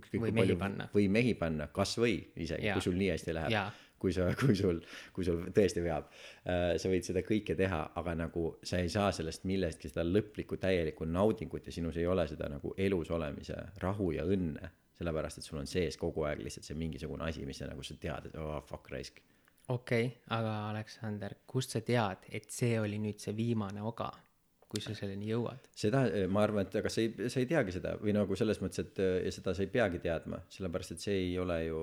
ükskõik 0.00 0.28
kui 0.28 0.36
palju 0.42 0.60
panna. 0.60 0.90
või 0.94 1.08
mehi 1.12 1.36
panna, 1.38 1.70
kasvõi 1.72 2.18
isegi, 2.36 2.72
kui 2.72 2.84
sul 2.84 2.98
nii 2.98 3.12
hästi 3.14 3.36
läheb 3.36 3.84
kui 3.98 4.12
sa, 4.12 4.28
kui 4.40 4.56
sul, 4.56 4.80
kui 5.16 5.26
sul 5.26 5.44
tõesti 5.54 5.84
veab. 5.84 6.08
Sa 6.44 6.90
võid 6.92 7.06
seda 7.06 7.22
kõike 7.26 7.56
teha, 7.58 7.82
aga 8.00 8.16
nagu 8.18 8.48
sa 8.66 8.80
ei 8.82 8.90
saa 8.92 9.12
sellest 9.14 9.46
millestki 9.48 9.90
seda 9.92 10.04
lõplikku 10.06 10.58
täielikku 10.62 11.08
naudingut 11.08 11.66
ja 11.66 11.74
sinus 11.74 11.98
ei 12.00 12.08
ole 12.08 12.26
seda 12.30 12.50
nagu 12.52 12.74
elus 12.76 13.10
olemise 13.14 13.56
rahu 13.82 14.12
ja 14.16 14.26
õnne. 14.26 14.72
sellepärast, 14.96 15.38
et 15.38 15.44
sul 15.44 15.58
on 15.60 15.66
sees 15.68 15.98
kogu 16.00 16.22
aeg 16.24 16.40
lihtsalt 16.40 16.64
see 16.64 16.76
mingisugune 16.80 17.26
asi, 17.26 17.42
mis 17.44 17.58
sa 17.60 17.66
nagu 17.68 17.82
sa 17.84 17.98
tead, 18.00 18.30
et 18.30 18.36
oh 18.40 18.62
fuck 18.64 18.88
raisk. 18.88 19.20
okei 19.68 20.06
okay,, 20.06 20.22
aga 20.32 20.54
Aleksander, 20.70 21.34
kust 21.46 21.74
sa 21.76 21.82
tead, 21.84 22.24
et 22.32 22.48
see 22.50 22.78
oli 22.80 22.96
nüüd 23.02 23.20
see 23.20 23.36
viimane 23.36 23.82
oga? 23.82 24.08
kui 24.66 24.80
sa 24.82 24.94
selleni 24.98 25.28
jõuad. 25.30 25.68
seda 25.78 26.02
ma 26.32 26.42
arvan, 26.42 26.66
et 26.66 26.74
aga 26.80 26.90
sa 26.90 27.04
ei, 27.04 27.28
sa 27.30 27.38
ei 27.42 27.46
teagi 27.46 27.76
seda 27.76 27.94
või 28.00 28.16
nagu 28.16 28.36
selles 28.38 28.58
mõttes, 28.62 28.82
et 28.82 28.98
ja 28.98 29.32
seda 29.34 29.54
sa 29.54 29.62
ei 29.62 29.70
peagi 29.70 30.00
teadma, 30.02 30.40
sellepärast 30.50 30.96
et 30.96 31.04
see 31.04 31.20
ei 31.28 31.38
ole 31.38 31.60
ju 31.66 31.82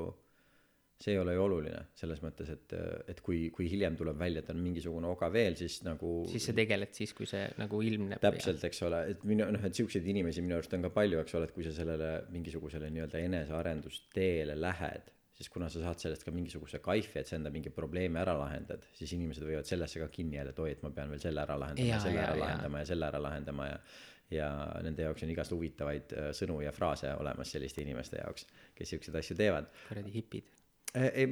see 1.02 1.14
ei 1.16 1.20
ole 1.20 1.34
ju 1.36 1.44
oluline 1.44 1.80
selles 2.00 2.22
mõttes, 2.24 2.50
et, 2.54 2.76
et 3.12 3.20
kui, 3.26 3.48
kui 3.56 3.68
hiljem 3.72 3.98
tuleb 4.00 4.20
välja, 4.20 4.44
et 4.44 4.52
on 4.54 4.60
mingisugune 4.64 5.10
oga 5.10 5.30
veel, 5.34 5.58
siis 5.60 5.82
nagu. 5.88 6.14
siis 6.32 6.48
sa 6.50 6.56
tegeled 6.56 6.94
siis, 6.96 7.16
kui 7.18 7.28
see 7.30 7.44
nagu 7.60 7.82
ilmneb. 7.84 8.22
täpselt, 8.24 8.64
eks 8.70 8.84
ole, 8.88 9.02
et 9.14 9.26
minu 9.28 9.50
noh, 9.52 9.66
et 9.68 9.76
siukseid 9.76 10.08
inimesi 10.14 10.44
minu 10.46 10.58
arust 10.60 10.76
on 10.78 10.86
ka 10.86 10.94
palju, 10.94 11.20
eks 11.24 11.40
ole, 11.40 11.50
et 11.50 11.56
kui 11.56 11.66
sa 11.68 11.74
sellele 11.76 12.14
mingisugusele 12.36 12.92
nii-öelda 12.94 13.26
enesearendusteele 13.28 14.56
lähed, 14.60 15.12
siis 15.34 15.50
kuna 15.52 15.68
sa 15.74 15.82
saad 15.84 16.00
sellest 16.00 16.24
ka 16.24 16.32
mingisuguse 16.32 16.80
kaifi, 16.84 17.20
et 17.20 17.30
sa 17.30 17.36
enda 17.40 17.52
mingi 17.54 17.74
probleemi 17.74 18.22
ära 18.22 18.38
lahendad, 18.40 18.86
siis 18.96 19.16
inimesed 19.18 19.44
võivad 19.48 19.68
sellesse 19.68 20.00
ka 20.00 20.08
kinni 20.14 20.38
jääda, 20.38 20.54
et 20.54 20.64
oi, 20.64 20.72
et 20.78 20.84
ma 20.86 20.94
pean 20.96 21.12
veel 21.12 21.22
selle 21.24 21.44
ära 21.44 21.58
lahendama 21.60 21.90
ja, 21.90 21.98
ja 21.98 22.02
selle 22.06 22.22
ja, 22.22 22.26
ära 22.30 22.38
ja. 22.38 22.44
lahendama 22.46 22.84
ja 22.84 22.92
selle 22.94 23.12
ära 23.12 23.24
lahendama 23.28 23.70
ja 23.74 23.86
ja 24.34 24.50
nende 24.82 25.04
jaoks 25.04 25.22
on 25.26 25.30
igast 25.30 25.54
huvitavaid 25.54 26.14
äh, 26.18 26.28
sõnu 26.34 26.56
ja 26.64 26.72
fraase 26.74 27.12
olemas 27.20 27.52
selliste 27.54 27.84
inimeste 27.84 28.18
jaoks, 28.18 28.48
kes 28.74 28.94
siukseid 28.96 29.20
asju 29.20 29.36
teevad. 29.38 29.68
kuradi 29.90 30.14
hipid 30.16 30.48
ei, 30.94 31.28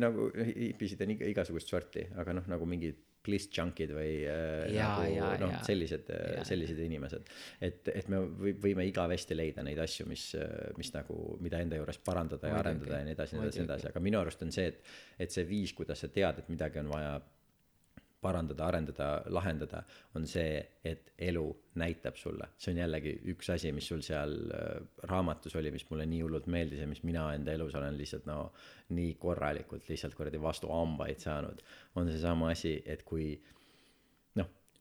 nagu 0.00 0.30
hipisid 0.34 1.02
on 1.04 1.12
igasugust 1.16 1.70
sorti, 1.70 2.06
aga 2.18 2.34
noh, 2.36 2.48
nagu 2.50 2.66
mingid 2.68 3.02
bliss 3.26 3.50
junkid 3.50 3.90
või 3.94 4.10
äh, 4.30 4.68
ja, 4.74 4.90
nagu 5.02 5.48
noh, 5.48 5.54
sellised, 5.66 6.10
äh, 6.14 6.42
sellised 6.46 6.78
inimesed. 6.84 7.30
et, 7.60 7.90
et 7.90 8.10
me 8.12 8.20
võime 8.62 8.86
igavesti 8.86 9.34
leida 9.38 9.64
neid 9.66 9.80
asju, 9.82 10.06
mis, 10.10 10.28
mis 10.78 10.92
nagu, 10.94 11.16
mida 11.42 11.62
enda 11.62 11.80
juures 11.80 11.98
parandada 12.06 12.52
ja 12.52 12.60
arendada 12.62 13.00
ja 13.00 13.08
nii 13.08 13.16
edasi, 13.16 13.38
nii 13.38 13.48
edasi, 13.48 13.62
nii 13.62 13.70
edasi, 13.70 13.88
aga 13.90 14.04
minu 14.04 14.20
arust 14.22 14.46
on 14.46 14.54
see, 14.54 14.68
et, 14.70 14.92
et 15.26 15.34
see 15.34 15.46
viis, 15.48 15.74
kuidas 15.76 16.04
sa 16.04 16.10
tead, 16.12 16.42
et 16.42 16.52
midagi 16.52 16.82
on 16.82 16.92
vaja 16.92 17.16
parandada, 18.26 18.66
arendada, 18.66 19.08
lahendada, 19.34 19.82
on 20.18 20.26
see, 20.28 20.60
et 20.84 21.12
elu 21.28 21.46
näitab 21.80 22.18
sulle. 22.20 22.50
see 22.58 22.74
on 22.74 22.82
jällegi 22.82 23.14
üks 23.32 23.50
asi, 23.54 23.72
mis 23.76 23.88
sul 23.92 24.02
seal 24.06 24.36
äh, 24.56 24.70
raamatus 25.10 25.56
oli, 25.60 25.72
mis 25.74 25.86
mulle 25.90 26.06
nii 26.10 26.22
hullult 26.26 26.48
meeldis 26.52 26.82
ja 26.82 26.90
mis 26.90 27.02
mina 27.06 27.28
enda 27.34 27.54
elus 27.56 27.74
olen 27.78 27.98
lihtsalt 27.98 28.26
no 28.30 28.38
nii 28.96 29.14
korralikult 29.20 29.88
lihtsalt 29.90 30.14
kuradi 30.18 30.40
vastu 30.42 30.70
hambaid 30.72 31.22
saanud, 31.22 31.62
on 31.96 32.10
seesama 32.12 32.52
asi, 32.54 32.78
et 32.86 33.02
kui 33.06 33.34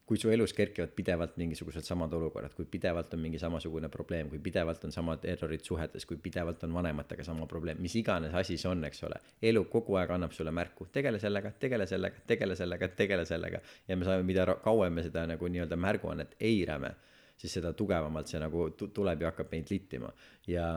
kui 0.06 0.18
su 0.22 0.30
elus 0.30 0.53
kerkivad 0.53 0.91
pidevalt 0.94 1.38
mingisugused 1.41 1.86
samad 1.86 2.14
olukorrad, 2.14 2.53
kui 2.53 2.68
pidevalt 2.69 3.14
on 3.18 3.22
mingi 3.23 3.40
samasugune 3.41 3.90
probleem, 3.90 4.30
kui 4.30 4.40
pidevalt 4.40 4.84
on 4.86 4.94
samad 4.94 5.26
errorid 5.26 5.65
suhetes, 5.65 6.06
kui 6.06 6.19
pidevalt 6.22 6.64
on 6.68 6.76
vanematega 6.77 7.26
sama 7.26 7.48
probleem, 7.49 7.82
mis 7.82 7.95
iganes 7.98 8.34
asi 8.38 8.57
see 8.61 8.69
on, 8.69 8.86
eks 8.86 9.02
ole. 9.07 9.18
elu 9.41 9.65
kogu 9.72 9.98
aeg 9.98 10.14
annab 10.14 10.36
sulle 10.38 10.53
märku, 10.53 10.88
tegele 10.94 11.19
sellega, 11.19 11.52
tegele 11.60 11.90
sellega, 11.90 12.22
tegele 12.27 12.56
sellega, 12.56 12.91
tegele 13.02 13.26
sellega. 13.26 13.61
ja 13.88 13.98
me 13.98 14.06
saame, 14.06 14.23
mida 14.23 14.45
kauem 14.64 14.94
me 14.94 15.03
seda 15.03 15.26
nagu 15.34 15.49
nii-öelda 15.49 15.76
märguannet 15.88 16.38
eirame, 16.40 16.94
siis 17.38 17.57
seda 17.57 17.73
tugevamalt 17.73 18.30
see 18.30 18.40
nagu 18.40 18.69
tu- 18.77 18.91
tuleb 18.94 19.22
ja 19.22 19.34
hakkab 19.34 19.52
meid 19.52 19.72
littima 19.73 20.14
ja 20.48 20.69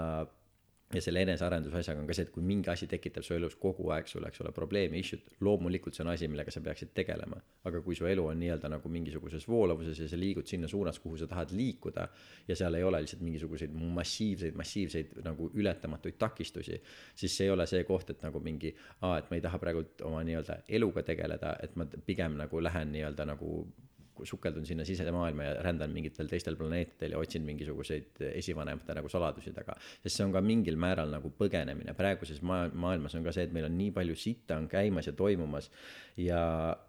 ja 0.95 1.03
selle 1.05 1.21
enesearenduse 1.27 1.83
asjaga 1.83 2.01
on 2.01 2.07
ka 2.09 2.15
see, 2.17 2.25
et 2.25 2.31
kui 2.33 2.45
mingi 2.45 2.71
asi 2.73 2.87
tekitab 2.89 3.25
su 3.27 3.35
elus 3.37 3.59
kogu 3.61 3.91
aeg 3.93 4.07
sulle, 4.09 4.31
eks 4.33 4.41
ole, 4.41 4.53
probleemi, 4.57 5.03
issue't, 5.03 5.27
loomulikult 5.45 5.97
see 5.97 6.05
on 6.05 6.13
asi, 6.15 6.29
millega 6.33 6.53
sa 6.55 6.63
peaksid 6.65 6.95
tegelema. 6.97 7.41
aga 7.69 7.83
kui 7.85 7.97
su 7.99 8.07
elu 8.09 8.25
on 8.31 8.39
nii-öelda 8.41 8.71
nagu 8.73 8.89
mingisuguses 8.89 9.45
voolavuses 9.49 9.99
ja 10.01 10.09
sa 10.09 10.17
liigud 10.17 10.49
sinna 10.49 10.69
suunas, 10.69 10.99
kuhu 11.05 11.19
sa 11.21 11.27
tahad 11.29 11.53
liikuda 11.53 12.07
ja 12.49 12.57
seal 12.57 12.79
ei 12.79 12.87
ole 12.89 13.03
lihtsalt 13.05 13.25
mingisuguseid 13.27 13.75
massiivseid, 13.99 14.57
massiivseid 14.57 15.19
nagu 15.25 15.51
ületamatuid 15.55 16.17
takistusi, 16.19 16.81
siis 17.15 17.37
see 17.37 17.51
ei 17.51 17.53
ole 17.53 17.67
see 17.69 17.85
koht, 17.85 18.15
et 18.15 18.25
nagu 18.25 18.41
mingi, 18.41 18.73
aa, 19.03 19.19
et 19.19 19.29
ma 19.29 19.37
ei 19.37 19.45
taha 19.45 19.61
praegult 19.61 20.07
oma 20.09 20.25
nii-öelda 20.25 20.63
eluga 20.79 21.05
tegeleda, 21.05 21.59
et 21.63 21.77
ma 21.77 21.85
pigem 21.85 22.41
nagu 22.41 22.65
lähen 22.65 22.97
nii-öelda 22.97 23.29
nagu 23.29 23.67
sukeldun 24.27 24.67
sinna 24.67 24.85
sisemaailma 24.85 25.45
ja 25.45 25.55
rändan 25.63 25.93
mingitel 25.95 26.29
teistel 26.31 26.57
planeetidel 26.57 27.15
ja 27.15 27.19
otsin 27.19 27.43
mingisuguseid 27.47 28.23
esivanemate 28.33 28.95
nagu 28.99 29.09
saladusi 29.09 29.53
taga. 29.53 29.77
sest 30.03 30.17
see 30.17 30.27
on 30.27 30.33
ka 30.33 30.43
mingil 30.45 30.77
määral 30.77 31.11
nagu 31.13 31.31
põgenemine, 31.39 31.95
praeguses 31.99 32.43
maa-, 32.43 32.71
maailmas 32.75 33.15
on 33.15 33.25
ka 33.25 33.33
see, 33.33 33.47
et 33.49 33.55
meil 33.55 33.69
on 33.69 33.79
nii 33.79 33.91
palju 33.95 34.17
sitta 34.19 34.57
on 34.57 34.69
käimas 34.69 35.07
ja 35.07 35.13
toimumas 35.13 35.71
ja 36.17 36.41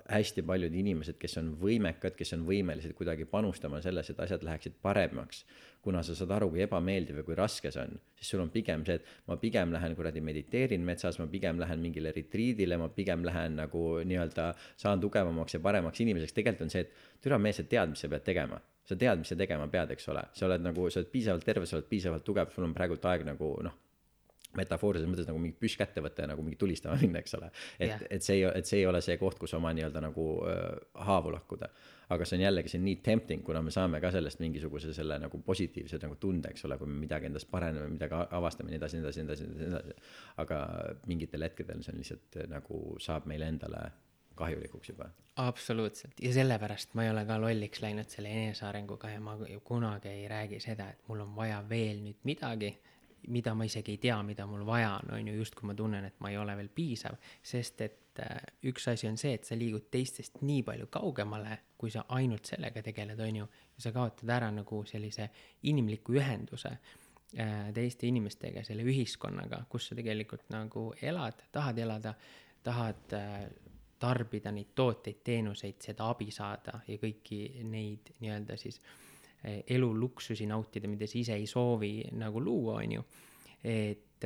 hästi 0.09 0.41
paljud 0.41 0.73
inimesed, 0.73 1.19
kes 1.21 1.37
on 1.41 1.53
võimekad, 1.61 2.15
kes 2.17 2.33
on 2.37 2.45
võimelised 2.47 2.95
kuidagi 2.97 3.27
panustama 3.29 3.81
sellesse, 3.85 4.15
et 4.15 4.23
asjad 4.25 4.45
läheksid 4.45 4.79
paremaks, 4.81 5.43
kuna 5.83 6.01
sa 6.03 6.15
saad 6.17 6.31
aru, 6.35 6.49
kui 6.53 6.63
ebameeldiv 6.65 7.21
ja 7.21 7.25
kui 7.27 7.37
raske 7.37 7.71
see 7.71 7.83
on, 7.83 7.99
siis 8.19 8.33
sul 8.33 8.43
on 8.43 8.51
pigem 8.53 8.83
see, 8.87 8.99
et 8.99 9.29
ma 9.29 9.37
pigem 9.39 9.71
lähen 9.75 9.95
kuradi 9.97 10.23
mediteerin 10.23 10.83
metsas, 10.85 11.19
ma 11.21 11.27
pigem 11.31 11.61
lähen 11.61 11.79
mingile 11.83 12.11
retriidile, 12.15 12.77
ma 12.81 12.89
pigem 12.93 13.23
lähen 13.27 13.55
nagu 13.61 13.83
nii-öelda 14.09 14.49
saan 14.79 15.01
tugevamaks 15.03 15.55
ja 15.55 15.63
paremaks 15.63 16.03
inimeseks, 16.03 16.35
tegelikult 16.35 16.67
on 16.67 16.73
see, 16.75 16.85
et 16.87 17.23
türa 17.23 17.39
mees, 17.39 17.61
sa 17.61 17.67
tead, 17.67 17.93
mis 17.93 18.03
sa 18.03 18.11
pead 18.11 18.27
tegema. 18.27 18.59
sa 18.89 18.95
tead, 18.97 19.19
mis 19.21 19.29
sa 19.29 19.35
tegema 19.37 19.67
pead, 19.69 19.91
eks 19.93 20.07
ole, 20.09 20.23
sa 20.33 20.47
oled 20.47 20.63
nagu, 20.65 20.87
sa 20.89 20.97
oled 20.99 21.11
piisavalt 21.13 21.45
terve, 21.45 21.67
sa 21.69 21.77
oled 21.77 21.85
piisavalt 21.91 22.23
tugev, 22.25 22.49
sul 22.55 22.65
on 22.65 22.73
praegult 22.73 23.03
aeg 23.05 23.21
nagu 23.27 23.51
noh, 23.61 23.75
metafoorilises 24.57 25.09
mõttes 25.09 25.27
nagu 25.29 25.39
mingi 25.41 25.57
püss 25.59 25.77
kätte 25.77 26.01
võtta 26.01 26.23
ja 26.23 26.31
nagu 26.31 26.43
mingi 26.45 26.57
tulistama 26.59 26.97
minna, 27.01 27.21
eks 27.21 27.35
ole. 27.37 27.51
et 27.77 27.91
Jah. 27.91 28.03
et 28.09 28.25
see 28.25 28.39
ei, 28.39 28.47
et 28.49 28.65
see 28.65 28.81
ei 28.81 28.87
ole 28.89 29.01
see 29.05 29.17
koht, 29.21 29.37
kus 29.41 29.53
oma 29.57 29.73
nii-öelda 29.77 30.01
nagu 30.01 30.25
äh, 30.49 30.65
haavu 31.05 31.33
lakkuda. 31.35 31.69
aga 32.09 32.25
see 32.25 32.39
on 32.39 32.43
jällegi, 32.47 32.71
see 32.71 32.81
on 32.81 32.85
nii 32.87 32.95
tempting, 33.05 33.43
kuna 33.45 33.61
me 33.61 33.71
saame 33.71 34.01
ka 34.01 34.09
sellest 34.11 34.41
mingisuguse 34.41 34.93
selle 34.97 35.19
nagu 35.21 35.41
positiivse 35.45 35.99
nagu 36.01 36.17
tunde, 36.17 36.49
eks 36.49 36.65
ole, 36.65 36.79
kui 36.81 36.89
me 36.89 36.97
midagi 37.03 37.29
endast 37.29 37.49
paraneme, 37.51 37.85
midagi 37.93 38.17
avastame, 38.39 38.73
nii 38.73 38.81
edasi, 38.81 38.97
nii 38.97 39.05
edasi, 39.05 39.21
nii 39.21 39.29
edasi, 39.29 39.49
nii 39.53 39.67
edasi. 39.69 40.11
aga 40.41 40.59
mingitel 41.11 41.45
hetkedel 41.45 41.83
see 41.85 41.93
on 41.93 42.01
lihtsalt 42.01 42.39
nagu 42.49 42.83
saab 43.05 43.29
meile 43.29 43.51
endale 43.53 43.89
kahjulikuks 44.39 44.89
juba. 44.89 45.09
absoluutselt 45.35 46.21
ja 46.21 46.33
sellepärast 46.33 46.93
ma 46.97 47.05
ei 47.05 47.11
ole 47.13 47.25
ka 47.27 47.37
lolliks 47.41 47.81
läinud 47.83 48.09
selle 48.09 48.31
enesearenguga 48.33 49.11
ja 49.13 49.19
ma 49.23 49.35
kunagi 49.63 50.09
ei 50.09 50.27
räägi 50.31 50.59
seda, 50.63 50.89
et 50.93 51.07
mul 51.07 51.23
on 51.25 51.35
vaja 51.35 51.59
veel 51.69 52.01
nüüd 52.05 52.23
midagi, 52.27 52.71
mida 53.27 53.53
ma 53.55 53.65
isegi 53.67 53.95
ei 53.95 54.01
tea, 54.01 54.17
mida 54.23 54.45
mul 54.47 54.65
vaja 54.65 54.93
on, 54.97 55.13
on 55.17 55.27
ju, 55.27 55.35
justkui 55.41 55.67
ma 55.67 55.75
tunnen, 55.75 56.05
et 56.05 56.19
ma 56.23 56.31
ei 56.31 56.37
ole 56.37 56.55
veel 56.57 56.69
piisav, 56.75 57.17
sest 57.43 57.81
et 57.85 58.21
äh, 58.23 58.39
üks 58.71 58.87
asi 58.91 59.07
on 59.09 59.17
see, 59.17 59.33
et 59.37 59.45
sa 59.47 59.57
liigud 59.57 59.89
teistest 59.91 60.41
nii 60.41 60.63
palju 60.67 60.89
kaugemale, 60.93 61.59
kui 61.77 61.91
sa 61.93 62.05
ainult 62.15 62.49
sellega 62.49 62.83
tegeled, 62.85 63.19
on 63.19 63.41
ju, 63.41 63.49
ja 63.75 63.85
sa 63.87 63.93
kaotad 63.95 64.35
ära 64.39 64.51
nagu 64.53 64.83
sellise 64.87 65.29
inimliku 65.69 66.17
ühenduse 66.19 66.73
äh, 66.73 67.71
teiste 67.75 68.07
inimestega, 68.09 68.63
selle 68.67 68.87
ühiskonnaga, 68.87 69.63
kus 69.69 69.91
sa 69.91 69.99
tegelikult 69.99 70.47
nagu 70.55 70.89
elad, 71.01 71.47
tahad 71.51 71.83
elada, 71.85 72.15
tahad 72.63 73.17
äh, 73.17 73.43
tarbida 73.99 74.51
neid 74.55 74.71
tooteid, 74.75 75.21
teenuseid, 75.23 75.79
seda 75.83 76.09
abi 76.13 76.31
saada 76.31 76.79
ja 76.87 76.97
kõiki 77.01 77.41
neid 77.67 78.13
nii-öelda 78.23 78.55
siis 78.59 78.79
eh, 78.79 79.08
elu 79.43 79.89
luksusi 79.95 80.47
nautida, 80.49 80.87
mida 80.91 81.07
sa 81.07 81.19
ise 81.19 81.37
ei 81.39 81.47
soovi 81.47 81.93
nagu 82.19 82.41
luua, 82.43 82.79
on 82.83 82.97
ju. 82.97 83.03
et, 83.63 84.25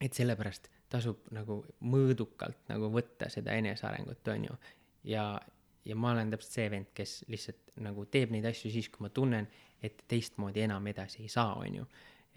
et 0.00 0.12
sellepärast 0.12 0.70
tasub 0.94 1.26
nagu 1.34 1.60
mõõdukalt 1.90 2.68
nagu 2.70 2.90
võtta 2.92 3.28
seda 3.32 3.56
enesearengut, 3.58 4.24
on 4.32 4.48
ju. 4.48 4.56
ja, 5.10 5.26
ja 5.84 5.96
ma 5.96 6.14
olen 6.14 6.32
täpselt 6.32 6.58
see 6.58 6.70
vend, 6.72 6.90
kes 6.96 7.22
lihtsalt 7.28 7.76
nagu 7.84 8.06
teeb 8.06 8.32
neid 8.34 8.46
asju 8.48 8.72
siis, 8.72 8.88
kui 8.92 9.04
ma 9.04 9.12
tunnen, 9.12 9.48
et 9.84 10.04
teistmoodi 10.08 10.64
enam 10.64 10.86
edasi 10.92 11.24
ei 11.24 11.32
saa, 11.32 11.54
on 11.60 11.80
ju. 11.80 11.86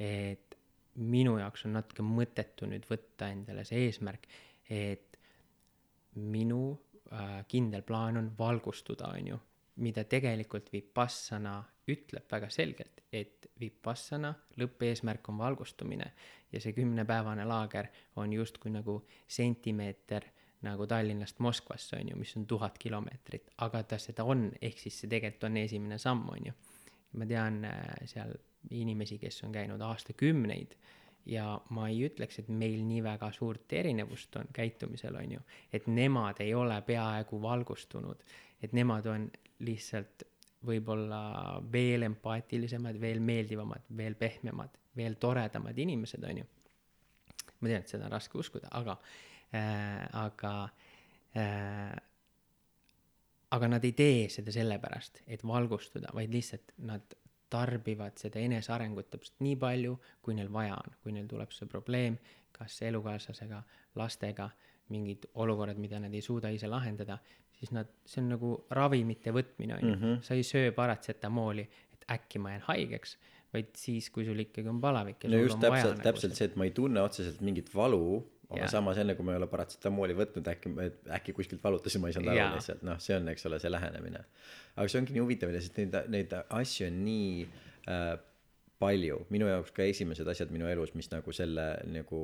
et 0.03 0.57
minu 0.97 1.37
jaoks 1.37 1.67
on 1.67 1.77
natuke 1.77 2.03
mõttetu 2.05 2.67
nüüd 2.69 2.87
võtta 2.89 3.29
endale 3.33 3.63
see 3.67 3.85
eesmärk, 3.85 4.25
et 4.73 5.17
minu 6.17 6.61
äh, 7.11 7.43
kindel 7.47 7.83
plaan 7.85 8.17
on 8.17 8.31
valgustuda, 8.37 9.11
on 9.13 9.31
ju, 9.33 9.39
mida 9.77 10.03
tegelikult 10.09 10.71
Vipassana 10.73 11.59
ütleb 11.87 12.25
väga 12.31 12.49
selgelt, 12.51 13.03
et 13.13 13.47
Vipassana 13.59 14.33
lõppeesmärk 14.59 15.29
on 15.31 15.37
valgustumine 15.39 16.09
ja 16.51 16.61
see 16.61 16.73
kümnepäevane 16.75 17.45
laager 17.47 17.87
on 18.15 18.33
justkui 18.33 18.71
nagu 18.73 18.99
sentimeeter 19.27 20.25
nagu 20.61 20.87
Tallinnast 20.87 21.39
Moskvasse 21.39 21.99
on 21.99 22.09
ju, 22.09 22.17
mis 22.17 22.33
on 22.37 22.47
tuhat 22.47 22.77
kilomeetrit, 22.77 23.51
aga 23.57 23.83
ta 23.83 23.99
seda 24.01 24.25
on, 24.25 24.49
ehk 24.61 24.79
siis 24.81 25.01
see 25.01 25.09
tegelikult 25.11 25.49
on 25.51 25.57
esimene 25.61 25.97
samm, 26.01 26.25
on 26.33 26.49
ju. 26.49 26.53
ma 27.17 27.25
tean 27.25 27.63
äh, 27.65 27.83
seal 28.05 28.33
inimesi, 28.71 29.17
kes 29.17 29.43
on 29.47 29.53
käinud 29.55 29.81
aastakümneid 29.81 30.75
ja 31.27 31.45
ma 31.75 31.89
ei 31.91 32.03
ütleks, 32.07 32.39
et 32.41 32.49
meil 32.49 32.79
nii 32.87 33.03
väga 33.03 33.29
suurt 33.35 33.73
erinevust 33.73 34.35
on 34.39 34.49
käitumisel, 34.53 35.15
on 35.19 35.37
ju, 35.37 35.43
et 35.73 35.87
nemad 35.91 36.41
ei 36.43 36.53
ole 36.55 36.79
peaaegu 36.87 37.41
valgustunud, 37.41 38.23
et 38.63 38.73
nemad 38.77 39.05
on 39.11 39.29
lihtsalt 39.67 40.23
võib-olla 40.67 41.21
veel 41.71 42.07
empaatilisemad, 42.07 42.99
veel 43.01 43.19
meeldivamad, 43.23 43.85
veel 43.97 44.17
pehmemad, 44.19 44.77
veel 44.97 45.17
toredamad 45.21 45.77
inimesed, 45.77 46.23
on 46.23 46.43
ju. 46.43 46.49
ma 47.59 47.69
tean, 47.71 47.81
et 47.81 47.89
seda 47.89 48.07
on 48.07 48.13
raske 48.13 48.37
uskuda, 48.37 48.71
aga 48.79 48.97
äh,, 49.55 50.03
aga 50.23 50.53
äh, 51.37 51.95
aga 53.55 53.69
nad 53.71 53.85
ei 53.87 53.93
tee 53.95 54.27
seda 54.31 54.51
sellepärast, 54.53 55.21
et 55.27 55.43
valgustuda, 55.47 56.11
vaid 56.15 56.33
lihtsalt 56.33 56.73
nad 56.87 57.15
tarbivad 57.49 58.17
seda 58.19 58.41
enesearengut 58.43 59.09
täpselt 59.13 59.39
nii 59.45 59.55
palju, 59.59 59.97
kui 60.21 60.35
neil 60.37 60.51
vaja 60.53 60.75
on, 60.75 60.95
kui 61.03 61.15
neil 61.15 61.27
tuleb 61.29 61.53
see 61.55 61.69
probleem, 61.71 62.17
kas 62.55 62.81
elukaaslasega, 62.87 63.61
lastega, 63.99 64.49
mingid 64.93 65.27
olukorrad, 65.43 65.79
mida 65.81 65.99
nad 65.99 66.13
ei 66.15 66.23
suuda 66.23 66.51
ise 66.53 66.69
lahendada, 66.71 67.17
siis 67.57 67.73
nad, 67.75 67.89
see 68.07 68.21
on 68.23 68.31
nagu 68.35 68.51
ravimite 68.77 69.33
võtmine, 69.35 69.79
on 69.79 69.89
ju, 69.89 70.13
sa 70.25 70.37
ei 70.37 70.45
söö 70.47 70.71
paratsetamooli, 70.75 71.65
et 71.95 72.07
äkki 72.17 72.39
ma 72.39 72.53
jään 72.53 72.65
haigeks, 72.69 73.17
vaid 73.53 73.71
siis, 73.79 74.09
kui 74.13 74.25
sul 74.27 74.39
ikkagi 74.43 74.69
on 74.69 74.79
palavik 74.83 75.23
ja 75.23 75.31
no 75.31 75.39
sul 75.39 75.47
just 75.47 75.57
on 75.57 75.63
vaja 75.71 75.83
täpselt, 75.83 75.97
nagu 75.97 76.09
täpselt 76.09 76.39
see, 76.39 76.49
et 76.51 76.57
ma 76.59 76.67
ei 76.67 76.73
tunne 76.75 77.03
otseselt 77.03 77.43
mingit 77.45 77.71
valu, 77.75 78.19
aga 78.49 78.63
Jaa. 78.63 78.71
samas 78.71 78.99
enne 79.01 79.15
kui 79.17 79.25
ma 79.27 79.33
ei 79.35 79.41
ole 79.41 79.49
paratsetamooli 79.51 80.15
võtnud, 80.15 80.47
äkki, 80.47 80.71
äkki 81.17 81.35
kuskilt 81.35 81.63
valutas 81.63 81.97
ja 81.97 81.99
ma 81.99 82.11
ei 82.11 82.15
saanud 82.15 82.31
aru 82.31 82.39
Jaa. 82.39 82.53
lihtsalt, 82.55 82.85
noh, 82.87 82.99
see 83.03 83.17
on, 83.19 83.27
eks 83.33 83.45
ole, 83.49 83.59
see 83.59 83.71
lähenemine. 83.73 84.23
aga 84.75 84.87
see 84.87 85.01
ongi 85.01 85.17
nii 85.17 85.25
huvitav, 85.25 85.51
sest 85.57 85.81
neid, 85.81 85.99
neid 86.13 86.35
asju 86.45 86.87
on 86.87 87.03
nii 87.03 87.43
äh, 87.91 88.15
palju, 88.79 89.19
minu 89.33 89.49
jaoks 89.49 89.73
ka 89.75 89.85
esimesed 89.89 90.27
asjad 90.31 90.53
minu 90.53 90.69
elus, 90.69 90.93
mis 90.95 91.09
nagu 91.11 91.33
selle 91.35 91.67
nagu 91.91 92.23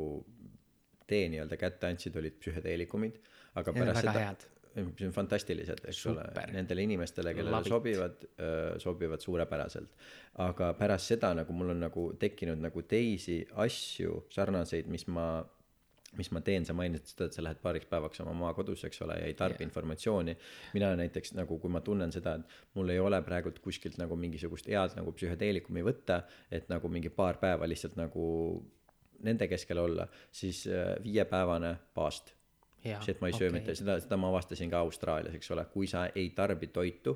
tee 1.09 1.27
nii-öelda 1.33 1.59
kätte 1.59 1.89
andsid, 1.89 2.15
olid 2.19 2.39
psühhedeelikumid, 2.41 3.19
aga 3.59 3.73
on 3.73 3.79
pärast 3.81 4.05
seda 4.05 4.13
head. 4.19 4.45
see 4.73 5.05
on 5.05 5.13
fantastilised, 5.13 5.83
eks 5.85 5.99
Super. 6.05 6.29
ole, 6.31 6.45
nendele 6.55 6.85
inimestele, 6.87 7.33
kellele 7.37 7.57
Love 7.57 7.69
sobivad, 7.69 8.23
sobivad 8.81 9.21
suurepäraselt. 9.21 9.91
aga 10.45 10.71
pärast 10.79 11.11
seda 11.11 11.33
nagu 11.37 11.53
mul 11.53 11.75
on 11.75 11.83
nagu 11.83 12.07
tekkinud 12.19 12.63
nagu 12.63 12.85
teisi 12.87 13.41
asju 13.65 14.23
sarnaseid, 14.33 14.87
mis 14.89 15.05
ma 15.07 15.27
mis 16.17 16.29
ma 16.35 16.41
teen, 16.45 16.65
sa 16.65 16.75
mainisid 16.77 17.13
seda, 17.13 17.27
et 17.29 17.37
sa 17.37 17.45
lähed 17.45 17.61
paariks 17.63 17.89
päevaks 17.89 18.21
oma 18.23 18.35
maakodusse, 18.43 18.87
eks 18.89 19.01
ole, 19.05 19.17
ja 19.21 19.29
ei 19.29 19.33
tarbi 19.37 19.61
yeah. 19.61 19.69
informatsiooni. 19.69 20.37
mina 20.73 20.93
näiteks 20.99 21.33
nagu, 21.39 21.57
kui 21.59 21.71
ma 21.73 21.81
tunnen 21.81 22.11
seda, 22.11 22.35
et 22.39 22.77
mul 22.77 22.93
ei 22.93 22.99
ole 22.99 23.21
praegult 23.25 23.59
kuskilt 23.63 23.97
nagu 24.01 24.15
mingisugust 24.19 24.69
head 24.69 24.97
nagu 24.99 25.15
psühhedeelikumi 25.15 25.83
võtta, 25.85 26.23
et 26.51 26.69
nagu 26.69 26.89
mingi 26.89 27.09
paar 27.09 27.41
päeva 27.41 27.67
lihtsalt 27.69 27.97
nagu 27.99 28.23
nende 29.23 29.47
keskel 29.47 29.79
olla, 29.79 30.07
siis 30.31 30.65
äh, 30.67 30.95
viiepäevane 31.03 31.75
paast 31.95 32.33
see, 32.83 33.13
et 33.13 33.21
ma 33.21 33.29
ei 33.29 33.37
söö 33.37 33.47
okei. 33.47 33.59
mitte, 33.59 33.75
seda, 33.79 33.97
seda 34.03 34.17
ma 34.19 34.29
avastasin 34.33 34.71
ka 34.71 34.81
Austraalias, 34.83 35.35
eks 35.37 35.51
ole, 35.55 35.65
kui 35.71 35.87
sa 35.87 36.07
ei 36.15 36.29
tarbi 36.35 36.67
toitu, 36.73 37.15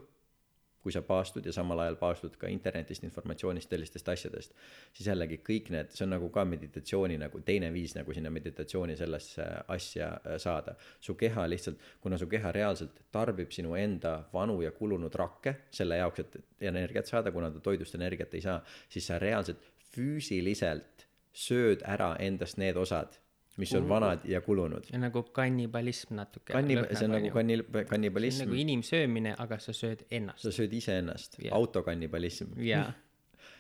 kui 0.88 0.94
sa 0.96 1.02
paastud 1.04 1.44
ja 1.44 1.52
samal 1.52 1.82
ajal 1.84 1.98
paastud 2.00 2.38
ka 2.40 2.48
internetist, 2.48 3.04
informatsioonist, 3.04 3.74
sellistest 3.74 4.08
asjadest, 4.14 4.54
siis 4.96 5.10
jällegi 5.10 5.42
kõik 5.44 5.68
need, 5.74 5.92
see 5.92 6.06
on 6.06 6.14
nagu 6.16 6.30
ka 6.32 6.46
meditatsiooni 6.48 7.18
nagu 7.20 7.42
teine 7.44 7.74
viis 7.76 7.98
nagu 7.98 8.16
sinna 8.16 8.32
meditatsiooni 8.32 8.96
sellesse 8.96 9.44
asja 9.76 10.14
äh, 10.16 10.38
saada. 10.40 10.78
su 11.02 11.18
keha 11.20 11.44
lihtsalt, 11.50 11.84
kuna 12.00 12.18
su 12.18 12.30
keha 12.32 12.54
reaalselt 12.56 13.04
tarbib 13.12 13.52
sinu 13.52 13.76
enda 13.76 14.14
vanu 14.32 14.62
ja 14.64 14.72
kulunud 14.72 15.16
rakke 15.20 15.58
selle 15.72 16.00
jaoks, 16.00 16.24
et 16.24 16.40
energiat 16.72 17.12
saada, 17.12 17.36
kuna 17.36 17.52
ta 17.52 17.60
toidust 17.60 18.00
energiat 18.00 18.34
ei 18.34 18.42
saa, 18.48 18.62
siis 18.90 19.12
sa 19.12 19.20
reaalselt 19.20 19.68
füüsiliselt 19.92 21.08
sööd 21.34 21.84
ära 21.84 22.14
endast 22.24 22.58
need 22.58 22.80
osad, 22.80 23.20
mis 23.58 23.74
on 23.76 23.90
vanad 23.90 24.26
ja 24.26 24.42
kulunud. 24.42 24.86
ja 24.92 25.00
nagu 25.02 25.24
kannibalism 25.24 26.16
natuke. 26.16 26.54
kannib-, 26.54 26.86
see 26.94 27.06
on 27.06 27.16
nagu 27.18 27.32
see 27.32 27.58
on 27.58 27.88
kannibalism 27.90 28.46
nagu, 28.46 28.60
inimsöömine, 28.62 29.36
aga 29.38 29.60
sa 29.60 29.74
sööd 29.76 30.06
ennast. 30.12 30.46
sa 30.46 30.54
sööd 30.54 30.74
iseennast 30.78 31.40
yeah., 31.42 31.56
autokannibalism. 31.58 32.54
jaa, 32.62 32.92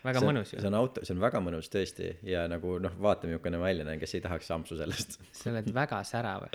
väga 0.04 0.22
see 0.22 0.30
mõnus 0.30 0.54
ju 0.54 0.60
see. 0.60 0.70
on 0.70 0.78
auto, 0.80 1.04
see 1.06 1.16
on 1.16 1.24
väga 1.24 1.42
mõnus 1.44 1.72
tõesti 1.74 2.12
ja 2.28 2.46
nagu 2.52 2.78
noh, 2.84 2.96
vaata, 3.02 3.30
milline 3.30 3.62
välja 3.62 3.88
näen, 3.88 4.00
kes 4.02 4.18
ei 4.18 4.24
tahaks 4.26 4.52
ampsu 4.56 4.78
sellest. 4.80 5.20
sa 5.40 5.52
oled 5.52 5.74
väga 5.76 6.04
särav. 6.08 6.48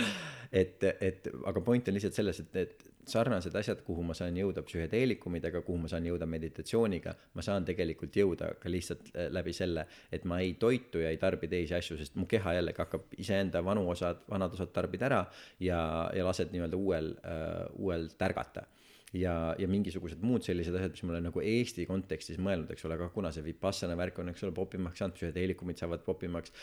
et, 0.53 0.89
et 1.01 1.29
aga 1.49 1.65
point 1.65 1.89
on 1.89 1.99
lihtsalt 1.99 2.19
selles, 2.19 2.43
et 2.43 2.59
need 2.59 2.89
sarnased 3.09 3.55
asjad, 3.59 3.81
kuhu 3.83 4.05
ma 4.07 4.15
saan 4.15 4.37
jõuda 4.39 4.63
psühhedeelikumidega, 4.67 5.63
kuhu 5.67 5.81
ma 5.85 5.91
saan 5.91 6.07
jõuda 6.07 6.27
meditatsiooniga, 6.31 7.15
ma 7.35 7.43
saan 7.43 7.67
tegelikult 7.67 8.15
jõuda 8.17 8.53
ka 8.63 8.71
lihtsalt 8.71 9.11
äh, 9.15 9.27
läbi 9.35 9.55
selle, 9.57 9.87
et 10.13 10.27
ma 10.29 10.39
ei 10.43 10.55
toitu 10.61 11.03
ja 11.03 11.11
ei 11.11 11.19
tarbi 11.23 11.51
teisi 11.51 11.75
asju, 11.79 11.99
sest 11.99 12.19
mu 12.21 12.29
keha 12.31 12.55
jällegi 12.61 12.83
hakkab 12.85 13.17
iseenda 13.19 13.65
vanu 13.65 13.89
osad, 13.91 14.23
vanad 14.31 14.55
osad 14.55 14.71
tarbida 14.75 15.09
ära 15.11 15.25
ja, 15.61 15.83
ja 16.15 16.29
lased 16.29 16.55
nii-öelda 16.55 16.79
uuel 16.79 17.11
äh,, 17.27 17.67
uuel 17.83 18.09
tärgata 18.19 18.69
ja, 19.13 19.55
ja 19.59 19.69
mingisugused 19.69 20.23
muud 20.25 20.45
sellised 20.47 20.77
asjad, 20.77 20.95
mis 20.95 21.05
ma 21.07 21.15
olen 21.17 21.29
nagu 21.29 21.43
Eesti 21.45 21.87
kontekstis 21.89 22.41
mõelnud, 22.43 22.71
eks 22.73 22.87
ole, 22.89 22.97
aga 22.99 23.11
kuna 23.15 23.33
see 23.35 23.45
Vipassana 23.45 23.97
värk 23.99 24.23
on, 24.23 24.33
eks 24.33 24.47
ole, 24.47 24.55
popimaks 24.57 25.03
saanud, 25.03 25.17
psühhedeelikumid 25.19 25.81
saavad 25.81 26.05
popimaks. 26.07 26.55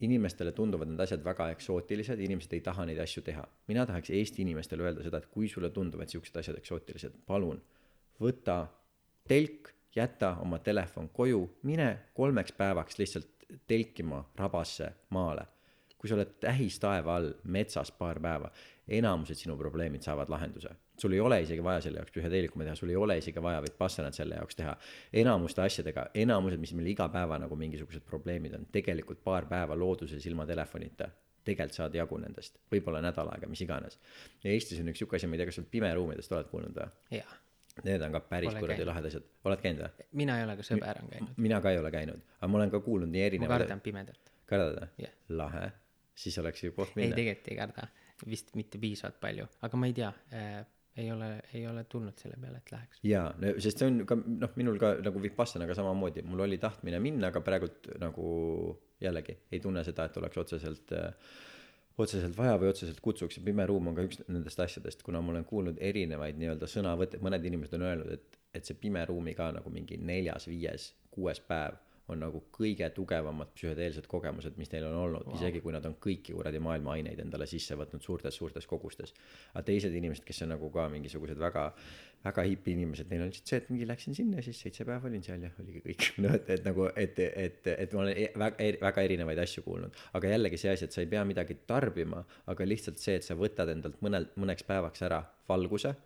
inimestele 0.00 0.52
tunduvad 0.52 0.90
need 0.90 1.00
asjad 1.00 1.22
väga 1.24 1.46
eksootilised, 1.54 2.20
inimesed 2.20 2.52
ei 2.52 2.60
taha 2.60 2.84
neid 2.84 2.98
asju 3.00 3.22
teha. 3.22 3.46
mina 3.68 3.86
tahaks 3.86 4.10
Eesti 4.10 4.42
inimestele 4.42 4.82
öelda 4.82 5.02
seda, 5.02 5.18
et 5.18 5.26
kui 5.32 5.48
sulle 5.48 5.70
tunduvad 5.70 6.08
siuksed 6.08 6.36
asjad 6.36 6.58
eksootilised, 6.58 7.16
palun 7.26 7.62
võta 8.20 8.66
telk, 9.28 9.72
jäta 9.96 10.36
oma 10.40 10.58
telefon 10.58 11.08
koju, 11.08 11.40
mine 11.62 11.88
kolmeks 12.14 12.52
päevaks 12.52 12.98
lihtsalt 12.98 13.46
telkima 13.66 14.24
rabasse 14.36 14.92
maale. 15.10 15.46
kui 15.96 16.08
sa 16.08 16.14
oled 16.14 16.34
tähistaeva 16.40 17.14
all 17.16 17.30
metsas 17.44 17.90
paar 17.90 18.18
päeva, 18.20 18.50
enamused 18.88 19.38
sinu 19.40 19.56
probleemid 19.56 20.04
saavad 20.04 20.28
lahenduse. 20.28 20.68
Sul 20.98 21.12
ei 21.12 21.20
ole 21.20 21.40
isegi 21.42 21.64
vaja 21.64 21.80
selle 21.84 22.00
jaoks 22.00 22.14
psühhedeelikumi 22.14 22.64
teha, 22.64 22.74
sul 22.78 22.92
ei 22.92 22.96
ole 22.96 23.18
isegi 23.20 23.42
vaja 23.42 23.60
Vipassanat 23.64 24.14
selle 24.14 24.40
jaoks 24.40 24.56
teha. 24.56 24.76
enamuste 25.12 25.62
asjadega, 25.62 26.08
enamused, 26.14 26.60
mis 26.62 26.72
meil 26.74 26.92
iga 26.94 27.08
päeva 27.12 27.38
nagu 27.42 27.56
mingisugused 27.56 28.04
probleemid 28.08 28.54
on, 28.58 28.66
tegelikult 28.72 29.22
paar 29.24 29.48
päeva 29.50 29.76
looduses 29.76 30.26
ilma 30.26 30.46
telefonita 30.46 31.10
tegelikult 31.46 31.78
saad 31.78 31.96
jagu 31.96 32.18
nendest, 32.20 32.60
võib-olla 32.72 33.00
nädal 33.04 33.30
aega, 33.32 33.48
mis 33.50 33.62
iganes. 33.64 33.98
ja 34.42 34.52
Eestis 34.52 34.80
on 34.82 34.90
üks 34.92 35.02
sihuke 35.02 35.18
asi, 35.18 35.28
ma 35.30 35.36
ei 35.36 35.42
tea, 35.42 35.50
kas 35.50 35.60
sa 35.60 35.66
pimeruumidest 35.76 36.32
oled 36.34 36.48
kuulnud 36.52 36.80
või? 36.80 37.20
Need 37.86 38.02
on 38.06 38.14
ka 38.14 38.22
päris 38.24 38.54
kuradi 38.56 38.86
lahedad 38.88 39.10
asjad, 39.10 39.26
oled 39.46 39.62
käinud 39.62 39.84
või? 39.84 40.06
mina 40.22 40.38
ei 40.40 40.46
ole, 40.46 40.56
aga 40.56 40.66
sõber 40.66 41.02
on 41.02 41.10
käinud. 41.12 41.34
mina 41.46 41.60
ka 41.64 41.74
ei 41.74 41.80
ole 41.82 41.92
käinud, 41.94 42.22
aga 42.40 42.50
ma 42.52 42.60
olen 42.62 42.72
ka 42.72 42.80
kuulnud 42.86 43.12
nii 43.12 43.22
ma 43.22 43.30
erinevaid. 43.30 43.64
kardan 43.66 43.82
pimedat. 43.84 44.32
kardad 44.48 44.80
või 44.80 45.04
Jah. 45.04 45.18
lahe, 45.42 45.66
siis 46.24 46.38
oleks 46.42 46.64
ju 46.64 46.72
koht 46.76 46.96
ei, 46.96 47.02
minna. 47.04 47.20
tegelikult 47.20 47.52
ei 47.52 47.60
karda, 47.60 47.88
vist 48.26 48.54
mitte 48.58 48.80
piisavalt 48.82 49.20
palju, 49.22 49.48
aga 49.68 49.82
ma 49.82 49.90
ei 49.90 49.96
tea 50.00 50.10
äh,, 50.32 50.64
ei 50.96 51.10
ole, 51.12 51.30
ei 51.54 51.66
ole 51.68 51.84
tulnud 51.84 52.16
selle 52.18 52.38
peale, 52.40 52.60
et 52.62 52.72
läheks. 52.72 53.00
jaa, 53.04 53.26
no 53.42 53.52
sest 53.62 53.82
see 53.82 53.90
on 53.90 53.98
ka 54.08 54.16
noh, 54.16 54.54
minul 54.60 54.78
ka 54.80 54.94
nagu 55.04 55.22
Vipassanaga 55.22 55.76
samamoodi, 55.76 56.24
mul 56.28 56.46
oli 56.46 56.58
tahtmine 56.62 57.00
minna, 57.02 57.32
aga 57.32 57.42
praegult 57.44 57.90
nagu 58.00 58.30
jällegi 59.02 59.36
ei 59.52 59.60
tunne 59.60 59.84
seda, 59.84 60.08
et 60.08 60.16
oleks 60.20 60.40
otseselt 60.44 60.94
äh, 60.96 61.12
otseselt 61.98 62.36
vaja 62.36 62.56
või 62.60 62.70
otseselt 62.70 63.00
kutsuks 63.04 63.38
ja 63.38 63.42
pime 63.44 63.64
ruum 63.68 63.90
on 63.90 63.96
ka 63.96 64.04
üks 64.04 64.20
nendest 64.28 64.60
asjadest, 64.60 65.02
kuna 65.04 65.22
ma 65.24 65.32
olen 65.32 65.46
kuulnud 65.48 65.80
erinevaid 65.80 66.36
nii-öelda 66.40 66.68
sõnavõtte, 66.68 67.20
mõned 67.24 67.44
inimesed 67.48 67.76
on 67.78 67.86
öelnud, 67.88 68.12
et, 68.12 68.38
et 68.56 68.68
see 68.68 68.76
pime 68.80 69.04
ruumi 69.08 69.32
ka 69.36 69.48
nagu 69.56 69.72
mingi 69.72 69.96
neljas, 70.00 70.48
viies, 70.50 70.90
kuues 71.12 71.40
päev 71.48 71.78
on 72.12 72.20
nagu 72.22 72.42
kõige 72.54 72.88
tugevamad 72.94 73.50
psühhedeelsed 73.56 74.06
kogemused, 74.10 74.56
mis 74.60 74.70
neil 74.72 74.86
on 74.88 74.96
olnud 75.00 75.26
wow., 75.26 75.38
isegi 75.38 75.62
kui 75.64 75.74
nad 75.74 75.84
on 75.88 75.96
kõiki 76.02 76.36
kuradi 76.36 76.60
maailma 76.62 76.94
aineid 76.94 77.20
endale 77.22 77.48
sisse 77.50 77.76
võtnud 77.78 78.04
suurtes-suurtes 78.04 78.68
kogustes. 78.70 79.14
aga 79.52 79.64
teised 79.66 79.94
inimesed, 79.94 80.24
kes 80.26 80.42
on 80.46 80.54
nagu 80.54 80.70
ka 80.74 80.86
mingisugused 80.92 81.38
väga, 81.40 81.66
väga 82.24 82.46
hipi 82.46 82.76
inimesed, 82.76 83.10
neil 83.10 83.26
on 83.26 83.30
lihtsalt 83.32 83.52
see, 83.52 83.62
et 83.62 83.70
mingi 83.74 83.88
läksin 83.90 84.18
sinna 84.18 84.40
ja 84.40 84.46
siis 84.46 84.62
seitse 84.62 84.86
päeva 84.86 85.10
olin 85.10 85.24
seal 85.26 85.42
ja 85.42 85.50
oligi 85.62 85.82
kõik. 85.88 86.08
noh, 86.22 86.34
et, 86.38 86.50
et 86.56 86.66
nagu, 86.68 86.88
et, 86.94 87.22
et, 87.26 87.70
et 87.74 87.96
ma 87.96 88.04
olen 88.04 88.24
e- 88.24 88.32
väga, 88.44 88.72
väga 88.86 89.06
erinevaid 89.10 89.42
asju 89.46 89.66
kuulnud. 89.66 90.02
aga 90.18 90.34
jällegi 90.36 90.62
see 90.62 90.74
asi, 90.74 90.86
et 90.86 90.96
sa 90.96 91.02
ei 91.02 91.10
pea 91.10 91.24
midagi 91.28 91.58
tarbima, 91.66 92.22
aga 92.46 92.68
lihtsalt 92.68 93.02
see, 93.02 93.18
et 93.18 93.26
sa 93.26 93.38
võtad 93.38 93.74
endalt 93.74 93.98
mõnel, 94.04 94.30
mõneks 94.38 94.66
päevaks 94.68 95.02
ära 95.06 95.24
valguse 95.48 95.96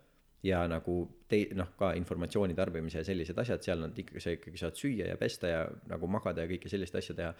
ja 0.43 0.61
nagu 0.69 0.95
tei-, 1.29 1.49
noh, 1.57 1.73
ka 1.77 1.93
informatsiooni 1.99 2.55
tarbimise 2.57 3.01
ja 3.01 3.07
sellised 3.07 3.37
asjad, 3.41 3.61
seal 3.65 3.85
on 3.85 3.93
ikkagi, 3.95 4.23
sa 4.23 4.33
ikkagi 4.37 4.61
saad 4.61 4.79
süüa 4.79 5.11
ja 5.11 5.19
pesta 5.19 5.51
ja 5.51 5.61
nagu 5.91 6.09
magada 6.11 6.45
ja 6.45 6.51
kõike 6.51 6.71
sellist 6.71 6.97
asja 6.97 7.17
teha. 7.17 7.35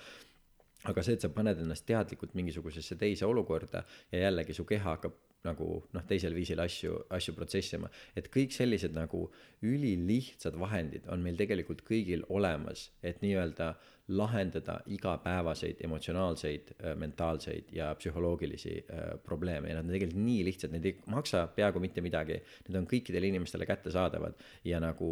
Aga 0.90 1.04
see, 1.06 1.14
et 1.14 1.22
sa 1.22 1.30
paned 1.30 1.60
ennast 1.62 1.86
teadlikult 1.86 2.34
mingisugusesse 2.34 2.96
teise 2.98 3.28
olukorda 3.28 3.84
ja 4.14 4.24
jällegi 4.24 4.56
su 4.58 4.66
keha 4.66 4.96
hakkab 4.96 5.20
nagu 5.46 5.68
noh, 5.94 6.04
teisel 6.10 6.36
viisil 6.38 6.62
asju, 6.62 6.98
asju 7.14 7.34
protsessima, 7.38 7.90
et 8.18 8.30
kõik 8.34 8.54
sellised 8.54 8.94
nagu 8.94 9.24
ülilihtsad 9.66 10.58
vahendid 10.62 11.08
on 11.14 11.24
meil 11.26 11.40
tegelikult 11.40 11.82
kõigil 11.88 12.26
olemas, 12.30 12.90
et 13.02 13.24
nii-öelda 13.26 13.72
lahendada 14.18 14.80
igapäevaseid 14.92 15.82
emotsionaalseid, 15.86 16.72
mentaalseid 17.00 17.72
ja 17.76 17.92
psühholoogilisi 17.96 18.74
äh, 18.78 19.00
probleeme. 19.24 19.70
Ja 19.70 19.78
nad 19.78 19.88
on 19.88 19.94
tegelikult 19.96 20.24
nii 20.26 20.44
lihtsad, 20.46 20.74
need 20.76 20.86
ei 20.90 20.98
maksa 21.12 21.46
peaaegu 21.56 21.80
mitte 21.84 22.04
midagi, 22.04 22.40
need 22.68 22.80
on 22.80 22.88
kõikidele 22.90 23.32
inimestele 23.32 23.68
kättesaadavad 23.70 24.38
ja 24.68 24.82
nagu 24.84 25.12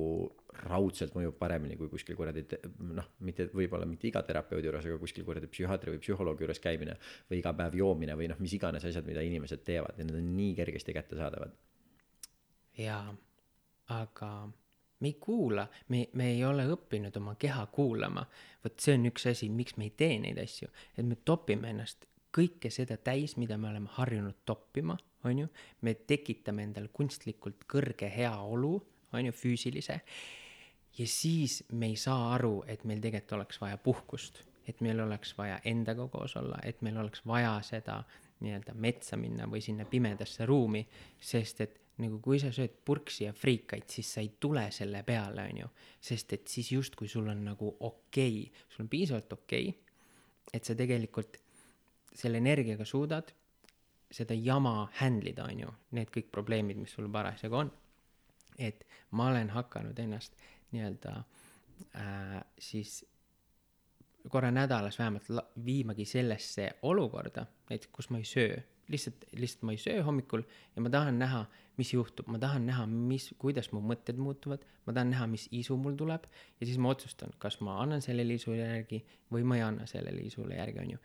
raudselt 0.66 1.16
mõjub 1.16 1.38
paremini 1.40 1.78
kui 1.80 1.90
kuskil 1.92 2.18
kuradi 2.20 2.44
noh, 2.98 3.08
mitte 3.26 3.48
võib-olla 3.54 3.88
mitte 3.90 4.10
iga 4.10 4.24
terapeudi 4.28 4.68
juures, 4.68 4.88
aga 4.90 5.00
kuskil 5.02 5.28
kuradi 5.28 5.50
psühhiaatri 5.52 5.96
või 5.96 6.04
psühholoogi 6.04 6.46
juures 6.46 6.64
käimine 6.64 6.98
või 7.30 7.40
iga 7.42 7.54
päev 7.56 7.78
joomine 7.80 8.18
või 8.20 8.32
noh, 8.32 8.40
mis 8.44 8.56
iganes 8.58 8.86
asjad, 8.86 9.08
mida 9.08 9.24
inimesed 9.26 9.64
teevad. 9.68 9.98
Ja 9.98 10.08
need 10.08 10.20
on 10.20 10.34
nii 10.36 10.56
kergesti 10.60 10.96
kättesaadavad. 10.98 11.56
jaa, 12.80 13.14
aga 13.94 14.32
me 15.00 15.08
ei 15.08 15.14
kuula, 15.20 15.68
me, 15.88 16.08
me 16.14 16.32
ei 16.34 16.44
ole 16.46 16.66
õppinud 16.74 17.16
oma 17.18 17.36
keha 17.40 17.66
kuulama. 17.72 18.26
vot 18.64 18.80
see 18.80 18.98
on 18.98 19.08
üks 19.10 19.30
asi, 19.32 19.50
miks 19.50 19.78
me 19.78 19.88
ei 19.88 19.94
tee 19.96 20.20
neid 20.20 20.40
asju, 20.42 20.68
et 20.98 21.06
me 21.06 21.16
topime 21.26 21.72
ennast 21.72 22.06
kõike 22.36 22.70
seda 22.74 22.98
täis, 22.98 23.38
mida 23.38 23.58
me 23.58 23.70
oleme 23.70 23.90
harjunud 23.96 24.44
toppima, 24.46 24.98
on 25.24 25.46
ju. 25.46 25.48
me 25.82 25.94
tekitame 25.94 26.64
endale 26.68 26.92
kunstlikult 26.94 27.66
kõrge 27.68 28.12
heaolu, 28.16 28.76
on 29.14 29.26
ju, 29.26 29.34
füüsilise. 29.34 30.02
ja 30.98 31.08
siis 31.08 31.64
me 31.72 31.88
ei 31.94 31.96
saa 31.96 32.34
aru, 32.36 32.64
et 32.68 32.84
meil 32.84 33.02
tegelikult 33.02 33.38
oleks 33.40 33.62
vaja 33.62 33.78
puhkust, 33.78 34.44
et 34.68 34.82
meil 34.82 35.00
oleks 35.00 35.34
vaja 35.38 35.60
endaga 35.66 36.08
koos 36.08 36.36
olla, 36.36 36.60
et 36.64 36.82
meil 36.82 36.98
oleks 36.98 37.26
vaja 37.26 37.60
seda 37.64 38.04
nii-öelda 38.40 38.74
metsa 38.76 39.18
minna 39.18 39.48
või 39.50 39.62
sinna 39.62 39.86
pimedasse 39.86 40.46
ruumi, 40.46 40.86
sest 41.20 41.62
et 41.62 41.80
nagu 42.00 42.20
kui 42.24 42.40
sa 42.42 42.52
sööd 42.56 42.80
purksi 42.86 43.26
ja 43.26 43.34
friikaid, 43.36 43.88
siis 43.92 44.14
sa 44.16 44.24
ei 44.24 44.32
tule 44.40 44.66
selle 44.76 45.04
peale, 45.08 45.46
on 45.52 45.62
ju. 45.64 45.70
sest 46.02 46.34
et 46.34 46.48
siis 46.48 46.72
justkui 46.72 47.08
sul 47.12 47.28
on 47.28 47.44
nagu 47.52 47.76
okei 47.80 48.42
okay., 48.46 48.66
sul 48.70 48.86
on 48.86 48.90
piisavalt 48.92 49.34
okei 49.34 49.70
okay,, 49.70 49.98
et 50.54 50.66
sa 50.66 50.76
tegelikult 50.76 51.38
selle 52.16 52.40
energiaga 52.42 52.86
suudad 52.86 53.34
seda 54.12 54.34
jama 54.34 54.90
handle 55.00 55.30
ida, 55.30 55.46
on 55.46 55.60
ju, 55.66 55.76
need 55.98 56.10
kõik 56.14 56.32
probleemid, 56.34 56.80
mis 56.82 56.96
sul 56.96 57.10
parasjagu 57.14 57.64
on. 57.66 57.72
et 58.60 58.84
ma 59.16 59.30
olen 59.30 59.54
hakanud 59.54 60.00
ennast 60.00 60.34
nii-öelda 60.74 61.14
äh, 61.96 62.42
siis 62.60 63.06
korra 64.30 64.52
nädalas 64.52 65.00
vähemalt 65.00 65.30
viimagi 65.66 66.06
sellesse 66.06 66.72
olukorda, 66.82 67.46
näiteks 67.70 67.94
kus 67.94 68.10
ma 68.10 68.20
ei 68.20 68.28
söö, 68.28 68.58
lihtsalt, 68.90 69.26
lihtsalt 69.38 69.66
ma 69.68 69.76
ei 69.76 69.82
söö 69.82 70.04
hommikul 70.04 70.44
ja 70.76 70.82
ma 70.82 70.92
tahan 70.94 71.20
näha, 71.20 71.44
mis 71.78 71.94
juhtub, 71.94 72.28
ma 72.28 72.40
tahan 72.42 72.66
näha, 72.68 72.86
mis, 72.90 73.30
kuidas 73.40 73.72
mu 73.72 73.82
mõtted 73.86 74.20
muutuvad, 74.20 74.66
ma 74.86 74.96
tahan 74.96 75.14
näha, 75.14 75.28
mis 75.32 75.48
isu 75.56 75.78
mul 75.80 75.96
tuleb. 76.00 76.28
Ja 76.60 76.68
siis 76.68 76.80
ma 76.82 76.92
otsustan, 76.94 77.32
kas 77.40 77.60
ma 77.66 77.80
annan 77.84 78.04
sellele 78.06 78.36
isule 78.40 78.60
järgi 78.60 79.04
või 79.32 79.46
ma 79.48 79.60
ei 79.60 79.66
anna 79.68 79.88
sellele 79.90 80.26
isule 80.28 80.60
järgi, 80.60 80.84
on 80.84 80.94
ju. 80.96 81.02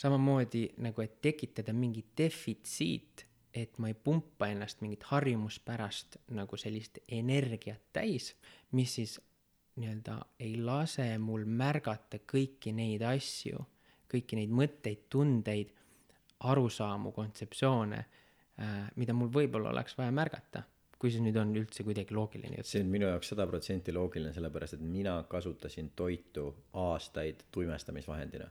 samamoodi 0.00 0.62
nagu, 0.80 1.02
et 1.02 1.20
tekitada 1.22 1.72
mingi 1.76 2.04
defitsiit, 2.18 3.26
et 3.54 3.78
ma 3.78 3.90
ei 3.90 3.94
pumpa 3.94 4.46
ennast 4.48 4.80
mingit 4.80 5.02
harjumuspärast 5.10 6.20
nagu 6.36 6.56
sellist 6.56 7.00
energiat 7.08 7.82
täis, 7.92 8.34
mis 8.72 8.94
siis 8.94 9.18
nii-öelda 9.80 10.16
ei 10.38 10.56
lase 10.62 11.06
mul 11.18 11.44
märgata 11.44 12.20
kõiki 12.32 12.72
neid 12.76 13.02
asju, 13.06 13.58
kõiki 14.10 14.38
neid 14.38 14.54
mõtteid, 14.54 15.06
tundeid 15.10 15.72
arusaamu, 16.40 17.12
kontseptsioone 17.12 17.98
äh,, 18.00 18.76
mida 18.96 19.16
mul 19.16 19.32
võib-olla 19.32 19.74
oleks 19.74 19.98
vaja 19.98 20.12
märgata 20.14 20.64
kui 21.00 21.08
see 21.12 21.22
nüüd 21.24 21.38
on 21.40 21.52
üldse 21.56 21.84
kuidagi 21.86 22.12
loogiline 22.12 22.62
see 22.66 22.82
on 22.84 22.90
minu 22.92 23.08
jaoks 23.08 23.32
sada 23.32 23.46
protsenti 23.48 23.92
loogiline, 23.96 24.34
sellepärast 24.36 24.76
et 24.76 24.82
mina 24.84 25.16
kasutasin 25.28 25.94
toitu 25.96 26.50
aastaid 26.76 27.46
tuimestamisvahendina. 27.52 28.50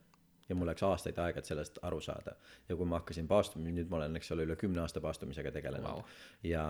Ja 0.49 0.55
mul 0.57 0.65
läks 0.65 0.81
aastaid 0.81 1.19
aega, 1.21 1.43
et 1.43 1.45
sellest 1.45 1.75
aru 1.85 1.99
saada. 2.01 2.33
ja 2.69 2.75
kui 2.75 2.87
ma 2.89 2.97
hakkasin 2.97 3.27
paastuma, 3.29 3.69
nüüd 3.69 3.91
ma 3.91 3.99
olen, 3.99 4.17
eks 4.17 4.31
ole, 4.33 4.47
üle 4.47 4.55
kümne 4.57 4.81
aasta 4.81 5.01
paastumisega 5.01 5.51
tegelenud. 5.53 5.99
Wow.. 5.99 6.15
ja, 6.43 6.63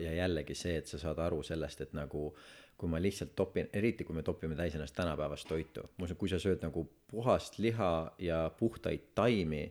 ja 0.00 0.14
jällegi 0.16 0.56
see, 0.56 0.78
et 0.80 0.88
sa 0.88 1.00
saad 1.02 1.20
aru 1.20 1.42
sellest, 1.44 1.84
et 1.84 1.92
nagu 1.92 2.30
kui 2.80 2.88
ma 2.88 3.02
lihtsalt 3.02 3.36
topin, 3.36 3.68
eriti 3.76 4.08
kui 4.08 4.16
me 4.16 4.24
topime 4.24 4.56
täis 4.56 4.78
ennast 4.78 4.96
tänapäevast 4.96 5.48
toitu, 5.48 5.84
ma 5.98 6.08
usun, 6.08 6.16
kui 6.16 6.32
sa 6.32 6.40
sööd 6.40 6.64
nagu 6.64 6.86
puhast 7.12 7.60
liha 7.60 7.92
ja 8.18 8.46
puhtaid 8.56 9.12
taimi, 9.14 9.66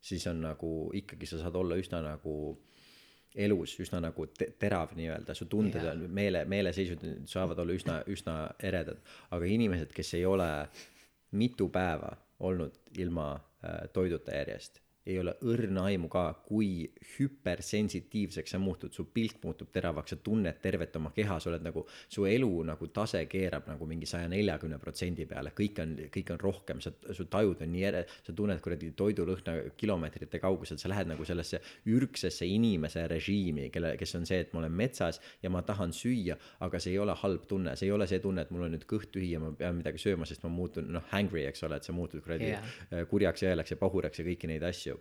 siis 0.00 0.26
on 0.26 0.40
nagu 0.40 0.90
ikkagi 0.94 1.26
sa 1.26 1.38
saad 1.42 1.56
olla 1.60 1.76
üsna 1.76 2.02
nagu 2.04 2.34
elus 3.34 3.76
üsna 3.80 4.00
nagu 4.02 4.26
te 4.34 4.50
terav 4.58 4.94
nii-öelda, 4.98 5.34
su 5.38 5.46
tunded 5.50 5.82
yeah. 5.82 5.94
on, 5.94 6.10
meele, 6.10 6.44
meeleseisud 6.50 7.04
saavad 7.30 7.58
olla 7.62 7.76
üsna, 7.76 8.00
üsna 8.10 8.36
eredad. 8.58 8.98
aga 9.30 9.46
inimesed, 9.46 9.92
kes 9.94 10.14
ei 10.18 10.24
ole 10.26 10.48
mitu 11.38 11.68
päeva 11.68 12.10
olnud 12.40 12.80
ilma 12.98 13.32
äh, 13.36 13.86
toiduta 13.92 14.34
järjest 14.34 14.80
ei 15.10 15.18
ole 15.20 15.34
õrna 15.46 15.84
aimu 15.90 16.08
ka, 16.12 16.24
kui 16.46 16.84
hüpersensitiivseks 17.16 18.54
sa 18.54 18.60
muutud, 18.62 18.92
su 18.94 19.06
pilk 19.14 19.42
muutub 19.44 19.70
teravaks, 19.74 20.14
sa 20.14 20.20
tunned 20.24 20.60
tervet 20.62 20.96
oma 21.00 21.12
keha, 21.16 21.38
sa 21.40 21.50
oled 21.50 21.64
nagu, 21.64 21.84
su 22.08 22.26
elu 22.28 22.50
nagu 22.68 22.88
tase 22.94 23.22
keerab 23.30 23.68
nagu 23.70 23.88
mingi 23.88 24.08
saja 24.08 24.28
neljakümne 24.30 24.78
protsendi 24.82 25.26
peale, 25.30 25.52
kõik 25.56 25.80
on, 25.82 25.96
kõik 26.14 26.32
on 26.34 26.42
rohkem, 26.42 26.82
sa, 26.84 26.92
su 27.16 27.26
tajud 27.30 27.64
on 27.64 27.72
nii 27.74 27.86
ere-, 27.90 28.04
sa 28.26 28.34
tunned 28.36 28.62
kuradi 28.64 28.92
toidulõhna 28.96 29.56
kilomeetrite 29.80 30.40
kauguselt, 30.42 30.82
sa 30.82 30.90
lähed 30.92 31.10
nagu 31.10 31.26
sellesse 31.26 31.60
ürgsesse 31.90 32.48
inimese 32.48 33.06
režiimi, 33.10 33.68
kelle, 33.74 33.94
kes 34.00 34.16
on 34.18 34.28
see, 34.28 34.40
et 34.44 34.54
ma 34.54 34.62
olen 34.64 34.76
metsas 34.82 35.20
ja 35.42 35.52
ma 35.52 35.64
tahan 35.66 35.94
süüa, 35.96 36.38
aga 36.66 36.82
see 36.82 36.94
ei 36.94 37.02
ole 37.02 37.16
halb 37.22 37.46
tunne, 37.50 37.76
see 37.78 37.90
ei 37.90 37.94
ole 37.96 38.08
see 38.10 38.22
tunne, 38.22 38.46
et 38.46 38.54
mul 38.54 38.68
on 38.68 38.74
nüüd 38.76 38.86
kõht 38.90 39.12
tühi 39.14 39.32
ja 39.34 39.42
ma 39.42 39.52
pean 39.56 39.78
midagi 39.80 40.02
sööma, 40.02 40.28
sest 40.28 40.44
ma 40.46 40.52
muutun 40.52 40.90
noh, 40.94 41.06
hangry, 41.12 41.46
eks 41.50 41.66
ole, 41.66 41.80
et 41.80 41.88
sa 41.88 41.96
muutud 41.96 42.22
kuradi 42.24 42.52
yeah. 42.52 42.74
kurjaks 43.10 43.44
ja 43.44 43.54
õelaks 43.54 43.74
ja 43.74 43.80
pahuraks 43.80 44.22
ja 44.22 44.26
kõiki 44.26 44.50
neid 44.50 44.64
asju 44.66 44.99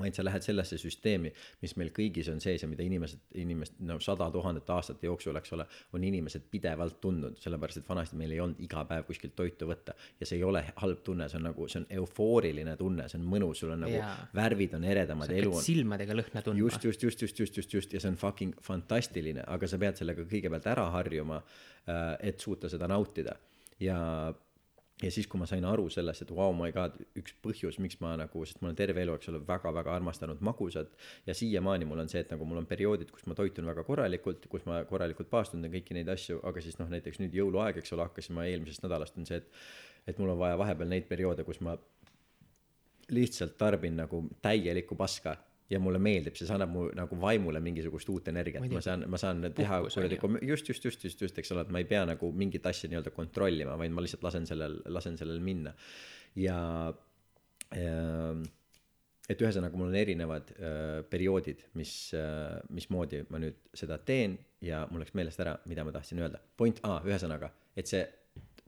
vaid 0.00 0.16
sa 0.16 0.24
lähed 0.24 0.44
sellesse 0.44 0.78
süsteemi, 0.80 1.32
mis 1.62 1.76
meil 1.80 1.92
kõigis 1.96 2.30
on 2.32 2.40
sees 2.42 2.64
ja 2.64 2.68
mida 2.70 2.84
inimesed, 2.86 3.22
inimesed, 3.40 3.80
no 3.86 3.98
sada 4.02 4.30
tuhandet 4.32 4.70
aastate 4.74 5.08
jooksul, 5.08 5.36
eks 5.40 5.54
ole, 5.56 5.66
on 5.96 6.04
inimesed 6.06 6.46
pidevalt 6.50 7.00
tundnud, 7.02 7.38
sellepärast 7.42 7.82
et 7.82 7.88
vanasti 7.88 8.18
meil 8.20 8.34
ei 8.34 8.42
olnud 8.44 8.60
iga 8.64 8.84
päev 8.88 9.06
kuskilt 9.08 9.36
toitu 9.38 9.68
võtta. 9.70 9.94
ja 10.20 10.26
see 10.28 10.40
ei 10.40 10.44
ole 10.46 10.64
halb 10.82 11.02
tunne, 11.06 11.28
see 11.28 11.40
on 11.40 11.48
nagu, 11.50 11.68
see 11.68 11.82
on 11.82 11.86
eufooriline 12.00 12.76
tunne, 12.80 13.08
see 13.08 13.20
on 13.20 13.28
mõnus, 13.30 13.62
sul 13.62 13.74
on 13.76 13.84
nagu 13.86 13.96
ja. 13.96 14.10
värvid 14.36 14.76
on 14.78 14.84
eredamad, 14.84 15.32
elu 15.36 15.54
on. 15.54 15.64
silmadega 15.64 16.16
lõhna 16.16 16.44
tundma. 16.44 16.64
just, 16.64 16.84
just, 16.84 17.02
just, 17.02 17.22
just, 17.22 17.40
just, 17.40 17.56
just, 17.56 17.78
just 17.78 17.96
ja 17.96 18.02
see 18.02 18.12
on 18.12 18.18
fucking 18.20 18.56
fantastiline, 18.64 19.44
aga 19.46 19.70
sa 19.70 19.80
pead 19.80 20.00
sellega 20.00 20.26
kõigepealt 20.28 20.68
ära 20.70 20.90
harjuma, 20.96 21.42
äh, 21.86 22.14
et 22.32 22.40
suuta 22.40 22.70
seda 22.72 22.88
nautida 22.90 23.36
ja 23.80 23.98
ja 25.02 25.10
siis, 25.10 25.26
kui 25.30 25.40
ma 25.40 25.46
sain 25.48 25.64
aru 25.64 25.86
sellest, 25.92 26.24
et 26.24 26.30
vau 26.32 26.50
wow,, 26.50 26.56
my 26.56 26.72
god, 26.74 26.96
üks 27.18 27.34
põhjus, 27.44 27.78
miks 27.82 27.98
ma 28.02 28.12
nagu, 28.20 28.44
sest 28.48 28.60
ma 28.60 28.68
olen 28.68 28.78
terve 28.78 29.00
elu, 29.04 29.14
eks 29.16 29.30
ole, 29.32 29.40
väga-väga 29.48 29.94
armastanud 29.96 30.42
magusat. 30.44 30.92
Ja 31.28 31.36
siiamaani 31.36 31.88
mul 31.88 32.02
on 32.04 32.10
see, 32.12 32.22
et 32.24 32.32
nagu 32.32 32.46
mul 32.48 32.60
on 32.60 32.68
perioodid, 32.68 33.12
kus 33.14 33.24
ma 33.30 33.36
toitun 33.38 33.68
väga 33.70 33.84
korralikult, 33.88 34.44
kus 34.52 34.66
ma 34.68 34.82
korralikult 34.88 35.30
paastun 35.32 35.64
ja 35.64 35.72
kõiki 35.72 35.96
neid 35.96 36.10
asju, 36.12 36.40
aga 36.46 36.64
siis 36.64 36.76
noh, 36.80 36.90
näiteks 36.92 37.22
nüüd 37.22 37.36
jõuluaeg, 37.40 37.80
eks 37.80 37.96
ole, 37.96 38.08
hakkasin 38.08 38.36
ma 38.36 38.48
eelmisest 38.50 38.84
nädalast 38.84 39.16
on 39.20 39.28
see, 39.28 39.40
et, 39.40 39.62
et 40.12 40.20
mul 40.20 40.34
on 40.34 40.42
vaja 40.42 40.60
vahepeal 40.60 40.92
neid 40.92 41.08
perioode, 41.08 41.46
kus 41.48 41.62
ma 41.64 41.78
lihtsalt 43.10 43.56
tarbin 43.58 43.96
nagu 43.98 44.22
täielikku 44.44 44.98
paska 44.98 45.34
ja 45.70 45.78
mulle 45.82 46.00
meeldib, 46.02 46.34
see 46.34 46.50
annab 46.50 46.72
mu 46.74 46.84
nagu 46.96 47.16
vaimule 47.20 47.60
mingisugust 47.62 48.08
uut 48.10 48.28
energiat, 48.32 48.64
ma 48.72 48.82
saan, 48.84 49.04
ma 49.10 49.20
saan 49.20 49.44
teha 49.54 49.80
kuradi, 49.86 50.18
just, 50.48 50.68
just, 50.68 50.86
just, 50.86 51.04
just, 51.06 51.22
just, 51.22 51.38
eks 51.38 51.52
ole, 51.54 51.64
et 51.66 51.74
ma 51.74 51.82
ei 51.82 51.86
pea 51.90 52.02
nagu 52.08 52.32
mingit 52.36 52.66
asja 52.66 52.90
nii-öelda 52.90 53.12
kontrollima, 53.14 53.76
vaid 53.78 53.94
ma 53.94 54.02
lihtsalt 54.04 54.24
lasen 54.26 54.48
sellel, 54.50 54.80
lasen 54.90 55.18
sellel 55.20 55.38
minna. 55.44 55.74
ja, 56.38 56.58
ja 57.76 57.98
et 59.30 59.42
ühesõnaga, 59.44 59.78
mul 59.78 59.92
on 59.92 59.98
erinevad 59.98 60.48
äh, 60.56 60.86
perioodid, 61.10 61.68
mis 61.78 61.92
äh,, 62.18 62.56
mismoodi 62.74 63.22
ma 63.30 63.38
nüüd 63.42 63.60
seda 63.78 64.00
teen 64.02 64.34
ja 64.66 64.82
mul 64.90 65.04
läks 65.04 65.14
meelest 65.14 65.42
ära, 65.44 65.54
mida 65.70 65.84
ma 65.86 65.94
tahtsin 65.94 66.18
öelda. 66.18 66.42
point 66.58 66.82
A, 66.82 66.98
ühesõnaga, 67.06 67.52
et 67.78 67.86
see 67.86 68.02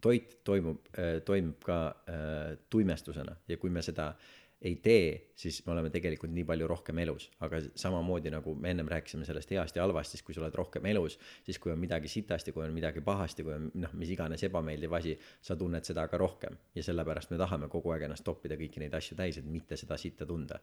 toit 0.03 0.39
toimub 0.47 0.87
äh,, 0.95 1.17
toimub 1.27 1.67
ka 1.67 1.81
äh, 2.07 2.55
tuimestusena 2.71 3.35
ja 3.51 3.59
kui 3.59 3.75
me 3.75 3.83
seda 3.83 4.13
äh, 4.13 4.42
ei 4.63 4.77
tee, 4.77 5.33
siis 5.35 5.59
me 5.67 5.73
oleme 5.73 5.91
tegelikult 5.91 6.31
nii 6.35 6.45
palju 6.47 6.67
rohkem 6.71 6.99
elus, 7.03 7.27
aga 7.43 7.59
samamoodi 7.79 8.31
nagu 8.31 8.55
me 8.55 8.71
ennem 8.71 8.89
rääkisime 8.93 9.27
sellest 9.27 9.51
heast 9.51 9.77
ja 9.77 9.83
halvast, 9.83 10.15
siis 10.15 10.23
kui 10.23 10.37
sa 10.37 10.45
oled 10.45 10.55
rohkem 10.55 10.87
elus, 10.87 11.19
siis 11.43 11.59
kui 11.59 11.73
on 11.75 11.81
midagi 11.83 12.11
sitasti, 12.11 12.55
kui 12.55 12.63
on 12.63 12.75
midagi 12.75 13.03
pahasti, 13.03 13.43
kui 13.43 13.57
on 13.57 13.67
noh, 13.83 13.97
mis 13.99 14.13
iganes 14.15 14.47
ebameeldiv 14.47 14.95
asi, 14.99 15.17
sa 15.43 15.59
tunned 15.59 15.89
seda 15.89 16.07
ka 16.09 16.21
rohkem. 16.21 16.61
Ja 16.79 16.87
sellepärast 16.87 17.35
me 17.35 17.41
tahame 17.43 17.69
kogu 17.73 17.91
aeg 17.91 18.07
ennast 18.07 18.27
toppida 18.29 18.59
kõiki 18.61 18.85
neid 18.85 18.95
asju 18.95 19.19
täis, 19.19 19.41
et 19.43 19.51
mitte 19.51 19.79
seda 19.81 19.99
sitta 19.99 20.29
tunda. 20.29 20.61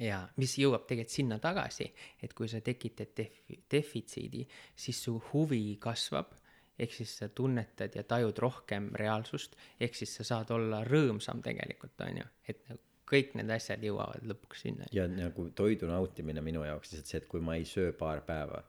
Ja 0.00 0.22
mis 0.38 0.54
jõuab 0.56 0.86
tegelikult 0.88 1.12
sinna 1.12 1.40
tagasi, 1.42 1.90
et 2.22 2.32
kui 2.32 2.48
sa 2.48 2.62
tekitad 2.64 3.12
defi-, 3.18 3.60
defitsiidi, 3.70 4.46
siis 4.78 5.04
su 5.04 5.18
huvi 5.32 5.76
kasvab 5.82 6.32
ehk 6.78 6.92
siis 6.94 7.16
sa 7.18 7.28
tunnetad 7.28 7.96
ja 7.98 8.04
tajud 8.06 8.38
rohkem 8.38 8.92
reaalsust, 8.94 9.56
ehk 9.80 9.98
siis 9.98 10.12
sa 10.20 10.24
saad 10.24 10.52
olla 10.54 10.84
rõõmsam 10.86 11.42
tegelikult, 11.42 11.98
on 12.06 12.22
ju, 12.22 12.28
et 12.48 12.62
nagu 12.70 12.87
kõik 13.08 13.34
need 13.38 13.50
asjad 13.54 13.84
jõuavad 13.84 14.26
lõpuks 14.28 14.66
sinna. 14.66 14.88
ja 14.92 15.08
nagu 15.10 15.48
toidu 15.56 15.90
nautimine 15.90 16.44
minu 16.44 16.64
jaoks 16.66 16.92
lihtsalt 16.92 17.12
see, 17.12 17.22
et 17.22 17.30
kui 17.30 17.44
ma 17.44 17.58
ei 17.58 17.66
söö 17.68 17.92
paar 17.96 18.24
päeva 18.26 18.62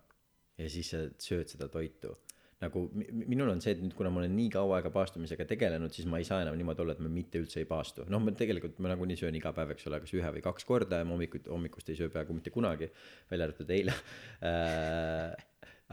ja 0.60 0.72
siis 0.72 0.92
sa 0.94 1.06
sööd 1.22 1.52
seda 1.52 1.70
toitu 1.72 2.16
nagu 2.60 2.82
minul 2.92 3.54
on 3.54 3.62
see, 3.64 3.72
et 3.76 3.80
nüüd, 3.80 3.94
kuna 3.96 4.12
ma 4.12 4.20
olen 4.20 4.34
nii 4.36 4.50
kaua 4.52 4.80
aega 4.80 4.92
paastumisega 4.92 5.46
tegelenud, 5.48 5.94
siis 5.96 6.08
ma 6.12 6.20
ei 6.20 6.28
saa 6.28 6.42
enam 6.44 6.58
niimoodi 6.60 6.84
olla, 6.84 6.96
et 6.98 7.04
ma 7.04 7.12
mitte 7.12 7.40
üldse 7.40 7.62
ei 7.62 7.68
paastu. 7.70 8.04
noh, 8.12 8.20
ma 8.24 8.34
tegelikult, 8.36 8.82
ma 8.84 8.92
nagunii 8.92 9.16
söön 9.20 9.38
iga 9.40 9.54
päev, 9.56 9.72
eks 9.76 9.88
ole, 9.88 10.02
kas 10.04 10.12
ühe 10.18 10.34
või 10.36 10.44
kaks 10.44 10.68
korda 10.68 11.00
ja 11.00 11.08
ma 11.08 11.16
hommikuti, 11.16 11.48
hommikust 11.52 11.94
ei 11.94 12.00
söö 12.00 12.12
peaaegu 12.12 12.36
mitte 12.36 12.52
kunagi, 12.52 12.92
välja 13.32 13.48
arvatud 13.48 13.72
eile 13.78 13.96
äh, 14.44 15.48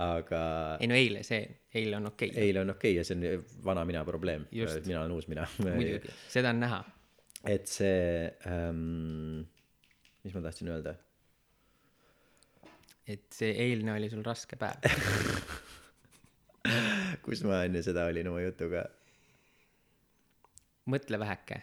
aga. 0.09 0.43
ei 0.83 0.91
no 0.91 0.99
eile 0.99 1.23
see, 1.27 1.47
eile 1.79 2.01
on 2.01 2.11
okei 2.11 2.35
okay.. 2.35 2.49
eile 2.49 2.65
on 2.67 2.75
okei 2.75 2.97
okay 2.97 2.99
ja 2.99 3.07
see 3.07 3.17
on 3.17 3.47
vana 3.71 3.87
mina 3.87 4.03
probleem. 4.05 4.51
mina 4.51 5.01
olen 5.05 5.15
uus 5.15 5.31
mina. 5.31 5.47
muidugi, 5.63 6.19
seda 6.35 6.51
on 6.51 6.65
näha 6.67 6.83
et 7.47 7.71
see 7.71 8.27
ähm,, 8.51 9.47
mis 10.25 10.35
ma 10.35 10.43
tahtsin 10.45 10.71
öelda? 10.73 10.97
et 13.07 13.27
see 13.31 13.53
eilne 13.67 13.95
oli 13.95 14.11
sul 14.11 14.25
raske 14.27 14.59
päev 14.59 14.87
kus 17.25 17.45
ma 17.47 17.63
enne 17.67 17.83
seda 17.87 18.09
olin 18.11 18.33
oma 18.33 18.43
jutuga? 18.43 18.83
mõtle 20.91 21.21
väheke 21.23 21.61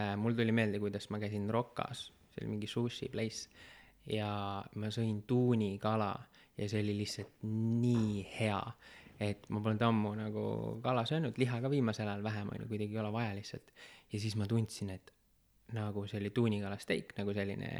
äh,. 0.00 0.14
mul 0.20 0.36
tuli 0.36 0.52
meelde, 0.52 0.80
kuidas 0.82 1.08
ma 1.12 1.20
käisin 1.22 1.48
Rokas, 1.52 2.10
see 2.32 2.44
oli 2.44 2.56
mingi 2.56 2.68
sushi 2.70 3.08
place 3.12 3.48
ja 4.10 4.28
ma 4.76 4.92
sõin 4.92 5.22
tuunikala 5.28 6.12
ja 6.58 6.68
see 6.68 6.84
oli 6.84 6.98
lihtsalt 7.00 7.44
nii 7.44 8.24
hea, 8.36 8.60
et 9.32 9.48
ma 9.48 9.62
polnud 9.64 9.82
ammu 9.86 10.14
nagu 10.18 10.44
kala 10.84 11.04
söönud, 11.08 11.38
liha 11.40 11.60
ka 11.62 11.70
viimasel 11.72 12.08
ajal 12.08 12.24
vähem 12.24 12.52
on 12.52 12.62
ju, 12.62 12.68
kuidagi 12.70 12.96
ei 12.96 13.02
ole 13.02 13.12
vaja 13.12 13.34
lihtsalt. 13.36 13.74
ja 14.12 14.20
siis 14.20 14.36
ma 14.36 14.46
tundsin, 14.50 14.90
et 14.94 15.12
nagu 15.74 16.04
see 16.06 16.20
oli 16.20 16.30
tuunikala 16.34 16.78
steik, 16.78 17.14
nagu 17.18 17.34
selline 17.34 17.70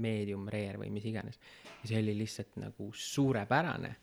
medium 0.00 0.48
rare 0.52 0.80
või 0.80 0.90
mis 0.94 1.06
iganes. 1.10 1.38
ja 1.82 1.92
see 1.92 2.02
oli 2.02 2.16
lihtsalt 2.18 2.56
nagu 2.62 2.90
suurepärane. 2.92 3.94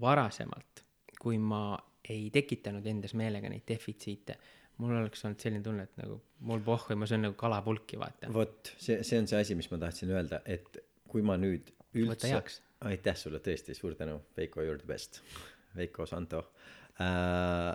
varasemalt, 0.00 0.84
kui 1.18 1.38
ma 1.42 1.74
ei 2.08 2.30
tekitanud 2.30 2.86
endas 2.86 3.14
meelega 3.18 3.48
neid 3.50 3.64
defitsiite, 3.66 4.36
mul 4.78 4.94
oleks 4.94 5.24
olnud 5.26 5.42
selline 5.42 5.62
tunne, 5.64 5.88
et 5.88 5.96
nagu 5.98 6.20
mul 6.46 6.62
pohhu 6.64 6.94
ja 6.94 6.96
ma 7.00 7.08
söön 7.10 7.24
nagu 7.26 7.34
kalapulki, 7.38 7.98
vaata. 7.98 8.30
vot, 8.32 8.72
see, 8.78 9.02
see 9.02 9.18
on 9.18 9.26
see 9.26 9.40
asi, 9.40 9.56
mis 9.58 9.70
ma 9.72 9.80
tahtsin 9.82 10.12
öelda, 10.14 10.40
et 10.46 10.78
kui 11.10 11.24
ma 11.26 11.34
nüüd 11.40 11.72
üldse, 11.98 12.30
aitäh 12.86 13.18
sulle 13.18 13.42
tõesti, 13.42 13.74
suur 13.74 13.96
tänu, 13.98 14.20
Veiko, 14.36 14.62
you 14.62 14.74
are 14.74 14.78
the 14.78 14.86
best, 14.86 15.22
Veiko 15.76 16.06
Santo 16.06 16.44
äh,. 17.00 17.74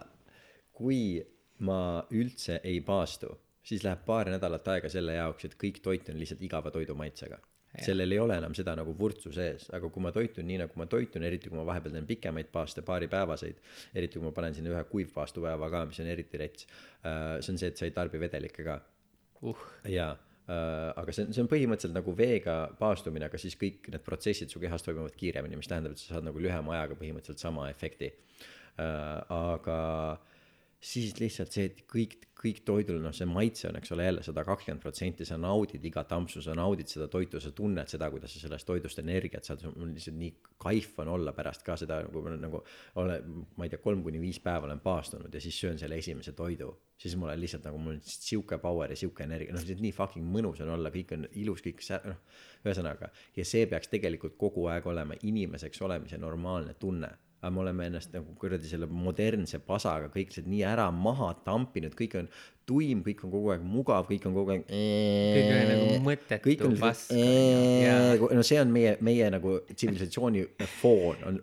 kui 0.73 1.21
ma 1.59 2.03
üldse 2.11 2.59
ei 2.63 2.81
paastu 2.81 3.29
siis 3.63 3.83
läheb 3.85 4.03
paar 4.05 4.29
nädalat 4.31 4.67
aega 4.75 4.91
selle 4.91 5.17
jaoks, 5.17 5.47
et 5.47 5.57
kõik 5.59 5.81
toit 5.83 6.09
on 6.11 6.19
lihtsalt 6.19 6.43
igava 6.43 6.71
toidu 6.71 6.95
maitsega. 6.99 7.39
sellel 7.81 8.11
ei 8.13 8.19
ole 8.21 8.35
enam 8.37 8.53
seda 8.53 8.75
nagu 8.77 8.91
vurtsu 8.97 9.31
sees, 9.33 9.63
aga 9.73 9.87
kui 9.89 10.03
ma 10.05 10.11
toitun 10.13 10.45
nii, 10.45 10.59
nagu 10.61 10.77
ma 10.77 10.85
toitun, 10.85 11.23
eriti 11.25 11.49
kui 11.49 11.57
ma 11.57 11.63
vahepeal 11.65 11.95
teen 11.95 12.05
pikemaid 12.05 12.51
paaste, 12.53 12.83
paaripäevaseid, 12.85 13.63
eriti 13.97 14.19
kui 14.19 14.27
ma 14.27 14.31
panen 14.35 14.53
sinna 14.53 14.69
ühe 14.75 14.83
kuivpaastupäeva 14.91 15.71
ka, 15.73 15.81
mis 15.89 16.01
on 16.03 16.11
eriti 16.13 16.37
rets, 16.37 16.67
äh, 17.01 17.39
see 17.41 17.55
on 17.55 17.57
see, 17.57 17.71
et 17.73 17.81
sa 17.81 17.87
ei 17.89 17.95
tarbi 17.95 18.21
vedelikke 18.21 18.67
ka 18.67 18.77
uh.. 19.49 19.65
jaa 19.89 20.11
aga 20.47 21.13
see 21.15 21.23
on, 21.23 21.31
see 21.31 21.43
on 21.43 21.49
põhimõtteliselt 21.51 21.95
nagu 21.95 22.13
veega 22.17 22.57
paastumine, 22.79 23.29
aga 23.29 23.39
siis 23.39 23.55
kõik 23.59 23.87
need 23.93 24.03
protsessid 24.03 24.51
su 24.51 24.59
kehas 24.59 24.83
toimuvad 24.83 25.15
kiiremini, 25.15 25.55
mis 25.59 25.69
tähendab, 25.71 25.95
et 25.95 26.03
sa 26.03 26.17
saad 26.17 26.27
nagu 26.27 26.41
lühema 26.43 26.75
ajaga 26.75 26.99
põhimõtteliselt 26.99 27.43
sama 27.43 27.69
efekti 27.71 28.11
uh,. 28.11 29.23
aga 29.31 29.79
siis 30.83 31.15
lihtsalt 31.15 31.53
see, 31.55 31.69
et 31.69 31.77
kõik, 31.87 32.15
kõik 32.35 32.59
toidul, 32.67 32.97
noh, 33.03 33.13
see 33.15 33.27
maitse 33.29 33.69
on, 33.69 33.77
eks 33.79 33.93
ole, 33.95 34.03
jälle 34.09 34.23
sada 34.25 34.43
kakskümmend 34.43 34.83
protsenti, 34.83 35.23
sa 35.27 35.37
naudid 35.39 35.85
iga 35.87 36.03
tampsu, 36.07 36.41
sa 36.43 36.55
naudid 36.57 36.91
seda 36.91 37.07
toitu, 37.11 37.39
sa 37.39 37.53
tunned 37.55 37.87
seda, 37.91 38.09
kuidas 38.11 38.35
sa 38.35 38.41
sellest 38.43 38.67
toidust 38.67 38.99
energiat 38.99 39.47
saad, 39.47 39.63
mul 39.77 39.93
lihtsalt 39.95 40.17
nii 40.19 40.33
kaif 40.63 40.99
on 40.99 41.13
olla 41.13 41.31
pärast 41.35 41.63
ka 41.63 41.77
seda, 41.79 42.01
nagu 42.03 42.25
ma 42.25 42.35
nagu 42.35 42.61
olen, 42.99 43.39
ma 43.55 43.67
ei 43.67 43.71
tea, 43.71 43.79
kolm 43.83 44.03
kuni 44.03 44.19
viis 44.19 44.41
päeva 44.43 44.67
olen 44.67 44.83
paastunud 44.83 45.33
ja 45.33 45.43
siis 45.43 45.59
söön 45.63 45.79
selle 45.79 45.99
esimese 46.03 46.35
toidu. 46.35 46.73
siis 46.97 47.15
mul 47.19 47.31
on 47.31 47.39
lihtsalt 47.39 47.65
nagu 47.67 47.79
mul 47.79 47.97
on 47.97 48.01
sihuke 48.03 48.57
power 48.63 48.91
ja 48.91 48.95
sihuke 48.99 49.23
energia, 49.23 49.55
noh, 49.55 49.63
lihtsalt 49.63 49.83
nii 49.83 49.95
fucking 49.95 50.27
mõnus 50.35 50.61
on 50.63 50.75
olla, 50.75 50.91
kõik 50.91 51.15
on 51.15 51.27
ilus, 51.31 51.63
kõik 51.63 51.83
sä-, 51.83 52.03
noh, 52.07 52.19
ühesõnaga. 52.65 53.11
ja 53.35 53.45
see 53.47 53.67
peaks 53.71 53.91
tegelikult 53.91 54.35
kogu 54.39 54.67
aeg 54.71 54.87
olema 54.87 55.15
inimeseks 55.23 55.81
olemise 55.81 56.19
normaalne 56.19 56.75
tunne 56.79 57.15
aga 57.43 57.51
me 57.51 57.59
oleme 57.65 57.87
ennast 57.91 58.13
nagu 58.15 58.33
kuradi 58.39 58.69
selle 58.69 58.87
modernse 58.87 59.59
pasaga 59.67 60.07
kõik 60.13 60.31
lihtsalt 60.31 60.47
nii 60.47 60.63
ära 60.63 60.87
maha 60.95 61.33
tampinud, 61.43 61.91
kõik 61.99 62.15
on 62.21 62.29
tuim, 62.67 63.01
kõik 63.03 63.23
on 63.27 63.31
kogu 63.33 63.51
aeg 63.51 63.63
mugav, 63.67 64.05
kõik 64.07 64.25
on 64.29 64.35
kogu 64.37 64.53
aeg. 64.53 64.61
Kõik 64.69 65.49
on 65.49 65.71
nagu 65.73 65.97
mõttetu 66.05 66.69
pask, 66.79 67.11
no 68.37 68.45
see 68.47 68.59
on 68.61 68.71
meie, 68.71 68.93
meie 69.03 69.27
nagu 69.33 69.57
tsivilisatsiooni 69.73 70.45
foon 70.77 71.27
on. 71.27 71.41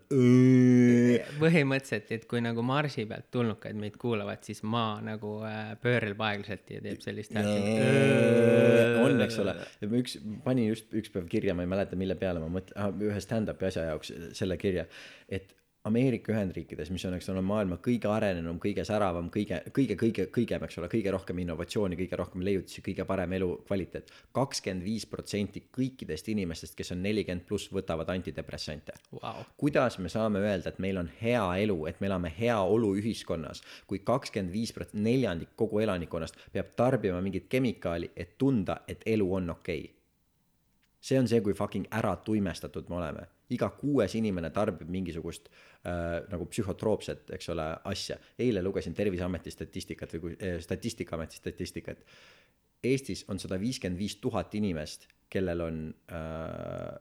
põhimõtteliselt, 1.42 2.10
et 2.16 2.26
kui 2.30 2.40
nagu 2.44 2.64
Marsi 2.64 3.04
pealt 3.10 3.28
tulnukad 3.34 3.76
meid 3.80 4.00
kuulavad, 4.00 4.40
siis 4.46 4.64
maa 4.64 4.98
nagu 5.04 5.36
äh, 5.48 5.74
pöörleb 5.82 6.24
aeglaselt 6.30 6.72
ja 6.72 6.82
teeb 6.84 7.04
sellist 7.04 7.36
häält. 7.36 7.52
on, 9.04 9.20
eks 9.26 9.40
ole, 9.44 9.56
üks, 10.00 10.18
panin 10.44 10.70
just 10.72 10.92
üks 10.96 11.12
päev 11.12 11.28
kirja, 11.30 11.56
ma 11.56 11.68
ei 11.68 11.72
mäleta, 11.76 12.00
mille 12.00 12.16
peale 12.20 12.40
ma 12.42 12.48
mõtlen, 12.52 13.08
ühe 13.10 13.20
stand-up'i 13.22 13.68
asja 13.68 13.90
jaoks 13.92 14.14
selle 14.40 14.56
kirja, 14.60 14.88
et 15.28 15.52
Ameerika 15.84 16.32
Ühendriikides, 16.34 16.90
mis 16.92 17.04
on, 17.08 17.14
eks 17.16 17.30
ole, 17.32 17.40
maailma 17.40 17.78
kõige 17.80 18.08
arenenum, 18.12 18.58
kõige 18.60 18.84
säravam, 18.84 19.30
kõige, 19.32 19.62
kõige, 19.72 19.94
kõige, 19.96 20.26
kõigem, 20.28 20.66
eks 20.66 20.76
ole, 20.76 20.90
kõige 20.92 21.14
rohkem 21.14 21.40
innovatsiooni, 21.40 21.96
kõige 21.96 22.18
rohkem 22.20 22.44
leiutisi, 22.44 22.82
kõige 22.84 23.06
parem 23.08 23.32
elukvaliteet. 23.38 24.12
kakskümmend 24.36 24.84
viis 24.84 25.06
protsenti 25.08 25.62
kõikidest 25.72 26.28
inimestest, 26.28 26.76
kes 26.76 26.92
on 26.92 27.00
nelikümmend 27.06 27.46
pluss, 27.48 27.72
võtavad 27.72 28.12
antidepressante 28.12 28.92
Vau, 29.22 29.46
kuidas 29.56 29.96
me 29.98 30.12
saame 30.12 30.44
öelda, 30.44 30.68
et 30.68 30.84
meil 30.84 31.00
on 31.00 31.08
hea 31.22 31.46
elu, 31.64 31.78
et 31.88 32.00
me 32.00 32.12
elame 32.12 32.34
heaolu 32.38 32.92
ühiskonnas, 33.00 33.64
kui 33.86 34.04
kakskümmend 34.04 34.52
viis 34.52 34.76
protsenti, 34.76 35.00
neljandik 35.08 35.56
kogu 35.56 35.80
elanikkonnast 35.80 36.36
peab 36.52 36.76
tarbima 36.76 37.24
mingit 37.24 37.48
kemikaali, 37.48 38.12
et 38.16 38.36
tunda, 38.38 38.82
et 38.86 39.00
elu 39.06 39.32
on 39.34 39.56
okei 39.56 39.80
okay.. 39.80 39.94
see 41.00 41.18
on 41.18 41.28
see, 41.28 41.40
kui 41.40 41.56
fucking 41.56 41.88
ära 41.90 42.16
tuimestatud 42.16 42.92
me 42.92 43.00
oleme. 43.00 43.28
Iga 43.54 43.70
kuues 43.74 44.14
inimene 44.18 44.50
tarbib 44.54 44.90
mingisugust 44.90 45.50
äh, 45.50 46.20
nagu 46.30 46.46
psühhotroopset, 46.50 47.30
eks 47.36 47.50
ole, 47.54 47.66
asja. 47.90 48.18
eile 48.38 48.62
lugesin 48.62 48.94
Terviseameti 48.94 49.52
statistikat 49.54 50.16
või 50.16 50.24
kui 50.24 50.36
äh, 50.38 50.58
Statistikaameti 50.62 51.40
statistikat. 51.40 52.04
Eestis 52.84 53.26
on 53.28 53.38
sada 53.42 53.58
viiskümmend 53.60 54.00
viis 54.00 54.16
tuhat 54.22 54.54
inimest, 54.56 55.08
kellel 55.30 55.66
on 55.66 55.82
äh, 56.12 56.94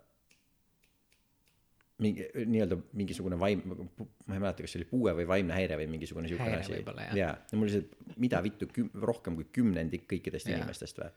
mingi 2.04 2.26
nii-öelda 2.46 2.78
mingisugune 2.96 3.40
vaim, 3.40 3.62
ma 3.68 4.36
ei 4.36 4.42
mäleta, 4.42 4.64
kas 4.64 4.74
see 4.74 4.82
oli 4.82 4.90
puue 4.90 5.14
või 5.18 5.26
vaimne 5.28 5.56
häire 5.56 5.78
või 5.80 5.90
mingisugune 5.96 6.30
siukene 6.32 6.60
asi. 6.62 6.80
jaa, 7.18 7.34
ja 7.52 7.60
mul 7.60 7.68
lihtsalt, 7.68 8.20
mida 8.24 8.40
vittu, 8.44 8.70
rohkem 9.04 9.36
kui 9.40 9.50
kümnendik 9.56 10.08
kõikidest 10.12 10.48
Jaa. 10.48 10.60
inimestest 10.60 11.02
või? 11.02 11.10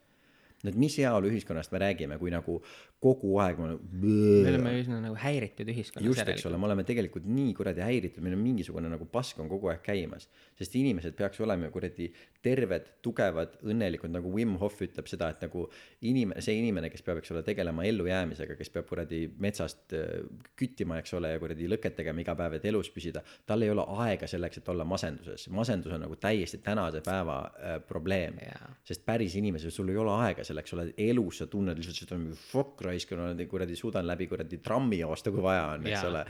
Et 0.70 0.78
mis 0.78 0.96
heaolu 1.00 1.30
ühiskonnast 1.32 1.72
me 1.74 1.80
räägime, 1.82 2.18
kui 2.20 2.30
nagu 2.34 2.58
kogu 3.02 3.34
aeg 3.42 3.58
me 3.58 3.72
me 4.02 4.50
oleme 4.52 4.74
üsna 4.80 5.00
nagu 5.02 5.16
häiritud 5.18 5.68
ühiskonnas 5.72 6.06
just, 6.06 6.28
eks 6.34 6.46
ole, 6.46 6.60
me 6.60 6.68
oleme 6.68 6.84
tegelikult 6.86 7.26
nii 7.26 7.54
kuradi 7.58 7.82
häiritud, 7.82 8.22
meil 8.22 8.36
on 8.36 8.44
mingisugune 8.44 8.90
nagu 8.92 9.08
pask 9.10 9.40
on 9.42 9.50
kogu 9.50 9.72
aeg 9.72 9.82
käimas, 9.86 10.28
sest 10.58 10.76
inimesed 10.78 11.16
peaks 11.18 11.40
olema 11.42 11.70
kuradi 11.74 12.10
terved, 12.42 12.88
tugevad, 13.02 13.54
õnnelikud, 13.62 14.10
nagu 14.12 14.30
Wim 14.34 14.56
Hof 14.60 14.80
ütleb 14.82 15.06
seda, 15.10 15.28
et 15.32 15.42
nagu 15.44 15.64
inimene, 16.08 16.42
see 16.42 16.56
inimene, 16.58 16.90
kes 16.92 17.04
peab, 17.06 17.20
eks 17.20 17.32
ole, 17.34 17.42
tegelema 17.46 17.84
ellujäämisega, 17.86 18.56
kes 18.58 18.72
peab 18.74 18.88
kuradi 18.90 19.22
metsast 19.42 19.94
äh, 19.98 20.24
küttima, 20.58 20.98
eks 21.02 21.14
ole, 21.18 21.32
ja 21.36 21.42
kuradi 21.42 21.70
lõket 21.70 21.96
tegema 22.00 22.22
iga 22.24 22.34
päev, 22.38 22.58
et 22.58 22.66
elus 22.70 22.90
püsida, 22.94 23.22
tal 23.46 23.62
ei 23.62 23.70
ole 23.72 23.86
aega 24.06 24.26
selleks, 24.30 24.58
et 24.58 24.72
olla 24.74 24.86
masenduses, 24.88 25.46
masendus 25.54 25.94
on 25.94 26.02
nagu 26.06 26.18
täiesti 26.22 26.58
tänase 26.64 27.02
päeva 27.06 27.38
äh, 27.46 27.78
probleem. 27.86 28.40
Jaa. 28.42 28.72
sest 28.86 29.04
päris 29.06 29.36
inimesel, 29.38 29.70
sul 29.70 29.92
ei 29.92 29.98
ole 30.02 30.10
aega 30.24 30.42
selleks, 30.44 30.51
sa 30.60 30.76
oled 30.76 30.92
elus, 31.00 31.40
sa 31.40 31.46
tunned 31.50 31.78
lihtsalt 31.78 32.02
seda 32.02 32.18
fuck 32.36 32.82
raisk, 32.86 33.14
kuradi 33.50 33.76
suudan 33.78 34.06
läbi 34.06 34.28
kuradi 34.30 34.58
trammi 34.64 34.98
joosta, 35.00 35.32
kui 35.34 35.42
vaja 35.44 35.66
on, 35.74 35.86
eks 35.86 35.96
Jaa. 35.96 36.10
ole. 36.10 36.24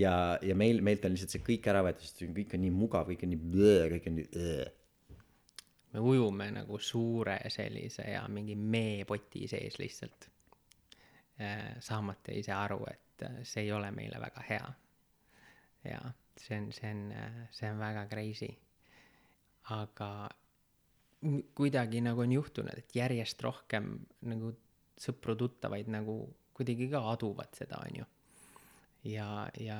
ja, 0.00 0.14
ja 0.42 0.56
meil, 0.58 0.80
meilt 0.86 1.04
on 1.04 1.14
lihtsalt 1.14 1.34
see 1.36 1.44
kõik 1.46 1.68
ära 1.72 1.82
võetud, 1.86 2.06
sest 2.06 2.24
kõik 2.36 2.56
on 2.56 2.64
nii 2.64 2.74
mugav, 2.74 3.10
kõik 3.10 3.24
on 3.26 3.32
nii 3.34 3.42
blöö, 3.54 3.88
kõik 3.94 4.08
on 4.10 4.18
nii 4.20 4.28
öö. 4.42 4.68
me 5.94 6.04
ujume 6.12 6.50
nagu 6.54 6.78
suure 6.78 7.38
sellise 7.48 8.06
ja 8.14 8.24
mingi 8.28 8.56
meepoti 8.56 9.48
sees 9.50 9.78
lihtsalt. 9.82 10.30
saamata 11.82 12.32
ise 12.32 12.52
aru, 12.54 12.84
et 12.86 13.24
äh, 13.26 13.40
see 13.42 13.66
ei 13.66 13.72
ole 13.74 13.90
meile 13.90 14.20
väga 14.22 14.44
hea. 14.48 14.68
ja 15.90 16.00
see 16.38 16.58
on, 16.58 16.70
see 16.72 16.90
on, 16.90 17.12
see 17.50 17.70
on 17.70 17.78
väga 17.78 18.06
crazy. 18.10 18.54
aga 19.70 20.28
kuidagi 21.54 22.02
nagu 22.04 22.24
on 22.24 22.32
juhtunud, 22.32 22.78
et 22.78 22.96
järjest 22.96 23.42
rohkem 23.44 23.94
nagu 24.28 24.52
sõpru-tuttavaid 25.00 25.88
nagu 25.92 26.18
kuidagi 26.54 26.88
ka 26.92 27.00
aduvad 27.12 27.56
seda, 27.56 27.80
onju. 27.82 28.04
ja, 29.10 29.28
ja 29.60 29.78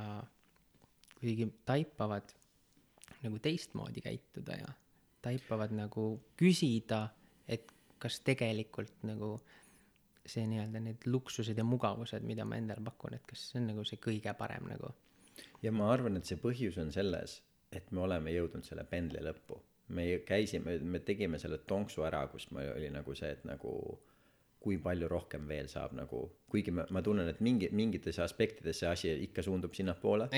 kuidagi 1.18 1.50
taipavad 1.66 2.32
nagu 3.24 3.38
teistmoodi 3.40 4.02
käituda 4.04 4.58
ja 4.58 4.72
taipavad 5.24 5.72
nagu 5.72 6.08
küsida, 6.36 7.06
et 7.48 7.70
kas 7.98 8.20
tegelikult 8.26 9.04
nagu 9.08 9.38
see 10.24 10.44
nii-öelda 10.48 10.80
need 10.80 11.06
luksused 11.08 11.56
ja 11.58 11.64
mugavused, 11.64 12.24
mida 12.24 12.44
ma 12.48 12.58
endale 12.60 12.84
pakun, 12.84 13.16
et 13.16 13.24
kas 13.28 13.50
see 13.50 13.60
on 13.60 13.70
nagu 13.72 13.84
see 13.88 14.00
kõige 14.00 14.32
parem 14.38 14.68
nagu. 14.68 14.92
ja 15.62 15.72
ma 15.72 15.90
arvan, 15.92 16.16
et 16.16 16.28
see 16.28 16.40
põhjus 16.40 16.78
on 16.80 16.92
selles, 16.92 17.38
et 17.72 17.90
me 17.92 18.04
oleme 18.04 18.32
jõudnud 18.32 18.64
selle 18.64 18.84
pendli 18.88 19.22
lõppu. 19.24 19.60
Me 19.88 20.06
käisime, 20.26 20.78
me 20.80 21.00
tegime 21.04 21.38
selle 21.38 21.58
tonksu 21.68 22.04
ära, 22.08 22.24
kus 22.32 22.50
me 22.50 22.68
oli 22.72 22.90
nagu 22.92 23.14
see, 23.14 23.30
et 23.36 23.44
nagu 23.48 23.74
kui 24.64 24.78
palju 24.80 25.08
rohkem 25.10 25.44
veel 25.48 25.68
saab 25.68 25.92
nagu, 25.92 26.22
kuigi 26.48 26.72
ma, 26.72 26.86
ma 26.90 27.02
tunnen, 27.04 27.28
et 27.28 27.42
mingi, 27.44 27.68
mingites 27.76 28.18
aspektides 28.24 28.80
see 28.80 28.88
asi 28.88 29.12
ikka 29.26 29.44
suundub 29.44 29.74
sinnapoole, 29.76 30.30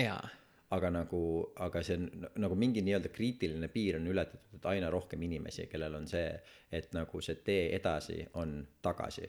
aga 0.74 0.90
nagu, 0.90 1.20
aga 1.62 1.82
see 1.86 1.94
on 1.94 2.26
nagu 2.42 2.56
mingi 2.58 2.82
nii-öelda 2.82 3.12
kriitiline 3.14 3.68
piir 3.70 4.00
on 4.00 4.08
ületatud, 4.10 4.56
et 4.58 4.66
aina 4.66 4.88
rohkem 4.90 5.22
inimesi, 5.22 5.68
kellel 5.70 5.94
on 5.94 6.08
see, 6.10 6.24
et 6.74 6.90
nagu 6.96 7.20
see 7.22 7.38
tee 7.46 7.68
edasi 7.76 8.18
on 8.40 8.56
tagasi. 8.82 9.28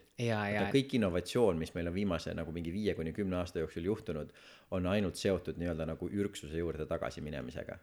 Kõik 0.73 0.97
innovatsioon, 0.97 1.61
mis 1.61 1.75
meil 1.77 1.91
on 1.91 1.95
viimase 1.99 2.33
nagu 2.33 2.55
mingi 2.55 2.73
viie 2.73 2.97
kuni 2.97 3.13
kümne 3.13 3.37
aasta 3.37 3.61
jooksul 3.61 3.85
juhtunud, 3.85 4.33
on 4.73 4.89
ainult 4.89 5.21
seotud 5.21 5.61
nii-öelda 5.61 5.85
nagu 5.93 6.09
ürgsuse 6.09 6.57
juurde 6.57 6.89
tagasi 6.89 7.21
minemisega. 7.21 7.77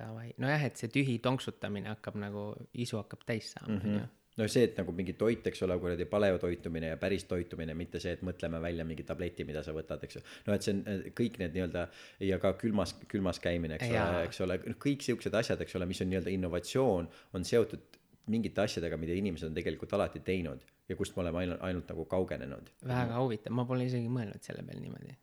davai, 0.00 0.30
nojah, 0.42 0.64
et 0.70 0.80
see 0.80 0.90
tühi 0.92 1.18
tonksutamine 1.22 1.92
hakkab 1.92 2.16
nagu, 2.20 2.48
isu 2.74 2.98
hakkab 3.02 3.22
täis 3.28 3.52
saama, 3.54 3.76
onju. 3.78 4.06
no 4.40 4.48
see, 4.48 4.64
et 4.70 4.80
nagu 4.80 4.94
mingi 4.96 5.14
toit, 5.20 5.46
eks 5.50 5.62
ole, 5.66 5.76
kuradi 5.82 6.06
paleotoitumine 6.10 6.92
ja 6.94 6.98
päris 7.00 7.26
toitumine, 7.30 7.76
mitte 7.78 8.00
see, 8.02 8.16
et 8.16 8.24
mõtleme 8.26 8.62
välja 8.62 8.86
mingi 8.88 9.06
tableti, 9.06 9.46
mida 9.48 9.62
sa 9.66 9.74
võtad, 9.76 10.02
eks 10.06 10.18
ju. 10.18 10.24
no 10.48 10.56
et 10.56 10.66
see 10.66 10.76
on 10.76 11.06
kõik 11.20 11.38
need 11.42 11.56
nii-öelda 11.56 11.86
ja 12.26 12.40
ka 12.42 12.54
külmas, 12.60 12.96
külmas 13.10 13.42
käimine, 13.42 13.78
eks 13.78 13.92
Jaa. 13.92 14.08
ole, 14.08 14.26
eks 14.28 14.44
ole, 14.46 14.58
kõik 14.88 15.06
siuksed 15.06 15.40
asjad, 15.42 15.62
eks 15.64 15.78
ole, 15.78 15.88
mis 15.90 16.02
on 16.04 16.12
nii-öelda 16.12 16.34
innovatsioon, 16.34 17.10
on 17.36 17.48
seotud 17.48 18.00
mingite 18.30 18.62
asjadega, 18.62 18.98
mida 19.00 19.16
inimesed 19.16 19.48
on 19.48 19.56
tegelikult 19.56 19.92
alati 19.96 20.22
teinud 20.24 20.62
ja 20.90 20.96
kust 20.96 21.16
me 21.16 21.24
oleme 21.24 21.38
ainult, 21.44 21.62
ainult 21.66 21.90
nagu 21.92 22.04
kaugenenud. 22.10 22.70
väga 22.86 23.18
huvitav, 23.22 23.54
ma 23.54 23.64
pole 23.68 23.86
isegi 23.86 24.10
mõelnud 24.10 24.46
selle 24.46 24.64
peale 24.66 24.82
niimoodi. 24.82 25.16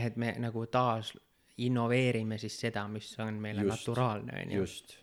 et 0.00 0.16
me 0.16 0.34
nagu 0.42 0.66
taas 0.66 1.12
innoveerime 1.58 2.38
siis 2.38 2.56
seda, 2.60 2.86
mis 2.88 3.12
on 3.20 3.34
meile 3.40 3.62
Just, 3.62 3.86
naturaalne, 3.86 4.38
onju. 4.42 4.56
just, 4.56 4.96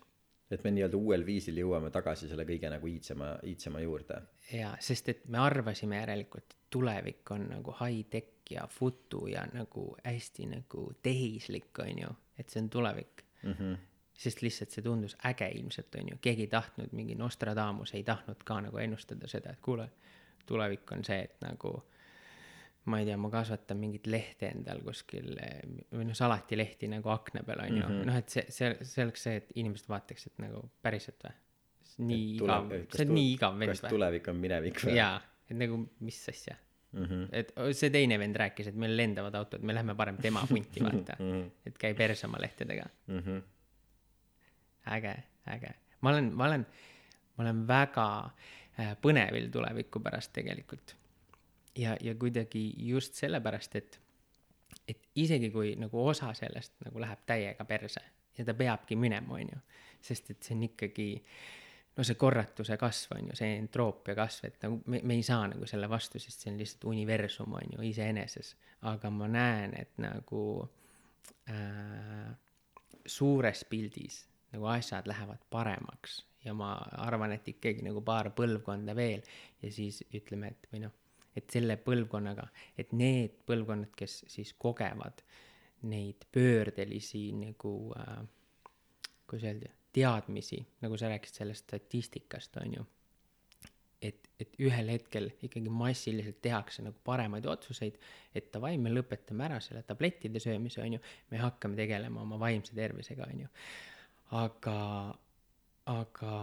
et 0.50 0.64
me 0.64 0.72
nii-öelda 0.74 0.98
uuel 1.00 1.24
viisil 1.26 1.56
jõuame 1.62 1.90
tagasi 1.90 2.28
selle 2.28 2.44
kõige 2.48 2.70
nagu 2.72 2.88
iidsema, 2.88 3.30
iidsema 3.48 3.80
juurde. 3.80 4.20
jaa, 4.52 4.74
sest 4.80 5.08
et 5.08 5.22
me 5.32 5.40
arvasime 5.40 5.96
järelikult, 6.02 6.52
et 6.52 6.56
tulevik 6.72 7.30
on 7.30 7.48
nagu 7.52 7.76
high-tech 7.80 8.52
ja 8.52 8.66
futu 8.68 9.26
ja 9.32 9.46
nagu 9.52 9.86
hästi 10.04 10.48
nagu 10.50 10.90
tehislik, 11.02 11.72
onju, 11.78 12.12
et 12.38 12.52
see 12.52 12.62
on 12.62 12.70
tulevik 12.70 13.24
mm. 13.42 13.52
-hmm. 13.52 13.76
sest 14.14 14.42
lihtsalt 14.42 14.70
see 14.70 14.84
tundus 14.84 15.16
äge 15.24 15.48
ilmselt, 15.48 15.94
onju, 15.94 16.18
keegi 16.20 16.48
ei 16.48 16.52
tahtnud, 16.52 16.92
mingi 16.92 17.14
Nostradamus 17.14 17.94
ei 17.94 18.04
tahtnud 18.04 18.44
ka 18.44 18.60
nagu 18.60 18.78
ennustada 18.78 19.28
seda, 19.28 19.52
et 19.52 19.60
kuule, 19.60 19.90
tulevik 20.46 20.92
on 20.92 21.04
see, 21.04 21.22
et 21.22 21.40
nagu 21.40 21.84
ma 22.84 22.98
ei 22.98 23.06
tea, 23.06 23.16
ma 23.16 23.30
kasvatan 23.30 23.78
mingit 23.78 24.06
lehte 24.10 24.48
endal 24.50 24.80
kuskil 24.82 25.36
või 25.92 26.06
noh, 26.08 26.16
salatilehti 26.18 26.88
nagu 26.90 27.12
akna 27.14 27.44
peal 27.46 27.60
onju 27.62 27.78
mm 27.78 27.88
Mhm. 27.88 28.00
-hmm., 28.00 28.06
noh, 28.10 28.16
et 28.18 28.28
see, 28.28 28.44
see, 28.48 28.72
see 28.82 29.04
oleks 29.04 29.22
see, 29.22 29.36
et 29.36 29.52
inimesed 29.54 29.88
vaataks, 29.88 30.26
et 30.26 30.38
nagu 30.42 30.64
päriselt 30.82 31.22
või? 31.28 31.38
nii 32.08 32.28
igav 32.38 32.68
kas 32.72 32.98
see 32.98 33.06
on 33.06 33.14
nii 33.14 33.32
igav 33.34 33.58
vend 33.60 33.70
kas 33.74 33.82
või? 33.84 33.90
tulevik 33.94 34.28
on 34.32 34.36
minevik 34.42 34.80
või? 34.82 34.94
jaa, 34.96 35.20
et 35.50 35.56
nagu 35.60 35.78
mis 36.00 36.20
asja, 36.32 36.56
mm. 36.92 37.04
-hmm. 37.04 37.28
et 37.32 37.52
see 37.78 37.90
teine 37.94 38.18
vend 38.18 38.36
rääkis, 38.42 38.70
et 38.72 38.78
meil 38.84 38.96
lendavad 38.96 39.34
autod, 39.34 39.62
me 39.62 39.74
lähme 39.76 39.94
parem 39.94 40.16
tema 40.16 40.42
punti 40.48 40.82
vaata, 40.86 41.18
et 41.66 41.78
käi 41.78 41.94
perse 41.94 42.26
oma 42.26 42.40
lehtedega. 42.40 42.88
Mm 43.06 43.20
-hmm. 43.20 43.42
äge, 44.96 45.14
äge. 45.54 45.74
ma 46.00 46.10
olen, 46.10 46.32
ma 46.34 46.46
olen, 46.46 46.66
ma 47.36 47.44
olen 47.44 47.68
väga 47.68 48.08
äh, 48.80 48.96
põnevil 49.02 49.50
tuleviku 49.52 50.00
pärast 50.00 50.32
tegelikult. 50.32 50.96
ja, 51.76 51.96
ja 52.00 52.14
kuidagi 52.14 52.72
just 52.76 53.14
sellepärast, 53.14 53.76
et, 53.76 54.00
et 54.88 55.08
isegi 55.14 55.50
kui 55.50 55.74
nagu 55.80 56.06
osa 56.06 56.32
sellest 56.34 56.74
nagu 56.84 57.00
läheb 57.00 57.24
täiega 57.26 57.64
perse 57.64 58.02
ja 58.38 58.44
ta 58.44 58.54
peabki 58.54 58.96
minema, 58.96 59.34
on 59.34 59.52
ju, 59.52 59.58
sest 60.02 60.30
et 60.32 60.42
see 60.42 60.56
on 60.56 60.62
ikkagi 60.68 61.08
no 61.96 62.04
see 62.06 62.16
korratuse 62.20 62.76
kasv 62.80 63.16
on 63.18 63.30
ju, 63.30 63.36
see 63.36 63.56
entroopia 63.58 64.16
kasv, 64.16 64.48
et 64.48 64.64
nagu 64.64 64.80
me, 64.86 65.02
me 65.04 65.18
ei 65.18 65.24
saa 65.26 65.46
nagu 65.52 65.68
selle 65.68 65.88
vastu, 65.90 66.20
sest 66.22 66.44
see 66.44 66.52
on 66.52 66.60
lihtsalt 66.60 66.88
universum 66.92 67.58
on 67.58 67.76
ju 67.76 67.88
iseeneses. 67.88 68.56
aga 68.88 69.10
ma 69.14 69.28
näen, 69.30 69.76
et 69.78 69.98
nagu 70.02 70.44
äh, 71.50 72.32
suures 73.06 73.64
pildis 73.70 74.24
nagu 74.52 74.66
asjad 74.72 75.06
lähevad 75.06 75.44
paremaks 75.50 76.22
ja 76.44 76.54
ma 76.54 76.74
arvan, 77.04 77.32
et 77.36 77.48
ikkagi 77.48 77.84
nagu 77.86 78.02
paar 78.04 78.32
põlvkonda 78.36 78.96
veel 78.96 79.22
ja 79.62 79.70
siis 79.72 80.02
ütleme, 80.14 80.52
et 80.52 80.68
või 80.72 80.82
noh, 80.86 80.96
et 81.36 81.50
selle 81.50 81.78
põlvkonnaga, 81.80 82.44
et 82.78 82.92
need 82.92 83.38
põlvkonnad, 83.48 83.94
kes 83.96 84.24
siis 84.28 84.52
kogevad 84.58 85.24
neid 85.88 86.26
pöördelisi 86.32 87.30
nagu 87.34 87.72
äh, 87.98 88.22
kuidas 89.32 89.48
öelda, 89.48 89.70
teadmisi, 89.92 90.66
nagu 90.80 90.96
sa 90.96 91.08
rääkisid 91.08 91.38
sellest 91.40 91.64
statistikast, 91.64 92.56
on 92.56 92.74
ju. 92.74 92.84
et, 94.02 94.28
et 94.40 94.56
ühel 94.58 94.88
hetkel 94.90 95.28
ikkagi 95.46 95.70
massiliselt 95.70 96.40
tehakse 96.42 96.82
nagu 96.82 96.98
paremaid 97.04 97.46
otsuseid, 97.46 97.98
et 98.34 98.48
davai, 98.52 98.74
me 98.78 98.90
lõpetame 98.90 99.46
ära 99.46 99.60
selle 99.62 99.84
tablettide 99.86 100.40
söömise, 100.42 100.82
on 100.82 100.96
ju, 100.96 101.02
me 101.30 101.38
hakkame 101.38 101.78
tegelema 101.78 102.24
oma 102.24 102.38
vaimse 102.40 102.74
tervisega, 102.76 103.28
on 103.30 103.44
ju. 103.44 103.52
aga, 104.42 104.78
aga, 105.92 106.34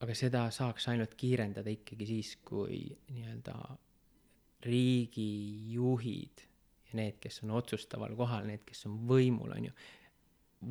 aga 0.00 0.16
seda 0.22 0.46
saaks 0.54 0.88
ainult 0.88 1.14
kiirendada 1.18 1.70
ikkagi 1.70 2.08
siis, 2.08 2.34
kui 2.42 2.80
nii-öelda 3.12 3.58
riigijuhid 4.64 6.44
ja 6.88 6.98
need, 6.98 7.18
kes 7.20 7.42
on 7.44 7.54
otsustaval 7.58 8.16
kohal, 8.16 8.46
need, 8.48 8.64
kes 8.66 8.86
on 8.88 8.98
võimul, 9.08 9.52
on 9.54 9.68
ju, 9.68 9.76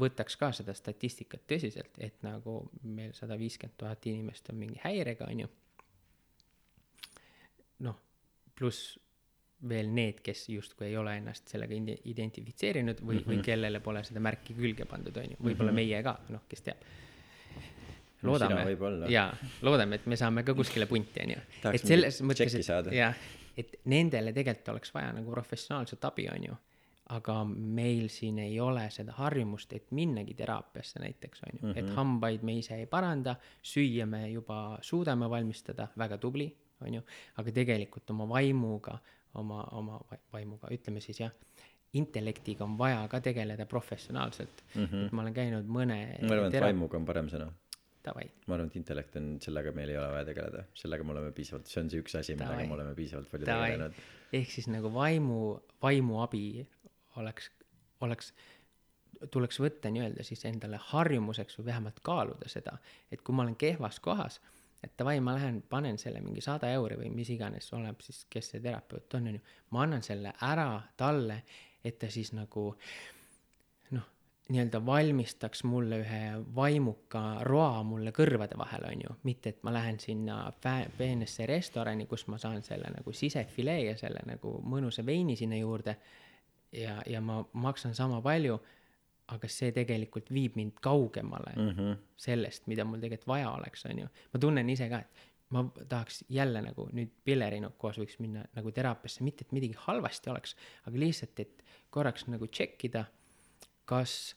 võtaks 0.02 0.36
ka 0.40 0.52
seda 0.56 0.76
statistikat 0.76 1.46
tõsiselt, 1.48 1.96
et 2.04 2.20
nagu 2.26 2.60
meil 2.84 3.14
sada 3.16 3.38
viiskümmend 3.40 3.78
tuhat 3.80 4.08
inimest 4.10 4.50
on 4.52 4.60
mingi 4.60 4.80
häirega, 4.84 5.30
on 5.32 5.46
ju. 5.46 5.50
noh, 7.88 8.00
pluss 8.58 8.98
veel 9.70 9.90
need, 9.94 10.22
kes 10.26 10.48
justkui 10.50 10.90
ei 10.90 10.98
ole 10.98 11.16
ennast 11.18 11.50
sellega 11.50 11.74
ide- 11.74 11.98
identifitseerinud 12.12 13.00
või 13.02 13.16
mm, 13.16 13.22
-hmm. 13.22 13.32
või 13.32 13.46
kellele 13.46 13.80
pole 13.82 14.04
seda 14.06 14.22
märki 14.22 14.54
külge 14.58 14.86
pandud, 14.86 15.18
on 15.18 15.32
ju, 15.32 15.38
võib-olla 15.40 15.72
mm 15.72 15.78
-hmm. 15.78 15.94
meie 15.94 16.04
ka, 16.04 16.18
noh, 16.30 16.44
kes 16.50 16.62
teab. 16.62 16.88
Loodame 18.28 18.64
jaa, 19.14 19.30
loodame, 19.62 19.96
et 19.96 20.06
me 20.06 20.18
saame 20.18 20.44
ka 20.44 20.54
kuskile 20.58 20.86
punti, 20.90 21.22
on 21.22 21.32
ju. 21.36 21.42
Et 21.74 21.84
selles 21.86 22.22
mõttes, 22.26 22.56
et 22.58 22.94
jah, 22.94 23.16
et 23.58 23.76
nendele 23.86 24.34
tegelikult 24.36 24.74
oleks 24.76 24.94
vaja 24.94 25.12
nagu 25.18 25.32
professionaalset 25.32 26.06
abi, 26.06 26.28
on 26.34 26.50
ju. 26.50 26.58
aga 27.16 27.34
meil 27.48 28.10
siin 28.12 28.40
ei 28.44 28.58
ole 28.60 28.82
seda 28.92 29.14
harjumust, 29.16 29.72
et 29.74 29.92
minnagi 29.96 30.34
teraapiasse 30.36 31.00
näiteks, 31.00 31.44
on 31.46 31.54
ju 31.54 31.68
mm, 31.68 31.74
-hmm. 31.74 31.78
et 31.80 31.96
hambaid 31.96 32.44
me 32.44 32.58
ise 32.60 32.76
ei 32.76 32.86
paranda, 32.86 33.36
süüa 33.64 34.06
me 34.06 34.30
juba 34.30 34.78
suudame 34.82 35.30
valmistada, 35.30 35.88
väga 35.98 36.18
tubli, 36.18 36.50
on 36.82 36.94
ju, 36.94 37.02
aga 37.38 37.52
tegelikult 37.52 38.10
oma 38.10 38.28
vaimuga, 38.30 38.98
oma, 39.34 39.64
oma 39.72 40.02
vai- 40.12 40.20
vaimuga, 40.34 40.68
ütleme 40.72 41.00
siis 41.02 41.20
jah, 41.20 41.32
intellektiga 41.94 42.64
on 42.66 42.78
vaja 42.78 43.08
ka 43.08 43.22
tegeleda 43.22 43.66
professionaalselt 43.66 44.64
mm. 44.76 44.86
-hmm. 44.86 45.06
et 45.06 45.12
ma 45.12 45.22
olen 45.22 45.34
käinud 45.34 45.66
mõne 45.66 45.98
ma 46.22 46.34
arvan, 46.34 46.56
et 46.56 46.62
vaimuga 46.62 46.98
on 46.98 47.06
parem 47.06 47.32
sõna. 47.32 47.52
davai, 48.08 48.28
ma 48.48 48.58
arvan, 48.58 48.72
et 48.72 48.80
intellekt 48.80 49.16
on, 49.20 49.30
sellega 49.44 49.74
meil 49.76 49.94
ei 49.94 50.00
ole 50.00 50.10
vaja 50.16 50.28
tegeleda, 50.32 50.66
sellega 50.78 51.06
me 51.08 51.16
oleme 51.16 51.32
piisavalt, 51.36 51.70
see 51.72 51.82
on 51.84 51.92
see 51.94 52.04
üks 52.04 52.18
asi, 52.20 52.36
millega 52.40 52.68
me 52.70 52.78
oleme 52.80 52.96
piisavalt 52.98 53.32
palju 53.32 53.50
davai. 53.50 53.72
tegelenud., 53.74 54.04
ehk 54.42 54.54
siis 54.54 54.70
nagu 54.72 54.92
vaimu, 54.94 55.40
vaimuabi 55.84 56.46
oleks, 57.22 57.50
oleks, 58.06 58.32
tuleks 59.34 59.60
võtta 59.64 59.92
nii-öelda 59.94 60.26
siis 60.28 60.46
endale 60.50 60.80
harjumuseks 60.92 61.60
või 61.60 61.72
vähemalt 61.72 62.00
kaaluda 62.06 62.52
seda, 62.52 62.78
et 63.12 63.24
kui 63.26 63.36
ma 63.36 63.46
olen 63.46 63.58
kehvas 63.60 64.00
kohas, 64.04 64.40
et 64.84 64.94
davai, 65.00 65.18
ma 65.24 65.36
lähen 65.38 65.62
panen 65.70 65.98
selle 66.02 66.22
mingi 66.22 66.44
sada 66.46 66.70
euri 66.76 67.00
või 67.00 67.12
mis 67.14 67.32
iganes, 67.34 67.70
oleneb 67.74 68.02
siis, 68.06 68.26
kes 68.30 68.54
see 68.54 68.64
terapeut 68.64 69.18
on, 69.18 69.32
on 69.32 69.40
ju, 69.40 69.46
ma 69.74 69.86
annan 69.88 70.06
selle 70.06 70.34
ära 70.46 70.70
talle, 71.00 71.42
et 71.86 71.98
ta 72.02 72.10
siis 72.14 72.34
nagu 72.38 72.70
noh, 72.72 73.17
nii-öelda 74.50 74.80
valmistaks 74.86 75.64
mulle 75.68 76.00
ühe 76.04 76.22
vaimuka 76.56 77.24
roa 77.44 77.84
mulle 77.84 78.14
kõrvade 78.16 78.58
vahele, 78.58 78.94
on 78.96 79.04
ju, 79.04 79.16
mitte 79.28 79.52
et 79.54 79.60
ma 79.68 79.74
lähen 79.76 80.00
sinna 80.00 80.38
peenesse 80.98 81.46
restorani, 81.50 82.06
kus 82.08 82.28
ma 82.32 82.40
saan 82.42 82.64
selle 82.64 82.92
nagu 82.94 83.14
sisefilee 83.14 83.82
ja 83.90 83.98
selle 84.00 84.24
nagu 84.26 84.58
mõnusa 84.64 85.06
veini 85.06 85.36
sinna 85.36 85.60
juurde 85.60 85.98
ja, 86.72 87.02
ja 87.06 87.22
ma 87.22 87.42
maksan 87.54 87.96
sama 87.96 88.22
palju, 88.24 88.60
aga 89.36 89.50
see 89.52 89.74
tegelikult 89.76 90.32
viib 90.32 90.56
mind 90.56 90.80
kaugemale 90.82 91.54
mm 91.56 91.70
-hmm. 91.70 91.98
sellest, 92.18 92.68
mida 92.68 92.86
mul 92.86 93.02
tegelikult 93.04 93.28
vaja 93.28 93.52
oleks, 93.52 93.86
on 93.86 94.00
ju. 94.00 94.08
ma 94.34 94.40
tunnen 94.40 94.70
ise 94.70 94.90
ka, 94.90 95.00
et 95.00 95.28
ma 95.50 95.64
tahaks 95.90 96.24
jälle 96.30 96.62
nagu 96.62 96.88
nüüd 96.94 97.12
Pilleri 97.24 97.62
koos 97.78 98.00
võiks 98.00 98.20
minna 98.20 98.46
nagu 98.56 98.72
teraapiasse, 98.72 99.24
mitte 99.24 99.46
et 99.46 99.52
midagi 99.52 99.76
halvasti 99.80 100.30
oleks, 100.30 100.56
aga 100.86 101.00
lihtsalt, 101.00 101.40
et 101.40 101.64
korraks 101.90 102.28
nagu 102.28 102.48
tšekkida, 102.48 103.06
kas, 103.86 104.36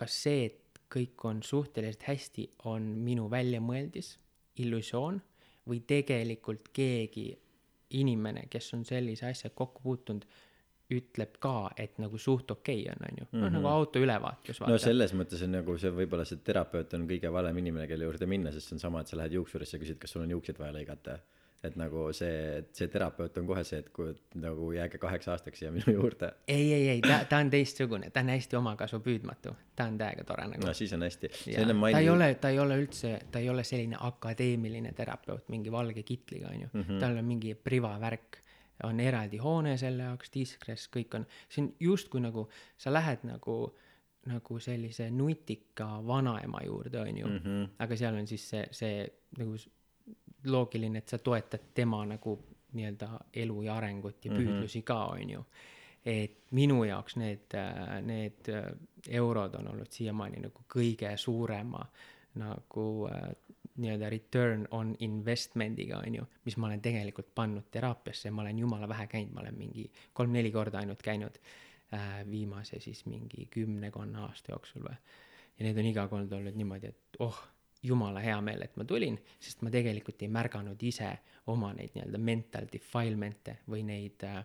kas 0.00 0.16
see, 0.24 0.48
et 0.48 0.80
kõik 0.90 1.24
on 1.28 1.42
suhteliselt 1.46 2.06
hästi, 2.08 2.46
on 2.72 2.86
minu 3.04 3.28
väljamõeldis, 3.30 4.14
illusioon 4.64 5.20
või 5.70 5.82
tegelikult 5.86 6.70
keegi 6.74 7.28
inimene, 8.00 8.46
kes 8.50 8.72
on 8.76 8.86
sellise 8.86 9.28
asjaga 9.30 9.54
kokku 9.60 9.84
puutunud, 9.84 10.24
ütleb 10.90 11.36
ka, 11.38 11.70
et 11.78 12.00
nagu 12.02 12.18
suht 12.18 12.50
okei 12.50 12.80
okay 12.82 12.90
on, 12.90 13.04
on 13.06 13.18
ju, 13.20 13.26
noh 13.38 13.52
nagu 13.54 13.68
auto 13.70 14.00
ülevaatus. 14.02 14.58
no 14.66 14.78
selles 14.82 15.12
mõttes 15.14 15.44
on 15.46 15.52
nagu 15.54 15.76
see 15.78 15.92
võib-olla 15.94 16.24
see 16.26 16.40
terapeut 16.42 16.96
on 16.98 17.04
kõige 17.06 17.30
valem 17.30 17.60
inimene, 17.62 17.86
kelle 17.86 18.08
juurde 18.08 18.26
minna, 18.30 18.50
sest 18.50 18.72
see 18.72 18.78
on 18.78 18.82
sama, 18.82 19.04
et 19.04 19.12
sa 19.12 19.20
lähed 19.20 19.36
juuksurisse 19.38 19.78
ja 19.78 19.82
küsid, 19.84 20.00
kas 20.02 20.16
sul 20.16 20.24
on 20.24 20.34
juuksed 20.34 20.58
vaja 20.58 20.74
lõigata. 20.74 21.20
Et 21.64 21.74
nagu 21.76 22.06
see, 22.16 22.60
see 22.72 22.88
terapeut 22.88 23.36
on 23.36 23.48
kohe 23.48 23.62
see, 23.68 23.82
et 23.82 23.88
kui 23.92 24.12
nagu 24.40 24.70
jääge 24.72 25.00
kaheks 25.00 25.28
aastaks 25.32 25.60
siia 25.60 25.72
minu 25.74 25.92
juurde. 25.92 26.30
ei, 26.48 26.72
ei, 26.72 26.86
ei, 26.94 27.00
ta, 27.04 27.18
ta 27.28 27.40
on 27.44 27.50
teistsugune, 27.52 28.08
ta 28.14 28.22
on 28.24 28.32
hästi 28.32 28.56
omakasupüüdmatu, 28.56 29.52
ta 29.76 29.88
on 29.90 29.98
täiega 30.00 30.24
tore 30.28 30.46
nagu 30.48 30.66
no 30.66 30.72
siis 30.76 30.94
on 30.96 31.04
hästi. 31.04 31.32
Jaa, 31.52 31.66
ta 31.68 31.98
ei 31.98 32.08
ole, 32.08 32.30
ta 32.40 32.52
ei 32.54 32.60
ole 32.62 32.78
üldse, 32.80 33.12
ta 33.32 33.42
ei 33.44 33.50
ole 33.52 33.64
selline 33.68 34.00
akadeemiline 34.08 34.94
terapeut 34.96 35.50
mingi 35.52 35.72
valge 35.72 36.02
kitliga, 36.02 36.48
onju 36.54 36.70
mm. 36.72 36.80
-hmm. 36.86 37.02
tal 37.02 37.20
on 37.20 37.28
mingi 37.28 37.54
privavärk, 37.54 38.40
on 38.88 39.00
eraldi 39.00 39.38
hoone 39.38 39.76
selle 39.76 40.08
jaoks, 40.08 40.32
diskres, 40.32 40.86
kõik 40.88 41.18
on, 41.18 41.26
see 41.48 41.66
on 41.66 41.74
justkui 41.80 42.24
nagu 42.24 42.46
sa 42.80 42.92
lähed 42.92 43.26
nagu, 43.28 43.58
nagu 44.32 44.58
sellise 44.60 45.10
nutika 45.10 45.90
vanaema 46.06 46.64
juurde, 46.64 47.00
onju 47.00 47.26
mm. 47.26 47.38
-hmm. 47.44 47.68
aga 47.78 47.96
seal 47.96 48.16
on 48.16 48.26
siis 48.26 48.48
see, 48.48 48.64
see 48.72 49.04
nagu 49.38 49.60
loogiline, 50.44 50.98
et 50.98 51.08
sa 51.08 51.18
toetad 51.18 51.70
tema 51.74 52.04
nagu 52.06 52.38
nii-öelda 52.72 53.10
elu 53.42 53.62
ja 53.62 53.76
arengut 53.76 54.24
ja 54.24 54.32
püüdlusi 54.32 54.82
ka, 54.86 55.04
onju 55.16 55.44
et 56.06 56.36
minu 56.56 56.84
jaoks 56.84 57.16
need, 57.20 57.56
need 58.06 58.48
eurod 59.08 59.54
on 59.58 59.68
olnud 59.74 59.90
siiamaani 59.92 60.40
nagu 60.46 60.64
kõige 60.70 61.10
suurema 61.20 61.82
nagu 62.40 62.84
äh, 63.10 63.30
nii-öelda 63.80 64.10
return 64.10 64.66
on 64.76 64.94
investment'iga 64.98 66.02
on 66.06 66.14
ju, 66.20 66.26
mis 66.44 66.56
ma 66.56 66.68
olen 66.68 66.82
tegelikult 66.84 67.32
pannud 67.34 67.70
teraapiasse, 67.72 68.30
ma 68.30 68.42
olen 68.44 68.58
jumala 68.58 68.88
vähe 68.88 69.06
käinud, 69.10 69.32
ma 69.34 69.44
olen 69.44 69.56
mingi 69.58 69.86
kolm-neli 70.12 70.52
korda 70.52 70.82
ainult 70.82 71.02
käinud 71.02 71.40
äh, 71.94 72.20
viimase 72.30 72.80
siis 72.80 73.04
mingi 73.06 73.46
kümnekonna 73.50 74.26
aasta 74.28 74.52
jooksul 74.52 74.84
või. 74.86 74.96
ja 75.58 75.66
need 75.66 75.78
on 75.78 75.90
iga 75.90 76.06
kord 76.08 76.32
olnud 76.32 76.56
niimoodi, 76.56 76.92
et 76.92 77.20
oh, 77.24 77.40
jumala 77.82 78.20
hea 78.20 78.38
meel, 78.44 78.62
et 78.62 78.76
ma 78.76 78.84
tulin, 78.84 79.18
sest 79.40 79.62
ma 79.64 79.72
tegelikult 79.72 80.22
ei 80.22 80.28
märganud 80.32 80.82
ise 80.82 81.10
oma 81.50 81.72
neid 81.76 81.94
nii-öelda 81.96 82.18
mental 82.20 82.68
defilement'e 82.72 83.60
või 83.70 83.84
neid 83.88 84.26
äh, 84.28 84.42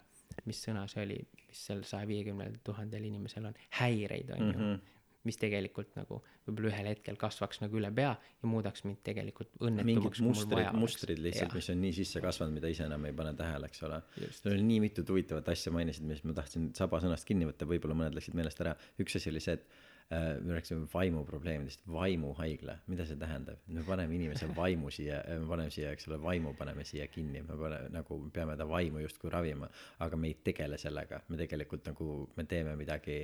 mis 0.49 0.59
sõna 0.67 0.83
see 0.91 1.05
oli, 1.05 1.21
mis 1.47 1.63
seal 1.69 1.85
saja 1.87 2.07
viiekümnel 2.09 2.59
tuhandel 2.65 3.07
inimesel 3.07 3.47
on, 3.51 3.55
häireid 3.79 4.35
on 4.35 4.41
ju 4.41 4.51
mm. 4.51 4.59
-hmm. 4.59 4.91
mis 5.25 5.39
tegelikult 5.41 5.95
nagu 5.97 6.19
võib-olla 6.45 6.69
ühel 6.69 6.89
hetkel 6.91 7.15
kasvaks 7.17 7.61
nagu 7.63 7.79
üle 7.79 7.89
pea 7.95 8.11
ja 8.13 8.49
muudaks 8.49 8.83
mind 8.85 8.99
tegelikult 9.07 9.49
mingid 9.55 9.71
õnnetumaks, 9.71 10.21
mul 10.21 10.35
mustrid 10.35 10.79
mustrid 10.81 11.21
lihtsalt, 11.23 11.55
mis 11.57 11.69
on 11.73 11.81
nii 11.81 11.95
sisse 12.01 12.21
kasvanud, 12.21 12.53
mida 12.59 12.69
ise 12.69 12.85
enam 12.85 13.07
ei 13.09 13.15
pane 13.17 13.33
tähele, 13.39 13.71
eks 13.71 13.83
ole. 13.87 14.01
Sul 14.29 14.51
oli 14.53 14.67
nii 14.67 14.83
mitut 14.85 15.09
huvitavat 15.09 15.49
asja 15.55 15.73
mainisid, 15.73 16.05
mis 16.05 16.21
ma 16.27 16.35
tahtsin 16.37 16.69
saba 16.77 17.01
sõnast 17.01 17.25
kinni 17.25 17.49
võtta, 17.49 17.65
võib-olla 17.69 17.97
mõned 18.03 18.17
läksid 18.19 18.37
meelest 18.37 18.61
ära. 18.61 18.75
üks 19.01 19.17
asi 19.17 19.33
oli 19.33 19.41
see, 19.41 19.57
et 19.57 19.65
me 20.09 20.53
rääkisime 20.53 20.87
vaimuprobleemidest, 20.93 21.81
vaimuhaigla, 21.91 22.77
mida 22.87 23.05
see 23.09 23.17
tähendab? 23.17 23.57
me 23.67 23.83
paneme 23.83 24.15
inimese 24.15 24.47
vaimu 24.55 24.91
siia, 24.93 25.21
me 25.39 25.47
paneme 25.49 25.73
siia, 25.73 25.91
eks 25.95 26.07
ole, 26.09 26.19
vaimu 26.21 26.53
paneme 26.53 26.83
siia 26.85 27.07
kinni, 27.07 27.41
me 27.41 27.57
paneme 27.57 27.89
nagu, 27.93 28.19
peame 28.33 28.57
ta 28.57 28.67
vaimu 28.69 29.01
justkui 29.01 29.33
ravima, 29.33 29.69
aga 30.05 30.17
me 30.17 30.29
ei 30.29 30.37
tegele 30.45 30.77
sellega, 30.77 31.23
me 31.29 31.39
tegelikult 31.41 31.89
nagu, 31.89 32.09
me 32.37 32.45
teeme 32.45 32.75
midagi, 32.77 33.17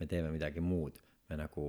me 0.00 0.08
teeme 0.10 0.32
midagi 0.34 0.64
muud, 0.64 0.98
me 1.30 1.38
nagu 1.38 1.66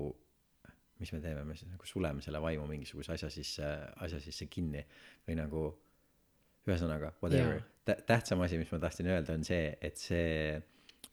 mis 1.00 1.12
me 1.14 1.20
teeme, 1.22 1.44
me 1.46 1.56
siis 1.56 1.70
nagu 1.70 1.86
suleme 1.86 2.24
selle 2.26 2.42
vaimu 2.42 2.66
mingisuguse 2.70 3.14
asja 3.14 3.30
sisse, 3.30 3.68
asja 4.02 4.20
sisse 4.24 4.48
kinni 4.50 4.82
või 5.28 5.38
nagu 5.38 5.68
ühesõnaga 6.68 7.14
whatever. 7.22 7.62
Jaa. 7.86 8.00
tähtsam 8.10 8.42
asi, 8.42 8.58
mis 8.58 8.72
ma 8.74 8.82
tahtsin 8.82 9.08
öelda, 9.14 9.38
on 9.38 9.46
see, 9.48 9.70
et 9.82 10.02
see 10.02 10.58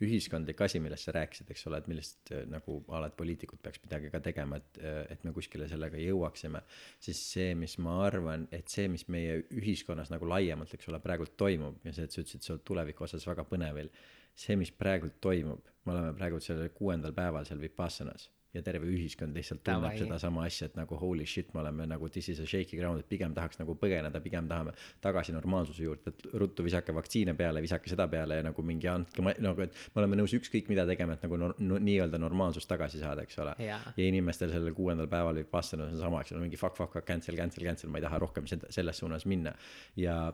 ühiskondlik 0.02 0.60
asi, 0.64 0.80
millest 0.82 1.08
sa 1.08 1.14
rääkisid, 1.14 1.50
eks 1.54 1.66
ole, 1.68 1.78
et 1.80 1.88
millest 1.90 2.32
äh, 2.34 2.42
nagu 2.50 2.80
alati 2.96 3.18
poliitikud 3.18 3.60
peaks 3.62 3.82
midagi 3.84 4.10
ka 4.12 4.20
tegema, 4.24 4.58
et, 4.58 4.80
äh, 4.82 5.00
et 5.14 5.24
me 5.26 5.34
kuskile 5.36 5.68
sellega 5.70 6.00
jõuaksime. 6.00 6.62
siis 7.06 7.22
see, 7.32 7.54
mis 7.58 7.76
ma 7.78 8.00
arvan, 8.06 8.48
et 8.52 8.68
see, 8.68 8.88
mis 8.88 9.06
meie 9.08 9.40
ühiskonnas 9.54 10.10
nagu 10.10 10.28
laiemalt, 10.28 10.74
eks 10.74 10.90
ole, 10.90 11.00
praegult 11.04 11.36
toimub 11.40 11.84
ja 11.84 11.92
see, 11.92 12.08
et 12.08 12.14
sa 12.14 12.22
ütlesid, 12.24 12.46
sa 12.46 12.54
oled 12.56 12.66
tuleviku 12.66 13.08
osas 13.08 13.26
väga 13.26 13.46
põnevil. 13.48 13.90
see, 14.34 14.56
mis 14.58 14.72
praegult 14.74 15.20
toimub, 15.22 15.68
me 15.86 15.92
oleme 15.92 16.14
praegult 16.18 16.42
sellel 16.42 16.72
kuuendal 16.74 17.12
päeval 17.14 17.46
seal 17.46 17.60
Vipassanas 17.62 18.30
ja 18.54 18.62
terve 18.62 18.86
ühiskond 18.86 19.34
lihtsalt 19.36 19.62
tunneb 19.66 19.96
sedasama 19.98 20.44
asja, 20.46 20.68
et 20.70 20.76
nagu 20.78 20.96
holy 21.00 21.26
shit, 21.26 21.52
me 21.54 21.60
oleme 21.64 21.86
nagu 21.90 22.08
this 22.08 22.28
is 22.32 22.40
a 22.40 22.46
shaky 22.46 22.78
ground, 22.78 23.02
et 23.02 23.08
pigem 23.10 23.34
tahaks 23.34 23.58
nagu 23.60 23.74
põgeneda, 23.80 24.20
pigem 24.22 24.48
tahame 24.50 24.72
tagasi 25.02 25.34
normaalsuse 25.34 25.82
juurde, 25.84 26.12
et 26.14 26.26
ruttu 26.38 26.64
visake 26.66 26.94
vaktsiine 26.94 27.34
peale, 27.38 27.62
visake 27.64 27.90
seda 27.90 28.06
peale 28.08 28.38
ja 28.40 28.46
nagu 28.46 28.62
mingi 28.62 28.88
andke, 28.90 29.24
nagu 29.42 29.66
et 29.66 29.74
me 29.94 30.02
oleme 30.04 30.20
nõus 30.22 30.34
ükskõik 30.38 30.70
mida 30.70 30.86
tegema, 30.86 31.18
et 31.18 31.26
nagu 31.26 31.36
nor- 31.40 31.58
no, 31.58 31.78
nii-öelda 31.82 32.18
normaalsust 32.22 32.68
tagasi 32.70 33.02
saada, 33.02 33.22
eks 33.26 33.38
ole. 33.42 33.56
Ja 33.96 34.08
inimestel 34.08 34.50
sellel 34.54 34.74
kuuendal 34.74 35.10
päeval 35.10 35.42
võib 35.42 35.52
vastata 35.52 35.90
sama, 35.98 36.22
eks 36.22 36.32
ole, 36.32 36.44
mingi 36.46 36.60
fuck, 36.60 36.76
fuck, 36.78 36.92
fuck, 36.94 37.06
cancel, 37.06 37.36
cancel, 37.36 37.64
cancel, 37.66 37.90
ma 37.90 37.98
ei 37.98 38.06
taha 38.06 38.18
rohkem 38.22 38.46
seda, 38.50 38.70
selles 38.74 38.98
suunas 39.02 39.26
minna. 39.26 39.54
ja 39.96 40.32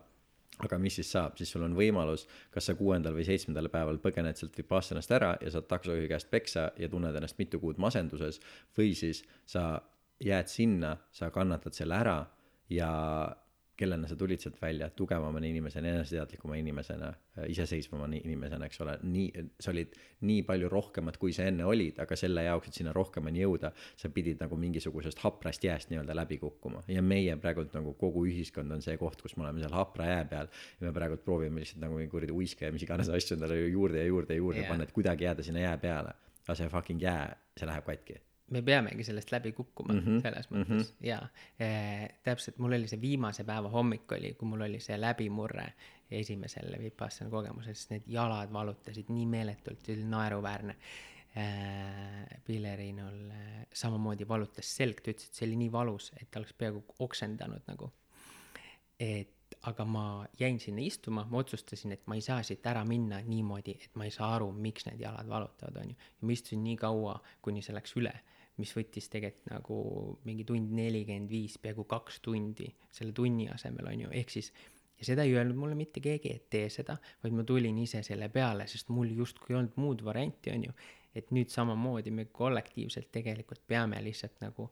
aga 0.58 0.78
mis 0.78 0.98
siis 0.98 1.10
saab, 1.12 1.36
siis 1.38 1.50
sul 1.52 1.64
on 1.64 1.76
võimalus, 1.76 2.26
kas 2.52 2.66
sa 2.68 2.74
kuuendal 2.76 3.14
või 3.16 3.24
seitsmendal 3.24 3.70
päeval 3.72 4.00
põgened 4.02 4.36
sealt 4.36 4.56
Vipassanast 4.58 5.12
ära 5.16 5.34
ja 5.40 5.52
saad 5.54 5.68
taksojuhi 5.70 6.08
käest 6.10 6.30
peksa 6.30 6.70
ja 6.78 6.88
tunned 6.88 7.16
ennast 7.16 7.38
mitu 7.38 7.60
kuud 7.62 7.78
masenduses. 7.80 8.40
või 8.76 8.94
siis 8.94 9.24
sa 9.46 9.80
jääd 10.20 10.48
sinna, 10.52 10.96
sa 11.12 11.30
kannatad 11.30 11.72
selle 11.72 11.96
ära 11.96 12.18
ja 12.70 12.90
kellena 13.80 14.08
sa 14.08 14.16
tulid 14.20 14.42
sealt 14.42 14.58
välja, 14.60 14.90
tugevamana 14.96 15.48
inimesena, 15.48 15.88
eneseteadlikuma 15.94 16.58
inimesena, 16.60 17.08
iseseisvama 17.48 18.06
ni- 18.12 18.20
inimesena, 18.28 18.68
eks 18.68 18.80
ole, 18.84 18.98
nii, 19.02 19.44
sa 19.60 19.72
olid 19.72 19.96
nii 20.28 20.42
palju 20.48 20.68
rohkemat, 20.72 21.16
kui 21.20 21.32
sa 21.36 21.46
enne 21.48 21.64
olid, 21.68 21.98
aga 22.04 22.18
selle 22.18 22.44
jaoks, 22.44 22.68
et 22.68 22.80
sinna 22.80 22.92
rohkemani 22.96 23.42
jõuda, 23.42 23.72
sa 24.00 24.12
pidid 24.12 24.40
nagu 24.44 24.58
mingisugusest 24.60 25.22
haprast 25.24 25.64
jääst 25.64 25.92
nii-öelda 25.92 26.16
läbi 26.16 26.38
kukkuma. 26.42 26.82
ja 26.88 27.02
meie 27.02 27.36
praegult 27.40 27.74
nagu 27.74 27.94
kogu 28.00 28.26
ühiskond 28.28 28.72
on 28.72 28.82
see 28.84 28.96
koht, 29.00 29.22
kus 29.22 29.36
me 29.36 29.46
oleme 29.46 29.60
seal 29.64 29.74
hapra 29.74 30.06
jää 30.06 30.24
peal 30.30 30.48
ja 30.80 30.86
me 30.86 30.92
praegult 30.92 31.24
proovime 31.24 31.60
lihtsalt 31.64 31.80
nagu 31.84 31.96
mingi 31.96 32.10
kuradi 32.12 32.32
uiske 32.32 32.66
ja 32.66 32.72
mis 32.72 32.82
iganes 32.86 33.08
asju 33.08 33.36
endale 33.36 33.60
juurde 33.68 33.98
ja 34.02 34.06
juurde 34.06 34.34
ja 34.34 34.38
juurde 34.44 34.60
Jaa. 34.64 34.68
panna, 34.68 34.84
et 34.84 34.92
kuidagi 34.92 35.24
jääda 35.24 35.42
sinna 35.46 35.60
jää 35.66 35.76
peale. 35.78 36.14
aga 36.46 36.54
see 36.58 36.68
fucking 36.68 37.02
jää, 37.02 37.36
see 37.58 37.66
läheb 37.68 37.84
katki. 37.86 38.16
Me 38.50 38.62
peamegi 38.62 39.04
sellest 39.06 39.32
läbi 39.32 39.52
kukkuma 39.52 39.94
mm 39.94 40.00
-hmm, 40.00 40.22
selles 40.22 40.50
mõttes 40.50 40.68
mm 40.68 40.78
-hmm. 40.80 41.06
ja 41.06 41.18
äh, 41.62 42.08
täpselt, 42.22 42.58
mul 42.58 42.72
oli 42.72 42.88
see 42.88 43.00
viimase 43.00 43.44
päeva 43.44 43.68
hommik 43.68 44.12
oli, 44.12 44.34
kui 44.34 44.48
mul 44.48 44.66
oli 44.66 44.80
see 44.80 45.00
läbimurre 45.00 45.72
esimesel 46.10 46.74
Vipassana 46.82 47.30
kogemusel, 47.30 47.74
siis 47.74 47.90
need 47.90 48.02
jalad 48.06 48.52
valutasid 48.52 49.08
nii 49.08 49.26
meeletult, 49.26 49.84
see 49.86 49.96
oli 49.96 50.04
naeruväärne 50.04 50.76
äh, 51.36 52.40
Pillerinul 52.46 53.30
äh, 53.30 53.66
samamoodi 53.72 54.28
valutas 54.28 54.76
selg, 54.76 55.00
ta 55.00 55.10
ütles, 55.10 55.28
et 55.28 55.34
see 55.34 55.46
oli 55.48 55.56
nii 55.56 55.72
valus, 55.72 56.12
et 56.20 56.30
ta 56.30 56.40
oleks 56.40 56.52
peaaegu 56.52 56.84
oksendanud 56.98 57.62
nagu. 57.66 57.92
et 59.00 59.36
aga 59.62 59.84
ma 59.84 60.26
jäin 60.38 60.60
sinna 60.60 60.82
istuma, 60.82 61.26
ma 61.30 61.38
otsustasin, 61.38 61.92
et 61.92 62.06
ma 62.06 62.14
ei 62.14 62.20
saa 62.24 62.42
siit 62.42 62.66
ära 62.66 62.84
minna 62.84 63.20
niimoodi, 63.24 63.76
et 63.84 63.96
ma 63.98 64.04
ei 64.04 64.10
saa 64.14 64.34
aru, 64.36 64.50
miks 64.52 64.86
need 64.86 65.00
jalad 65.00 65.28
valutavad, 65.28 65.76
onju. 65.82 65.96
ja 65.96 66.26
ma 66.26 66.32
istusin 66.32 66.62
nii 66.64 66.76
kaua, 66.80 67.16
kuni 67.42 67.62
see 67.62 67.74
läks 67.76 67.96
üle, 68.00 68.12
mis 68.60 68.74
võttis 68.76 69.08
tegelikult 69.12 69.48
nagu 69.50 69.78
mingi 70.28 70.44
tund 70.48 70.74
nelikümmend 70.76 71.30
viis, 71.30 71.56
peaaegu 71.62 71.86
kaks 71.88 72.20
tundi 72.24 72.68
selle 72.92 73.14
tunni 73.16 73.48
asemel, 73.52 73.88
onju, 73.94 74.12
ehk 74.20 74.36
siis 74.36 74.52
ja 75.00 75.08
seda 75.08 75.24
ei 75.24 75.34
öelnud 75.34 75.56
mulle 75.56 75.74
mitte 75.78 76.02
keegi, 76.04 76.34
et 76.36 76.48
tee 76.52 76.68
seda, 76.72 76.98
vaid 77.24 77.34
ma 77.36 77.44
tulin 77.48 77.78
ise 77.80 78.02
selle 78.06 78.28
peale, 78.32 78.66
sest 78.68 78.92
mul 78.92 79.10
justkui 79.16 79.54
ei 79.54 79.60
olnud 79.62 79.78
muud 79.80 80.04
varianti, 80.04 80.52
on 80.54 80.68
ju. 80.68 80.78
et 81.16 81.32
nüüd 81.34 81.50
samamoodi 81.50 82.12
me 82.14 82.28
kollektiivselt 82.30 83.08
tegelikult 83.10 83.64
peame 83.66 83.98
lihtsalt 84.04 84.36
nagu 84.44 84.68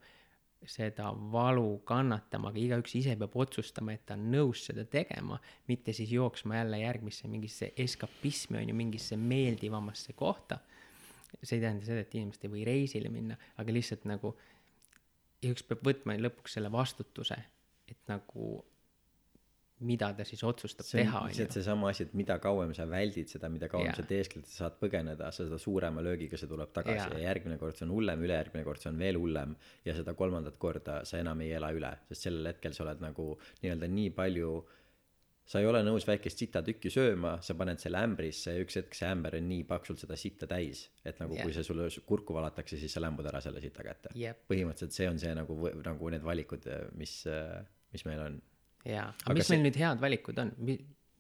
seda 0.67 1.09
valu 1.33 1.81
kannatama, 1.87 2.53
aga 2.53 2.61
igaüks 2.61 2.95
ise 2.99 3.17
peab 3.19 3.35
otsustama, 3.43 3.95
et 3.95 4.05
ta 4.07 4.15
on 4.15 4.29
nõus 4.33 4.63
seda 4.69 4.85
tegema, 4.91 5.39
mitte 5.71 5.95
siis 5.97 6.13
jooksma 6.15 6.61
jälle 6.61 6.79
järgmisse 6.83 7.31
mingisse 7.31 7.73
eskapismi, 7.77 8.61
on 8.61 8.71
ju, 8.71 8.77
mingisse 8.79 9.19
meeldivamasse 9.19 10.15
kohta. 10.19 10.61
See 11.43 11.59
ei 11.59 11.65
tähenda 11.65 11.87
seda, 11.87 12.05
et 12.05 12.15
inimesed 12.15 12.47
ei 12.47 12.53
või 12.53 12.65
reisile 12.69 13.13
minna, 13.13 13.37
aga 13.61 13.75
lihtsalt 13.75 14.07
nagu 14.09 14.35
igaüks 15.43 15.67
peab 15.69 15.85
võtma 15.87 16.17
lõpuks 16.19 16.59
selle 16.59 16.71
vastutuse, 16.73 17.39
et 17.89 18.01
nagu 18.11 18.59
mida 19.87 20.09
ta 20.17 20.25
siis 20.27 20.41
otsustab 20.47 20.87
see 20.87 21.05
teha, 21.05 21.21
lihtsalt 21.29 21.55
seesama 21.55 21.93
asi, 21.93 22.09
et 22.09 22.15
mida 22.19 22.39
kauem 22.43 22.73
sa 22.75 22.87
väldid 22.91 23.31
seda, 23.31 23.51
mida 23.53 23.69
kauem 23.71 23.87
Jaa. 23.87 23.99
sa 24.01 24.05
teeskled, 24.11 24.47
sa 24.49 24.65
saad 24.65 24.79
põgeneda, 24.81 25.29
seda 25.35 25.59
suurema 25.63 26.03
löögiga 26.03 26.41
see 26.41 26.51
tuleb 26.51 26.73
tagasi 26.75 26.99
Jaa. 26.99 27.13
ja 27.15 27.29
järgmine 27.29 27.61
kord 27.61 27.79
see 27.79 27.87
on 27.87 27.95
hullem, 27.95 28.25
ülejärgmine 28.27 28.67
kord 28.67 28.83
see 28.83 28.91
on 28.91 28.99
veel 28.99 29.21
hullem 29.21 29.55
ja 29.87 29.95
seda 29.95 30.17
kolmandat 30.19 30.59
korda 30.59 30.99
sa 31.09 31.21
enam 31.23 31.45
ei 31.47 31.53
ela 31.61 31.71
üle, 31.77 31.93
sest 32.11 32.27
sellel 32.27 32.51
hetkel 32.51 32.75
sa 32.75 32.85
oled 32.87 33.05
nagu 33.05 33.31
nii-öelda 33.63 33.91
nii 33.95 34.11
palju 34.19 34.57
sa 35.49 35.63
ei 35.63 35.67
ole 35.69 35.81
nõus 35.87 36.05
väikest 36.05 36.43
sitatükki 36.43 36.91
sööma, 36.93 37.39
sa 37.45 37.55
paned 37.57 37.81
selle 37.81 38.03
ämbrisse 38.05 38.53
ja 38.53 38.61
üks 38.65 38.77
hetk 38.77 38.95
see 38.99 39.09
ämber 39.09 39.39
on 39.39 39.47
nii 39.49 39.63
paksult 39.71 40.03
seda 40.03 40.17
sitta 40.21 40.47
täis, 40.51 40.83
et 41.09 41.21
nagu 41.23 41.35
Jah. 41.39 41.47
kui 41.47 41.55
see 41.57 41.65
sulle 41.65 41.87
kurku 42.07 42.37
valatakse, 42.37 42.77
siis 42.81 42.93
sa 42.93 43.01
lämbud 43.01 43.27
ära 43.31 43.41
selle 43.45 43.63
sita 43.65 43.83
kätte. 43.87 44.13
Jep. 44.19 44.43
põhimõtteliselt 44.51 44.93
see 44.99 45.09
on 45.09 45.19
see 45.23 45.33
nagu, 45.39 45.57
nagu 45.87 46.11
need 46.13 46.27
valikud, 46.27 46.69
mis, 47.01 47.15
mis 47.95 48.05
meil 48.11 48.21
on. 48.27 48.37
jaa, 48.85 49.09
Aga 49.25 49.35
mis 49.39 49.49
see- 49.49 49.57
meil 49.57 49.65
nüüd 49.71 49.81
head 49.81 50.05
valikud 50.05 50.39
on, 50.45 50.53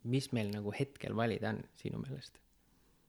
mis 0.04 0.28
meil 0.36 0.52
nagu 0.52 0.72
hetkel 0.76 1.16
valida 1.16 1.54
on 1.56 1.62
sinu 1.80 1.98
meelest? 2.04 2.36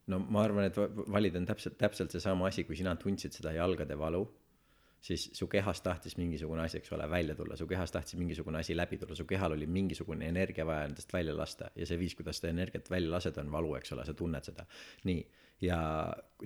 no 0.10 0.18
ma 0.26 0.41
arvan, 0.48 0.66
et 0.72 0.78
va- 0.80 0.88
valida 1.20 1.38
on 1.38 1.46
täpselt, 1.46 1.76
täpselt 1.78 2.10
seesama 2.16 2.48
asi, 2.48 2.64
kui 2.66 2.76
sina 2.80 2.96
tundsid 2.98 3.36
seda 3.36 3.52
jalgade 3.54 3.94
valu, 4.00 4.24
siis 5.01 5.30
su 5.34 5.47
kehas 5.47 5.81
tahtis 5.81 6.17
mingisugune 6.19 6.63
asi, 6.63 6.80
eks 6.81 6.91
ole, 6.95 7.09
välja 7.09 7.35
tulla, 7.35 7.55
su 7.59 7.67
kehas 7.67 7.91
tahtis 7.91 8.17
mingisugune 8.19 8.59
asi 8.59 8.76
läbi 8.77 8.97
tulla, 8.97 9.15
su 9.15 9.26
kehal 9.26 9.55
oli 9.55 9.67
mingisugune 9.67 10.27
energia 10.27 10.65
vaja 10.67 10.89
endast 10.89 11.13
välja 11.13 11.35
lasta 11.38 11.71
ja 11.76 11.88
see 11.88 11.99
viis, 11.99 12.15
kuidas 12.19 12.41
seda 12.41 12.51
energiat 12.53 12.89
välja 12.91 13.11
lased, 13.11 13.38
on 13.39 13.51
valu, 13.51 13.76
eks 13.80 13.95
ole, 13.95 14.05
sa 14.05 14.13
tunned 14.17 14.49
seda. 14.51 14.65
nii, 15.07 15.23
ja 15.63 15.77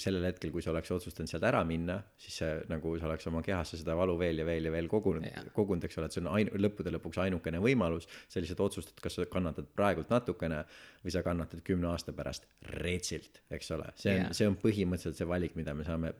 sellel 0.01 0.25
hetkel, 0.25 0.49
kui 0.53 0.63
sa 0.65 0.71
oleks 0.71 0.89
otsustanud 0.95 1.29
sealt 1.29 1.45
ära 1.45 1.61
minna, 1.67 1.99
siis 2.17 2.39
see 2.41 2.53
nagu 2.69 2.95
sa 2.97 3.07
oleks 3.09 3.27
oma 3.29 3.43
kehasse 3.45 3.77
seda 3.77 3.95
valu 3.97 4.15
veel 4.19 4.41
ja 4.41 4.45
veel 4.47 4.69
ja 4.69 4.73
veel 4.73 4.89
kogunud 4.89 5.27
Jah. 5.27 5.45
kogunud, 5.53 5.85
eks 5.85 5.99
ole, 6.01 6.09
et 6.09 6.17
see 6.17 6.23
on 6.23 6.31
ainu-, 6.33 6.57
lõppude 6.65 6.93
lõpuks 6.95 7.21
ainukene 7.21 7.61
võimalus, 7.63 8.09
sa 8.27 8.41
lihtsalt 8.41 8.63
otsustad, 8.65 8.97
kas 9.03 9.19
sa 9.19 9.27
kannatad 9.29 9.69
praegult 9.77 10.09
natukene 10.13 10.63
või 11.03 11.13
sa 11.13 11.21
kannatad 11.25 11.61
kümne 11.65 11.91
aasta 11.91 12.15
pärast 12.17 12.49
retsilt, 12.73 13.43
eks 13.53 13.73
ole. 13.77 13.91
see 13.99 14.15
on 14.17 14.23
Jah. 14.25 14.37
see 14.39 14.49
on 14.49 14.57
põhimõtteliselt 14.61 15.21
see 15.21 15.29
valik, 15.29 15.57
mida 15.59 15.77
me 15.77 15.85
saame 15.85 16.15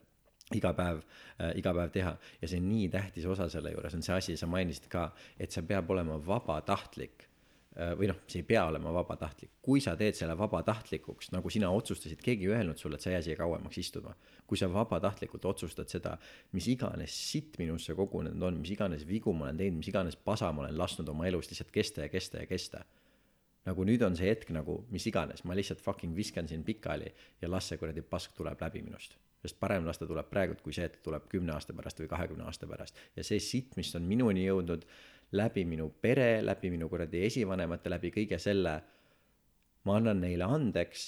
iga 0.56 0.74
päev 0.78 1.04
äh,, 1.04 1.52
iga 1.60 1.74
päev 1.76 1.92
teha. 1.94 2.16
Ja 2.42 2.50
see 2.50 2.62
on 2.62 2.70
nii 2.72 2.88
tähtis 2.94 3.28
osa 3.30 3.50
selle 3.52 3.74
juures 3.74 3.94
on 3.98 4.06
see 4.06 4.16
asi, 4.16 4.38
sa 4.40 4.50
mainisid 4.50 4.90
ka, 4.92 5.12
et 5.40 5.52
see 5.52 5.66
peab 5.68 5.92
olema 5.94 6.20
vabatahtlik. 6.26 7.28
Äh, 7.74 7.96
või 7.98 8.06
noh, 8.12 8.20
see 8.30 8.44
ei 8.44 8.46
pea 8.46 8.68
olema 8.70 8.92
vabatahtlik, 8.94 9.56
kui 9.66 9.82
sa 9.82 9.96
teed 9.98 10.14
selle 10.14 10.36
vabatahtlikuks, 10.38 11.32
nagu 11.34 11.50
sina 11.50 11.72
otsustasid, 11.74 12.20
keegi 12.22 12.46
ei 12.46 12.52
öelnud 12.60 12.78
sulle, 12.78 13.00
et 13.00 13.06
sa 13.06 13.10
jää 13.10 13.24
siia 13.26 13.38
kauemaks 13.40 13.80
istuma. 13.82 14.14
kui 14.46 14.60
sa 14.60 14.68
vabatahtlikult 14.70 15.46
otsustad 15.50 15.90
seda, 15.90 16.18
mis 16.54 16.68
iganes 16.70 17.16
sitt 17.32 17.58
minusse 17.58 17.96
kogunenud 17.98 18.44
on, 18.46 18.60
mis 18.62 18.76
iganes 18.76 19.08
vigu 19.08 19.34
ma 19.34 19.48
olen 19.48 19.58
teinud, 19.58 19.80
mis 19.80 19.90
iganes 19.90 20.16
pasa 20.16 20.52
ma 20.54 20.68
olen 20.68 20.78
lasknud 20.78 21.10
oma 21.10 21.26
elust 21.26 21.50
lihtsalt 21.50 21.72
kesta 21.74 22.06
ja 22.06 22.10
kesta 22.14 22.44
ja 22.44 22.46
kesta. 22.46 22.84
Nagu 23.66 23.86
nüüd 23.88 24.04
on 24.06 24.18
see 24.20 24.28
hetk 24.28 24.52
nagu 24.54 24.82
mis 24.92 25.06
iganes, 25.08 25.42
ma 25.48 25.56
lihtsalt 25.56 25.82
fucking 25.82 26.14
viskan 26.16 26.48
siin 26.52 26.66
pikali 26.68 27.10
ja 27.42 27.50
las 27.50 27.72
see 27.72 27.80
kuradi 27.82 28.04
pask 28.06 28.36
tuleb 28.38 28.62
läbi 28.62 28.84
minust. 28.84 29.16
Sest 29.44 29.60
parem 29.60 29.86
las 29.86 30.00
ta 30.00 30.08
tuleb 30.08 30.30
praegult, 30.32 30.62
kui 30.64 30.76
see, 30.76 30.88
et 30.88 30.98
ta 30.98 31.04
tuleb 31.10 31.28
kümne 31.32 31.54
aasta 31.56 31.76
pärast 31.76 32.00
või 32.00 32.10
kahekümne 32.12 32.48
aasta 32.48 32.70
pärast. 32.70 33.00
ja 33.16 33.24
see 33.28 33.42
sitt, 33.44 33.76
mis 33.78 33.92
on 33.96 34.08
minuni 34.08 34.46
jõudnud 34.46 34.86
läbi 35.34 35.66
minu 35.66 35.90
pere, 36.02 36.42
läbi 36.46 36.72
minu 36.72 36.90
kuradi 36.90 37.26
esivanemate, 37.28 37.92
läbi 37.92 38.14
kõige 38.14 38.40
selle, 38.40 38.78
ma 39.84 39.98
annan 40.00 40.22
neile 40.24 40.48
andeks 40.48 41.08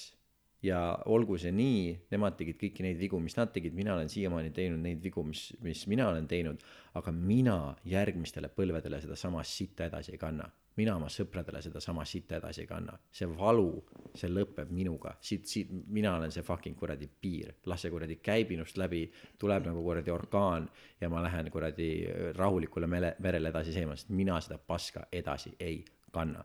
ja 0.66 0.80
olgu 1.12 1.38
see 1.40 1.52
nii, 1.54 1.82
nemad 2.12 2.36
tegid 2.38 2.58
kõiki 2.60 2.84
neid 2.86 2.98
vigu, 3.00 3.20
mis 3.22 3.36
nad 3.38 3.52
tegid, 3.54 3.74
mina 3.76 3.94
olen 3.94 4.10
siiamaani 4.10 4.52
teinud 4.56 4.82
neid 4.82 5.02
vigu, 5.04 5.24
mis, 5.26 5.48
mis 5.64 5.86
mina 5.90 6.08
olen 6.10 6.26
teinud, 6.28 6.62
aga 6.98 7.12
mina 7.14 7.58
järgmistele 7.88 8.50
põlvedele 8.52 9.00
sedasama 9.02 9.44
sitta 9.46 9.86
edasi 9.90 10.16
ei 10.16 10.20
kanna. 10.20 10.48
Mina 10.76 10.96
oma 10.96 11.08
sõpradele 11.12 11.62
sedasama 11.64 12.04
sitta 12.04 12.36
edasi 12.40 12.64
ei 12.64 12.70
kanna. 12.70 12.96
see 13.10 13.28
valu, 13.28 13.70
see 14.14 14.30
lõpeb 14.30 14.70
minuga, 14.70 15.16
siit, 15.20 15.46
siit, 15.46 15.70
mina 15.70 16.16
olen 16.16 16.32
see 16.32 16.44
fucking 16.46 16.76
kuradi 16.78 17.08
piir, 17.08 17.54
las 17.66 17.82
see 17.82 17.90
kuradi 17.90 18.18
käib 18.22 18.50
minust 18.52 18.76
läbi, 18.76 19.04
tuleb 19.38 19.66
nagu 19.66 19.82
kuradi 19.82 20.10
orkaan 20.10 20.68
ja 21.00 21.08
ma 21.08 21.22
lähen 21.24 21.50
kuradi 21.50 21.90
rahulikule 22.36 22.86
mere, 22.86 23.14
merele 23.20 23.52
edasi 23.54 23.72
seima, 23.72 23.96
sest 23.96 24.10
mina 24.10 24.40
seda 24.40 24.58
paska 24.58 25.06
edasi 25.12 25.56
ei 25.60 25.82
kanna 26.12 26.44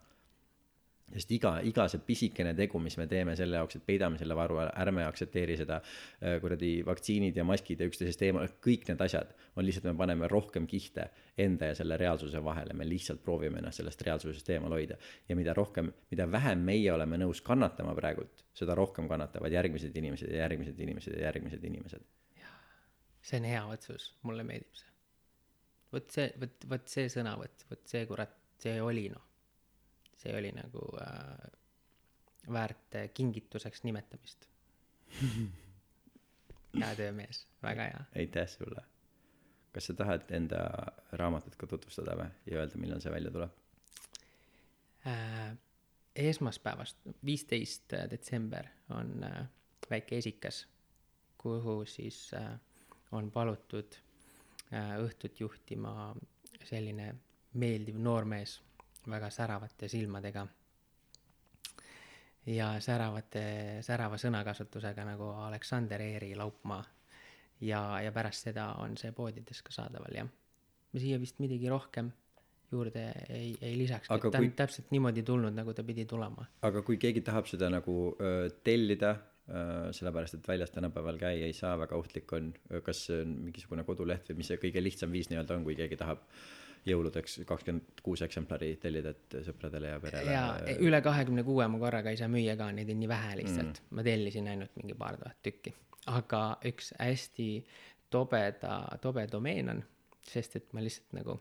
sest 1.12 1.32
iga, 1.36 1.52
iga 1.66 1.86
see 1.90 2.00
pisikene 2.06 2.54
tegu, 2.56 2.80
mis 2.82 2.96
me 3.00 3.06
teeme 3.10 3.34
selle 3.38 3.58
jaoks, 3.60 3.78
et 3.78 3.84
peidame 3.86 4.18
selle 4.20 4.36
varu 4.36 4.58
ära, 4.62 4.72
ärme 4.84 5.04
aktsepteeri 5.06 5.56
seda 5.60 5.78
äh, 5.82 6.38
kuradi 6.42 6.72
vaktsiinid 6.86 7.36
ja 7.36 7.44
maskid 7.46 7.82
ja 7.82 7.88
üksteisest 7.90 8.24
eemal, 8.26 8.48
kõik 8.64 8.86
need 8.88 9.02
asjad 9.04 9.32
on 9.56 9.66
lihtsalt, 9.66 9.88
me 9.90 9.96
paneme 9.98 10.28
rohkem 10.30 10.66
kihte 10.70 11.08
enda 11.44 11.70
ja 11.70 11.76
selle 11.78 11.98
reaalsuse 12.00 12.42
vahele, 12.44 12.76
me 12.78 12.86
lihtsalt 12.88 13.22
proovime 13.24 13.60
ennast 13.60 13.82
sellest 13.82 14.04
reaalsusest 14.06 14.52
eemal 14.54 14.76
hoida. 14.76 14.96
ja 15.28 15.36
mida 15.36 15.54
rohkem, 15.56 15.92
mida 16.10 16.28
vähem 16.30 16.64
meie 16.64 16.92
oleme 16.92 17.18
nõus 17.20 17.42
kannatama 17.44 17.94
praegult, 17.98 18.46
seda 18.56 18.76
rohkem 18.78 19.08
kannatavad 19.08 19.52
järgmised 19.52 19.96
inimesed 19.96 20.32
ja 20.32 20.44
järgmised 20.46 20.80
inimesed 20.80 21.18
ja 21.18 21.26
järgmised 21.28 21.64
inimesed. 21.64 22.06
see 23.22 23.38
on 23.38 23.44
hea 23.46 23.66
otsus, 23.74 24.14
mulle 24.22 24.44
meeldib 24.46 24.74
see. 24.74 24.88
vot 25.92 26.08
see, 26.10 26.32
vot, 26.40 26.64
vot 26.70 26.88
see 26.88 27.12
sõnavõtt, 27.12 27.68
vot 27.70 27.84
see 27.86 28.06
kurat, 28.08 28.34
see 28.62 28.80
oli 28.82 29.10
noh 29.12 29.31
see 30.22 30.34
oli 30.38 30.52
nagu 30.54 30.84
äh, 31.02 31.50
väärt 32.52 32.96
äh, 32.98 33.08
kingituseks 33.14 33.84
nimetamist 33.84 34.48
hea 36.80 36.94
töömees, 36.96 37.46
väga 37.62 37.88
hea. 37.90 38.04
aitäh 38.16 38.48
sulle. 38.48 38.84
kas 39.72 39.90
sa 39.90 39.96
tahad 39.98 40.30
enda 40.30 40.62
raamatut 41.12 41.56
ka 41.56 41.66
tutvustada 41.66 42.16
või 42.18 42.30
ja 42.46 42.62
öelda, 42.62 42.80
millal 42.80 43.04
see 43.04 43.12
välja 43.12 43.34
tuleb 43.34 43.60
äh,? 45.06 45.52
esmaspäevast, 46.16 46.96
viisteist 47.24 47.94
detsember 48.10 48.66
on 48.90 49.24
äh, 49.24 49.46
väike 49.90 50.18
esikas, 50.18 50.66
kuhu 51.38 51.84
siis 51.84 52.34
äh, 52.34 52.52
on 53.12 53.30
palutud 53.30 53.96
äh, 54.72 54.96
õhtut 55.00 55.40
juhtima 55.40 56.14
selline 56.64 57.14
meeldiv 57.54 57.96
noormees 57.98 58.60
väga 59.10 59.30
säravate 59.30 59.88
silmadega 59.88 60.46
ja 62.50 62.72
säravate, 62.82 63.44
särava 63.86 64.18
sõnakasutusega 64.18 65.06
nagu 65.06 65.30
Aleksander 65.46 66.02
Eeri 66.02 66.34
Laupmaa. 66.38 66.82
ja, 67.60 68.00
ja 68.02 68.12
pärast 68.12 68.48
seda 68.48 68.72
on 68.82 68.96
see 68.98 69.12
poodides 69.12 69.62
ka 69.62 69.72
saadaval, 69.72 70.14
jah. 70.14 70.28
ma 70.92 71.00
siia 71.00 71.18
vist 71.22 71.38
midagi 71.38 71.68
rohkem 71.70 72.10
juurde 72.72 73.04
ei, 73.28 73.52
ei 73.60 73.76
lisaks, 73.76 74.08
et 74.08 74.22
ta 74.22 74.38
on 74.38 74.48
kui... 74.48 74.54
täpselt 74.56 74.88
niimoodi 74.90 75.22
tulnud, 75.22 75.54
nagu 75.54 75.74
ta 75.74 75.84
pidi 75.84 76.06
tulema. 76.08 76.46
aga 76.62 76.82
kui 76.82 76.96
keegi 76.96 77.20
tahab 77.20 77.46
seda 77.46 77.68
nagu 77.70 78.16
öö, 78.20 78.48
tellida, 78.64 79.18
sellepärast 79.92 80.38
et 80.38 80.48
väljas 80.48 80.70
tänapäeval 80.70 81.18
käia 81.18 81.46
ei 81.46 81.52
saa, 81.52 81.74
väga 81.76 81.98
ohtlik 81.98 82.30
on, 82.32 82.52
kas 82.86 83.06
see 83.08 83.22
on 83.24 83.36
mingisugune 83.48 83.84
koduleht 83.84 84.30
või 84.30 84.40
mis 84.40 84.50
see 84.52 84.60
kõige 84.62 84.82
lihtsam 84.82 85.12
viis 85.12 85.28
nii-öelda 85.30 85.58
on, 85.58 85.64
kui 85.66 85.76
keegi 85.76 85.98
tahab 86.00 86.22
öö, 86.22 86.62
jõuludeks 86.86 87.40
kakskümmend 87.46 88.00
kuus 88.02 88.22
eksemplari 88.26 88.72
tellida, 88.82 89.10
et 89.14 89.36
sõpradele 89.46 89.92
ja 89.92 90.00
perele. 90.02 90.32
ja 90.32 90.42
üle 90.82 90.98
kahekümne 91.04 91.42
kuue 91.46 91.66
ma 91.70 91.78
korraga 91.82 92.10
ei 92.10 92.18
saa 92.18 92.30
müüa 92.32 92.54
ka, 92.58 92.66
neid 92.74 92.90
on 92.92 92.98
nii 93.02 93.10
vähe 93.10 93.32
lihtsalt 93.42 93.76
mm., 93.76 93.82
ma 93.96 94.00
tellisin 94.06 94.46
ainult 94.50 94.74
mingi 94.80 94.94
paar 94.98 95.14
tuhat 95.20 95.38
tükki. 95.46 95.70
aga 96.10 96.42
üks 96.68 96.86
hästi 96.98 97.48
tobeda, 98.10 98.72
tobe 99.02 99.22
domeen 99.30 99.66
on, 99.76 99.80
sest 100.26 100.56
et 100.58 100.68
ma 100.74 100.80
lihtsalt 100.82 101.12
nagu 101.20 101.34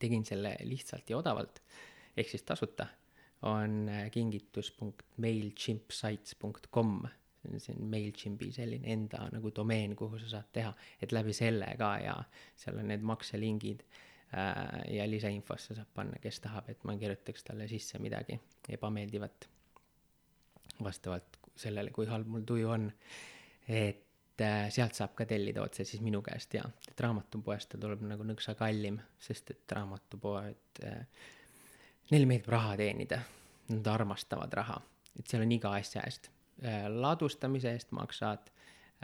tegin 0.00 0.24
selle 0.24 0.52
lihtsalt 0.64 1.10
ja 1.10 1.16
odavalt, 1.18 1.56
ehk 2.16 2.28
siis 2.30 2.42
tasuta, 2.46 2.86
on 3.48 3.90
kingitus.mailchimpsites.com 4.12 6.90
see 7.56 7.72
on 7.72 7.88
MailChimpi 7.88 8.52
selline 8.52 8.84
enda 8.92 9.24
nagu 9.32 9.48
domeen, 9.56 9.96
kuhu 9.96 10.20
sa 10.20 10.28
saad 10.28 10.52
teha, 10.52 10.76
et 11.00 11.08
läbi 11.16 11.32
selle 11.32 11.64
ka 11.80 11.96
ja 12.04 12.20
seal 12.60 12.76
on 12.82 12.92
need 12.92 13.00
makselingid 13.00 13.80
Äh, 13.80 14.09
ja 14.88 15.06
lisainfosse 15.10 15.74
saab 15.74 15.88
panna, 15.94 16.18
kes 16.22 16.40
tahab, 16.40 16.68
et 16.70 16.84
ma 16.86 16.94
kirjutaks 16.98 17.44
talle 17.44 17.66
sisse 17.68 17.98
midagi 17.98 18.38
ebameeldivat. 18.68 19.48
vastavalt 20.84 21.36
sellele, 21.56 21.90
kui 21.90 22.06
halb 22.06 22.28
mul 22.30 22.46
tuju 22.46 22.68
on. 22.70 22.92
et 23.68 24.40
äh, 24.40 24.70
sealt 24.70 24.94
saab 24.94 25.14
ka 25.14 25.26
tellida 25.26 25.62
otse 25.62 25.84
siis 25.84 26.00
minu 26.02 26.22
käest 26.22 26.54
ja, 26.54 26.64
et 26.88 27.00
raamatupoest 27.00 27.74
ta 27.74 27.78
tuleb 27.78 28.02
nagu 28.06 28.24
nõksa 28.26 28.54
kallim, 28.58 28.98
sest 29.18 29.50
et 29.50 29.74
raamatupoed 29.76 30.82
äh,, 30.86 31.26
neile 32.10 32.26
meeldib 32.26 32.48
raha 32.50 32.76
teenida. 32.80 33.20
Nad 33.70 33.86
armastavad 33.86 34.54
raha, 34.58 34.80
et 35.18 35.30
seal 35.30 35.44
on 35.44 35.52
iga 35.54 35.74
asja 35.78 36.02
eest 36.06 36.30
äh,, 36.64 36.88
ladustamise 36.90 37.74
eest 37.76 37.92
maksad 37.94 38.50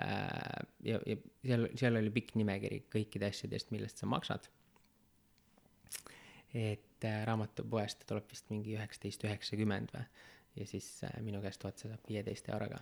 äh, 0.03 0.67
ja, 0.87 0.99
ja 1.07 1.19
seal, 1.45 1.69
seal 1.79 2.01
oli 2.01 2.15
pikk 2.15 2.35
nimekiri 2.39 2.85
kõikide 2.95 3.31
asjadest, 3.31 3.71
millest 3.75 4.03
sa 4.03 4.11
maksad 4.11 4.51
et 6.57 7.05
äh, 7.05 7.23
raamatupoest 7.29 8.07
tuleb 8.09 8.31
vist 8.31 8.51
mingi 8.51 8.77
üheksateist 8.77 9.25
üheksakümmend 9.29 9.93
või, 9.93 10.05
ja 10.57 10.67
siis 10.69 10.89
äh, 11.05 11.17
minu 11.25 11.43
käest 11.45 11.65
otsa 11.69 11.91
saab 11.91 12.09
viieteist 12.09 12.49
euroga. 12.49 12.81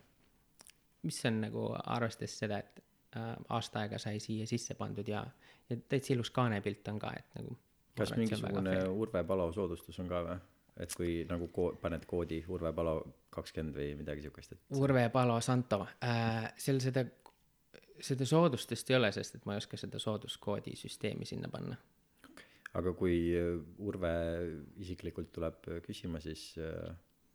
mis 1.02 1.18
on 1.28 1.40
nagu 1.40 1.66
arvestades 1.76 2.38
seda, 2.38 2.58
et 2.58 2.82
äh, 3.16 3.34
aasta 3.48 3.84
aega 3.84 3.98
sai 3.98 4.20
siia 4.22 4.46
sisse 4.46 4.74
pandud 4.78 5.08
ja, 5.08 5.24
ja 5.68 5.76
täitsa 5.88 6.14
ilus 6.14 6.30
kaanepilt 6.30 6.88
on 6.88 6.98
ka, 7.02 7.12
et 7.18 7.40
nagu. 7.40 7.58
kas 7.98 8.14
mingisugune 8.16 8.76
Urve 8.88 9.24
Palo 9.24 9.52
soodustus 9.52 9.98
on 10.00 10.08
ka 10.08 10.22
või? 10.28 10.38
et 10.84 10.94
kui 10.98 11.10
nagu 11.30 11.48
ko-, 11.54 11.74
paned 11.80 12.06
koodi 12.06 12.44
Urve 12.48 12.72
Palo 12.74 12.96
kakskümmend 13.34 13.76
või 13.78 13.92
midagi 13.98 14.22
siukest, 14.22 14.54
et. 14.54 14.62
Urve 14.78 15.08
Palo 15.10 15.40
Santo 15.40 15.82
äh,, 16.02 16.52
seal 16.56 16.78
seda, 16.82 17.04
seda 17.98 18.26
soodustust 18.26 18.90
ei 18.90 19.00
ole, 19.00 19.10
sest 19.12 19.34
et 19.34 19.46
ma 19.46 19.54
ei 19.54 19.62
oska 19.62 19.78
seda 19.78 19.98
sooduskoodi 20.02 20.76
süsteemi 20.78 21.26
sinna 21.26 21.50
panna 21.50 21.78
aga 22.78 22.94
kui 22.98 23.16
äh, 23.38 23.56
Urve 23.86 24.12
isiklikult 24.82 25.32
tuleb 25.34 25.68
äh, 25.70 25.80
küsima, 25.84 26.20
siis 26.22 26.52
äh, 26.58 26.90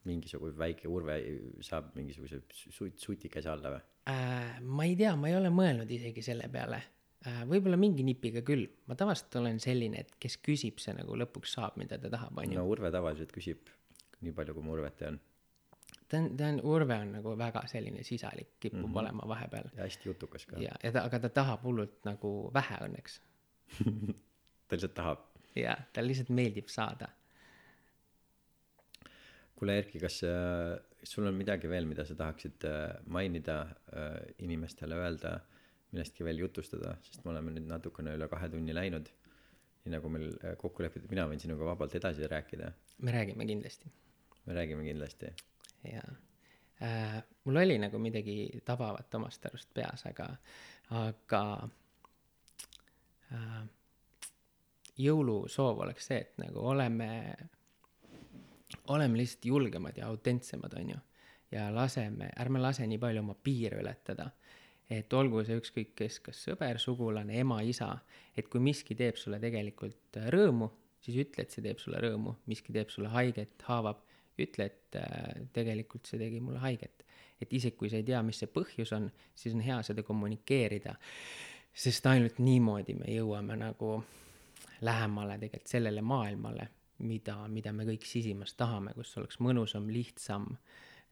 mingisugune 0.10 0.56
väike 0.60 0.90
Urve 0.92 1.18
saab 1.66 1.94
mingisuguse 1.98 2.42
sut-, 2.56 3.00
sutikese 3.00 3.52
alla 3.52 3.74
või 3.76 3.84
äh,? 4.12 4.60
ma 4.64 4.88
ei 4.88 4.96
tea, 5.00 5.16
ma 5.20 5.32
ei 5.32 5.38
ole 5.40 5.52
mõelnud 5.54 5.92
isegi 5.96 6.24
selle 6.26 6.50
peale 6.52 6.82
äh,. 7.26 7.44
võib-olla 7.50 7.80
mingi 7.80 8.06
nipiga 8.08 8.44
küll, 8.46 8.68
ma 8.90 9.00
tavaliselt 9.00 9.40
olen 9.42 9.60
selline, 9.64 10.06
et 10.06 10.16
kes 10.22 10.40
küsib, 10.44 10.84
see 10.84 10.96
nagu 10.98 11.18
lõpuks 11.24 11.56
saab, 11.60 11.80
mida 11.82 12.00
ta 12.02 12.12
tahab, 12.12 12.38
on 12.38 12.56
ju. 12.56 12.60
no 12.60 12.68
Urve 12.70 12.92
tavaliselt 12.96 13.34
küsib 13.36 13.72
nii 14.20 14.36
palju, 14.36 14.56
kui 14.58 14.66
ma 14.66 14.76
Urvet 14.76 15.00
tean 15.00 15.20
ta 16.10 16.20
on, 16.20 16.32
ta 16.38 16.50
on, 16.52 16.62
Urve 16.68 16.98
on 17.00 17.14
nagu 17.20 17.36
väga 17.40 17.64
selline 17.72 18.04
sisalik, 18.04 18.58
kipub 18.60 18.82
mm 18.82 18.92
-hmm. 18.92 19.00
olema 19.00 19.28
vahepeal. 19.28 19.72
ja 19.78 19.84
hästi 19.88 20.10
jutukas 20.10 20.46
ka. 20.46 20.60
ja, 20.60 20.76
ja 20.84 20.92
ta, 20.92 21.04
aga 21.08 21.20
ta 21.20 21.30
tahab 21.30 21.64
hullult 21.64 22.04
nagu 22.06 22.52
vähe 22.54 22.84
õnneks 22.88 23.22
ta 24.68 24.76
lihtsalt 24.76 24.94
tahab 24.94 25.29
jaa, 25.64 25.78
tal 25.94 26.08
lihtsalt 26.10 26.32
meeldib 26.36 26.70
saada. 26.72 27.10
kuule, 29.60 29.76
Erki, 29.82 30.00
kas 30.00 30.22
äh, 30.24 30.78
sul 31.04 31.28
on 31.28 31.36
midagi 31.36 31.68
veel, 31.68 31.88
mida 31.88 32.06
sa 32.08 32.16
tahaksid 32.16 32.64
äh, 32.68 32.94
mainida 33.12 33.62
äh,, 33.92 34.20
inimestele 34.46 34.96
öelda, 34.96 35.34
millestki 35.92 36.24
veel 36.24 36.40
jutustada, 36.40 36.94
sest 37.04 37.26
me 37.26 37.34
oleme 37.34 37.52
nüüd 37.56 37.68
natukene 37.68 38.14
üle 38.16 38.30
kahe 38.32 38.50
tunni 38.54 38.76
läinud. 38.76 39.10
nii 39.84 39.94
nagu 39.96 40.10
meil 40.12 40.34
kokku 40.60 40.84
lepitud, 40.84 41.08
mina 41.12 41.24
võin 41.28 41.40
sinuga 41.40 41.68
vabalt 41.72 41.96
edasi 41.96 42.28
rääkida. 42.28 42.72
me 43.00 43.12
räägime 43.16 43.46
kindlasti. 43.48 43.92
me 44.46 44.56
räägime 44.56 44.88
kindlasti. 44.88 45.34
jaa 45.92 46.08
äh,. 46.82 47.24
mul 47.44 47.56
oli 47.64 47.78
nagu 47.80 48.00
midagi 48.00 48.62
tabavat 48.66 49.16
omast 49.16 49.46
arust 49.46 49.74
peas, 49.74 50.06
aga, 50.06 50.30
aga 50.90 51.44
äh, 53.32 53.64
jõulusoov 55.00 55.84
oleks 55.86 56.10
see, 56.12 56.20
et 56.26 56.42
nagu 56.42 56.64
oleme, 56.72 57.10
oleme 58.94 59.20
lihtsalt 59.20 59.48
julgemad 59.50 59.98
ja 59.98 60.10
autentsemad, 60.12 60.76
on 60.80 60.92
ju. 60.96 61.00
ja 61.52 61.70
laseme, 61.74 62.30
ärme 62.40 62.60
lase 62.62 62.86
nii 62.88 63.00
palju 63.02 63.24
oma 63.24 63.36
piire 63.44 63.80
ületada. 63.82 64.30
et 64.90 65.14
olgu 65.14 65.44
see 65.46 65.58
ükskõik 65.60 65.94
kes, 65.96 66.20
kas 66.26 66.38
sõber, 66.48 66.80
sugulane, 66.82 67.36
ema, 67.40 67.62
isa, 67.62 67.92
et 68.38 68.48
kui 68.50 68.60
miski 68.60 68.96
teeb 68.98 69.20
sulle 69.22 69.38
tegelikult 69.40 70.18
rõõmu, 70.34 70.70
siis 71.06 71.20
ütle, 71.22 71.44
et 71.44 71.54
see 71.54 71.62
teeb 71.62 71.78
sulle 71.78 72.00
rõõmu, 72.02 72.34
miski 72.50 72.74
teeb 72.74 72.90
sulle 72.90 73.12
haiget, 73.14 73.62
haavab, 73.68 74.02
ütle, 74.40 74.66
et 74.66 74.98
äh, 74.98 75.44
tegelikult 75.54 76.10
see 76.10 76.18
tegi 76.18 76.40
mulle 76.42 76.60
haiget. 76.64 77.06
et 77.40 77.54
isegi 77.54 77.78
kui 77.78 77.88
sa 77.88 77.96
ei 77.96 78.04
tea, 78.04 78.20
mis 78.26 78.36
see 78.42 78.50
põhjus 78.52 78.90
on, 78.98 79.06
siis 79.36 79.54
on 79.56 79.62
hea 79.64 79.78
seda 79.88 80.04
kommunikeerida, 80.04 80.96
sest 81.72 82.10
ainult 82.12 82.42
niimoodi 82.44 82.98
me 83.00 83.14
jõuame 83.14 83.56
nagu 83.62 83.94
lähemale 84.82 85.38
tegelikult 85.40 85.68
sellele 85.68 86.02
maailmale, 86.02 86.68
mida, 87.00 87.36
mida 87.48 87.74
me 87.76 87.86
kõik 87.88 88.06
sisimas 88.08 88.54
tahame, 88.60 88.94
kus 88.96 89.16
oleks 89.20 89.40
mõnusam, 89.44 89.88
lihtsam 89.92 90.48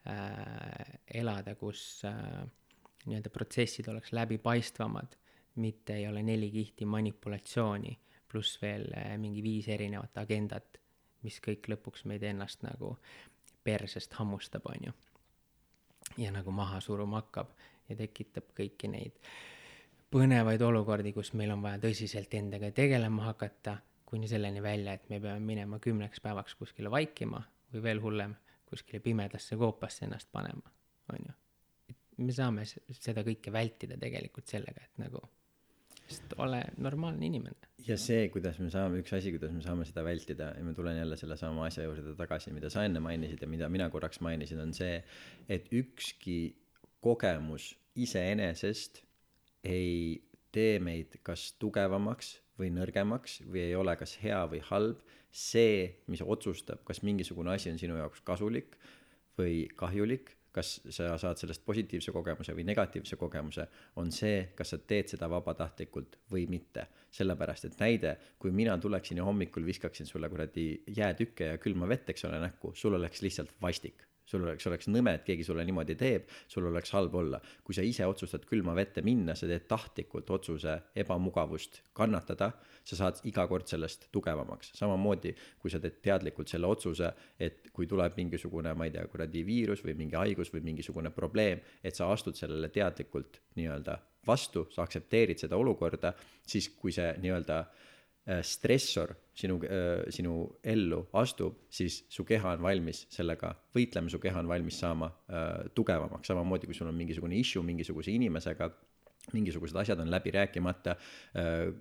äh, 0.07 0.99
elada, 1.21 1.55
kus 1.59 2.03
äh, 2.07 2.43
nii-öelda 3.05 3.31
protsessid 3.33 3.87
oleks 3.91 4.13
läbipaistvamad, 4.15 5.15
mitte 5.63 5.95
ei 5.97 6.07
ole 6.07 6.23
neli 6.23 6.51
kihti 6.51 6.85
manipulatsiooni, 6.85 7.95
pluss 8.31 8.61
veel 8.61 8.89
äh, 8.95 9.15
mingi 9.21 9.43
viis 9.43 9.67
erinevat 9.71 10.17
agendat, 10.23 10.79
mis 11.23 11.39
kõik 11.43 11.67
lõpuks 11.71 12.05
meid 12.07 12.23
ennast 12.23 12.63
nagu 12.67 12.97
persest 13.63 14.13
hammustab, 14.19 14.67
on 14.69 14.89
ju. 14.89 14.95
ja 16.17 16.31
nagu 16.31 16.51
maha 16.51 16.79
suruma 16.79 17.21
hakkab 17.21 17.51
ja 17.89 17.95
tekitab 17.99 18.51
kõiki 18.55 18.87
neid 18.91 19.17
äh, 19.19 19.56
põnevaid 20.13 20.61
olukordi, 20.63 21.13
kus 21.15 21.33
meil 21.37 21.51
on 21.55 21.63
vaja 21.65 21.81
tõsiselt 21.83 22.33
endaga 22.39 22.71
tegelema 22.75 23.27
hakata, 23.29 23.77
kuni 24.07 24.29
selleni 24.31 24.63
välja, 24.63 24.95
et 24.95 25.09
me 25.11 25.19
peame 25.23 25.43
minema 25.43 25.81
kümneks 25.83 26.23
päevaks 26.23 26.55
kuskile 26.59 26.91
vaikima, 26.91 27.41
või 27.73 27.83
veel 27.83 28.03
hullem, 28.03 28.35
kuskile 28.67 29.01
pimedasse 29.03 29.57
koopasse 29.59 30.05
ennast 30.07 30.31
panema, 30.31 30.71
on 31.13 31.27
ju. 31.27 31.35
me 32.23 32.33
saame 32.33 32.63
seda 32.67 33.23
kõike 33.27 33.51
vältida 33.53 33.97
tegelikult 33.99 34.47
sellega, 34.47 34.87
et 34.87 35.03
nagu 35.03 35.21
sest 36.07 36.37
ole 36.39 36.61
normaalne 36.79 37.27
inimene. 37.27 37.67
ja 37.87 37.97
see, 37.99 38.29
kuidas 38.31 38.59
me 38.63 38.69
saame, 38.71 39.01
üks 39.03 39.11
asi, 39.17 39.33
kuidas 39.35 39.51
me 39.51 39.61
saame 39.63 39.85
seda 39.87 40.03
vältida 40.07 40.53
ja 40.55 40.63
ma 40.63 40.73
tulen 40.75 40.97
jälle 40.97 41.17
sellesama 41.19 41.65
asja 41.67 41.83
juurde 41.83 42.15
tagasi, 42.19 42.53
mida 42.55 42.71
sa 42.73 42.85
enne 42.87 43.01
mainisid 43.03 43.43
ja 43.43 43.49
mida 43.51 43.69
mina 43.69 43.89
korraks 43.91 44.21
mainisin, 44.23 44.61
on 44.63 44.73
see, 44.77 45.01
et 45.49 45.67
ükski 45.75 46.39
kogemus 47.03 47.73
iseenesest 47.95 49.03
ei 49.67 50.23
tee 50.51 50.79
meid 50.83 51.19
kas 51.25 51.51
tugevamaks 51.61 52.37
või 52.57 52.71
nõrgemaks 52.73 53.41
või 53.45 53.67
ei 53.67 53.75
ole 53.77 53.95
kas 53.99 54.17
hea 54.23 54.41
või 54.49 54.63
halb. 54.71 55.03
see, 55.37 55.99
mis 56.07 56.21
otsustab, 56.23 56.79
kas 56.87 57.03
mingisugune 57.03 57.51
asi 57.53 57.69
on 57.69 57.77
sinu 57.77 57.97
jaoks 57.99 58.21
kasulik 58.25 58.77
või 59.37 59.67
kahjulik, 59.75 60.31
kas 60.55 60.79
sa 60.89 61.11
saad 61.21 61.37
sellest 61.37 61.61
positiivse 61.65 62.13
kogemuse 62.15 62.55
või 62.57 62.65
negatiivse 62.65 63.19
kogemuse, 63.21 63.67
on 64.01 64.09
see, 64.11 64.47
kas 64.57 64.73
sa 64.73 64.79
teed 64.79 65.11
seda 65.13 65.29
vabatahtlikult 65.29 66.17
või 66.31 66.47
mitte. 66.49 66.87
sellepärast, 67.11 67.65
et 67.65 67.79
näide, 67.79 68.17
kui 68.39 68.51
mina 68.51 68.77
tuleksin 68.77 69.17
ja 69.17 69.23
hommikul 69.23 69.65
viskaksin 69.65 70.05
sulle 70.05 70.29
kuradi 70.29 70.83
jäätükke 70.87 71.53
ja 71.53 71.57
külma 71.57 71.87
vett, 71.87 72.09
eks 72.09 72.25
ole, 72.25 72.39
näkku, 72.39 72.73
sul 72.75 72.93
oleks 72.93 73.21
lihtsalt 73.21 73.53
vastik 73.61 74.07
sul 74.27 74.43
oleks, 74.43 74.67
oleks 74.67 74.89
nõme, 74.91 75.13
et 75.17 75.25
keegi 75.27 75.45
sulle 75.47 75.63
niimoodi 75.67 75.95
teeb, 75.99 76.27
sul 76.51 76.67
oleks 76.67 76.91
halb 76.95 77.15
olla. 77.15 77.39
kui 77.63 77.75
sa 77.75 77.83
ise 77.85 78.05
otsustad 78.05 78.45
külma 78.47 78.75
vette 78.75 79.01
minna, 79.01 79.35
sa 79.35 79.47
teed 79.47 79.67
tahtlikult 79.69 80.29
otsuse 80.35 80.77
ebamugavust 80.95 81.81
kannatada, 81.95 82.51
sa 82.83 82.99
saad 82.99 83.21
iga 83.27 83.47
kord 83.47 83.67
sellest 83.67 84.07
tugevamaks. 84.11 84.71
samamoodi, 84.75 85.33
kui 85.59 85.71
sa 85.71 85.79
teed 85.79 86.01
teadlikult 86.03 86.51
selle 86.51 86.67
otsuse, 86.67 87.11
et 87.39 87.71
kui 87.73 87.87
tuleb 87.87 88.15
mingisugune, 88.17 88.73
ma 88.73 88.85
ei 88.85 88.95
tea, 88.95 89.07
kuradi 89.07 89.45
viirus 89.47 89.83
või 89.85 89.95
mingi 89.97 90.19
haigus 90.19 90.53
või 90.53 90.63
mingisugune 90.71 91.11
probleem, 91.11 91.63
et 91.83 91.95
sa 91.95 92.11
astud 92.11 92.35
sellele 92.35 92.69
teadlikult 92.69 93.41
nii-öelda 93.55 93.97
vastu, 94.27 94.67
sa 94.71 94.83
aktsepteerid 94.83 95.39
seda 95.39 95.55
olukorda, 95.55 96.11
siis 96.47 96.67
kui 96.75 96.91
see 96.91 97.13
nii-öelda 97.23 97.59
äh, 97.59 97.86
stressor 98.43 99.13
sinu, 99.37 99.59
sinu 100.13 100.33
ellu 100.67 101.03
astub, 101.19 101.61
siis 101.71 102.01
su 102.11 102.25
keha 102.27 102.55
on 102.57 102.63
valmis 102.65 103.05
sellega 103.13 103.53
võitlema, 103.75 104.11
su 104.11 104.19
keha 104.19 104.41
on 104.41 104.49
valmis 104.49 104.79
saama 104.81 105.07
äh, 105.07 105.69
tugevamaks, 105.77 106.27
samamoodi 106.31 106.69
kui 106.69 106.77
sul 106.77 106.89
on 106.91 106.97
mingisugune 106.97 107.37
issue 107.39 107.63
mingisuguse 107.65 108.11
inimesega, 108.11 108.69
mingisugused 109.35 109.79
asjad 109.83 110.03
on 110.03 110.11
läbi 110.11 110.33
rääkimata 110.35 110.97
äh,, 110.97 111.71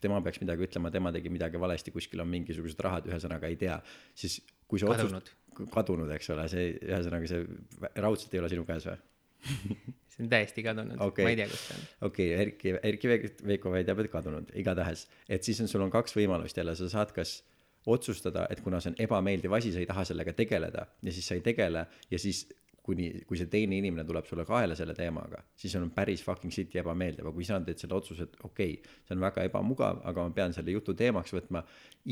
tema 0.00 0.20
peaks 0.22 0.38
midagi 0.42 0.68
ütlema, 0.68 0.92
tema 0.94 1.10
tegi 1.12 1.32
midagi 1.32 1.60
valesti, 1.60 1.90
kuskil 1.94 2.22
on 2.22 2.30
mingisugused 2.30 2.78
rahad, 2.86 3.08
ühesõnaga 3.10 3.50
ei 3.50 3.58
tea, 3.58 3.80
siis 4.14 4.38
kui 4.70 4.78
sa 4.78 4.90
Kadunud. 4.92 5.18
otsust-, 5.24 5.72
kadunud, 5.74 6.10
eks 6.14 6.30
ole, 6.34 6.46
see 6.52 6.68
ühesõnaga 6.78 7.30
see 7.30 7.90
raudselt 7.98 8.36
ei 8.36 8.42
ole 8.42 8.52
sinu 8.52 8.66
käes 8.68 8.86
või? 8.86 9.00
see 10.12 10.24
on 10.24 10.30
täiesti 10.32 10.64
kadunud 10.66 11.00
okay., 11.00 11.26
ma 11.26 11.34
ei 11.34 11.38
tea, 11.40 11.48
kus 11.50 11.66
see 11.68 11.78
on. 11.78 11.86
okei 12.08 12.28
okay,, 12.32 12.46
Erki, 12.46 12.74
Erki 12.92 13.12
Veik- 13.12 13.44
Veiko 13.46 13.72
väidab, 13.74 14.02
et 14.04 14.12
kadunud, 14.12 14.52
igatahes, 14.60 15.06
et 15.28 15.46
siis 15.46 15.60
on, 15.64 15.70
sul 15.70 15.84
on 15.86 15.92
kaks 15.92 16.16
võimalust 16.18 16.60
jälle, 16.60 16.76
sa 16.78 16.90
saad 16.92 17.14
kas 17.16 17.40
otsustada, 17.88 18.46
et 18.52 18.60
kuna 18.60 18.80
see 18.80 18.92
on 18.92 18.98
ebameeldiv 19.06 19.54
asi, 19.56 19.72
sa 19.72 19.80
ei 19.80 19.88
taha 19.88 20.04
sellega 20.08 20.34
tegeleda 20.36 20.84
ja 21.02 21.12
siis 21.16 21.28
sa 21.30 21.38
ei 21.38 21.44
tegele 21.44 21.86
ja 22.10 22.18
siis 22.20 22.44
kuni, 22.84 23.08
kui 23.28 23.38
see 23.38 23.48
teine 23.50 23.78
inimene 23.78 24.04
tuleb 24.08 24.26
sulle 24.28 24.44
kaela 24.48 24.76
selle 24.78 24.94
teemaga, 24.96 25.42
siis 25.58 25.74
on 25.78 25.90
päris 25.94 26.24
fucking 26.24 26.52
shit'i 26.54 26.80
ebameeldiv, 26.82 27.26
aga 27.26 27.36
kui 27.36 27.46
sa 27.46 27.60
teed 27.64 27.80
selle 27.82 27.96
otsuse, 27.96 28.26
et 28.28 28.36
okei 28.44 28.74
okay,, 28.76 28.98
see 29.06 29.16
on 29.16 29.24
väga 29.24 29.44
ebamugav, 29.48 30.02
aga 30.10 30.26
ma 30.26 30.34
pean 30.36 30.56
selle 30.56 30.74
jutu 30.74 30.94
teemaks 30.98 31.34
võtma, 31.36 31.62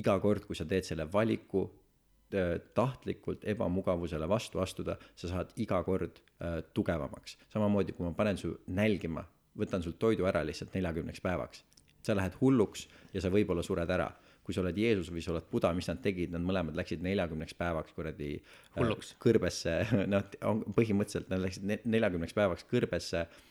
iga 0.01 0.17
kord, 0.23 0.47
kui 0.49 0.59
sa 0.59 0.69
teed 0.69 0.87
selle 0.89 1.09
valiku 1.13 1.67
tahtlikult 2.75 3.45
ebamugavusele 3.49 4.29
vastu 4.29 4.61
astuda, 4.61 4.99
sa 5.17 5.31
saad 5.31 5.53
iga 5.57 5.81
kord 5.85 6.21
äh, 6.43 6.61
tugevamaks. 6.75 7.39
samamoodi, 7.53 7.95
kui 7.97 8.07
ma 8.07 8.13
panen 8.17 8.39
su 8.41 8.55
nälgima, 8.67 9.25
võtan 9.59 9.83
sult 9.83 9.99
toidu 9.99 10.29
ära 10.29 10.45
lihtsalt 10.47 10.75
neljakümneks 10.77 11.23
päevaks, 11.25 11.65
sa 12.05 12.17
lähed 12.17 12.37
hulluks 12.41 12.87
ja 13.15 13.25
sa 13.25 13.33
võib-olla 13.33 13.65
sured 13.65 13.91
ära. 13.91 14.11
kui 14.49 14.55
sa 14.57 14.63
oled 14.63 14.79
Jeesus 14.81 15.11
või 15.13 15.21
sa 15.21 15.35
oled 15.35 15.45
Buda, 15.53 15.75
mis 15.77 15.85
nad 15.91 15.99
tegid, 16.01 16.31
nad 16.33 16.41
mõlemad 16.41 16.73
läksid 16.79 17.03
neljakümneks 17.05 17.53
päevaks 17.53 17.93
kuradi 17.93 18.31
äh, 18.39 18.79
Hulluks. 18.79 19.11
kõrbesse, 19.21 19.75
noh, 20.13 20.25
on 20.49 20.63
põhimõtteliselt 20.73 21.29
nad 21.29 21.43
läksid 21.43 21.67
ne- 21.69 21.83
neljakümneks 21.85 22.33
päevaks 22.33 22.65
kõrbesse 22.71 23.27
äh, 23.27 23.43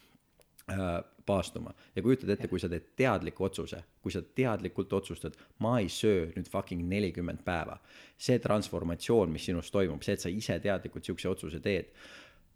paastuma 1.28 1.74
ja 1.96 2.02
kujutad 2.02 2.30
ette, 2.30 2.48
kui 2.48 2.60
sa 2.60 2.70
teed 2.72 2.92
teadliku 3.00 3.48
otsuse, 3.48 3.80
kui 4.04 4.12
sa 4.12 4.22
teadlikult 4.22 4.94
otsustad, 4.94 5.36
ma 5.64 5.78
ei 5.80 5.90
söö 5.92 6.28
nüüd 6.36 6.50
fucking 6.52 6.84
nelikümmend 6.88 7.44
päeva. 7.46 7.78
see 8.18 8.40
transformatsioon, 8.42 9.30
mis 9.30 9.46
sinus 9.46 9.72
toimub, 9.72 10.02
see, 10.02 10.16
et 10.18 10.24
sa 10.24 10.30
ise 10.34 10.60
teadlikult 10.60 11.06
siukse 11.06 11.30
otsuse 11.30 11.60
teed, 11.62 11.92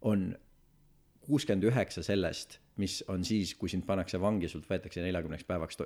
on 0.02 0.32
kuuskümmend 1.26 1.64
üheksa 1.68 2.02
sellest, 2.04 2.58
mis 2.80 2.98
on 3.12 3.24
siis, 3.24 3.52
kui 3.58 3.70
sind 3.70 3.84
pannakse 3.86 4.18
vangi, 4.20 4.48
sult 4.48 4.64
võetakse 4.68 5.02
neljakümneks 5.04 5.44
päevaks, 5.48 5.78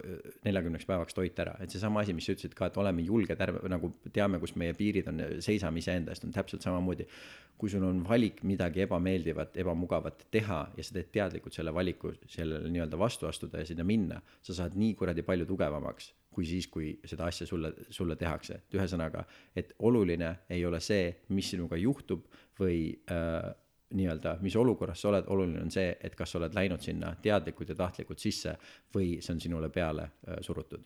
neljakümneks 0.47 0.87
päevaks 0.89 1.17
toit 1.17 1.39
ära, 1.43 1.57
et 1.63 1.73
seesama 1.75 2.03
asi, 2.03 2.15
mis 2.17 2.29
sa 2.29 2.37
ütlesid 2.37 2.55
ka, 2.57 2.71
et 2.71 2.79
oleme 2.81 3.05
julged, 3.07 3.41
ärme 3.43 3.63
nagu 3.73 3.91
teame, 4.15 4.41
kus 4.43 4.55
meie 4.61 4.77
piirid 4.77 5.11
on, 5.11 5.25
seisame 5.45 5.83
iseenda 5.83 6.15
eest, 6.15 6.25
on 6.29 6.35
täpselt 6.35 6.67
samamoodi. 6.67 7.09
kui 7.57 7.71
sul 7.73 7.85
on 7.89 8.03
valik 8.05 8.43
midagi 8.45 8.83
ebameeldivat, 8.85 9.57
ebamugavat 9.57 10.27
teha 10.31 10.59
ja 10.77 10.85
sa 10.85 10.93
teed 10.93 11.09
teadlikult 11.13 11.57
selle 11.57 11.73
valiku 11.75 12.13
sellele 12.29 12.69
nii-öelda 12.69 12.99
vastu 13.01 13.27
astuda 13.27 13.63
ja 13.63 13.67
sinna 13.67 13.85
minna, 13.85 14.21
sa 14.43 14.55
saad 14.55 14.77
nii 14.77 14.95
kuradi 14.95 15.25
palju 15.25 15.49
tugevamaks 15.49 16.13
kui 16.37 16.45
siis, 16.45 16.67
kui 16.69 16.91
seda 17.09 17.31
asja 17.31 17.47
sulle, 17.49 17.71
sulle 17.89 18.13
tehakse, 18.21 18.59
et 18.61 18.75
ühesõnaga, 18.77 19.23
et 19.57 19.73
oluline 19.89 20.35
ei 20.53 20.67
ole 20.69 20.83
see, 20.85 21.15
mis 21.33 21.49
sinuga 21.55 21.79
juhtub 21.81 22.27
või 22.61 22.91
äh, 23.09 23.55
nii-öelda, 23.95 24.39
mis 24.43 24.57
olukorras 24.57 25.01
sa 25.03 25.09
oled, 25.13 25.29
oluline 25.31 25.61
on 25.63 25.71
see, 25.71 25.93
et 26.03 26.15
kas 26.19 26.33
sa 26.33 26.41
oled 26.41 26.55
läinud 26.55 26.83
sinna 26.83 27.13
teadlikult 27.23 27.71
ja 27.71 27.77
tahtlikult 27.79 28.23
sisse 28.23 28.57
või 28.95 29.21
see 29.23 29.37
on 29.37 29.43
sinule 29.45 29.71
peale 29.71 30.09
äh, 30.09 30.41
surutud. 30.41 30.83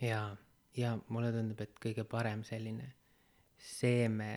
ja, 0.00 0.24
ja 0.76 0.96
mulle 1.08 1.30
tundub, 1.32 1.60
et 1.60 1.78
kõige 1.82 2.04
parem 2.04 2.42
selline 2.44 2.94
seeme, 3.62 4.34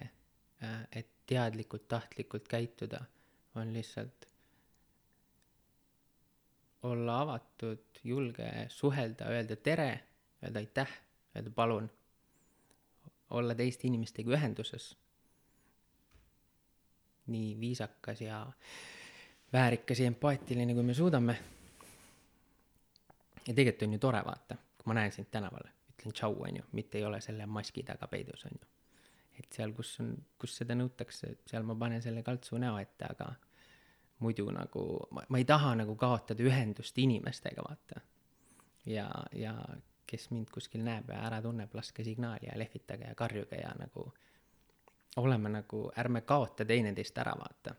et 0.94 1.10
teadlikult, 1.26 1.88
tahtlikult 1.88 2.48
käituda, 2.48 3.02
on 3.56 3.73
lihtsalt 3.73 4.27
olla 6.86 7.22
avatud, 7.22 8.02
julge 8.03 8.49
suhelda, 8.69 9.30
öelda 9.34 9.56
tere, 9.56 9.90
öelda 10.44 10.61
aitäh, 10.61 10.91
öelda 11.36 11.52
palun, 11.56 11.90
olla 13.30 13.56
teiste 13.56 13.88
inimestega 13.88 14.36
ühenduses. 14.38 14.91
Nii 17.27 17.60
viisakas 17.60 18.22
ja 18.22 18.45
väärikas 19.53 19.99
ja 19.99 20.07
empaatiline, 20.07 20.73
kui 20.73 20.84
me 20.84 20.93
suudame. 20.93 21.38
ja 23.47 23.53
tegelikult 23.53 23.88
on 23.88 23.93
ju 23.93 23.99
tore 23.99 24.22
vaata, 24.26 24.56
kui 24.56 24.89
ma 24.91 24.93
näen 24.93 25.11
sind 25.11 25.27
tänaval, 25.31 25.68
ütlen 25.93 26.14
tšau, 26.14 26.35
on 26.47 26.57
ju, 26.57 26.64
mitte 26.72 26.97
ei 26.97 27.06
ole 27.06 27.22
selle 27.22 27.45
maski 27.45 27.84
taga 27.84 28.07
peidus, 28.07 28.45
on 28.45 28.57
ju. 28.61 28.68
et 29.39 29.52
seal, 29.53 29.73
kus 29.73 29.99
on, 29.99 30.15
kus 30.39 30.57
seda 30.57 30.76
nõutakse, 30.76 31.35
seal 31.47 31.64
ma 31.64 31.76
panen 31.76 32.02
selle 32.02 32.23
kaltsu 32.23 32.57
näo 32.57 32.77
ette, 32.80 33.06
aga 33.10 33.34
muidu 34.19 34.49
nagu 34.52 34.85
ma, 35.11 35.26
ma 35.30 35.41
ei 35.41 35.45
taha 35.45 35.76
nagu 35.76 35.95
kaotada 35.95 36.43
ühendust 36.43 36.97
inimestega, 36.97 37.64
vaata. 37.69 38.02
ja, 38.85 39.10
ja 39.31 39.56
kes 40.07 40.30
mind 40.31 40.52
kuskil 40.53 40.84
näeb 40.85 41.10
ja 41.10 41.22
ära 41.27 41.41
tunneb, 41.41 41.73
laske 41.73 42.03
signaali 42.03 42.49
ja 42.49 42.57
lehvitage 42.60 43.10
ja 43.10 43.15
karjuge 43.15 43.60
ja 43.61 43.73
nagu 43.80 44.11
oleme 45.16 45.50
nagu, 45.50 45.92
ärme 45.98 46.22
kaota 46.22 46.66
teineteist 46.66 47.18
ära, 47.18 47.36
vaata. 47.40 47.76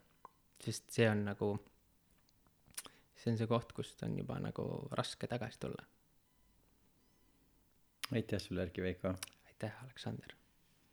sest 0.64 0.90
see 0.90 1.10
on 1.10 1.24
nagu, 1.24 1.50
see 3.16 3.32
on 3.32 3.38
see 3.38 3.46
koht, 3.50 3.72
kust 3.76 4.02
on 4.02 4.16
juba 4.18 4.38
nagu 4.40 4.88
raske 4.90 5.26
tagasi 5.26 5.60
tulla. 5.60 5.84
aitäh 8.12 8.40
sulle, 8.40 8.62
Erki 8.62 8.82
Veiko. 8.82 9.14
aitäh, 9.46 9.84
Aleksander 9.84 10.36